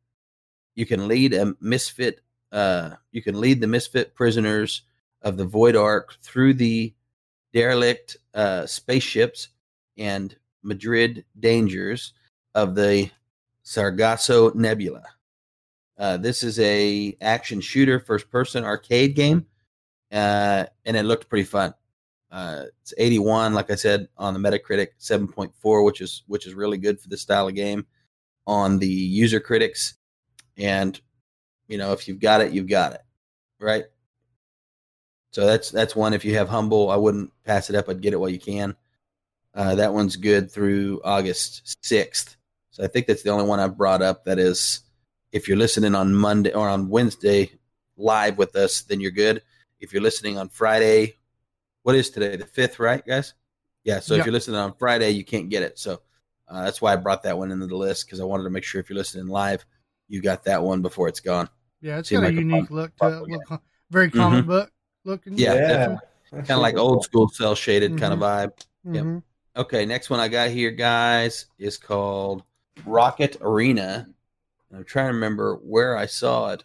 You 0.76 0.86
can 0.86 1.08
lead 1.08 1.34
a 1.34 1.56
misfit. 1.62 2.22
Uh, 2.52 2.92
you 3.12 3.22
can 3.22 3.40
lead 3.40 3.62
the 3.62 3.68
misfit 3.68 4.16
prisoners 4.16 4.84
of 5.22 5.38
the 5.38 5.46
Void 5.46 5.76
Ark 5.76 6.16
through 6.22 6.56
the 6.56 6.94
derelict 7.54 8.18
uh, 8.34 8.66
spaceships 8.66 9.50
and 9.98 10.36
Madrid 10.64 11.26
dangers 11.40 12.14
of 12.56 12.76
the 12.76 13.10
Sargasso 13.64 14.52
Nebula. 14.52 15.04
Uh, 15.98 16.18
this 16.18 16.44
is 16.44 16.60
a 16.60 17.18
action 17.22 17.60
shooter, 17.60 18.00
first 18.00 18.30
person 18.30 18.64
arcade 18.64 19.16
game, 19.16 19.46
uh, 20.12 20.66
and 20.86 20.98
it 20.98 21.04
looked 21.04 21.30
pretty 21.30 21.46
fun. 21.46 21.74
Uh, 22.32 22.64
it's 22.82 22.94
81, 22.98 23.54
like 23.54 23.72
I 23.72 23.76
said, 23.76 24.08
on 24.18 24.34
the 24.34 24.40
Metacritic, 24.40 24.90
7.4, 25.00 25.86
which 25.86 26.02
is 26.02 26.24
which 26.28 26.46
is 26.46 26.54
really 26.54 26.78
good 26.78 27.00
for 27.00 27.10
this 27.10 27.22
style 27.22 27.48
of 27.48 27.56
game. 27.56 27.86
On 28.46 28.80
the 28.80 28.88
user 28.88 29.42
critics, 29.42 29.96
and 30.58 31.00
you 31.68 31.78
know 31.78 31.92
if 31.92 32.08
you've 32.08 32.20
got 32.20 32.42
it, 32.42 32.54
you've 32.54 32.70
got 32.70 32.94
it, 32.94 33.02
right? 33.60 33.86
So 35.32 35.46
that's 35.46 35.70
that's 35.70 35.96
one. 35.96 36.14
If 36.14 36.24
you 36.24 36.36
have 36.36 36.48
Humble, 36.48 36.90
I 36.90 36.96
wouldn't 36.96 37.32
pass 37.44 37.70
it 37.70 37.76
up. 37.76 37.90
I'd 37.90 38.02
get 38.02 38.14
it 38.14 38.20
while 38.20 38.30
you 38.30 38.40
can. 38.40 38.76
Uh, 39.54 39.76
that 39.76 39.94
one's 39.94 40.16
good 40.16 40.52
through 40.52 41.02
August 41.04 41.78
6th. 41.84 42.36
So 42.70 42.84
I 42.84 42.88
think 42.88 43.08
that's 43.08 43.24
the 43.24 43.32
only 43.32 43.46
one 43.46 43.60
I've 43.60 43.78
brought 43.78 44.04
up 44.04 44.26
that 44.26 44.38
is 44.38 44.82
if 45.32 45.48
you're 45.48 45.58
listening 45.58 45.96
on 45.96 46.14
Monday 46.14 46.54
or 46.54 46.70
on 46.70 46.90
Wednesday 46.90 47.52
live 47.98 48.38
with 48.38 48.56
us, 48.56 48.82
then 48.82 49.02
you're 49.02 49.12
good. 49.12 49.42
If 49.80 49.94
you're 49.94 50.02
listening 50.02 50.38
on 50.38 50.50
Friday, 50.50 51.16
what 51.84 51.96
is 51.96 52.10
today? 52.10 52.36
The 52.36 52.46
fifth, 52.46 52.80
right, 52.80 53.06
guys? 53.06 53.34
Yeah. 53.84 54.00
So 54.00 54.14
Yeah. 54.16 54.22
if 54.22 54.26
you're 54.26 54.34
listening 54.34 54.58
on 54.60 54.74
Friday, 54.76 55.12
you 55.12 55.24
can't 55.24 55.50
get 55.50 55.64
it. 55.64 55.78
So 55.80 56.02
uh, 56.48 56.64
that's 56.64 56.82
why 56.82 56.94
I 56.94 56.96
brought 56.96 57.24
that 57.24 57.38
one 57.38 57.52
into 57.52 57.68
the 57.68 57.76
list 57.78 58.06
because 58.06 58.20
I 58.20 58.24
wanted 58.24 58.44
to 58.44 58.50
make 58.50 58.64
sure 58.64 58.82
if 58.82 58.90
you're 58.90 58.98
listening 58.98 59.28
live, 59.28 59.66
you 60.08 60.22
got 60.22 60.44
that 60.46 60.64
one 60.64 60.82
before 60.82 61.08
it's 61.08 61.20
gone. 61.20 61.50
Yeah, 61.82 62.00
it's 62.00 62.10
Seemed 62.10 62.22
got 62.24 62.28
a 62.28 62.30
like 62.32 62.38
a 62.38 62.40
unique 62.40 62.68
fun- 62.70 62.78
look 62.78 62.96
to 62.98 63.08
it. 63.08 63.30
Look, 63.30 63.46
co- 63.48 63.62
very 63.92 64.10
comic 64.10 64.46
Mhm. 64.46 64.48
book 64.48 64.72
looking. 65.06 65.38
Yeah, 65.38 65.54
Yeah. 65.54 65.98
Kind 66.32 66.50
of 66.52 66.60
like 66.60 66.76
really 66.76 66.86
old 66.86 67.04
school 67.04 67.30
cell 67.30 67.56
shaded 67.56 67.98
kind 67.98 68.14
of 68.14 68.20
vibe. 68.20 68.52
Yep. 68.84 69.04
Mhm. 69.06 69.24
Okay, 69.56 69.86
next 69.86 70.10
one 70.10 70.20
I 70.20 70.28
got 70.28 70.50
here, 70.50 70.72
guys, 70.72 71.46
is 71.58 71.78
called 71.78 72.44
Rocket 72.86 73.38
Arena. 73.42 74.08
I'm 74.74 74.84
trying 74.84 75.08
to 75.08 75.14
remember 75.14 75.56
where 75.56 75.96
I 75.96 76.06
saw 76.06 76.50
it. 76.50 76.64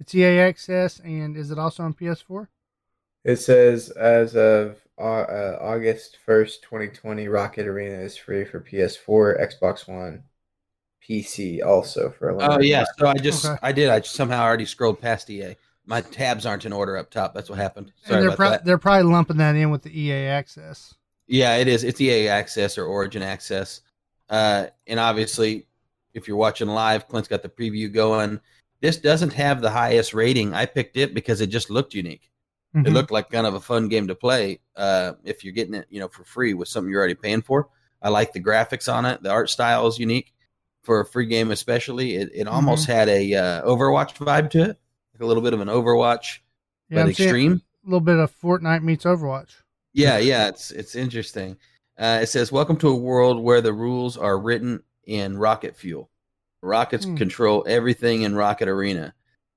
It's 0.00 0.14
EA 0.14 0.38
Access, 0.40 1.00
and 1.00 1.36
is 1.36 1.50
it 1.50 1.58
also 1.58 1.82
on 1.82 1.94
PS4? 1.94 2.48
It 3.24 3.36
says 3.36 3.90
as 3.90 4.36
of 4.36 4.76
uh, 4.98 5.02
uh, 5.02 5.58
August 5.60 6.18
1st, 6.26 6.60
2020, 6.62 7.28
Rocket 7.28 7.66
Arena 7.66 7.96
is 7.96 8.16
free 8.16 8.44
for 8.44 8.60
PS4, 8.60 9.40
Xbox 9.40 9.88
One, 9.88 10.24
PC 11.08 11.64
also 11.64 12.10
for 12.10 12.30
a 12.30 12.34
Oh 12.34 12.38
limited 12.48 12.66
yeah, 12.66 12.84
so 12.98 13.06
I 13.06 13.14
just 13.14 13.44
Okay. 13.44 13.58
I 13.62 13.72
did. 13.72 13.88
I 13.90 14.00
somehow 14.00 14.42
already 14.42 14.64
scrolled 14.64 15.00
past 15.00 15.28
EA. 15.30 15.56
My 15.86 16.00
tabs 16.00 16.46
aren't 16.46 16.64
in 16.64 16.72
order 16.72 16.96
up 16.96 17.10
top. 17.10 17.34
That's 17.34 17.50
what 17.50 17.58
happened. 17.58 17.92
Sorry 18.04 18.16
and 18.16 18.22
they're 18.22 18.28
about 18.28 18.36
pro- 18.36 18.50
that. 18.50 18.64
they're 18.64 18.78
probably 18.78 19.10
lumping 19.12 19.36
that 19.36 19.54
in 19.54 19.70
with 19.70 19.82
the 19.82 19.98
EA 19.98 20.26
Access. 20.28 20.94
Yeah, 21.26 21.56
it 21.56 21.68
is. 21.68 21.84
It's 21.84 22.00
EA 22.00 22.28
Access 22.28 22.78
or 22.78 22.86
Origin 22.86 23.22
Access. 23.22 23.82
Uh, 24.30 24.66
and 24.86 24.98
obviously, 24.98 25.66
if 26.14 26.26
you're 26.26 26.36
watching 26.38 26.68
live, 26.68 27.08
Clint's 27.08 27.28
got 27.28 27.42
the 27.42 27.48
preview 27.48 27.92
going. 27.92 28.40
This 28.84 28.98
doesn't 28.98 29.32
have 29.32 29.62
the 29.62 29.70
highest 29.70 30.12
rating. 30.12 30.52
I 30.52 30.66
picked 30.66 30.98
it 30.98 31.14
because 31.14 31.40
it 31.40 31.46
just 31.46 31.70
looked 31.70 31.94
unique. 31.94 32.30
It 32.74 32.80
Mhm. 32.84 32.92
looked 32.92 33.10
like 33.10 33.30
kind 33.30 33.46
of 33.46 33.54
a 33.54 33.60
fun 33.60 33.88
game 33.88 34.08
to 34.08 34.14
play. 34.14 34.60
Uh, 34.76 35.14
if 35.24 35.42
you're 35.42 35.54
getting 35.54 35.72
it, 35.72 35.86
you 35.88 36.00
know, 36.00 36.08
for 36.08 36.22
free 36.22 36.52
with 36.52 36.68
something 36.68 36.90
you're 36.90 36.98
already 36.98 37.14
paying 37.14 37.40
for. 37.40 37.70
I 38.02 38.10
like 38.10 38.34
the 38.34 38.42
graphics 38.42 38.92
on 38.92 39.06
it. 39.06 39.22
The 39.22 39.30
art 39.30 39.48
style 39.48 39.86
is 39.86 39.98
unique 39.98 40.34
for 40.82 41.00
a 41.00 41.06
free 41.06 41.24
game, 41.24 41.50
especially. 41.50 42.16
It, 42.16 42.28
it 42.34 42.46
almost 42.46 42.86
had 42.86 43.08
a 43.08 43.32
uh, 43.32 43.62
Overwatch 43.66 44.16
vibe 44.16 44.50
to 44.50 44.58
it, 44.64 44.78
like 45.14 45.22
a 45.22 45.24
little 45.24 45.42
bit 45.42 45.54
of 45.54 45.60
an 45.62 45.68
Overwatch, 45.68 46.40
yeah, 46.90 46.96
but 46.96 47.00
I'm 47.04 47.08
extreme. 47.08 47.62
a 47.86 47.86
little 47.88 48.00
bit 48.00 48.18
of 48.18 48.38
Fortnite 48.38 48.82
meets 48.82 49.06
Overwatch. 49.06 49.62
Yeah, 49.94 50.18
yeah, 50.18 50.48
it's 50.48 50.70
it's 50.72 50.94
interesting. 50.94 51.56
Uh, 51.96 52.18
it 52.20 52.26
says, 52.26 52.52
"Welcome 52.52 52.76
to 52.78 52.88
a 52.88 52.94
world 52.96 53.40
where 53.42 53.62
the 53.62 53.72
rules 53.72 54.18
are 54.18 54.38
written 54.38 54.82
in 55.06 55.38
rocket 55.38 55.74
fuel. 55.74 56.10
Rockets 56.64 57.04
Hmm. 57.04 57.16
control 57.16 57.64
everything 57.68 58.22
in 58.22 58.34
Rocket 58.34 58.68
Arena, 58.68 59.14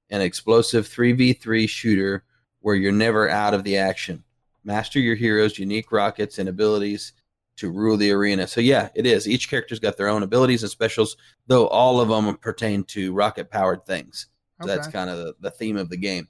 an 0.10 0.22
explosive 0.22 0.88
three 0.88 1.14
v 1.14 1.34
three 1.34 1.66
shooter 1.68 2.24
where 2.60 2.76
you're 2.76 2.92
never 2.92 3.30
out 3.30 3.54
of 3.54 3.64
the 3.64 3.78
action. 3.78 4.24
Master 4.64 5.00
your 5.00 5.16
heroes' 5.16 5.58
unique 5.58 5.92
rockets 5.92 6.38
and 6.38 6.50
abilities 6.50 7.14
to 7.56 7.72
rule 7.72 7.98
the 7.98 8.12
arena." 8.12 8.46
So 8.48 8.60
yeah, 8.62 8.90
it 8.94 9.06
is. 9.06 9.28
Each 9.28 9.50
character's 9.50 9.80
got 9.80 9.96
their 9.98 10.10
own 10.10 10.24
abilities 10.24 10.64
and 10.64 10.70
specials, 10.72 11.16
though 11.48 11.68
all 11.70 12.02
of 12.02 12.10
them 12.10 12.38
pertain 12.38 12.84
to 12.86 13.14
rocket 13.14 13.50
powered 13.50 13.86
things. 13.86 14.28
So 14.62 14.68
that's 14.68 14.88
kind 14.92 15.10
of 15.10 15.18
the, 15.18 15.36
the 15.40 15.52
theme 15.52 15.78
of 15.78 15.90
the 15.90 15.98
game. 15.98 16.28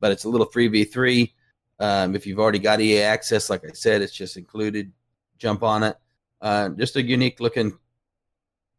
But 0.00 0.12
it's 0.12 0.24
a 0.24 0.28
little 0.28 0.46
3v3. 0.46 1.32
Um, 1.80 2.14
if 2.14 2.26
you've 2.26 2.38
already 2.38 2.58
got 2.58 2.80
EA 2.80 3.00
access, 3.02 3.48
like 3.50 3.64
I 3.64 3.72
said, 3.72 4.02
it's 4.02 4.12
just 4.12 4.36
included. 4.36 4.92
Jump 5.38 5.62
on 5.62 5.82
it. 5.82 5.96
Uh, 6.42 6.68
just 6.70 6.96
a 6.96 7.02
unique 7.02 7.40
looking 7.40 7.72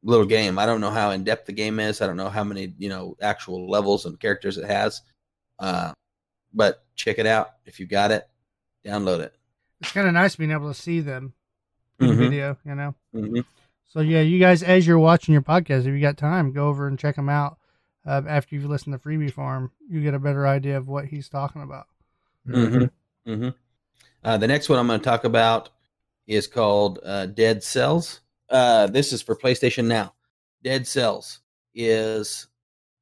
little 0.03 0.26
game. 0.26 0.57
I 0.57 0.65
don't 0.65 0.82
know 0.82 0.90
how 0.90 1.11
in 1.11 1.23
depth 1.23 1.45
the 1.45 1.53
game 1.53 1.80
is. 1.80 2.02
I 2.02 2.07
don't 2.07 2.18
know 2.18 2.30
how 2.30 2.44
many 2.44 2.73
you 2.78 2.90
know 2.90 3.15
actual 3.22 3.69
levels 3.69 4.06
and 4.06 4.19
characters 4.19 4.57
it 4.57 4.65
has. 4.65 5.02
Uh, 5.60 5.94
but 6.53 6.84
check 6.95 7.19
it 7.19 7.26
out 7.26 7.52
if 7.65 7.80
you 7.80 7.86
got 7.86 8.11
it. 8.11 8.28
Download 8.86 9.19
it. 9.19 9.34
It's 9.80 9.91
kind 9.91 10.07
of 10.07 10.14
nice 10.14 10.36
being 10.36 10.52
able 10.52 10.68
to 10.73 10.80
see 10.80 10.99
them 10.99 11.34
in 11.99 12.07
Mhm. 12.10 12.18
video, 12.18 12.57
you 12.65 12.76
know. 12.76 12.95
Mhm. 13.14 13.45
So 13.88 13.99
yeah, 13.99 14.22
you 14.22 14.40
guys, 14.40 14.64
as 14.64 14.88
you're 14.88 14.99
watching 14.99 15.34
your 15.34 15.41
podcast, 15.41 15.82
if 15.82 15.88
you 15.88 15.99
got 16.02 16.18
time, 16.18 16.52
go 16.52 16.68
over 16.68 16.88
and 16.88 16.98
check 16.98 17.15
them 17.15 17.30
out. 17.30 17.57
Uh, 18.06 18.22
after 18.28 18.56
you've 18.56 18.65
listened 18.65 18.94
to 18.94 18.99
Freebie 18.99 19.32
Farm, 19.32 19.72
you 19.88 20.02
get 20.02 20.14
a 20.15 20.19
better 20.19 20.48
idea 20.48 20.78
of 20.78 20.88
what 20.88 21.06
he's 21.06 21.30
talking 21.30 21.61
about. 21.61 21.86
hmm 22.45 22.86
hmm 23.26 23.49
Uh, 24.23 24.38
the 24.38 24.48
next 24.48 24.69
one 24.69 24.80
I'm 24.80 24.88
going 24.88 24.99
to 24.99 25.03
talk 25.03 25.23
about 25.23 25.69
is 26.28 26.48
called 26.48 26.99
uh, 27.03 27.26
Dead 27.28 27.64
Cells. 27.64 28.22
Uh, 28.52 28.88
this 28.88 29.14
is 29.14 29.22
for 29.22 29.36
PlayStation 29.36 29.86
Now. 29.86 30.14
Dead 30.64 30.86
Cells 30.86 31.40
is 31.73 32.48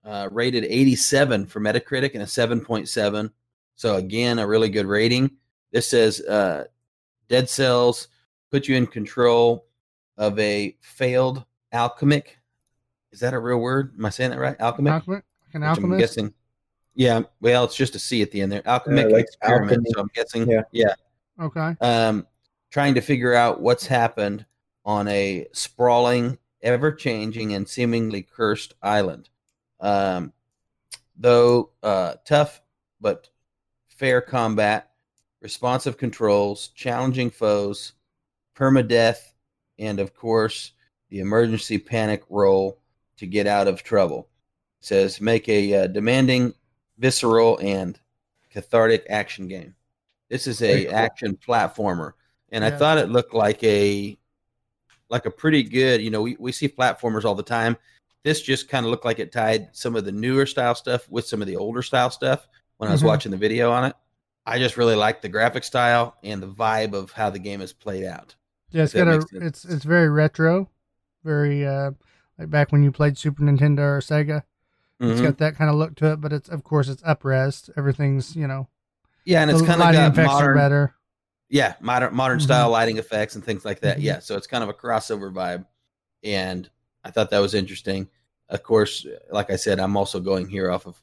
uh, 0.06 0.30
rated 0.32 0.64
87 0.64 1.48
for 1.48 1.60
Metacritic 1.60 2.14
and 2.14 2.24
a 2.24 2.26
7.7. 2.26 3.32
So 3.76 3.96
again, 3.96 4.40
a 4.40 4.48
really 4.48 4.70
good 4.70 4.86
rating. 4.86 5.32
This 5.72 5.88
says 5.88 6.22
uh, 6.22 6.66
Dead 7.28 7.50
Cells 7.50 8.08
put 8.52 8.68
you 8.68 8.76
in 8.76 8.88
control 8.88 9.66
of 10.18 10.38
a 10.40 10.78
failed 10.82 11.44
alchemic. 11.72 12.38
Is 13.12 13.20
that 13.22 13.34
a 13.34 13.40
real 13.40 13.60
word? 13.60 13.94
Am 13.98 14.06
I 14.06 14.10
saying 14.10 14.32
that 14.32 14.40
right? 14.40 14.56
Alchemic. 14.60 14.94
Alchemist, 14.94 15.24
an 15.54 15.62
which 15.62 15.80
I'm 15.80 15.98
guessing. 15.98 16.34
Yeah, 16.96 17.22
well, 17.40 17.64
it's 17.64 17.76
just 17.76 17.96
a 17.96 18.00
C 18.00 18.22
at 18.22 18.32
the 18.32 18.42
end 18.42 18.52
there. 18.52 18.68
Alchemic 18.68 19.12
like 19.12 19.24
experiment. 19.24 19.72
alchemy. 19.72 19.90
So 19.94 20.02
I'm 20.02 20.10
guessing. 20.14 20.50
Yeah. 20.50 20.62
yeah. 20.72 20.94
Okay. 21.40 21.76
Um, 21.82 22.28
trying 22.72 22.94
to 22.96 23.02
figure 23.02 23.34
out 23.34 23.62
what's 23.62 23.88
happened 23.88 24.46
on 24.86 25.08
a 25.08 25.48
sprawling, 25.54 26.38
ever-changing, 26.62 27.54
and 27.54 27.68
seemingly 27.68 28.22
cursed 28.22 28.74
island. 28.82 29.30
Um, 29.80 30.34
though 31.16 31.72
uh, 31.84 32.16
tough 32.26 32.62
but 33.02 33.30
fair 33.88 34.22
combat, 34.22 34.92
responsive 35.42 35.98
controls, 35.98 36.70
challenging 36.70 37.30
foes, 37.30 37.94
permadeath, 38.56 39.34
and 39.78 40.00
of 40.00 40.14
course 40.14 40.74
the 41.10 41.20
emergency 41.20 41.78
panic 41.78 42.24
roll 42.30 42.80
to 43.18 43.26
get 43.26 43.48
out 43.48 43.68
of 43.68 43.84
trouble. 43.84 44.28
It 44.82 44.86
says 44.86 45.22
make 45.22 45.48
a 45.50 45.84
uh, 45.84 45.88
demanding, 45.88 46.54
visceral, 46.98 47.58
and 47.62 48.00
cathartic 48.52 49.06
action 49.10 49.48
game. 49.48 49.76
This 50.30 50.46
is 50.46 50.62
a 50.62 50.86
cool. 50.86 50.96
action 50.96 51.38
platformer, 51.38 52.14
and 52.52 52.64
I 52.64 52.72
thought 52.72 52.98
it 52.98 53.10
looked 53.10 53.34
like 53.34 53.64
a 53.64 54.18
like 55.10 55.26
a 55.26 55.32
pretty 55.32 55.64
good. 55.64 56.02
You 56.02 56.10
know, 56.12 56.22
we, 56.22 56.36
we 56.40 56.52
see 56.52 56.68
platformers 56.68 57.26
all 57.26 57.36
the 57.36 57.44
time. 57.44 57.78
This 58.24 58.42
just 58.42 58.70
kind 58.70 58.86
of 58.86 58.92
looked 58.92 59.06
like 59.06 59.20
it 59.20 59.32
tied 59.32 59.70
some 59.72 59.96
of 59.96 60.06
the 60.06 60.12
newer 60.12 60.46
style 60.46 60.76
stuff 60.76 61.10
with 61.10 61.26
some 61.26 61.42
of 61.42 61.48
the 61.48 61.56
older 61.56 61.82
style 61.82 62.10
stuff. 62.10 62.48
When 62.78 62.90
I 62.90 62.94
was 62.94 63.02
Mhm. 63.02 63.08
watching 63.08 63.32
the 63.32 63.38
video 63.38 63.72
on 63.72 63.86
it, 63.86 63.96
I 64.46 64.58
just 64.60 64.78
really 64.78 64.96
liked 64.96 65.22
the 65.22 65.30
graphic 65.30 65.64
style 65.64 66.16
and 66.24 66.42
the 66.42 66.48
vibe 66.48 66.94
of 66.94 67.12
how 67.12 67.30
the 67.30 67.40
game 67.40 67.62
is 67.62 67.74
played 67.74 68.06
out. 68.06 68.36
Yeah, 68.72 68.84
it's 68.84 68.94
got 68.94 69.08
a. 69.08 69.26
It's 69.34 69.66
it's 69.66 69.84
very 69.84 70.10
retro, 70.10 70.70
very 71.24 71.66
uh 71.66 71.92
like 72.38 72.50
back 72.50 72.72
when 72.72 72.84
you 72.84 72.92
played 72.92 73.18
Super 73.18 73.44
Nintendo 73.44 73.80
or 73.80 74.00
Sega. 74.00 74.44
It's 75.02 75.20
Mhm. 75.22 75.24
got 75.24 75.38
that 75.40 75.56
kind 75.56 75.70
of 75.70 75.76
look 75.78 75.96
to 75.96 76.12
it, 76.14 76.22
but 76.22 76.32
it's 76.34 76.50
of 76.50 76.64
course 76.64 76.88
it's 76.90 77.02
upres. 77.04 77.70
Everything's 77.78 78.36
you 78.36 78.48
know 78.48 78.68
Yeah, 79.26 79.42
and 79.42 79.52
it's 79.52 79.62
kind 79.62 79.82
of 79.82 79.92
got 79.94 80.16
modern, 80.16 80.56
better. 80.56 80.94
Yeah, 81.50 81.76
modern 81.82 82.16
modern 82.16 82.40
Mhm. 82.40 82.44
style 82.44 82.70
lighting 82.70 82.98
effects 82.98 83.36
and 83.36 83.44
things 83.44 83.66
like 83.66 83.80
that. 83.82 83.98
Mhm. 83.98 84.04
Yeah, 84.04 84.20
so 84.20 84.36
it's 84.38 84.48
kind 84.48 84.64
of 84.64 84.70
a 84.70 84.74
crossover 84.74 85.34
vibe, 85.34 85.66
and 86.24 86.70
I 87.04 87.12
thought 87.12 87.30
that 87.32 87.40
was 87.40 87.54
interesting. 87.54 88.08
Of 88.50 88.64
course, 88.64 89.06
like 89.32 89.50
I 89.52 89.56
said, 89.56 89.80
I'm 89.80 89.96
also 89.98 90.20
going 90.20 90.48
here 90.50 90.72
off 90.72 90.86
of 90.88 91.02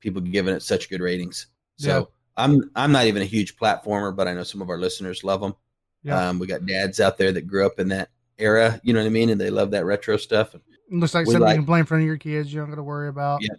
people 0.00 0.20
giving 0.20 0.54
it 0.54 0.62
such 0.62 0.88
good 0.90 1.00
ratings. 1.00 1.46
So 1.76 1.98
Yeah. 1.98 2.04
I'm 2.36 2.70
I'm 2.76 2.92
not 2.92 3.06
even 3.06 3.22
a 3.22 3.26
huge 3.26 3.56
platformer, 3.56 4.14
but 4.14 4.28
I 4.28 4.34
know 4.34 4.42
some 4.44 4.62
of 4.62 4.70
our 4.70 4.78
listeners 4.78 5.24
love 5.24 5.40
them. 5.40 5.54
Yeah. 6.02 6.28
Um, 6.28 6.38
we 6.38 6.46
got 6.46 6.66
dads 6.66 7.00
out 7.00 7.16
there 7.18 7.32
that 7.32 7.46
grew 7.46 7.64
up 7.66 7.78
in 7.80 7.88
that 7.88 8.10
era, 8.38 8.80
you 8.84 8.92
know 8.92 9.00
what 9.00 9.06
I 9.06 9.10
mean, 9.10 9.30
and 9.30 9.40
they 9.40 9.50
love 9.50 9.70
that 9.70 9.84
retro 9.84 10.16
stuff. 10.16 10.54
It 10.54 10.62
looks 10.90 11.14
like 11.14 11.26
we 11.26 11.32
something 11.32 11.46
like- 11.46 11.54
you 11.54 11.60
can 11.62 11.66
play 11.66 11.80
in 11.80 11.86
front 11.86 12.02
of 12.02 12.06
your 12.06 12.18
kids. 12.18 12.52
You 12.52 12.60
don't 12.60 12.68
got 12.68 12.76
to 12.76 12.82
worry 12.82 13.08
about. 13.08 13.42
Yeah. 13.42 13.54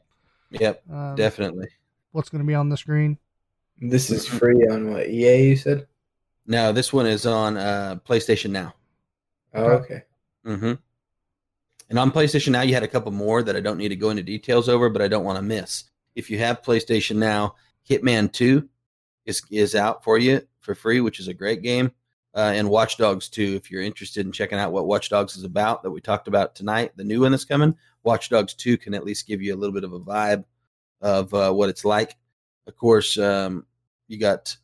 Yep, 0.51 0.83
um, 0.91 1.15
definitely. 1.15 1.67
What's 2.11 2.29
going 2.29 2.39
to 2.43 2.47
be 2.47 2.53
on 2.53 2.69
the 2.69 2.77
screen? 2.77 3.17
This 3.81 4.09
is 4.09 4.25
free 4.27 4.65
on 4.69 4.91
what 4.91 5.07
EA 5.09 5.49
you 5.49 5.55
said? 5.57 5.87
No, 6.47 6.71
this 6.71 6.93
one 6.93 7.07
is 7.07 7.25
on 7.25 7.57
uh, 7.57 7.97
PlayStation 8.07 8.51
Now. 8.51 8.75
Oh, 9.53 9.63
Okay. 9.63 9.93
okay. 9.95 10.03
Mm-hmm. 10.45 10.73
And 11.89 11.99
on 11.99 12.11
PlayStation 12.11 12.49
Now, 12.49 12.61
you 12.61 12.73
had 12.73 12.83
a 12.83 12.87
couple 12.87 13.11
more 13.11 13.43
that 13.43 13.55
I 13.55 13.59
don't 13.59 13.77
need 13.77 13.89
to 13.89 13.95
go 13.95 14.09
into 14.09 14.23
details 14.23 14.69
over, 14.69 14.89
but 14.89 15.01
I 15.01 15.07
don't 15.07 15.23
want 15.25 15.37
to 15.37 15.41
miss. 15.41 15.85
If 16.15 16.29
you 16.29 16.37
have 16.39 16.61
PlayStation 16.61 17.17
Now, 17.17 17.55
Hitman 17.89 18.31
Two 18.31 18.69
is 19.25 19.41
is 19.49 19.75
out 19.75 20.03
for 20.03 20.17
you 20.17 20.41
for 20.59 20.75
free, 20.75 21.01
which 21.01 21.19
is 21.19 21.27
a 21.27 21.33
great 21.33 21.61
game. 21.61 21.91
Uh, 22.33 22.51
and 22.53 22.69
Watch 22.69 22.97
Dogs 22.97 23.29
2, 23.29 23.53
if 23.55 23.71
you're 23.71 23.81
interested 23.81 24.25
in 24.25 24.31
checking 24.33 24.57
out 24.59 24.73
what 24.73 24.87
Watch 24.87 25.09
Dogs 25.09 25.37
is 25.37 25.45
about 25.45 25.83
that 25.83 25.91
we 25.91 26.01
talked 26.01 26.27
about 26.27 26.53
tonight, 26.53 26.91
the 26.97 27.03
new 27.05 27.21
one 27.21 27.31
that's 27.31 27.45
coming, 27.45 27.73
Watch 28.03 28.29
Dogs 28.29 28.53
2 28.55 28.77
can 28.77 28.93
at 28.93 29.05
least 29.05 29.25
give 29.25 29.41
you 29.41 29.53
a 29.53 29.55
little 29.55 29.73
bit 29.73 29.85
of 29.85 29.93
a 29.93 29.99
vibe 30.01 30.43
of 30.99 31.33
uh, 31.33 31.53
what 31.53 31.69
it's 31.69 31.85
like. 31.85 32.17
Of 32.67 32.75
course, 32.75 33.17
um, 33.17 33.65
you 34.09 34.19
got 34.19 34.57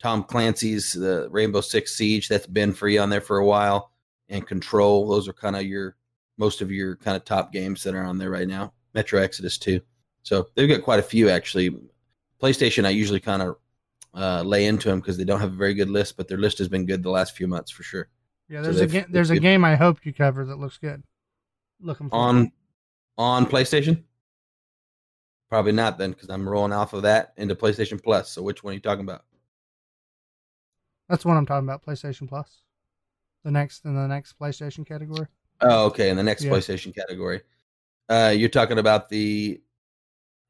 Tom 0.00 0.22
Clancy's 0.24 0.92
the 0.92 1.28
Rainbow 1.30 1.60
Six 1.60 1.96
Siege 1.96 2.28
that's 2.28 2.46
been 2.46 2.72
free 2.72 2.98
on 2.98 3.10
there 3.10 3.20
for 3.20 3.38
a 3.38 3.46
while, 3.46 3.90
and 4.28 4.46
Control. 4.46 5.08
Those 5.08 5.28
are 5.28 5.32
kind 5.32 5.56
of 5.56 5.62
your 5.64 5.96
most 6.36 6.60
of 6.60 6.70
your 6.70 6.96
kind 6.96 7.16
of 7.16 7.24
top 7.24 7.52
games 7.52 7.82
that 7.82 7.94
are 7.94 8.04
on 8.04 8.16
there 8.18 8.30
right 8.30 8.46
now. 8.46 8.72
Metro 8.94 9.20
Exodus 9.20 9.58
2. 9.58 9.80
So 10.22 10.46
they've 10.54 10.68
got 10.68 10.82
quite 10.82 11.00
a 11.00 11.02
few 11.02 11.28
actually. 11.30 11.70
PlayStation, 12.40 12.84
I 12.86 12.90
usually 12.90 13.18
kind 13.18 13.42
of 13.42 13.56
uh, 14.14 14.42
lay 14.42 14.66
into 14.66 14.88
them 14.88 15.00
because 15.00 15.16
they 15.16 15.24
don't 15.24 15.40
have 15.40 15.52
a 15.52 15.56
very 15.56 15.74
good 15.74 15.90
list, 15.90 16.16
but 16.16 16.28
their 16.28 16.38
list 16.38 16.58
has 16.58 16.68
been 16.68 16.86
good 16.86 17.02
the 17.02 17.10
last 17.10 17.36
few 17.36 17.48
months 17.48 17.70
for 17.72 17.82
sure. 17.82 18.08
Yeah, 18.48 18.62
So 18.62 18.72
there's 18.72 18.80
a 18.80 18.86
ga- 18.86 19.06
there's 19.10 19.30
a 19.30 19.34
they've- 19.34 19.42
game 19.42 19.64
I 19.64 19.74
hope 19.74 20.06
you 20.06 20.12
cover 20.14 20.44
that 20.44 20.58
looks 20.58 20.78
good. 20.78 21.02
Looking 21.80 22.08
for 22.08 22.14
On 22.16 22.52
on 23.18 23.46
PlayStation, 23.46 24.04
probably 25.48 25.72
not 25.72 25.98
then 25.98 26.10
because 26.12 26.30
I'm 26.30 26.48
rolling 26.48 26.72
off 26.72 26.92
of 26.92 27.02
that 27.02 27.32
into 27.36 27.54
PlayStation 27.56 28.02
Plus. 28.02 28.30
So 28.30 28.42
which 28.42 28.62
one 28.62 28.72
are 28.72 28.74
you 28.74 28.80
talking 28.80 29.04
about? 29.04 29.24
That's 31.08 31.24
what 31.24 31.36
I'm 31.36 31.46
talking 31.46 31.66
about. 31.68 31.84
PlayStation 31.84 32.28
Plus. 32.28 32.62
The 33.44 33.50
next 33.50 33.84
in 33.84 33.94
the 33.94 34.06
next 34.06 34.38
PlayStation 34.38 34.86
category. 34.86 35.26
Oh, 35.60 35.86
okay. 35.86 36.10
In 36.10 36.16
the 36.16 36.22
next 36.22 36.44
Yeah. 36.44 36.50
PlayStation 36.52 36.94
category, 36.94 37.40
uh, 38.08 38.32
you're 38.36 38.48
talking 38.48 38.78
about 38.78 39.08
the. 39.08 39.60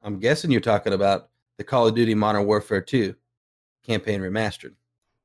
I'm 0.02 0.18
guessing 0.18 0.50
you're 0.50 0.60
talking 0.60 0.92
about 0.92 1.28
the 1.56 1.64
Call 1.64 1.86
of 1.88 1.94
Duty 1.94 2.14
Modern 2.14 2.46
Warfare 2.46 2.80
2 2.80 3.14
campaign 3.84 4.20
remastered. 4.20 4.74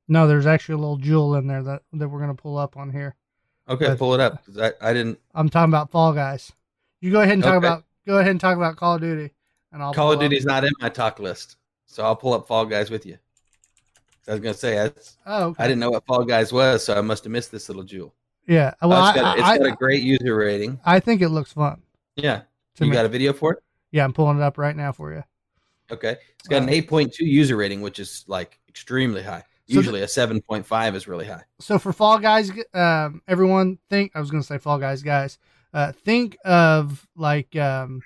No, 0.08 0.28
there's 0.28 0.46
actually 0.48 0.74
a 0.76 0.78
little 0.80 0.98
jewel 0.98 1.36
in 1.36 1.48
there 1.48 1.64
that 1.64 1.84
that 1.94 2.08
we're 2.10 2.20
gonna 2.20 2.36
pull 2.36 2.58
up 2.58 2.76
on 2.78 2.92
here. 2.92 3.16
Okay, 3.70 3.88
But- 3.88 3.98
pull 4.00 4.14
it 4.14 4.20
up 4.20 4.44
because 4.46 4.58
I, 4.82 4.90
I 4.90 4.94
didn't. 4.94 5.20
I'm 5.34 5.50
talking 5.50 5.72
about 5.72 5.90
Fall 5.92 6.14
Guys. 6.14 6.52
You 7.02 7.12
go 7.12 7.22
ahead 7.22 7.34
and 7.36 7.44
talk 7.44 7.56
Okay. 7.56 7.68
about 7.68 7.86
go 8.06 8.18
ahead 8.18 8.32
and 8.32 8.40
talk 8.42 8.58
about 8.58 8.76
Call 8.76 8.96
of 8.96 9.02
Duty, 9.02 9.34
and 9.72 9.82
I'll 9.82 9.94
Call 9.94 10.12
of 10.12 10.18
up- 10.18 10.22
Duty's 10.22 10.46
not 10.46 10.64
in 10.66 10.72
my 10.82 10.90
talk 10.90 11.20
list, 11.20 11.56
so 11.86 12.04
I'll 12.04 12.16
pull 12.16 12.34
up 12.34 12.48
Fall 12.48 12.66
Guys 12.66 12.92
with 12.92 13.06
you. 13.06 13.18
I 14.28 14.32
was 14.32 14.40
gonna 14.40 14.54
say 14.54 14.80
I, 14.86 14.92
Oh, 15.26 15.44
okay. 15.50 15.64
I 15.64 15.68
didn't 15.68 15.80
know 15.80 15.92
what 15.92 16.06
Fall 16.06 16.24
Guys 16.24 16.54
was, 16.54 16.84
so 16.86 16.96
I 16.98 17.02
must 17.02 17.24
have 17.26 17.32
missed 17.32 17.52
this 17.52 17.68
little 17.70 17.84
jewel. 17.84 18.14
Yeah. 18.48 18.74
Well, 18.82 18.94
Oh, 18.94 18.96
I, 18.96 19.10
it's 19.12 19.20
got, 19.22 19.38
it's 19.40 19.48
I, 19.48 19.58
got 19.58 19.68
a 19.68 19.72
great 19.76 20.04
user 20.04 20.36
rating. 20.36 20.80
I 20.86 21.00
think 21.00 21.22
it 21.22 21.30
looks 21.30 21.54
fun. 21.54 21.82
Yeah, 22.16 22.42
you 22.80 22.88
me. 22.88 22.94
got 22.94 23.06
a 23.06 23.10
video 23.10 23.34
for 23.34 23.54
it? 23.54 23.60
Yeah, 23.92 24.04
I'm 24.04 24.14
pulling 24.14 24.38
it 24.38 24.44
up 24.44 24.58
right 24.58 24.76
now 24.76 24.92
for 24.92 25.14
you. 25.14 25.24
Okay, 25.92 26.18
it's 26.40 26.48
got 26.48 26.64
an 26.64 26.70
Uh, 26.70 26.74
8.2 26.74 27.20
user 27.20 27.56
rating, 27.56 27.82
which 27.82 28.00
is 28.00 28.24
like 28.28 28.60
extremely 28.70 29.22
high. 29.24 29.44
So 29.70 29.76
Usually 29.76 30.02
a 30.02 30.06
7.5 30.08 30.96
is 30.96 31.08
really 31.08 31.26
high. 31.26 31.44
So 31.60 31.80
for 31.80 31.94
Fall 31.94 32.20
Guys, 32.20 32.52
um, 32.74 33.22
everyone 33.28 33.78
think 33.90 34.12
I 34.16 34.20
was 34.20 34.30
gonna 34.30 34.44
say 34.44 34.58
Fall 34.58 34.78
Guys, 34.78 35.02
guys. 35.04 35.38
Uh, 35.74 35.92
think 35.92 36.38
of 36.46 37.08
like 37.16 37.56
um, 37.56 38.02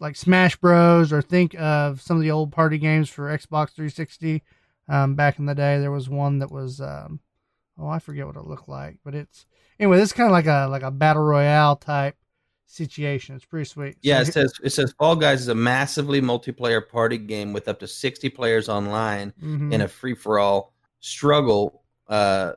like 0.00 0.16
Smash 0.16 0.56
Bros. 0.56 1.12
or 1.12 1.22
think 1.22 1.54
of 1.58 2.00
some 2.02 2.16
of 2.16 2.22
the 2.22 2.30
old 2.32 2.50
party 2.52 2.78
games 2.78 3.08
for 3.08 3.26
Xbox 3.28 3.70
360. 3.70 4.42
Um, 4.88 5.14
back 5.14 5.38
in 5.38 5.46
the 5.46 5.54
day, 5.54 5.78
there 5.78 5.90
was 5.90 6.08
one 6.08 6.38
that 6.40 6.50
was 6.50 6.80
um, 6.80 7.20
oh 7.78 7.88
I 7.88 7.98
forget 7.98 8.26
what 8.26 8.36
it 8.36 8.44
looked 8.46 8.68
like, 8.68 8.98
but 9.04 9.14
it's 9.14 9.46
anyway. 9.80 9.96
This 9.98 10.10
is 10.10 10.12
kind 10.12 10.26
of 10.28 10.32
like 10.32 10.46
a 10.46 10.66
like 10.70 10.82
a 10.82 10.90
battle 10.90 11.22
royale 11.22 11.76
type 11.76 12.16
situation. 12.66 13.36
It's 13.36 13.44
pretty 13.44 13.64
sweet. 13.66 13.96
Yeah, 14.02 14.22
So 14.22 14.28
it 14.28 14.32
says 14.32 14.52
it 14.64 14.70
says 14.70 14.94
Fall 14.98 15.16
Guys 15.16 15.40
is 15.40 15.48
a 15.48 15.54
massively 15.54 16.20
multiplayer 16.20 16.86
party 16.86 17.18
game 17.18 17.52
with 17.52 17.68
up 17.68 17.78
to 17.80 17.86
60 17.86 18.28
players 18.30 18.68
online 18.68 19.32
Mhm. 19.42 19.72
in 19.72 19.80
a 19.82 19.88
free 19.88 20.14
for 20.14 20.38
all 20.38 20.74
struggle 21.00 21.82
uh, 22.08 22.52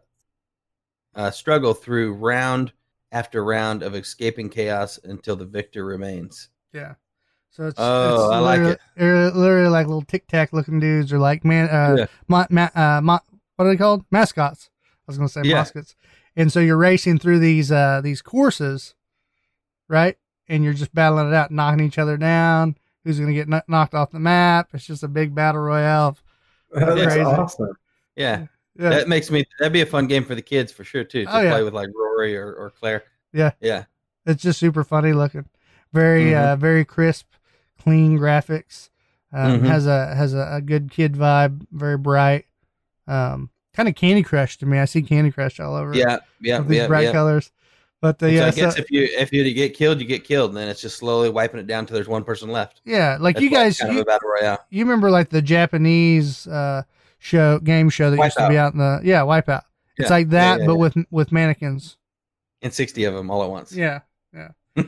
uh, 1.16 1.32
struggle 1.32 1.74
through 1.74 2.14
round 2.14 2.74
after 3.12 3.44
round 3.44 3.82
of 3.84 3.96
escaping 3.96 4.50
chaos 4.50 5.00
until 5.06 5.36
the 5.36 5.46
victor 5.46 5.86
remains. 5.86 6.50
Yeah. 6.74 6.96
So 7.50 7.68
it's 7.68 7.76
Oh, 7.80 8.14
it's 8.14 8.34
I 8.34 8.40
like 8.40 8.58
literally, 8.60 8.72
it. 8.74 8.80
they're 8.96 9.32
Literally 9.32 9.70
like 9.70 9.88
little 9.88 10.04
tic 10.04 10.28
tac 10.28 10.54
looking 10.54 10.80
dudes, 10.80 11.12
or 11.12 11.18
like 11.20 11.44
man, 11.44 11.70
uh, 11.70 11.96
Yeah. 12.00 12.06
ma- 12.28 12.46
ma- 12.50 12.70
uh, 12.76 13.02
ma- 13.02 13.20
what 13.56 13.66
are 13.66 13.70
they 13.70 13.78
called? 13.78 14.06
Mascots. 14.12 14.70
I 14.86 15.04
was 15.08 15.18
gonna 15.18 15.30
say 15.30 15.42
Yeah. 15.44 15.56
mascots. 15.56 15.96
And 16.36 16.52
so 16.52 16.60
you're 16.60 16.78
racing 16.78 17.18
through 17.18 17.40
these 17.40 17.72
uh 17.72 18.02
these 18.04 18.22
courses, 18.22 18.94
right? 19.88 20.18
And 20.48 20.64
you're 20.64 20.74
just 20.74 20.94
battling 20.94 21.28
it 21.30 21.34
out, 21.34 21.50
knocking 21.52 21.86
each 21.86 21.98
other 21.98 22.16
down. 22.18 22.78
Who's 23.04 23.20
gonna 23.20 23.34
get 23.34 23.48
kno- 23.50 23.62
knocked 23.68 23.96
off 23.96 24.12
the 24.12 24.20
map? 24.20 24.70
It's 24.74 24.86
just 24.86 25.02
a 25.04 25.08
big 25.08 25.34
battle 25.34 25.62
royale. 25.62 26.18
That's 26.72 27.02
Crazy. 27.06 27.22
awesome. 27.22 27.74
Yeah, 28.16 28.46
Yeah. 28.78 28.90
that 28.90 29.08
makes 29.08 29.32
me 29.32 29.46
that'd 29.58 29.74
be 29.74 29.82
a 29.82 29.86
fun 29.86 30.06
game 30.08 30.26
for 30.26 30.36
the 30.36 30.42
kids 30.42 30.72
for 30.72 30.84
sure 30.84 31.04
too 31.04 31.26
to 31.26 31.36
Oh, 31.36 31.40
yeah. 31.42 31.52
play 31.52 31.64
with 31.64 31.74
like 31.74 31.90
Rory 31.96 32.36
or, 32.38 32.54
or 32.54 32.70
Claire. 32.70 33.04
Yeah. 33.34 33.52
Yeah. 33.62 33.86
It's 34.28 34.44
just 34.44 34.60
super 34.60 34.84
funny 34.84 35.14
looking. 35.14 35.46
Very 35.94 36.26
Mhm. 36.32 36.38
uh 36.38 36.56
very 36.58 36.84
crisp, 36.86 37.28
clean 37.88 38.20
graphics. 38.20 38.90
Um, 39.34 39.62
Mhm. 39.62 39.68
has 39.68 39.86
a 39.88 40.16
has 40.16 40.34
a, 40.34 40.48
a 40.54 40.62
good 40.62 40.92
kid 40.92 41.14
vibe, 41.14 41.66
very 41.72 41.98
bright. 41.98 42.46
Um 43.08 43.50
kind 43.74 43.88
of 43.88 43.96
Candy 43.96 44.24
Crush 44.24 44.58
to 44.58 44.66
me. 44.66 44.80
I 44.80 44.86
see 44.86 45.02
Candy 45.02 45.32
Crush 45.32 45.60
all 45.60 45.76
over. 45.76 45.94
Yeah. 45.96 46.18
Yeah. 46.42 46.60
these 46.62 46.78
Yeah. 46.78 46.88
bright 46.88 47.06
yeah. 47.06 47.12
colors. 47.12 47.52
But 48.02 48.20
the 48.20 48.32
yeah, 48.32 48.48
I 48.48 48.52
guess 48.52 48.76
so- 48.76 48.82
if 48.82 48.92
you 48.92 49.08
if 49.18 49.32
you 49.34 49.54
get 49.54 49.74
killed, 49.74 50.00
you 50.00 50.06
get 50.08 50.24
killed, 50.24 50.52
and 50.52 50.58
then 50.58 50.68
it's 50.70 50.82
just 50.82 50.98
slowly 50.98 51.30
wiping 51.30 51.60
it 51.60 51.68
down 51.68 51.86
till 51.86 51.96
there's 51.96 52.08
one 52.08 52.24
person 52.24 52.50
left. 52.50 52.82
yeah, 52.86 53.18
like 53.20 53.36
That's 53.36 53.44
you 53.44 53.50
guys 53.50 53.80
kind 53.80 53.94
you, 53.94 54.00
of 54.00 54.04
a 54.04 54.06
battle 54.06 54.30
royale. 54.30 54.60
you 54.70 54.84
remember 54.86 55.10
like 55.10 55.30
the 55.30 55.42
Japanese 55.42 56.46
uh 56.48 56.84
show 57.20 57.60
game 57.60 57.90
show 57.90 58.12
that 58.12 58.18
used 58.24 58.38
to 58.38 58.48
be 58.50 58.58
out 58.58 58.74
in 58.74 58.80
the 58.80 59.02
yeah, 59.04 59.22
Wipeout. 59.22 59.64
It's 59.98 60.10
Yeah, 60.10 60.16
like 60.16 60.28
yeah, 60.28 60.32
that 60.32 60.60
yeah, 60.60 60.66
but 60.68 60.74
yeah. 60.74 60.78
with 60.80 60.98
with 61.10 61.32
mannequins. 61.32 61.98
and 62.62 62.72
sixty 62.74 63.04
of 63.06 63.14
them 63.16 63.30
all 63.32 63.44
at 63.44 63.50
once. 63.50 63.74
Yeah. 63.74 64.02
Yeah. 64.34 64.50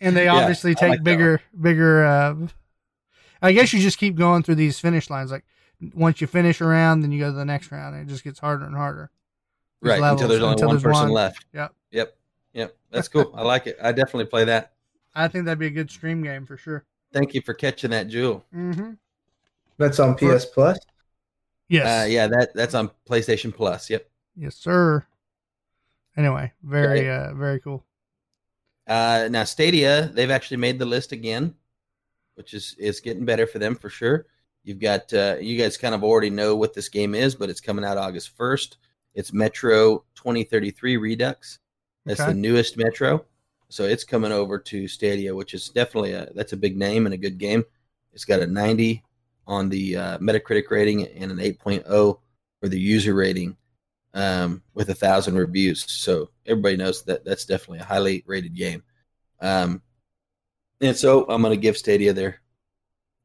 And 0.00 0.16
they 0.16 0.28
obviously 0.28 0.72
I 0.72 0.74
take 0.74 0.90
like 0.90 1.02
bigger 1.04 1.40
bigger 1.60 2.04
uh 2.04 2.34
I 3.40 3.52
guess 3.52 3.72
you 3.72 3.80
just 3.80 3.98
keep 3.98 4.16
going 4.16 4.42
through 4.42 4.56
these 4.56 4.78
finish 4.80 5.10
lines 5.10 5.30
like 5.30 5.44
once 5.94 6.20
you 6.20 6.26
finish 6.26 6.60
a 6.60 6.64
round 6.64 7.02
then 7.02 7.12
you 7.12 7.20
go 7.20 7.30
to 7.30 7.36
the 7.36 7.44
next 7.44 7.70
round 7.70 7.94
and 7.94 8.08
it 8.08 8.12
just 8.12 8.24
gets 8.24 8.38
harder 8.38 8.64
and 8.64 8.74
harder. 8.76 9.10
These 9.82 9.90
right 9.92 10.00
levels 10.00 10.22
until 10.22 10.28
there's 10.28 10.42
only 10.42 10.52
until 10.52 10.68
one 10.68 10.76
there's 10.76 10.82
person 10.82 11.02
one. 11.04 11.12
left. 11.12 11.44
Yep. 11.52 11.74
Yep. 11.92 12.16
Yep. 12.54 12.76
That's 12.90 13.08
cool. 13.08 13.32
I 13.34 13.42
like 13.42 13.66
it. 13.66 13.76
I 13.82 13.92
definitely 13.92 14.26
play 14.26 14.44
that. 14.44 14.72
I 15.14 15.28
think 15.28 15.44
that'd 15.44 15.58
be 15.58 15.66
a 15.66 15.70
good 15.70 15.90
stream 15.90 16.22
game 16.22 16.46
for 16.46 16.56
sure. 16.56 16.84
Thank 17.12 17.34
you 17.34 17.40
for 17.42 17.54
catching 17.54 17.90
that 17.90 18.08
jewel. 18.08 18.44
Mm-hmm. 18.54 18.92
That's 19.78 20.00
on 20.00 20.14
PS 20.16 20.46
Plus. 20.46 20.78
Yes. 21.68 21.86
Uh, 21.86 22.06
yeah, 22.08 22.26
that 22.28 22.54
that's 22.54 22.74
on 22.74 22.90
PlayStation 23.08 23.54
Plus. 23.54 23.90
Yep. 23.90 24.08
Yes, 24.36 24.56
sir. 24.56 25.04
Anyway, 26.16 26.52
very 26.62 27.00
Okay. 27.00 27.10
uh 27.10 27.34
very 27.34 27.60
cool. 27.60 27.84
Uh, 28.86 29.28
now 29.30 29.44
Stadia, 29.44 30.10
they've 30.12 30.30
actually 30.30 30.58
made 30.58 30.78
the 30.78 30.84
list 30.84 31.12
again, 31.12 31.54
which 32.34 32.54
is 32.54 32.74
is 32.78 33.00
getting 33.00 33.24
better 33.24 33.46
for 33.46 33.58
them 33.58 33.74
for 33.74 33.88
sure. 33.88 34.26
You've 34.62 34.80
got 34.80 35.12
uh, 35.12 35.36
you 35.40 35.58
guys 35.58 35.76
kind 35.76 35.94
of 35.94 36.04
already 36.04 36.30
know 36.30 36.56
what 36.56 36.74
this 36.74 36.88
game 36.88 37.14
is, 37.14 37.34
but 37.34 37.50
it's 37.50 37.60
coming 37.60 37.84
out 37.84 37.98
August 37.98 38.36
first. 38.36 38.78
It's 39.14 39.32
Metro 39.32 40.04
2033 40.16 40.96
Redux. 40.96 41.58
That's 42.04 42.20
Okay. 42.20 42.32
the 42.32 42.38
newest 42.38 42.76
Metro, 42.76 43.24
so 43.68 43.84
it's 43.84 44.04
coming 44.04 44.32
over 44.32 44.58
to 44.58 44.86
Stadia, 44.88 45.34
which 45.34 45.54
is 45.54 45.68
definitely 45.68 46.12
a 46.12 46.30
that's 46.34 46.52
a 46.52 46.56
big 46.58 46.76
name 46.76 47.06
and 47.06 47.14
a 47.14 47.18
good 47.18 47.38
game. 47.38 47.64
It's 48.12 48.24
got 48.24 48.40
a 48.40 48.46
90 48.46 49.02
on 49.46 49.68
the 49.68 49.96
uh, 49.96 50.18
Metacritic 50.18 50.70
rating 50.70 51.06
and 51.08 51.30
an 51.30 51.38
8.0 51.38 51.84
for 52.60 52.68
the 52.68 52.78
user 52.78 53.14
rating 53.14 53.56
um, 54.14 54.62
with 54.74 54.88
a 54.90 54.94
thousand 54.94 55.36
reviews. 55.36 55.90
So 55.90 56.30
everybody 56.46 56.76
knows 56.76 57.02
that 57.04 57.24
that's 57.24 57.44
definitely 57.44 57.80
a 57.80 57.84
highly 57.84 58.22
rated 58.26 58.54
game. 58.54 58.82
Um, 59.40 59.82
and 60.80 60.96
so 60.96 61.24
I'm 61.28 61.42
going 61.42 61.54
to 61.54 61.60
give 61.60 61.76
Stadia 61.76 62.12
their 62.12 62.40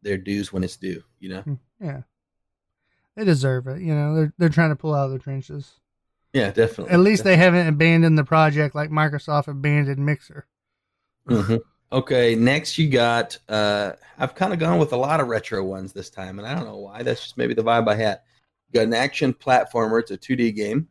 their 0.01 0.17
dues 0.17 0.51
when 0.51 0.63
it's 0.63 0.77
due. 0.77 1.03
You 1.19 1.29
know, 1.29 1.59
Yeah. 1.79 2.01
They 3.15 3.25
deserve 3.25 3.67
it. 3.67 3.81
You 3.81 3.93
know, 3.93 4.15
they're 4.15 4.33
they're 4.37 4.49
trying 4.49 4.69
to 4.69 4.75
pull 4.75 4.95
out 4.95 5.05
of 5.05 5.11
their 5.11 5.19
trenches. 5.19 5.71
yeah, 6.33 6.51
definitely. 6.51 6.93
At 6.93 6.99
least 7.01 7.23
they 7.23 7.35
haven't 7.37 7.67
abandoned 7.67 8.17
the 8.17 8.23
project 8.23 8.75
like 8.75 8.89
Microsoft 8.91 9.47
abandoned 9.47 10.05
Mixer. 10.05 10.47
Mhm. 11.27 11.59
Okay, 11.91 12.35
next 12.35 12.77
you 12.77 12.87
got. 12.89 13.37
Uh, 13.49 13.93
I've 14.17 14.35
kind 14.35 14.53
of 14.53 14.59
gone 14.59 14.79
with 14.79 14.93
a 14.93 14.97
lot 14.97 15.19
of 15.19 15.27
retro 15.27 15.63
ones 15.63 15.91
this 15.91 16.09
time, 16.09 16.37
and 16.39 16.47
I 16.47 16.53
don't 16.55 16.65
know 16.65 16.77
why. 16.77 17.03
That's 17.03 17.21
just 17.21 17.37
maybe 17.37 17.53
the 17.55 17.63
vibe 17.63 17.87
I 17.89 17.95
had. 17.95 18.21
Got 18.73 18.83
an 18.83 18.93
action 18.93 19.33
platformer. 19.33 19.99
It's 19.99 20.11
a 20.11 20.17
2D 20.17 20.55
game, 20.55 20.87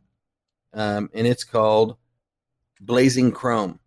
um, 0.73 1.09
and 1.13 1.25
it's 1.25 1.43
called 1.43 1.95
Blazing 2.81 3.31
Chrome. 3.31 3.79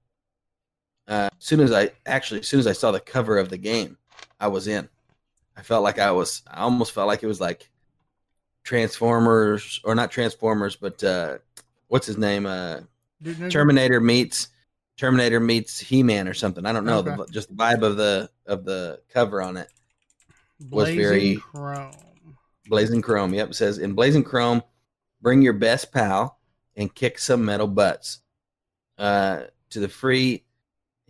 Uh, 1.07 1.29
as 1.39 1.45
soon 1.45 1.61
as 1.61 1.73
I 1.73 1.91
actually, 2.07 2.41
as 2.41 2.49
soon 2.49 2.61
as 2.61 2.67
I 2.67 2.73
saw 2.73 2.91
the 2.91 3.01
cover 3.01 3.37
of 3.39 3.51
the 3.51 3.59
game, 3.59 3.99
I 4.41 4.49
was 4.49 4.67
in. 4.67 4.89
I 5.57 5.63
felt 5.63 5.83
like 5.83 5.99
I 5.99 6.11
was. 6.13 6.43
I 6.51 6.61
almost 6.61 6.93
felt 6.93 7.07
like 7.09 7.23
it 7.23 7.27
was 7.27 7.41
like 7.41 7.71
Transformers, 8.65 9.81
or 9.85 9.95
not 9.95 10.11
Transformers, 10.11 10.77
but 10.77 11.03
uh, 11.05 11.39
what's 11.89 12.07
his 12.07 12.17
name? 12.17 12.47
Uh, 12.47 12.81
Terminator 13.51 14.01
meets 14.01 14.49
Terminator 14.97 15.41
meets 15.41 15.79
He 15.79 16.03
Man 16.03 16.29
or 16.29 16.35
something. 16.35 16.65
I 16.65 16.73
don't 16.73 16.85
know. 16.87 17.03
The, 17.03 17.27
just 17.31 17.49
the 17.49 17.55
vibe 17.55 17.83
of 17.83 17.97
the 17.97 18.31
of 18.47 18.65
the 18.65 19.01
cover 19.13 19.43
on 19.43 19.57
it. 19.57 19.69
was 20.71 20.87
Blazing 20.87 20.99
very- 21.03 21.37
Chrome. 21.37 21.93
Blazing 22.67 23.03
Chrome. 23.03 23.35
Yep, 23.35 23.51
it 23.51 23.55
says 23.55 23.79
in 23.79 23.95
Blazing 23.95 24.25
Chrome, 24.25 24.63
bring 25.21 25.43
your 25.43 25.53
best 25.53 25.93
pal 25.93 26.39
and 26.77 26.95
kick 26.95 27.19
some 27.19 27.45
metal 27.45 27.67
butts. 27.67 28.21
Uh, 28.99 29.45
to 29.71 29.81
the 29.81 29.89
free 29.89 30.45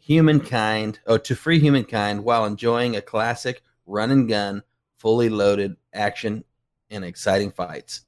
humankind, 0.00 1.00
oh, 1.06 1.18
to 1.18 1.34
free 1.34 1.58
humankind 1.58 2.24
while 2.24 2.44
enjoying 2.44 2.96
a 2.96 3.02
classic 3.02 3.62
run 3.86 4.10
and 4.10 4.28
gun, 4.28 4.62
fully 4.96 5.28
loaded 5.28 5.76
action 5.92 6.44
and 6.90 7.04
exciting 7.04 7.50
fights. 7.50 8.02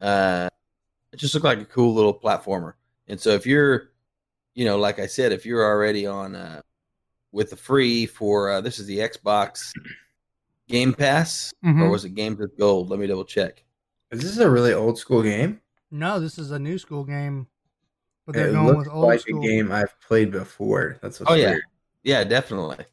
Uh, 0.00 0.48
it 1.12 1.16
just 1.16 1.34
looked 1.34 1.46
like 1.46 1.60
a 1.60 1.64
cool 1.64 1.94
little 1.94 2.18
platformer. 2.18 2.74
And 3.08 3.20
so 3.20 3.30
if 3.30 3.46
you're, 3.46 3.90
you 4.54 4.64
know, 4.64 4.78
like 4.78 4.98
I 4.98 5.06
said, 5.06 5.32
if 5.32 5.46
you're 5.46 5.64
already 5.64 6.06
on 6.06 6.34
uh, 6.34 6.60
with 7.32 7.50
the 7.50 7.56
free 7.56 8.06
for 8.06 8.50
uh, 8.50 8.60
this 8.60 8.78
is 8.78 8.86
the 8.86 8.98
Xbox 8.98 9.72
Game 10.68 10.92
Pass 10.94 11.52
or 11.64 11.70
Mhm. 11.70 11.90
was 11.90 12.04
it 12.04 12.14
Games 12.14 12.38
with 12.38 12.56
Gold? 12.58 12.90
Let 12.90 12.98
me 12.98 13.06
double 13.06 13.24
check. 13.24 13.62
Is 14.10 14.22
this 14.22 14.38
a 14.38 14.50
really 14.50 14.72
old 14.72 14.98
school 14.98 15.22
game? 15.22 15.60
No, 15.90 16.18
this 16.20 16.38
is 16.38 16.50
a 16.50 16.58
new 16.58 16.78
school 16.78 17.04
game, 17.04 17.46
but 18.26 18.34
they're 18.34 18.48
It 18.48 18.52
going 18.52 18.66
looks 18.66 18.78
with 18.86 18.88
old 18.94 19.06
like 19.06 19.20
school. 19.20 19.42
a 19.42 19.46
game 19.46 19.70
I've 19.72 19.98
played 20.00 20.30
before. 20.32 20.96
That's 21.02 21.20
what's 21.20 21.30
Oh, 21.30 21.34
yeah. 21.34 21.50
weird. 21.50 21.62
Yeah, 22.02 22.24
definitely. 22.24 22.84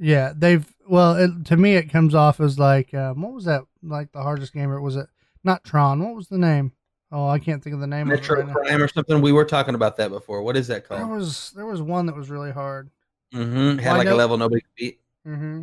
Yeah, 0.00 0.32
they've 0.36 0.66
well, 0.88 1.14
it, 1.16 1.44
to 1.46 1.56
me, 1.56 1.74
it 1.74 1.90
comes 1.90 2.14
off 2.14 2.40
as 2.40 2.58
like 2.58 2.94
um, 2.94 3.20
what 3.22 3.32
was 3.32 3.44
that? 3.44 3.62
Like 3.82 4.12
the 4.12 4.22
hardest 4.22 4.52
game, 4.52 4.70
or 4.70 4.80
was 4.80 4.96
it 4.96 5.08
not 5.44 5.64
Tron? 5.64 6.02
What 6.04 6.14
was 6.14 6.28
the 6.28 6.38
name? 6.38 6.72
Oh, 7.10 7.26
I 7.26 7.38
can't 7.38 7.62
think 7.64 7.74
of 7.74 7.80
the 7.80 7.86
name 7.86 8.08
Metro 8.08 8.42
of 8.42 8.48
it 8.48 8.52
right 8.52 8.78
now. 8.78 8.84
Or 8.84 8.88
something. 8.88 9.20
We 9.20 9.32
were 9.32 9.44
talking 9.44 9.74
about 9.74 9.96
that 9.96 10.10
before. 10.10 10.42
What 10.42 10.56
is 10.56 10.68
that 10.68 10.86
called? 10.86 11.00
There 11.00 11.06
called? 11.06 11.18
was 11.18 11.50
there 11.56 11.66
was 11.66 11.82
one 11.82 12.06
that 12.06 12.14
was 12.14 12.30
really 12.30 12.52
hard. 12.52 12.90
Mm-hmm. 13.34 13.78
Had 13.78 13.88
Well, 13.90 13.98
like 13.98 14.08
a 14.08 14.14
level 14.14 14.36
nobody 14.36 14.60
could 14.60 14.74
beat. 14.76 15.00
hmm 15.24 15.62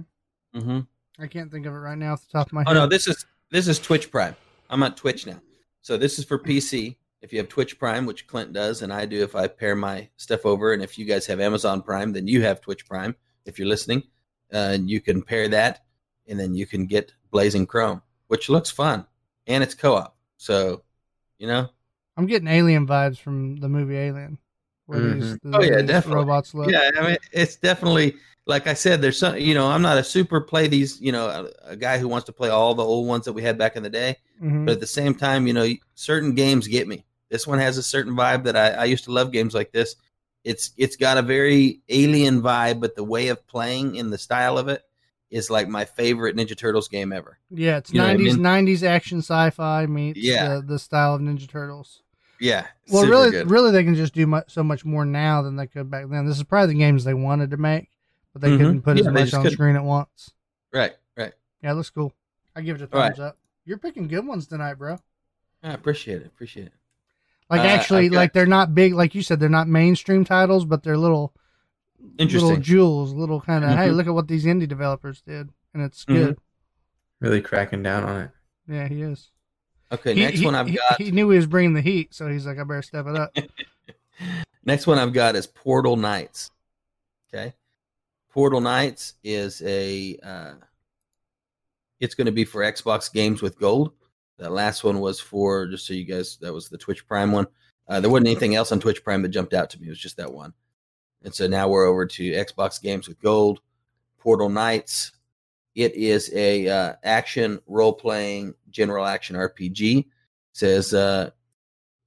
Mm-hmm. 0.55 0.79
I 1.19 1.27
can't 1.27 1.51
think 1.51 1.65
of 1.65 1.73
it 1.73 1.77
right 1.77 1.97
now 1.97 2.13
off 2.13 2.25
the 2.25 2.31
top 2.31 2.47
of 2.47 2.53
my 2.53 2.61
head. 2.61 2.69
Oh 2.69 2.73
no, 2.73 2.87
this 2.87 3.07
is 3.07 3.25
this 3.51 3.67
is 3.67 3.79
Twitch 3.79 4.11
Prime. 4.11 4.35
I'm 4.69 4.83
on 4.83 4.95
Twitch 4.95 5.25
now. 5.25 5.41
So 5.81 5.97
this 5.97 6.19
is 6.19 6.25
for 6.25 6.39
PC. 6.39 6.97
If 7.21 7.31
you 7.31 7.39
have 7.39 7.49
Twitch 7.49 7.79
Prime, 7.79 8.05
which 8.05 8.27
Clint 8.27 8.53
does, 8.53 8.81
and 8.81 8.93
I 8.93 9.05
do, 9.05 9.23
if 9.23 9.35
I 9.35 9.47
pair 9.47 9.75
my 9.75 10.09
stuff 10.17 10.45
over, 10.45 10.73
and 10.73 10.83
if 10.83 10.97
you 10.97 11.05
guys 11.05 11.25
have 11.27 11.39
Amazon 11.39 11.81
Prime, 11.81 12.13
then 12.13 12.27
you 12.27 12.41
have 12.43 12.61
Twitch 12.61 12.85
Prime. 12.85 13.15
If 13.45 13.57
you're 13.57 13.67
listening, 13.67 14.03
uh, 14.53 14.73
and 14.73 14.89
you 14.89 15.01
can 15.01 15.21
pair 15.21 15.47
that, 15.49 15.83
and 16.27 16.39
then 16.39 16.53
you 16.53 16.65
can 16.65 16.85
get 16.85 17.13
Blazing 17.31 17.65
Chrome, 17.65 18.01
which 18.27 18.49
looks 18.49 18.69
fun, 18.69 19.05
and 19.47 19.63
it's 19.63 19.73
co-op. 19.73 20.15
So, 20.37 20.83
you 21.39 21.47
know, 21.47 21.69
I'm 22.17 22.27
getting 22.27 22.47
alien 22.47 22.87
vibes 22.87 23.17
from 23.17 23.57
the 23.57 23.69
movie 23.69 23.97
Alien. 23.97 24.37
Where 24.87 25.15
these, 25.15 25.37
Oh, 25.45 25.61
yeah, 25.63 25.77
these 25.77 25.87
definitely. 25.87 26.23
robots 26.25 26.53
look. 26.53 26.69
Yeah, 26.69 26.91
I 26.97 27.07
mean, 27.07 27.17
it's 27.31 27.55
definitely 27.55 28.15
like 28.45 28.67
I 28.67 28.73
said. 28.75 29.01
There's 29.01 29.17
some, 29.17 29.37
you 29.37 29.53
know, 29.55 29.67
I'm 29.67 29.81
not 29.81 29.97
a 29.97 30.03
super 30.03 30.39
play 30.41 30.67
these, 30.67 31.01
you 31.01 31.11
know, 31.11 31.27
a, 31.27 31.71
a 31.71 31.75
guy 31.75 31.97
who 31.97 32.07
wants 32.07 32.25
to 32.27 32.31
play 32.33 32.49
all 32.49 32.75
the 32.75 32.83
old 32.83 33.07
ones 33.07 33.25
that 33.25 33.33
we 33.33 33.41
had 33.41 33.57
back 33.57 33.75
in 33.75 33.83
the 33.83 33.89
day. 33.89 34.17
Mhm. 34.41 34.65
But 34.65 34.73
at 34.73 34.79
the 34.79 34.87
same 34.87 35.15
time, 35.15 35.47
you 35.47 35.53
know, 35.53 35.67
certain 35.95 36.35
games 36.35 36.67
get 36.67 36.87
me. 36.87 37.05
This 37.29 37.47
one 37.47 37.57
has 37.59 37.77
a 37.77 37.83
certain 37.83 38.13
vibe 38.13 38.43
that 38.43 38.55
I, 38.55 38.69
I 38.71 38.83
used 38.85 39.05
to 39.05 39.11
love 39.11 39.31
games 39.31 39.53
like 39.55 39.71
this. 39.71 39.95
It's 40.43 40.71
it's 40.77 40.95
got 40.95 41.17
a 41.17 41.23
very 41.23 41.81
alien 41.89 42.43
vibe, 42.43 42.79
but 42.79 42.95
the 42.95 43.03
way 43.03 43.29
of 43.29 43.47
playing 43.47 43.97
and 43.97 44.13
the 44.13 44.17
style 44.19 44.59
of 44.59 44.67
it 44.67 44.83
is 45.31 45.49
like 45.49 45.67
my 45.67 45.85
favorite 45.85 46.35
Ninja 46.35 46.55
Turtles 46.55 46.87
game 46.87 47.11
ever. 47.11 47.39
Yeah, 47.49 47.77
it's 47.77 47.91
You 47.91 47.97
know 47.99 48.05
what 48.05 48.11
I 48.13 48.17
90s 48.17 48.37
mean? 48.37 48.67
90s 48.77 48.83
action 48.83 49.17
sci-fi 49.23 49.87
meets 49.87 50.19
Yeah. 50.19 50.57
the, 50.57 50.61
the 50.61 50.79
style 50.79 51.15
of 51.15 51.21
Ninja 51.21 51.49
Turtles. 51.49 52.03
Yeah, 52.39 52.67
Well, 52.91 53.03
super 53.03 53.11
really, 53.11 53.31
good. 53.31 53.49
really, 53.49 53.71
they 53.71 53.83
can 53.83 53.95
just 53.95 54.13
do 54.13 54.27
much, 54.27 54.51
so 54.51 54.61
much 54.63 54.83
more 54.83 55.05
now 55.05 55.41
than 55.41 55.55
they 55.55 55.67
could 55.67 55.89
back 55.89 56.07
then. 56.09 56.25
This 56.25 56.37
is 56.37 56.43
probably 56.43 56.73
the 56.73 56.79
games 56.79 57.03
they 57.03 57.13
wanted 57.13 57.51
to 57.51 57.57
make, 57.57 57.89
but 58.33 58.41
they 58.41 58.49
Mhm. 58.49 58.57
couldn't 58.57 58.81
put 58.81 58.97
Yeah, 58.97 59.07
as 59.07 59.13
much 59.13 59.33
on 59.33 59.41
couldn't. 59.43 59.53
screen 59.55 59.75
at 59.75 59.83
once. 59.83 60.31
right, 60.73 60.93
right. 61.17 61.33
Yeah, 61.63 61.71
it 61.71 61.75
looks 61.75 61.89
cool. 61.89 62.13
I 62.55 62.61
give 62.61 62.81
it 62.81 62.89
a 62.89 62.93
All 62.93 62.99
right. 62.99 63.07
thumbs 63.15 63.19
up. 63.19 63.37
You're 63.63 63.77
picking 63.77 64.07
good 64.07 64.27
ones 64.27 64.47
tonight, 64.47 64.73
bro. 64.75 64.97
I 65.63 65.73
appreciate 65.73 66.21
it. 66.21 66.27
Appreciate 66.27 66.67
it. 66.67 66.73
Like 67.49 67.61
Uh, 67.61 67.65
actually, 67.65 68.09
got- 68.09 68.15
like 68.17 68.33
they're 68.33 68.45
not 68.45 68.75
big, 68.75 68.93
like 68.93 69.15
you 69.15 69.21
said, 69.21 69.39
they're 69.39 69.49
not 69.49 69.67
mainstream 69.67 70.25
titles, 70.25 70.65
but 70.65 70.83
they're 70.83 70.97
little, 70.97 71.33
little 72.19 72.57
jewels, 72.57 73.13
little 73.13 73.39
kind 73.41 73.63
of. 73.63 73.71
Hey, 73.71 73.87
Mhm. 73.89 73.95
look 73.95 74.07
at 74.07 74.13
what 74.13 74.27
these 74.27 74.45
indie 74.45 74.67
developers 74.67 75.21
did, 75.21 75.49
and 75.73 75.81
it's 75.83 76.03
Mhm. 76.05 76.13
good. 76.13 76.37
Really 77.21 77.41
cracking 77.41 77.81
down 77.81 78.03
on 78.03 78.21
it. 78.23 78.31
Yeah, 78.67 78.87
he 78.87 79.01
is. 79.01 79.31
Okay, 79.91 80.13
He- 80.15 80.19
next 80.21 80.39
he- 80.39 80.45
one 80.45 80.55
I've 80.55 80.67
he- 80.67 80.75
got. 80.77 81.01
He 81.01 81.11
knew 81.11 81.29
he 81.29 81.37
was 81.37 81.45
bringing 81.47 81.73
the 81.73 81.81
heat, 81.81 82.13
so 82.13 82.27
he's 82.27 82.45
like, 82.45 82.57
I 82.59 82.63
better 82.63 82.81
step 82.81 83.05
it 83.07 83.15
up. 83.15 83.35
Next 84.65 84.87
one 84.87 84.97
I've 84.97 85.13
got 85.13 85.35
is 85.35 85.45
Portal 85.45 85.95
Knights. 85.95 86.49
Okay, 87.31 87.53
Portal 88.31 88.61
Knights 88.61 89.13
is 89.23 89.61
a. 89.63 90.17
Uh, 90.23 90.53
it's 91.99 92.15
going 92.15 92.25
to 92.25 92.31
be 92.31 92.45
for 92.45 92.61
Xbox 92.61 93.11
games 93.13 93.41
with 93.41 93.59
gold. 93.59 93.91
That 94.37 94.51
last 94.51 94.83
one 94.83 94.99
was 94.99 95.19
for 95.19 95.67
just 95.67 95.85
so 95.85 95.93
you 95.93 96.03
guys. 96.05 96.37
That 96.41 96.53
was 96.53 96.67
the 96.69 96.77
Twitch 96.77 97.07
Prime 97.07 97.31
one. 97.31 97.45
Uh, 97.87 97.99
there 97.99 98.09
wasn't 98.09 98.27
anything 98.27 98.55
else 98.55 98.71
on 98.71 98.79
Twitch 98.79 99.03
Prime 99.03 99.21
that 99.21 99.29
jumped 99.29 99.53
out 99.53 99.69
to 99.69 99.79
me. 99.79 99.87
It 99.87 99.91
was 99.91 99.99
just 99.99 100.17
that 100.17 100.33
one. 100.33 100.53
And 101.23 101.33
so 101.33 101.45
now 101.47 101.67
we're 101.67 101.85
over 101.85 102.05
to 102.05 102.31
Xbox 102.31 102.81
Games 102.81 103.07
with 103.07 103.21
Gold, 103.21 103.59
Portal 104.19 104.49
Knights. 104.49 105.11
It 105.75 105.93
is 105.95 106.31
a 106.33 106.67
uh, 106.67 106.93
action 107.03 107.59
role 107.67 107.93
playing 107.93 108.55
general 108.69 109.05
action 109.05 109.35
RPG. 109.35 110.05
says 110.53 110.93
uh, 110.93 111.31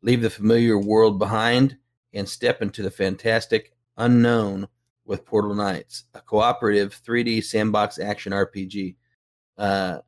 leave 0.02 0.22
the 0.22 0.30
familiar 0.30 0.78
world 0.78 1.18
behind 1.18 1.76
and 2.14 2.28
step 2.28 2.62
into 2.62 2.82
the 2.82 2.90
fantastic 2.90 3.72
unknown 3.98 4.68
with 5.04 5.26
Portal 5.26 5.54
Knights, 5.54 6.04
a 6.14 6.20
cooperative 6.20 7.00
3D 7.06 7.44
sandbox 7.44 7.98
action 7.98 8.32
RPG. 8.32 8.96
Uh, 9.56 9.98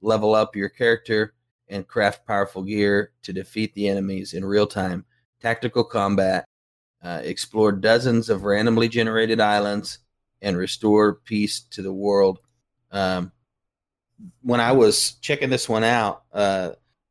level 0.00 0.34
up 0.34 0.56
your 0.56 0.68
character 0.68 1.34
and 1.68 1.86
craft 1.86 2.26
powerful 2.26 2.62
gear 2.62 3.12
to 3.22 3.32
defeat 3.32 3.74
the 3.74 3.88
enemies 3.88 4.32
in 4.34 4.44
real 4.44 4.66
time. 4.66 5.04
Tactical 5.40 5.84
combat, 5.84 6.44
uh, 7.02 7.20
explore 7.22 7.72
dozens 7.72 8.28
of 8.28 8.44
randomly 8.44 8.88
generated 8.88 9.40
islands, 9.40 9.98
and 10.42 10.56
restore 10.56 11.14
peace 11.14 11.60
to 11.60 11.82
the 11.82 11.92
world. 11.92 12.38
Um, 12.90 13.32
when 14.42 14.60
I 14.60 14.72
was 14.72 15.12
checking 15.20 15.50
this 15.50 15.68
one 15.68 15.84
out, 15.84 16.22
uh, 16.32 16.70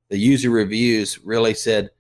the 0.09 0.17
user 0.17 0.49
reviews 0.49 1.19
really 1.23 1.53
said 1.53 1.91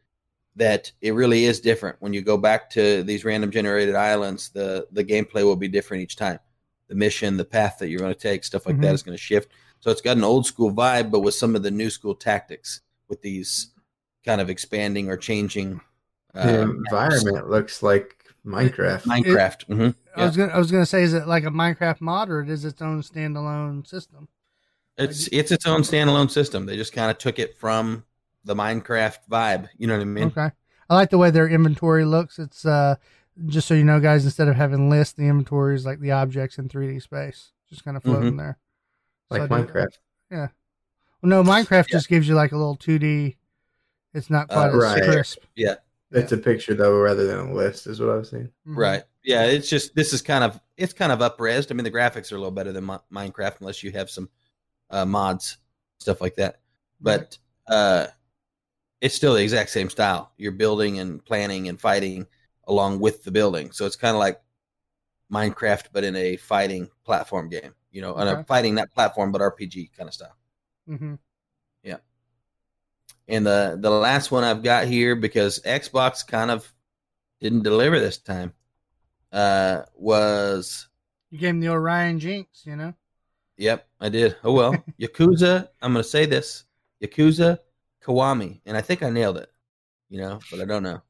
that 0.55 0.91
it 1.01 1.13
really 1.13 1.45
is 1.45 1.59
different 1.59 1.97
when 1.99 2.13
you 2.13 2.21
go 2.21 2.37
back 2.37 2.69
to 2.71 3.03
these 3.03 3.23
random 3.23 3.51
generated 3.51 3.95
islands. 3.95 4.49
The 4.49 4.87
the 4.91 5.03
gameplay 5.03 5.43
will 5.43 5.55
be 5.55 5.67
different 5.67 6.03
each 6.03 6.15
time. 6.15 6.39
The 6.87 6.95
mission, 6.95 7.37
the 7.37 7.45
path 7.45 7.77
that 7.79 7.89
you're 7.89 7.99
going 7.99 8.13
to 8.13 8.19
take, 8.19 8.43
stuff 8.43 8.65
like 8.65 8.75
Mhm. 8.77 8.81
that 8.81 8.93
is 8.93 9.03
going 9.03 9.17
to 9.17 9.23
shift. 9.23 9.51
So 9.79 9.91
it's 9.91 10.01
got 10.01 10.17
an 10.17 10.23
old 10.23 10.45
school 10.45 10.71
vibe, 10.71 11.11
but 11.11 11.21
with 11.21 11.35
some 11.35 11.55
of 11.55 11.63
the 11.63 11.71
new 11.71 11.89
school 11.89 12.15
tactics, 12.15 12.81
with 13.07 13.21
these 13.21 13.71
kind 14.25 14.41
of 14.41 14.49
expanding 14.49 15.09
or 15.09 15.17
changing. 15.17 15.81
The 16.33 16.61
um, 16.61 16.83
environment 16.85 17.49
looks 17.49 17.81
like 17.81 18.18
Minecraft. 18.49 19.03
Minecraft. 19.03 19.65
mhm. 19.67 19.95
I 20.15 20.25
was 20.25 20.35
gonna 20.35 20.51
I 20.53 20.57
was 20.57 20.71
gonna 20.71 20.85
say, 20.85 21.03
is 21.03 21.13
it 21.13 21.27
like 21.27 21.43
a 21.45 21.49
Minecraft 21.49 22.01
mod 22.01 22.29
or 22.29 22.41
it 22.41 22.49
is 22.49 22.65
its 22.65 22.81
own 22.81 23.01
standalone 23.01 23.87
system? 23.87 24.27
It's 24.97 25.27
it's 25.31 25.51
its 25.51 25.65
own 25.65 25.81
standalone 25.81 26.29
system. 26.31 26.65
They 26.65 26.75
just 26.75 26.91
kind 26.93 27.09
of 27.11 27.17
took 27.17 27.39
it 27.39 27.57
from 27.57 28.03
the 28.43 28.55
Minecraft 28.55 29.17
vibe. 29.31 29.69
You 29.77 29.87
know 29.87 29.93
what 29.95 30.01
I 30.01 30.05
mean? 30.05 30.23
Okay. 30.35 30.49
I 30.89 30.95
like 30.95 31.09
the 31.11 31.17
way 31.17 31.29
their 31.31 31.47
inventory 31.47 32.05
looks. 32.05 32.39
It's 32.39 32.65
uh 32.65 32.95
just 33.45 33.67
so 33.67 33.73
you 33.73 33.85
know, 33.85 33.99
guys, 34.01 34.25
instead 34.25 34.47
of 34.49 34.55
having 34.55 34.89
lists, 34.89 35.13
the 35.13 35.27
inventory 35.27 35.75
is 35.75 35.85
like 35.85 35.99
the 36.01 36.11
objects 36.11 36.57
in 36.57 36.67
3D 36.67 37.01
space, 37.01 37.51
just 37.69 37.85
kind 37.85 37.95
of 37.95 38.03
floating 38.03 38.35
there. 38.35 38.57
So 39.31 39.37
like 39.37 39.49
I 39.51 39.61
do- 39.61 39.65
Minecraft. 39.67 39.97
Well, 40.31 40.49
no, 41.23 41.43
Minecraft 41.43 41.87
just 41.87 42.07
gives 42.09 42.27
you 42.27 42.35
like 42.35 42.51
a 42.53 42.57
little 42.57 42.77
2D. 42.77 43.35
It's 44.13 44.29
not 44.29 44.47
quite 44.47 44.67
Uh, 44.71 44.77
as 44.77 44.83
right. 44.83 45.03
crisp. 45.03 45.37
Yeah. 45.55 45.75
It's 46.11 46.31
a 46.31 46.37
picture 46.37 46.73
though, 46.73 46.97
rather 46.99 47.27
than 47.27 47.39
a 47.39 47.53
list, 47.53 47.87
is 47.87 47.99
what 47.99 48.09
I 48.09 48.15
was 48.15 48.29
saying. 48.29 48.49
Right. 48.65 49.03
Yeah. 49.23 49.45
It's 49.45 49.69
just 49.69 49.95
this 49.95 50.13
is 50.13 50.21
kind 50.21 50.43
of 50.43 50.59
it's 50.77 50.93
kind 50.93 51.11
of 51.11 51.19
upresed. 51.19 51.71
I 51.71 51.75
mean, 51.75 51.83
the 51.83 51.91
graphics 51.91 52.31
are 52.31 52.35
a 52.35 52.39
little 52.39 52.51
better 52.51 52.71
than 52.71 52.85
Mi- 52.85 52.97
Minecraft 53.11 53.59
unless 53.59 53.83
you 53.83 53.91
have 53.91 54.09
some 54.09 54.29
uh, 54.89 55.05
mods, 55.05 55.57
stuff 55.99 56.21
like 56.21 56.35
that. 56.35 56.61
But 57.01 57.37
uh, 57.67 58.07
it's 59.01 59.15
still 59.15 59.33
the 59.33 59.43
exact 59.43 59.69
same 59.69 59.89
style. 59.89 60.31
You're 60.37 60.51
building 60.51 60.99
and 60.99 61.23
planning 61.23 61.69
and 61.69 61.79
fighting 61.79 62.27
along 62.67 62.99
with 62.99 63.23
the 63.23 63.31
building. 63.31 63.71
So 63.71 63.85
it's 63.85 63.95
kind 63.95 64.15
of 64.15 64.19
like 64.19 64.41
Minecraft, 65.31 65.87
but 65.93 66.03
in 66.03 66.15
a 66.15 66.37
fighting 66.37 66.89
platform 67.05 67.49
game. 67.49 67.75
You 67.91 68.01
know, 68.01 68.15
on 68.15 68.27
a 68.27 68.43
fighting 68.45 68.75
not 68.75 68.91
platform, 68.91 69.31
but 69.31 69.41
RPG 69.41 69.91
kind 69.97 70.07
of 70.07 70.13
style. 70.13 70.35
hmm 70.87 71.15
And 73.29 73.45
the 73.45 73.77
the 73.79 73.91
last 73.91 74.31
one 74.31 74.43
I've 74.43 74.63
got 74.63 74.87
here 74.87 75.15
because 75.15 75.59
Xbox 75.59 76.25
kind 76.25 76.49
of 76.49 76.71
didn't 77.39 77.63
deliver 77.63 77.99
this 77.99 78.17
time 78.17 78.53
uh, 79.31 79.83
was 79.95 80.89
You 81.29 81.37
gave 81.37 81.51
him 81.51 81.59
the 81.59 81.69
Orion 81.69 82.19
Jinx, 82.19 82.65
you 82.65 82.75
know? 82.75 82.93
Yep, 83.57 83.87
I 83.99 84.09
did. 84.09 84.35
Oh 84.43 84.53
well, 84.53 84.73
Yakuza. 84.99 85.67
I'm 85.81 85.93
going 85.93 86.03
to 86.03 86.09
say 86.09 86.25
this: 86.25 86.63
Yakuza 87.03 87.59
Kiwami, 88.03 88.61
and 88.65 88.75
I 88.75 88.81
think 88.81 89.03
I 89.03 89.09
nailed 89.09 89.37
it. 89.37 89.51
You 90.09 90.21
know, 90.21 90.39
but 90.49 90.61
I 90.61 90.65
don't 90.65 90.81
know. 90.83 91.01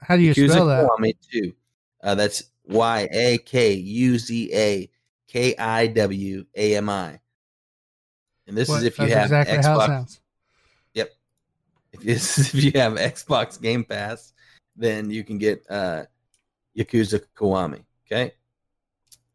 How 0.00 0.16
do 0.16 0.22
you 0.22 0.34
Yakuza 0.34 0.50
spell 0.50 0.66
that? 0.66 0.84
Kiwami 0.86 1.14
Two. 1.32 1.54
Uh, 2.02 2.14
that's 2.16 2.42
Y 2.64 3.08
A 3.12 3.38
K 3.38 3.72
U 3.72 4.18
Z 4.18 4.50
A 4.52 4.90
K 5.28 5.56
I 5.56 5.86
W 5.86 6.44
A 6.54 6.76
M 6.76 6.88
I. 6.90 7.20
And 8.46 8.56
this 8.56 8.68
What- 8.68 8.78
is 8.78 8.84
if 8.84 8.98
you 8.98 9.06
have 9.06 9.22
exactly 9.24 9.56
how 9.58 9.80
it 9.80 9.88
Xbox. 9.88 10.18
If, 11.92 12.04
is 12.04 12.38
if 12.54 12.64
you 12.64 12.72
have 12.74 12.94
Xbox 12.94 13.60
Game 13.60 13.84
Pass, 13.84 14.32
then 14.76 15.10
you 15.10 15.24
can 15.24 15.38
get 15.38 15.64
uh, 15.68 16.04
Yakuza 16.76 17.22
Kiwami. 17.36 17.84
Okay. 18.06 18.32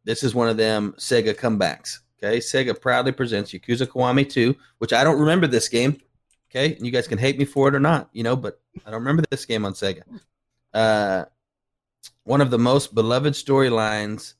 This 0.03 0.23
is 0.23 0.33
one 0.33 0.49
of 0.49 0.57
them 0.57 0.93
Sega 0.97 1.33
comebacks. 1.33 1.99
Okay. 2.17 2.39
Sega 2.39 2.79
proudly 2.79 3.11
presents 3.11 3.51
Yakuza 3.51 3.87
Kiwami 3.87 4.29
2, 4.29 4.55
which 4.79 4.93
I 4.93 5.03
don't 5.03 5.19
remember 5.19 5.47
this 5.47 5.69
game. 5.69 5.99
Okay. 6.49 6.75
And 6.75 6.85
you 6.85 6.91
guys 6.91 7.07
can 7.07 7.17
hate 7.17 7.37
me 7.37 7.45
for 7.45 7.67
it 7.67 7.75
or 7.75 7.79
not, 7.79 8.09
you 8.13 8.23
know, 8.23 8.35
but 8.35 8.59
I 8.85 8.91
don't 8.91 9.01
remember 9.01 9.23
this 9.29 9.45
game 9.45 9.65
on 9.65 9.73
Sega. 9.73 10.03
Uh, 10.73 11.25
one 12.23 12.41
of 12.41 12.51
the 12.51 12.59
most 12.59 12.93
beloved 12.93 13.33
storylines 13.33 14.33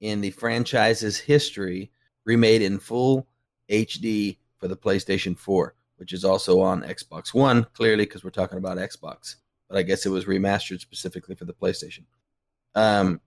in 0.00 0.20
the 0.20 0.30
franchise's 0.30 1.18
history, 1.18 1.90
remade 2.24 2.62
in 2.62 2.78
full 2.78 3.26
HD 3.70 4.38
for 4.58 4.68
the 4.68 4.76
PlayStation 4.76 5.36
4, 5.36 5.74
which 5.96 6.12
is 6.12 6.24
also 6.24 6.60
on 6.60 6.82
Xbox 6.82 7.34
One, 7.34 7.66
clearly 7.72 8.04
because 8.04 8.24
we're 8.24 8.30
talking 8.30 8.58
about 8.58 8.78
Xbox. 8.78 9.36
But 9.68 9.78
I 9.78 9.82
guess 9.82 10.06
it 10.06 10.10
was 10.10 10.26
remastered 10.26 10.80
specifically 10.80 11.34
for 11.34 11.44
the 11.44 11.52
PlayStation. 11.52 12.04
Um, 12.74 13.20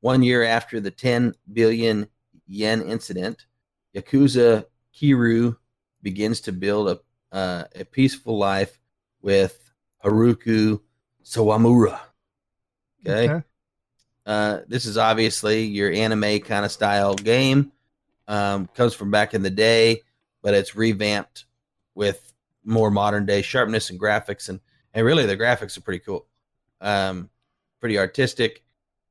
one 0.00 0.22
year 0.22 0.44
after 0.44 0.80
the 0.80 0.90
10 0.90 1.34
billion 1.52 2.08
yen 2.46 2.82
incident, 2.82 3.46
Yakuza 3.94 4.66
Kiru 4.94 5.56
begins 6.02 6.40
to 6.42 6.52
build 6.52 6.88
a, 6.88 7.36
uh, 7.36 7.64
a 7.74 7.84
peaceful 7.84 8.38
life 8.38 8.78
with 9.20 9.72
Haruka 10.04 10.80
Sawamura. 11.24 12.00
Okay. 13.06 13.42
Uh, 14.24 14.60
this 14.68 14.84
is 14.86 14.98
obviously 14.98 15.64
your 15.64 15.90
anime 15.90 16.40
kind 16.40 16.64
of 16.64 16.70
style 16.70 17.14
game. 17.14 17.72
Um, 18.26 18.66
comes 18.74 18.92
from 18.94 19.10
back 19.10 19.32
in 19.32 19.42
the 19.42 19.50
day, 19.50 20.02
but 20.42 20.52
it's 20.52 20.76
revamped 20.76 21.46
with 21.98 22.32
more 22.64 22.92
modern 22.92 23.26
day 23.26 23.42
sharpness 23.42 23.90
and 23.90 24.00
graphics, 24.00 24.48
and 24.48 24.60
and 24.94 25.04
really 25.04 25.26
the 25.26 25.36
graphics 25.36 25.76
are 25.76 25.80
pretty 25.80 25.98
cool, 25.98 26.26
um, 26.80 27.28
pretty 27.80 27.98
artistic. 27.98 28.62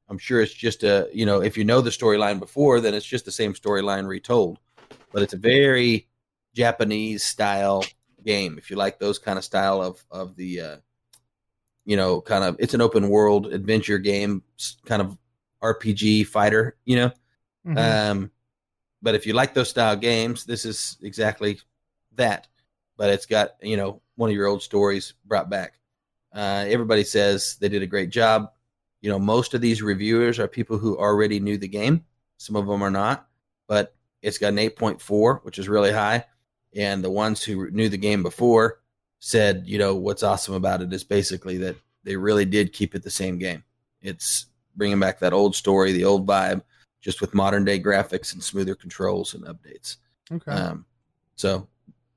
I'm 0.07 0.17
sure 0.17 0.41
it's 0.41 0.53
just 0.53 0.83
a 0.83 1.09
you 1.13 1.25
know 1.25 1.41
if 1.43 1.57
you 1.57 1.65
know 1.65 1.81
the 1.81 1.89
storyline 1.89 2.39
before, 2.39 2.79
then 2.79 2.93
it's 2.93 3.05
just 3.05 3.25
the 3.25 3.31
same 3.31 3.53
storyline 3.53 4.07
retold, 4.07 4.59
but 5.11 5.21
it's 5.21 5.33
a 5.33 5.37
very 5.37 6.07
Japanese 6.55 7.23
style 7.23 7.83
game. 8.25 8.57
If 8.57 8.69
you 8.71 8.77
like 8.77 8.99
those 8.99 9.19
kind 9.19 9.37
of 9.37 9.43
style 9.43 9.81
of 9.81 10.03
of 10.09 10.37
the 10.37 10.61
uh, 10.61 10.77
you 11.83 11.97
know 11.97 12.21
kind 12.21 12.45
of 12.45 12.55
it's 12.57 12.73
an 12.73 12.81
open 12.81 13.09
world 13.09 13.47
adventure 13.47 13.97
game, 13.97 14.43
kind 14.85 15.01
of 15.01 15.17
RPG 15.61 16.25
fighter, 16.27 16.77
you 16.85 16.95
know. 16.95 17.11
Mhm. 17.65 17.77
Um, 17.77 18.31
but 19.01 19.13
if 19.13 19.27
you 19.27 19.33
like 19.33 19.53
those 19.53 19.69
style 19.69 19.97
games, 19.97 20.45
this 20.45 20.63
is 20.63 20.97
exactly 21.01 21.59
that. 22.15 22.47
But 22.97 23.11
it's 23.11 23.25
got 23.25 23.51
you 23.61 23.77
know 23.77 24.01
one 24.15 24.29
of 24.29 24.35
your 24.35 24.47
old 24.47 24.61
stories 24.61 25.13
brought 25.25 25.49
back. 25.49 25.79
Uh, 26.33 26.65
everybody 26.67 27.03
says 27.03 27.57
they 27.59 27.69
did 27.69 27.83
a 27.83 27.87
great 27.87 28.09
job. 28.09 28.51
You 29.01 29.09
know, 29.09 29.19
most 29.19 29.53
of 29.53 29.61
these 29.61 29.81
reviewers 29.81 30.39
are 30.39 30.47
people 30.47 30.77
who 30.77 30.97
already 30.97 31.39
knew 31.39 31.57
the 31.57 31.67
game. 31.67 32.03
Some 32.37 32.55
of 32.55 32.67
them 32.67 32.81
are 32.81 32.91
not, 32.91 33.27
but 33.67 33.95
it's 34.21 34.37
got 34.37 34.49
an 34.49 34.57
8.4, 34.57 35.43
which 35.43 35.59
is 35.59 35.69
really 35.69 35.91
high. 35.91 36.25
And 36.75 37.03
the 37.03 37.09
ones 37.09 37.43
who 37.43 37.69
knew 37.71 37.89
the 37.89 37.97
game 37.97 38.23
before 38.23 38.79
said, 39.19 39.63
you 39.65 39.77
know, 39.77 39.95
what's 39.95 40.23
awesome 40.23 40.55
about 40.55 40.81
it 40.81 40.91
is 40.93 41.03
basically 41.03 41.57
that 41.57 41.75
they 42.03 42.15
really 42.15 42.45
did 42.45 42.73
keep 42.73 42.95
it 42.95 43.03
the 43.03 43.09
same 43.09 43.37
game. 43.37 43.63
It's 44.01 44.47
bringing 44.75 44.99
back 44.99 45.19
that 45.19 45.33
old 45.33 45.55
story, 45.55 45.91
the 45.91 46.05
old 46.05 46.27
vibe, 46.27 46.61
just 47.01 47.21
with 47.21 47.33
modern 47.33 47.65
day 47.65 47.79
graphics 47.79 48.33
and 48.33 48.43
smoother 48.43 48.75
controls 48.75 49.33
and 49.33 49.43
updates. 49.45 49.97
okay. 50.31 50.51
Um, 50.51 50.85
so 51.35 51.67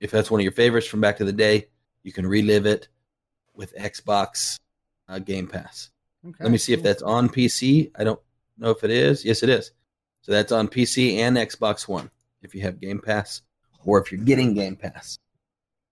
if 0.01 0.11
that's 0.11 0.31
one 0.31 0.41
of 0.41 0.45
your 0.45 0.53
favorites 0.53 0.87
from 0.87 1.01
back 1.01 1.21
in 1.21 1.27
the 1.27 1.33
day, 1.33 1.69
you 2.03 2.13
can 2.13 2.27
relive 2.27 2.67
it 2.67 2.89
with 3.55 3.77
Xbox 3.77 4.59
uh, 5.09 5.19
Game 5.19 5.47
Pass. 5.47 5.91
okay. 6.27 6.43
Let 6.43 6.51
me 6.51 6.59
see 6.59 6.73
if 6.73 6.83
that's 6.83 7.03
on 7.03 7.29
PC. 7.29 7.91
I 7.97 8.05
don't 8.05 8.21
know 8.59 8.71
if 8.71 8.83
it 8.83 8.91
is. 8.91 9.25
Yes, 9.25 9.43
it 9.43 9.49
is. 9.51 9.73
So 10.23 10.33
that's 10.33 10.53
on 10.53 10.69
PC 10.69 11.17
and 11.17 11.37
Xbox 11.37 11.87
One 11.87 12.11
if 12.43 12.55
you 12.55 12.63
have 12.63 12.81
Game 12.81 13.01
Pass 13.01 13.43
or 13.85 14.01
if 14.01 14.11
you're 14.11 14.23
getting 14.23 14.55
Game 14.55 14.77
Pass. 14.77 15.19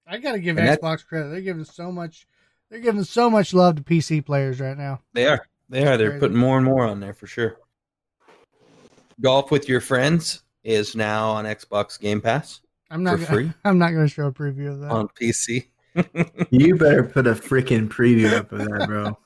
I 0.06 0.18
gotta 0.18 0.38
give 0.38 0.56
And 0.56 0.66
Xbox 0.66 1.06
credit. 1.06 1.28
They're 1.28 1.40
giving 1.42 1.64
so 1.64 1.92
much. 1.92 2.26
They're 2.70 2.80
giving 2.80 3.04
so 3.04 3.28
much 3.28 3.52
love 3.52 3.76
to 3.76 3.82
PC 3.82 4.24
players 4.24 4.60
right 4.60 4.76
now. 4.76 5.00
They 5.12 5.26
are. 5.26 5.46
They 5.68 5.86
are. 5.86 5.98
They're 5.98 6.18
putting 6.18 6.36
more 6.36 6.56
and 6.56 6.64
more 6.64 6.86
on 6.86 7.00
there 7.00 7.14
for 7.14 7.26
sure. 7.26 7.58
Golf 9.20 9.50
with 9.50 9.68
your 9.68 9.80
friends 9.80 10.42
is 10.64 10.94
now 10.94 11.30
on 11.30 11.44
Xbox 11.44 12.00
Game 12.00 12.20
Pass 12.20 12.60
I'm 12.90 13.02
not. 13.02 13.18
For 13.20 13.26
gonna- 13.26 13.26
free? 13.26 13.52
I'm 13.64 13.78
not 13.78 13.90
going 13.92 14.06
to 14.06 14.12
show 14.12 14.26
a 14.26 14.32
preview 14.32 14.70
of 14.72 14.80
that. 14.80 14.90
on 14.90 15.08
PC. 15.08 15.66
You 16.50 16.76
better 16.76 17.02
put 17.02 17.26
a 17.26 17.32
freaking 17.34 17.88
preview 17.88 18.32
up 18.32 18.52
of 18.52 18.58
that, 18.60 18.86
bro. 18.86 19.18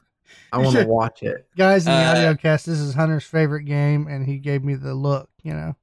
I 0.53 0.59
want 0.59 0.77
to 0.77 0.87
watch 0.87 1.23
it. 1.23 1.47
Guys 1.57 1.87
in 1.87 1.93
the 1.93 1.99
Uh, 1.99 2.11
audio 2.13 2.35
cast, 2.35 2.65
this 2.67 2.79
is 2.79 2.95
Hunter's 2.95 3.25
favorite 3.25 3.65
game, 3.65 4.07
and 4.07 4.25
he 4.25 4.39
gave 4.39 4.65
me 4.65 4.75
the 4.75 4.95
look. 4.95 5.29
You 5.43 5.53
know, 5.53 5.77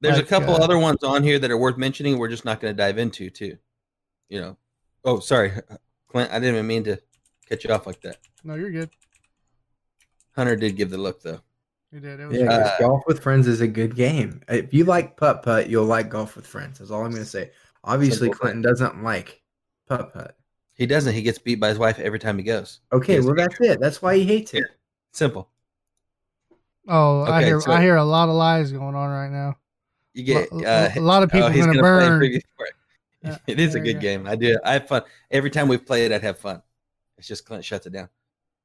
There's 0.00 0.16
Like, 0.16 0.26
a 0.26 0.28
couple 0.28 0.54
uh, 0.54 0.58
other 0.58 0.78
ones 0.78 1.02
on 1.02 1.24
here 1.24 1.40
that 1.40 1.50
are 1.50 1.56
worth 1.58 1.76
mentioning. 1.76 2.18
We're 2.18 2.28
just 2.28 2.44
not 2.44 2.60
going 2.60 2.72
to 2.72 2.76
dive 2.76 2.98
into 2.98 3.30
too. 3.30 3.58
You 4.28 4.40
know. 4.40 4.56
Oh, 5.04 5.18
sorry, 5.18 5.52
Clint. 6.08 6.30
I 6.30 6.34
didn't 6.38 6.54
even 6.54 6.66
mean 6.68 6.84
to 6.84 7.00
cut 7.48 7.64
you 7.64 7.70
off 7.70 7.86
like 7.86 8.00
that. 8.02 8.18
no, 8.44 8.54
you're 8.54 8.70
good. 8.70 8.90
Hunter 10.36 10.54
did 10.54 10.76
give 10.76 10.90
the 10.90 10.98
look 10.98 11.22
though. 11.22 11.40
You 11.92 12.00
did. 12.00 12.20
It 12.20 12.26
was 12.26 12.38
Yeah, 12.38 12.50
Uh, 12.52 12.78
golf 12.78 13.02
with 13.06 13.22
friends 13.22 13.46
is 13.46 13.60
a 13.60 13.66
good 13.68 13.94
game. 13.96 14.42
If 14.48 14.74
you 14.74 14.84
like 14.84 15.16
putt 15.16 15.42
putt, 15.42 15.68
you'll 15.70 15.86
like 15.86 16.10
golf 16.10 16.36
with 16.36 16.46
friends. 16.46 16.78
That's 16.78 16.90
all 16.90 17.02
I'm 17.04 17.10
going 17.10 17.22
to 17.22 17.28
say. 17.28 17.50
Obviously, 17.84 18.26
Simple. 18.28 18.38
Clinton 18.40 18.62
doesn't 18.62 19.02
like 19.02 19.42
putt 19.88 20.12
putt. 20.12 20.36
He 20.74 20.84
doesn't. 20.86 21.14
He 21.14 21.22
gets 21.22 21.38
beat 21.38 21.56
by 21.60 21.68
his 21.70 21.78
wife 21.78 21.98
every 21.98 22.18
time 22.18 22.36
he 22.38 22.44
goes. 22.44 22.80
Okay, 22.92 23.14
Yes. 23.16 23.24
well 23.24 23.34
that's 23.34 23.60
it. 23.60 23.80
That's 23.80 24.02
why 24.02 24.16
he 24.16 24.24
hates 24.24 24.52
it. 24.54 24.64
Simple. 25.12 25.48
oh, 26.86 27.22
I 27.24 27.42
hear 27.44 27.60
so- 27.60 27.72
I 27.72 27.80
hear 27.80 27.96
a 27.96 28.04
lot 28.04 28.28
of 28.28 28.34
lies 28.34 28.70
going 28.72 28.94
on 28.94 29.10
right 29.10 29.30
now. 29.30 29.56
You 30.14 30.24
get 30.24 30.52
Lo- 30.52 30.64
uh, 30.64 30.90
a 30.94 31.00
lot 31.00 31.22
of 31.22 31.30
people 31.30 31.48
oh, 31.48 31.50
he's 31.50 31.64
gonna 31.66 31.80
gonna 31.80 31.98
play 31.98 32.08
burn. 32.08 32.20
preview 32.20 32.40
for 32.56 32.66
it. 32.66 32.74
Yeah, 33.22 33.38
it 33.46 33.58
is 33.60 33.74
a 33.74 33.80
good 33.80 33.94
go. 33.94 34.00
game. 34.00 34.26
I 34.26 34.36
do. 34.36 34.58
I 34.64 34.74
have 34.74 34.86
fun 34.88 35.02
every 35.30 35.50
time 35.50 35.68
we've 35.68 35.84
played. 35.84 36.12
I'd 36.12 36.22
have 36.22 36.38
fun. 36.38 36.62
It's 37.16 37.26
just 37.28 37.44
Clint 37.44 37.64
shuts 37.64 37.86
it 37.86 37.92
down. 37.92 38.08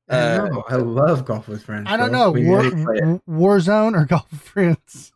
I 0.09 0.15
Uh, 0.37 0.47
know. 0.47 0.63
I 0.67 0.75
love 0.75 1.25
golf 1.25 1.47
with 1.47 1.63
friends. 1.63 1.87
I 1.89 1.95
don't 1.97 2.09
bro. 2.09 2.19
know, 2.19 2.31
We 2.31 2.45
War, 2.47 2.63
need 2.63 2.69
to 2.71 2.83
play 2.85 2.95
it. 2.97 3.21
Warzone 3.29 3.99
or 3.99 4.05
Golf 4.09 4.29
with 4.31 4.41
Friends. 4.41 5.11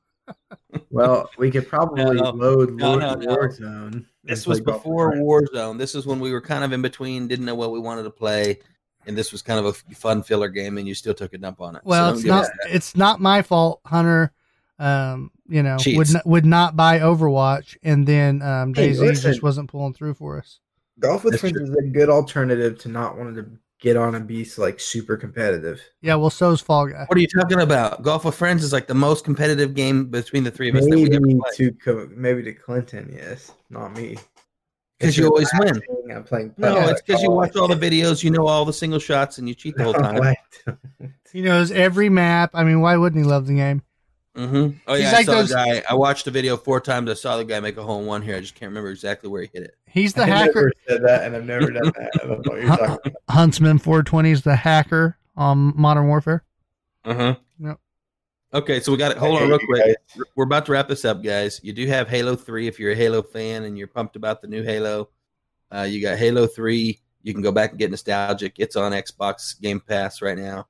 Well, 0.89 1.29
we 1.37 1.51
could 1.51 1.67
probably 1.67 2.03
No, 2.03 2.31
load 2.31 2.73
no, 2.73 2.89
War- 2.91 2.99
no, 2.99 3.15
no. 3.15 3.35
Warzone. 3.37 4.05
This 4.23 4.45
was 4.45 4.59
before. 4.61 5.13
Warzone. 5.13 5.77
This 5.77 5.95
is 5.95 6.05
when 6.05 6.19
we 6.19 6.31
were 6.31 6.41
kind 6.41 6.63
of 6.63 6.73
in 6.73 6.81
between, 6.81 7.27
didn't 7.27 7.45
know 7.45 7.55
what 7.55 7.71
we 7.71 7.79
wanted 7.79 8.03
to 8.03 8.09
play, 8.09 8.59
and 9.05 9.17
this 9.17 9.31
was 9.31 9.41
kind 9.41 9.59
of 9.59 9.65
a 9.65 9.73
fun 9.95 10.23
filler 10.23 10.49
game, 10.49 10.77
and 10.77 10.87
you 10.87 10.93
still 10.93 11.13
took 11.13 11.33
a 11.33 11.37
dump 11.37 11.61
on 11.61 11.75
it. 11.75 11.81
Well, 11.85 12.09
don't 12.09 12.17
it's 12.17 12.25
not 12.25 12.45
it's 12.69 12.95
not 12.95 13.21
my 13.21 13.41
fault. 13.41 13.79
Hunter, 13.85 14.33
um, 14.79 15.31
you 15.47 15.63
know, 15.63 15.77
would 15.85 16.11
not, 16.13 16.25
would 16.25 16.45
not 16.45 16.75
buy 16.75 16.99
Overwatch, 16.99 17.77
and 17.83 18.05
then 18.05 18.41
um, 18.41 18.73
Daisy 18.73 19.05
listen. 19.05 19.31
just 19.31 19.41
wasn't 19.43 19.69
pulling 19.69 19.93
through 19.93 20.15
for 20.15 20.37
us. 20.39 20.59
Golf 20.99 21.23
with 21.23 21.33
That's 21.33 21.41
friends 21.41 21.57
true. 21.57 21.65
is 21.65 21.75
a 21.75 21.83
good 21.87 22.09
alternative 22.09 22.77
to 22.79 22.89
not 22.89 23.17
wanting 23.17 23.35
to 23.35 23.49
get 23.79 23.95
on 23.95 24.15
and 24.15 24.27
be 24.27 24.47
like 24.57 24.79
super 24.79 25.17
competitive. 25.17 25.81
Yeah, 26.01 26.15
well, 26.15 26.29
so's 26.29 26.61
Fall 26.61 26.87
Guy. 26.87 27.05
What 27.07 27.17
are 27.17 27.21
you 27.21 27.27
talking 27.27 27.61
about? 27.61 28.01
Golf 28.01 28.25
with 28.25 28.35
Friends 28.35 28.63
is 28.63 28.73
like 28.73 28.87
the 28.87 28.95
most 28.95 29.23
competitive 29.23 29.73
game 29.73 30.09
between 30.09 30.43
the 30.43 30.51
three 30.51 30.69
of 30.69 30.75
us 30.75 30.85
that 30.85 30.95
we 30.95 31.09
Maybe 31.09 31.35
played. 31.35 31.53
to 31.55 31.71
co- 31.73 32.09
maybe 32.15 32.43
to 32.43 32.53
Clinton, 32.53 33.11
yes, 33.15 33.51
not 33.69 33.95
me. 33.95 34.17
Because 34.99 35.15
you 35.15 35.27
always 35.27 35.49
win. 35.59 35.79
I'm 36.11 36.23
playing. 36.23 36.55
No, 36.57 36.73
putt-putt 36.73 36.89
it's 36.91 37.01
because 37.03 37.21
you 37.21 37.29
oh, 37.29 37.35
watch 37.35 37.55
all 37.55 37.67
the 37.67 37.75
videos, 37.75 38.23
you 38.23 38.31
know 38.31 38.47
all 38.47 38.65
the 38.65 38.73
single 38.73 38.97
shots, 38.99 39.37
and 39.37 39.47
you 39.47 39.53
cheat 39.53 39.75
the 39.77 39.83
whole 39.83 39.93
time. 39.93 40.35
He 41.31 41.41
knows 41.41 41.71
every 41.71 42.09
map. 42.09 42.51
I 42.55 42.63
mean, 42.63 42.81
why 42.81 42.97
wouldn't 42.97 43.23
he 43.23 43.29
love 43.29 43.45
the 43.45 43.55
game? 43.55 43.83
Mm-hmm. 44.37 44.77
Oh 44.87 44.93
He's 44.93 45.03
yeah, 45.03 45.11
like 45.11 45.19
I 45.21 45.23
saw 45.23 45.31
those- 45.33 45.49
the 45.49 45.55
guy. 45.55 45.83
I 45.89 45.95
watched 45.95 46.25
the 46.25 46.31
video 46.31 46.57
four 46.57 46.79
times. 46.79 47.09
I 47.09 47.15
saw 47.15 47.37
the 47.37 47.43
guy 47.45 47.59
make 47.59 47.75
a 47.77 47.83
hole 47.83 47.99
in 48.01 48.05
one 48.05 48.21
here. 48.21 48.35
I 48.35 48.39
just 48.39 48.53
can't 48.55 48.69
remember 48.69 48.91
exactly 48.91 49.29
where 49.29 49.41
he 49.41 49.49
hit 49.51 49.63
it. 49.63 49.75
He's 49.87 50.13
the 50.13 50.23
I 50.23 50.27
hacker. 50.27 50.53
never 50.53 50.71
said 50.87 51.03
that, 51.03 51.23
and 51.23 51.35
I've 51.35 51.45
never 51.45 51.71
done 51.71 51.91
that. 51.97 52.11
I 52.23 52.27
don't 52.27 52.45
know 52.45 52.51
what 52.51 52.61
you're 52.61 52.69
talking 52.69 52.85
about. 52.85 53.13
Huntsman 53.29 53.79
420 53.79 54.31
is 54.31 54.41
the 54.43 54.55
hacker 54.55 55.17
on 55.35 55.73
Modern 55.75 56.07
Warfare. 56.07 56.43
Uh 57.03 57.13
huh. 57.15 57.35
Yep. 57.59 57.79
Okay, 58.53 58.79
so 58.79 58.91
we 58.91 58.97
got 58.97 59.11
it. 59.11 59.17
Hold 59.17 59.39
I 59.39 59.43
on, 59.43 59.49
real 59.49 59.59
quick. 59.59 59.83
guys. 60.15 60.23
We're 60.35 60.43
about 60.45 60.65
to 60.67 60.71
wrap 60.71 60.87
this 60.87 61.03
up, 61.03 61.23
guys. 61.23 61.59
You 61.63 61.73
do 61.73 61.87
have 61.87 62.07
Halo 62.07 62.35
Three 62.35 62.67
if 62.67 62.79
you're 62.79 62.91
a 62.91 62.95
Halo 62.95 63.21
fan 63.23 63.63
and 63.63 63.77
you're 63.77 63.87
pumped 63.87 64.15
about 64.15 64.41
the 64.41 64.47
new 64.47 64.61
Halo. 64.63 65.09
Uh, 65.73 65.81
you 65.89 66.01
got 66.01 66.17
Halo 66.17 66.45
Three. 66.47 66.99
You 67.23 67.33
can 67.33 67.41
go 67.41 67.51
back 67.51 67.71
and 67.71 67.79
get 67.79 67.89
nostalgic. 67.91 68.53
It's 68.57 68.75
on 68.75 68.91
Xbox 68.93 69.59
Game 69.59 69.79
Pass 69.81 70.21
right 70.21 70.37
now. 70.37 70.67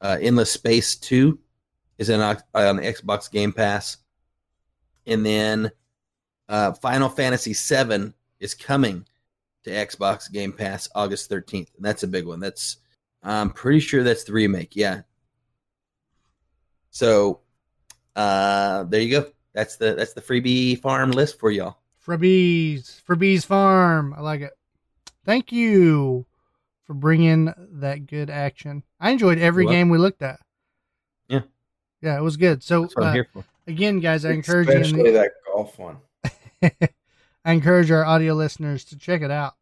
Uh, 0.00 0.18
Endless 0.20 0.50
Space 0.52 0.96
Two 0.96 1.38
is 1.98 2.08
in, 2.08 2.20
on 2.20 2.36
Xbox 2.54 3.30
Game 3.30 3.52
Pass, 3.52 3.98
and 5.06 5.24
then 5.24 5.70
uh, 6.48 6.72
Final 6.72 7.08
Fantasy 7.08 7.54
Seven 7.54 8.14
is 8.40 8.54
coming 8.54 9.04
to 9.64 9.70
Xbox 9.70 10.30
Game 10.30 10.52
Pass 10.52 10.88
August 10.94 11.30
13th. 11.30 11.74
And 11.76 11.84
that's 11.84 12.04
a 12.04 12.08
big 12.08 12.26
one. 12.26 12.40
That's 12.40 12.78
I'm 13.22 13.50
pretty 13.50 13.80
sure 13.80 14.02
that's 14.02 14.24
the 14.24 14.32
remake. 14.32 14.76
Yeah. 14.76 15.02
So 16.90 17.40
uh 18.14 18.84
there 18.84 19.00
you 19.00 19.10
go. 19.10 19.30
That's 19.52 19.76
the 19.76 19.94
that's 19.94 20.12
the 20.12 20.22
freebie 20.22 20.80
farm 20.80 21.10
list 21.10 21.40
for 21.40 21.50
y'all. 21.50 21.78
Freebies, 22.06 23.02
Freebies 23.02 23.44
Farm. 23.44 24.14
I 24.16 24.20
like 24.20 24.40
it. 24.40 24.52
Thank 25.24 25.50
you 25.50 26.24
for 26.84 26.94
bringing 26.94 27.52
that 27.72 28.06
good 28.06 28.30
action. 28.30 28.84
I 29.00 29.10
enjoyed 29.10 29.38
every 29.38 29.66
game 29.66 29.88
we 29.88 29.98
looked 29.98 30.22
at. 30.22 30.38
Yeah. 32.06 32.12
Yeah, 32.14 32.18
it 32.18 32.22
was 32.22 32.36
good. 32.36 32.62
So 32.62 32.82
That's 32.82 32.96
what 32.96 33.06
I'm 33.06 33.26
uh, 33.36 33.42
again, 33.66 34.00
guys, 34.00 34.24
I 34.24 34.30
encourage 34.30 34.68
you. 34.68 34.74
in 34.74 34.80
Especially 34.82 35.10
the- 35.10 35.18
that 35.18 35.32
golf 35.52 35.78
one. 35.78 35.96
I 37.44 37.52
encourage 37.52 37.90
our 37.90 38.04
audio 38.04 38.34
listeners 38.34 38.84
to 38.86 38.96
check 38.98 39.22
it 39.22 39.30
out, 39.30 39.54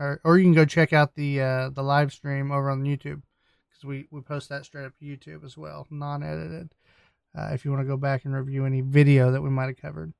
or 0.00 0.20
or 0.24 0.38
you 0.38 0.44
can 0.44 0.54
go 0.54 0.64
check 0.64 0.92
out 0.92 1.14
the 1.14 1.40
uh, 1.40 1.70
the 1.70 1.82
live 1.82 2.12
stream 2.12 2.50
over 2.52 2.70
on 2.70 2.82
YouTube 2.84 3.22
because 3.70 3.84
we 3.84 4.06
we 4.10 4.20
post 4.20 4.48
that 4.48 4.64
straight 4.64 4.86
up 4.86 4.96
to 4.98 5.04
YouTube 5.04 5.44
as 5.44 5.56
well, 5.56 5.86
non 5.90 6.22
edited. 6.22 6.70
Uh, 7.36 7.50
if 7.52 7.64
you 7.64 7.70
want 7.70 7.80
to 7.82 7.86
go 7.88 7.96
back 7.96 8.24
and 8.24 8.34
review 8.34 8.64
any 8.64 8.80
video 8.80 9.30
that 9.30 9.42
we 9.42 9.50
might 9.50 9.66
have 9.66 9.76
covered, 9.76 10.12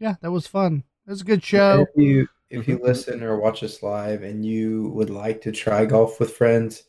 yeah, 0.00 0.14
that 0.20 0.30
was 0.32 0.46
fun. 0.46 0.82
It 1.06 1.10
was 1.10 1.20
a 1.20 1.24
good 1.24 1.44
show. 1.44 1.82
If 1.82 1.88
you 2.02 2.28
if 2.50 2.66
you 2.66 2.78
Mhm. 2.78 2.82
listen 2.82 3.22
or 3.22 3.36
watch 3.38 3.62
us 3.62 3.82
live 3.82 4.22
and 4.22 4.44
you 4.44 4.88
would 4.94 5.10
like 5.10 5.40
to 5.42 5.52
try 5.52 5.84
golf 5.84 6.18
with 6.18 6.32
friends, 6.34 6.84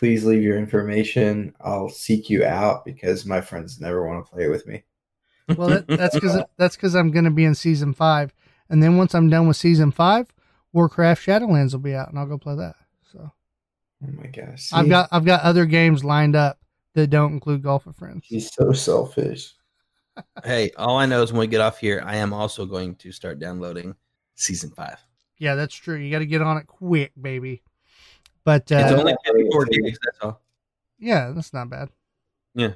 please 0.00 0.24
leave 0.24 0.42
your 0.42 0.58
information. 0.58 1.54
I'll 1.60 1.90
seek 1.90 2.28
you 2.28 2.44
out 2.44 2.84
because 2.86 3.26
my 3.26 3.40
friends 3.40 3.80
never 3.80 4.08
want 4.08 4.24
to 4.24 4.32
play 4.32 4.48
with 4.48 4.66
me. 4.66 4.82
Well, 5.56 5.68
that, 5.68 5.86
that's 5.86 6.14
because 6.14 6.42
that's 6.56 6.74
because 6.74 6.96
I'm 6.96 7.10
going 7.10 7.26
to 7.26 7.30
be 7.30 7.44
in 7.44 7.54
season 7.54 7.92
five, 7.92 8.32
and 8.68 8.82
then 8.82 8.96
once 8.96 9.14
I'm 9.14 9.28
done 9.28 9.46
with 9.46 9.56
season 9.56 9.92
five, 9.92 10.32
Warcraft 10.72 11.24
Shadowlands 11.24 11.72
will 11.72 11.80
be 11.80 11.94
out, 11.94 12.08
and 12.08 12.18
I'll 12.18 12.26
go 12.26 12.38
play 12.38 12.56
that. 12.56 12.76
So 13.12 13.30
Oh 14.02 14.08
my 14.12 14.26
gosh. 14.26 14.70
I've 14.72 14.88
got 14.88 15.08
I've 15.12 15.24
got 15.24 15.42
other 15.42 15.66
games 15.66 16.02
lined 16.02 16.34
up 16.34 16.58
that 16.94 17.08
don't 17.08 17.32
include 17.32 17.62
Golf 17.62 17.86
with 17.86 17.96
Friends. 17.96 18.24
He's 18.26 18.52
so 18.52 18.72
selfish. 18.72 19.52
hey, 20.44 20.70
all 20.76 20.96
I 20.96 21.06
know 21.06 21.22
is 21.22 21.32
when 21.32 21.40
we 21.40 21.46
get 21.46 21.60
off 21.60 21.78
here, 21.78 22.02
I 22.04 22.16
am 22.16 22.32
also 22.32 22.64
going 22.64 22.96
to 22.96 23.12
start 23.12 23.38
downloading 23.38 23.94
season 24.34 24.70
five. 24.70 24.98
Yeah, 25.38 25.54
that's 25.54 25.74
true. 25.74 25.96
You 25.96 26.10
got 26.10 26.18
to 26.20 26.26
get 26.26 26.42
on 26.42 26.56
it 26.56 26.66
quick, 26.66 27.12
baby. 27.20 27.62
But 28.44 28.62
It's 28.70 28.72
uh, 28.92 28.96
only 28.98 29.14
54 29.26 29.64
gigs, 29.66 29.98
that's 30.04 30.18
all. 30.22 30.40
yeah, 30.98 31.30
that's 31.34 31.52
not 31.52 31.68
bad. 31.70 31.90
Yeah. 32.54 32.72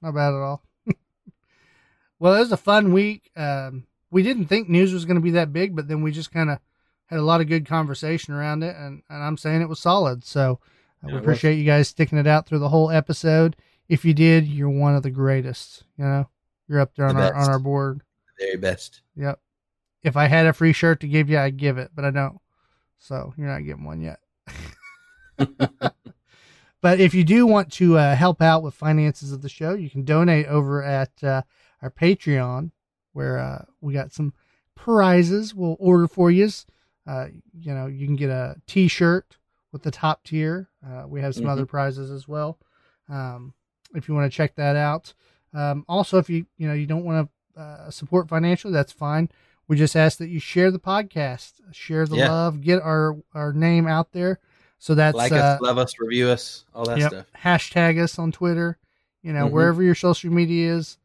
not 0.00 0.14
bad 0.14 0.28
at 0.34 0.40
all. 0.40 0.62
well, 2.18 2.34
it 2.34 2.40
was 2.40 2.52
a 2.52 2.56
fun 2.56 2.92
week. 2.92 3.30
Um, 3.36 3.84
we 4.10 4.22
didn't 4.22 4.46
think 4.46 4.68
news 4.68 4.92
was 4.92 5.04
going 5.04 5.16
to 5.16 5.20
be 5.22 5.32
that 5.32 5.52
big, 5.52 5.74
but 5.76 5.88
then 5.88 6.02
we 6.02 6.12
just 6.12 6.32
kind 6.32 6.50
of 6.50 6.58
had 7.06 7.18
a 7.18 7.22
lot 7.22 7.40
of 7.40 7.48
good 7.48 7.66
conversation 7.66 8.32
around 8.34 8.62
it, 8.62 8.76
and, 8.76 9.02
and 9.08 9.22
I'm 9.22 9.36
saying 9.36 9.60
it 9.60 9.68
was 9.68 9.80
solid. 9.80 10.24
So 10.24 10.60
uh, 11.02 11.06
Yeah, 11.06 11.06
we 11.06 11.12
it 11.12 11.14
was. 11.14 11.22
appreciate 11.22 11.54
you 11.56 11.64
guys 11.64 11.88
sticking 11.88 12.18
it 12.18 12.26
out 12.26 12.46
through 12.46 12.60
the 12.60 12.68
whole 12.68 12.90
episode. 12.90 13.56
If 13.88 14.04
you 14.04 14.14
did, 14.14 14.46
you're 14.46 14.68
one 14.70 14.94
of 14.94 15.02
the 15.02 15.10
greatest. 15.10 15.84
You 15.96 16.04
know, 16.04 16.28
you're 16.68 16.80
up 16.80 16.94
there 16.94 17.06
on 17.06 17.16
The 17.16 17.22
our 17.22 17.34
on 17.34 17.48
our 17.50 17.58
board. 17.58 18.02
The 18.38 18.44
very 18.46 18.56
best. 18.56 19.00
Yep. 19.16 19.40
If 20.02 20.16
I 20.16 20.26
had 20.26 20.46
a 20.46 20.52
free 20.52 20.72
shirt 20.72 21.00
to 21.00 21.08
give 21.08 21.28
you, 21.28 21.38
I'd 21.38 21.56
give 21.56 21.76
it, 21.78 21.90
but 21.94 22.04
I 22.04 22.10
don't. 22.10 22.38
So 22.98 23.32
you're 23.36 23.48
not 23.48 23.64
getting 23.64 23.84
one 23.84 24.00
yet. 24.00 24.20
but 26.80 27.00
if 27.00 27.14
you 27.14 27.24
do 27.24 27.46
want 27.46 27.72
to 27.74 27.96
uh, 27.98 28.14
help 28.14 28.40
out 28.40 28.62
with 28.62 28.74
finances 28.74 29.32
of 29.32 29.42
the 29.42 29.48
show, 29.48 29.74
you 29.74 29.90
can 29.90 30.04
donate 30.04 30.46
over 30.46 30.82
at 30.82 31.10
uh, 31.22 31.42
our 31.82 31.90
Patreon, 31.90 32.70
where 33.12 33.38
uh, 33.38 33.64
we 33.80 33.92
got 33.92 34.12
some 34.12 34.32
prizes 34.74 35.54
we'll 35.54 35.76
order 35.80 36.06
for 36.06 36.30
you. 36.30 36.48
Uh, 37.06 37.26
you 37.58 37.74
know, 37.74 37.86
you 37.86 38.06
can 38.06 38.16
get 38.16 38.30
a 38.30 38.56
T-shirt 38.66 39.38
with 39.72 39.82
the 39.82 39.90
top 39.90 40.22
tier. 40.24 40.68
Uh, 40.86 41.04
we 41.08 41.20
have 41.20 41.34
some 41.34 41.44
Mhm. 41.44 41.50
other 41.50 41.66
prizes 41.66 42.10
as 42.10 42.28
well. 42.28 42.58
Um, 43.08 43.54
if 43.94 44.06
you 44.08 44.14
want 44.14 44.30
to 44.30 44.36
check 44.36 44.54
that 44.56 44.76
out. 44.76 45.14
Um, 45.54 45.84
also, 45.88 46.18
if 46.18 46.28
you 46.28 46.44
you 46.58 46.68
know 46.68 46.74
you 46.74 46.86
don't 46.86 47.04
want 47.04 47.28
to 47.56 47.60
uh, 47.60 47.90
support 47.90 48.28
financially, 48.28 48.72
that's 48.72 48.92
fine. 48.92 49.30
We 49.66 49.76
just 49.76 49.96
ask 49.96 50.18
that 50.18 50.28
you 50.28 50.38
share 50.40 50.70
the 50.70 50.78
podcast, 50.78 51.54
share 51.72 52.06
the 52.06 52.16
Yeah. 52.16 52.28
love, 52.28 52.60
get 52.60 52.80
our 52.82 53.16
our 53.34 53.52
name 53.54 53.86
out 53.86 54.12
there. 54.12 54.38
So 54.78 54.94
that's 54.94 55.16
like 55.16 55.32
uh, 55.32 55.36
us, 55.36 55.60
love 55.60 55.78
us, 55.78 55.92
review 55.98 56.28
us, 56.28 56.64
all 56.74 56.84
that 56.86 56.98
Yep. 56.98 57.10
stuff. 57.10 57.26
Hashtag 57.36 58.00
us 58.02 58.18
on 58.18 58.30
Twitter. 58.32 58.78
You 59.22 59.32
know, 59.32 59.48
Mhm. 59.48 59.50
wherever 59.50 59.82
your 59.82 59.96
social 59.96 60.30
media 60.32 60.74
is, 60.76 60.96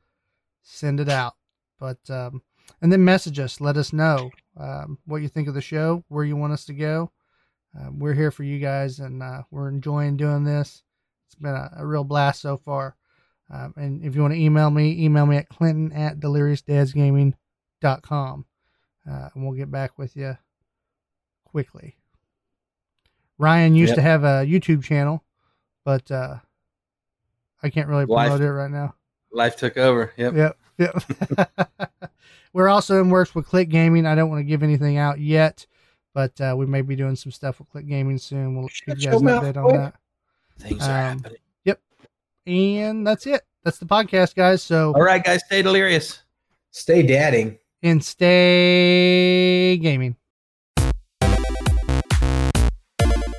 send 0.62 1.00
it 1.00 1.10
out. 1.10 1.34
But 1.80 1.98
um, 2.10 2.44
and 2.82 2.92
then 2.92 3.04
message 3.04 3.40
us. 3.40 3.60
Let 3.60 3.76
us 3.78 3.92
know 3.92 4.30
um, 4.56 5.00
what 5.06 5.24
you 5.24 5.28
think 5.28 5.48
of 5.48 5.56
the 5.56 5.62
show, 5.62 6.04
where 6.10 6.24
you 6.24 6.36
want 6.36 6.54
us 6.54 6.66
to 6.66 6.74
go. 6.74 7.12
Um, 7.78 7.98
we're 7.98 8.14
here 8.14 8.30
for 8.30 8.44
you 8.44 8.60
guys, 8.60 9.00
and 9.00 9.24
uh, 9.24 9.42
we're 9.50 9.70
enjoying 9.70 10.16
doing 10.18 10.44
this. 10.44 10.84
It's 11.26 11.34
been 11.36 11.56
a, 11.56 11.72
a 11.78 11.86
real 11.88 12.04
blast 12.04 12.42
so 12.42 12.56
far. 12.58 12.96
Um, 13.50 13.74
and 13.76 14.04
if 14.06 14.14
you 14.16 14.22
want 14.22 14.36
to 14.36 14.40
email 14.40 14.70
me, 14.70 15.04
email 15.04 15.26
me 15.26 15.38
at 15.38 15.50
clinton 15.50 15.92
at 15.92 16.20
deliriousdadsgaming.com. 16.20 18.46
Uh, 19.10 19.30
and 19.34 19.44
we'll 19.44 19.58
get 19.58 19.72
back 19.72 19.98
with 19.98 20.16
you 20.16 20.38
quickly. 21.46 21.98
Ryan 23.44 23.76
used 23.76 23.90
Yep. 23.92 23.96
to 23.98 24.02
have 24.02 24.24
a 24.24 24.46
YouTube 24.46 24.84
channel, 24.84 25.22
but 25.84 26.10
uh, 26.10 26.38
I 27.62 27.70
can't 27.70 27.90
really 27.90 28.06
Life- 28.06 28.30
promote 28.30 28.42
it 28.42 28.52
right 28.52 28.72
now. 28.72 28.96
Life 29.34 29.58
took 29.58 29.78
over. 29.78 30.14
Yep. 30.18 30.34
Yep. 30.36 30.58
Yep. 30.78 31.52
We're 32.54 32.70
also 32.70 33.02
in 33.02 33.10
works 33.10 33.36
with 33.36 33.46
Click 33.48 33.68
Gaming. 33.70 34.06
I 34.06 34.16
don't 34.16 34.30
want 34.30 34.40
to 34.40 34.44
give 34.44 34.64
anything 34.64 34.98
out 34.98 35.20
yet, 35.20 35.66
but 36.14 36.40
uh, 36.40 36.56
we 36.58 36.66
may 36.68 36.82
be 36.82 36.96
doing 36.96 37.16
some 37.16 37.32
stuff 37.32 37.60
with 37.60 37.70
Click 37.70 37.88
Gaming 37.88 38.18
soon. 38.20 38.56
We'll 38.56 38.68
Shut 38.70 38.88
give 38.98 39.02
you 39.02 39.12
guys 39.12 39.20
an 39.22 39.26
mouth, 39.26 39.44
update 39.44 39.58
on 39.58 39.76
that. 39.76 39.96
Things 40.60 40.84
are 40.88 41.12
Um, 41.12 41.18
happening. 41.20 41.38
And 42.46 43.08
that's 43.08 43.26
it. 43.26 43.42
That's 43.64 43.78
the 43.78 43.86
podcast, 43.86 44.36
guys. 44.36 44.62
So 44.62 44.94
All 44.94 45.02
right, 45.02 45.24
guys, 45.24 45.42
stay 45.46 45.62
delirious. 45.62 46.22
Stay 46.72 47.02
dadding. 47.02 47.58
and 47.82 48.04
stay 48.04 49.78
gaming. 49.78 50.16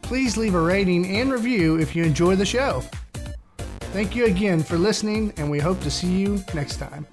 Please 0.06 0.36
leave 0.36 0.54
a 0.54 0.60
rating 0.60 1.04
and 1.16 1.32
review 1.32 1.80
if 1.80 1.96
you 1.96 2.04
enjoy 2.04 2.36
the 2.36 2.46
show. 2.46 2.80
Thank 3.92 4.14
you 4.14 4.26
again 4.26 4.62
for 4.62 4.78
listening, 4.78 5.32
and 5.36 5.50
we 5.50 5.58
hope 5.58 5.80
to 5.80 5.90
see 5.90 6.06
you 6.06 6.44
next 6.54 6.76
time. 6.76 7.04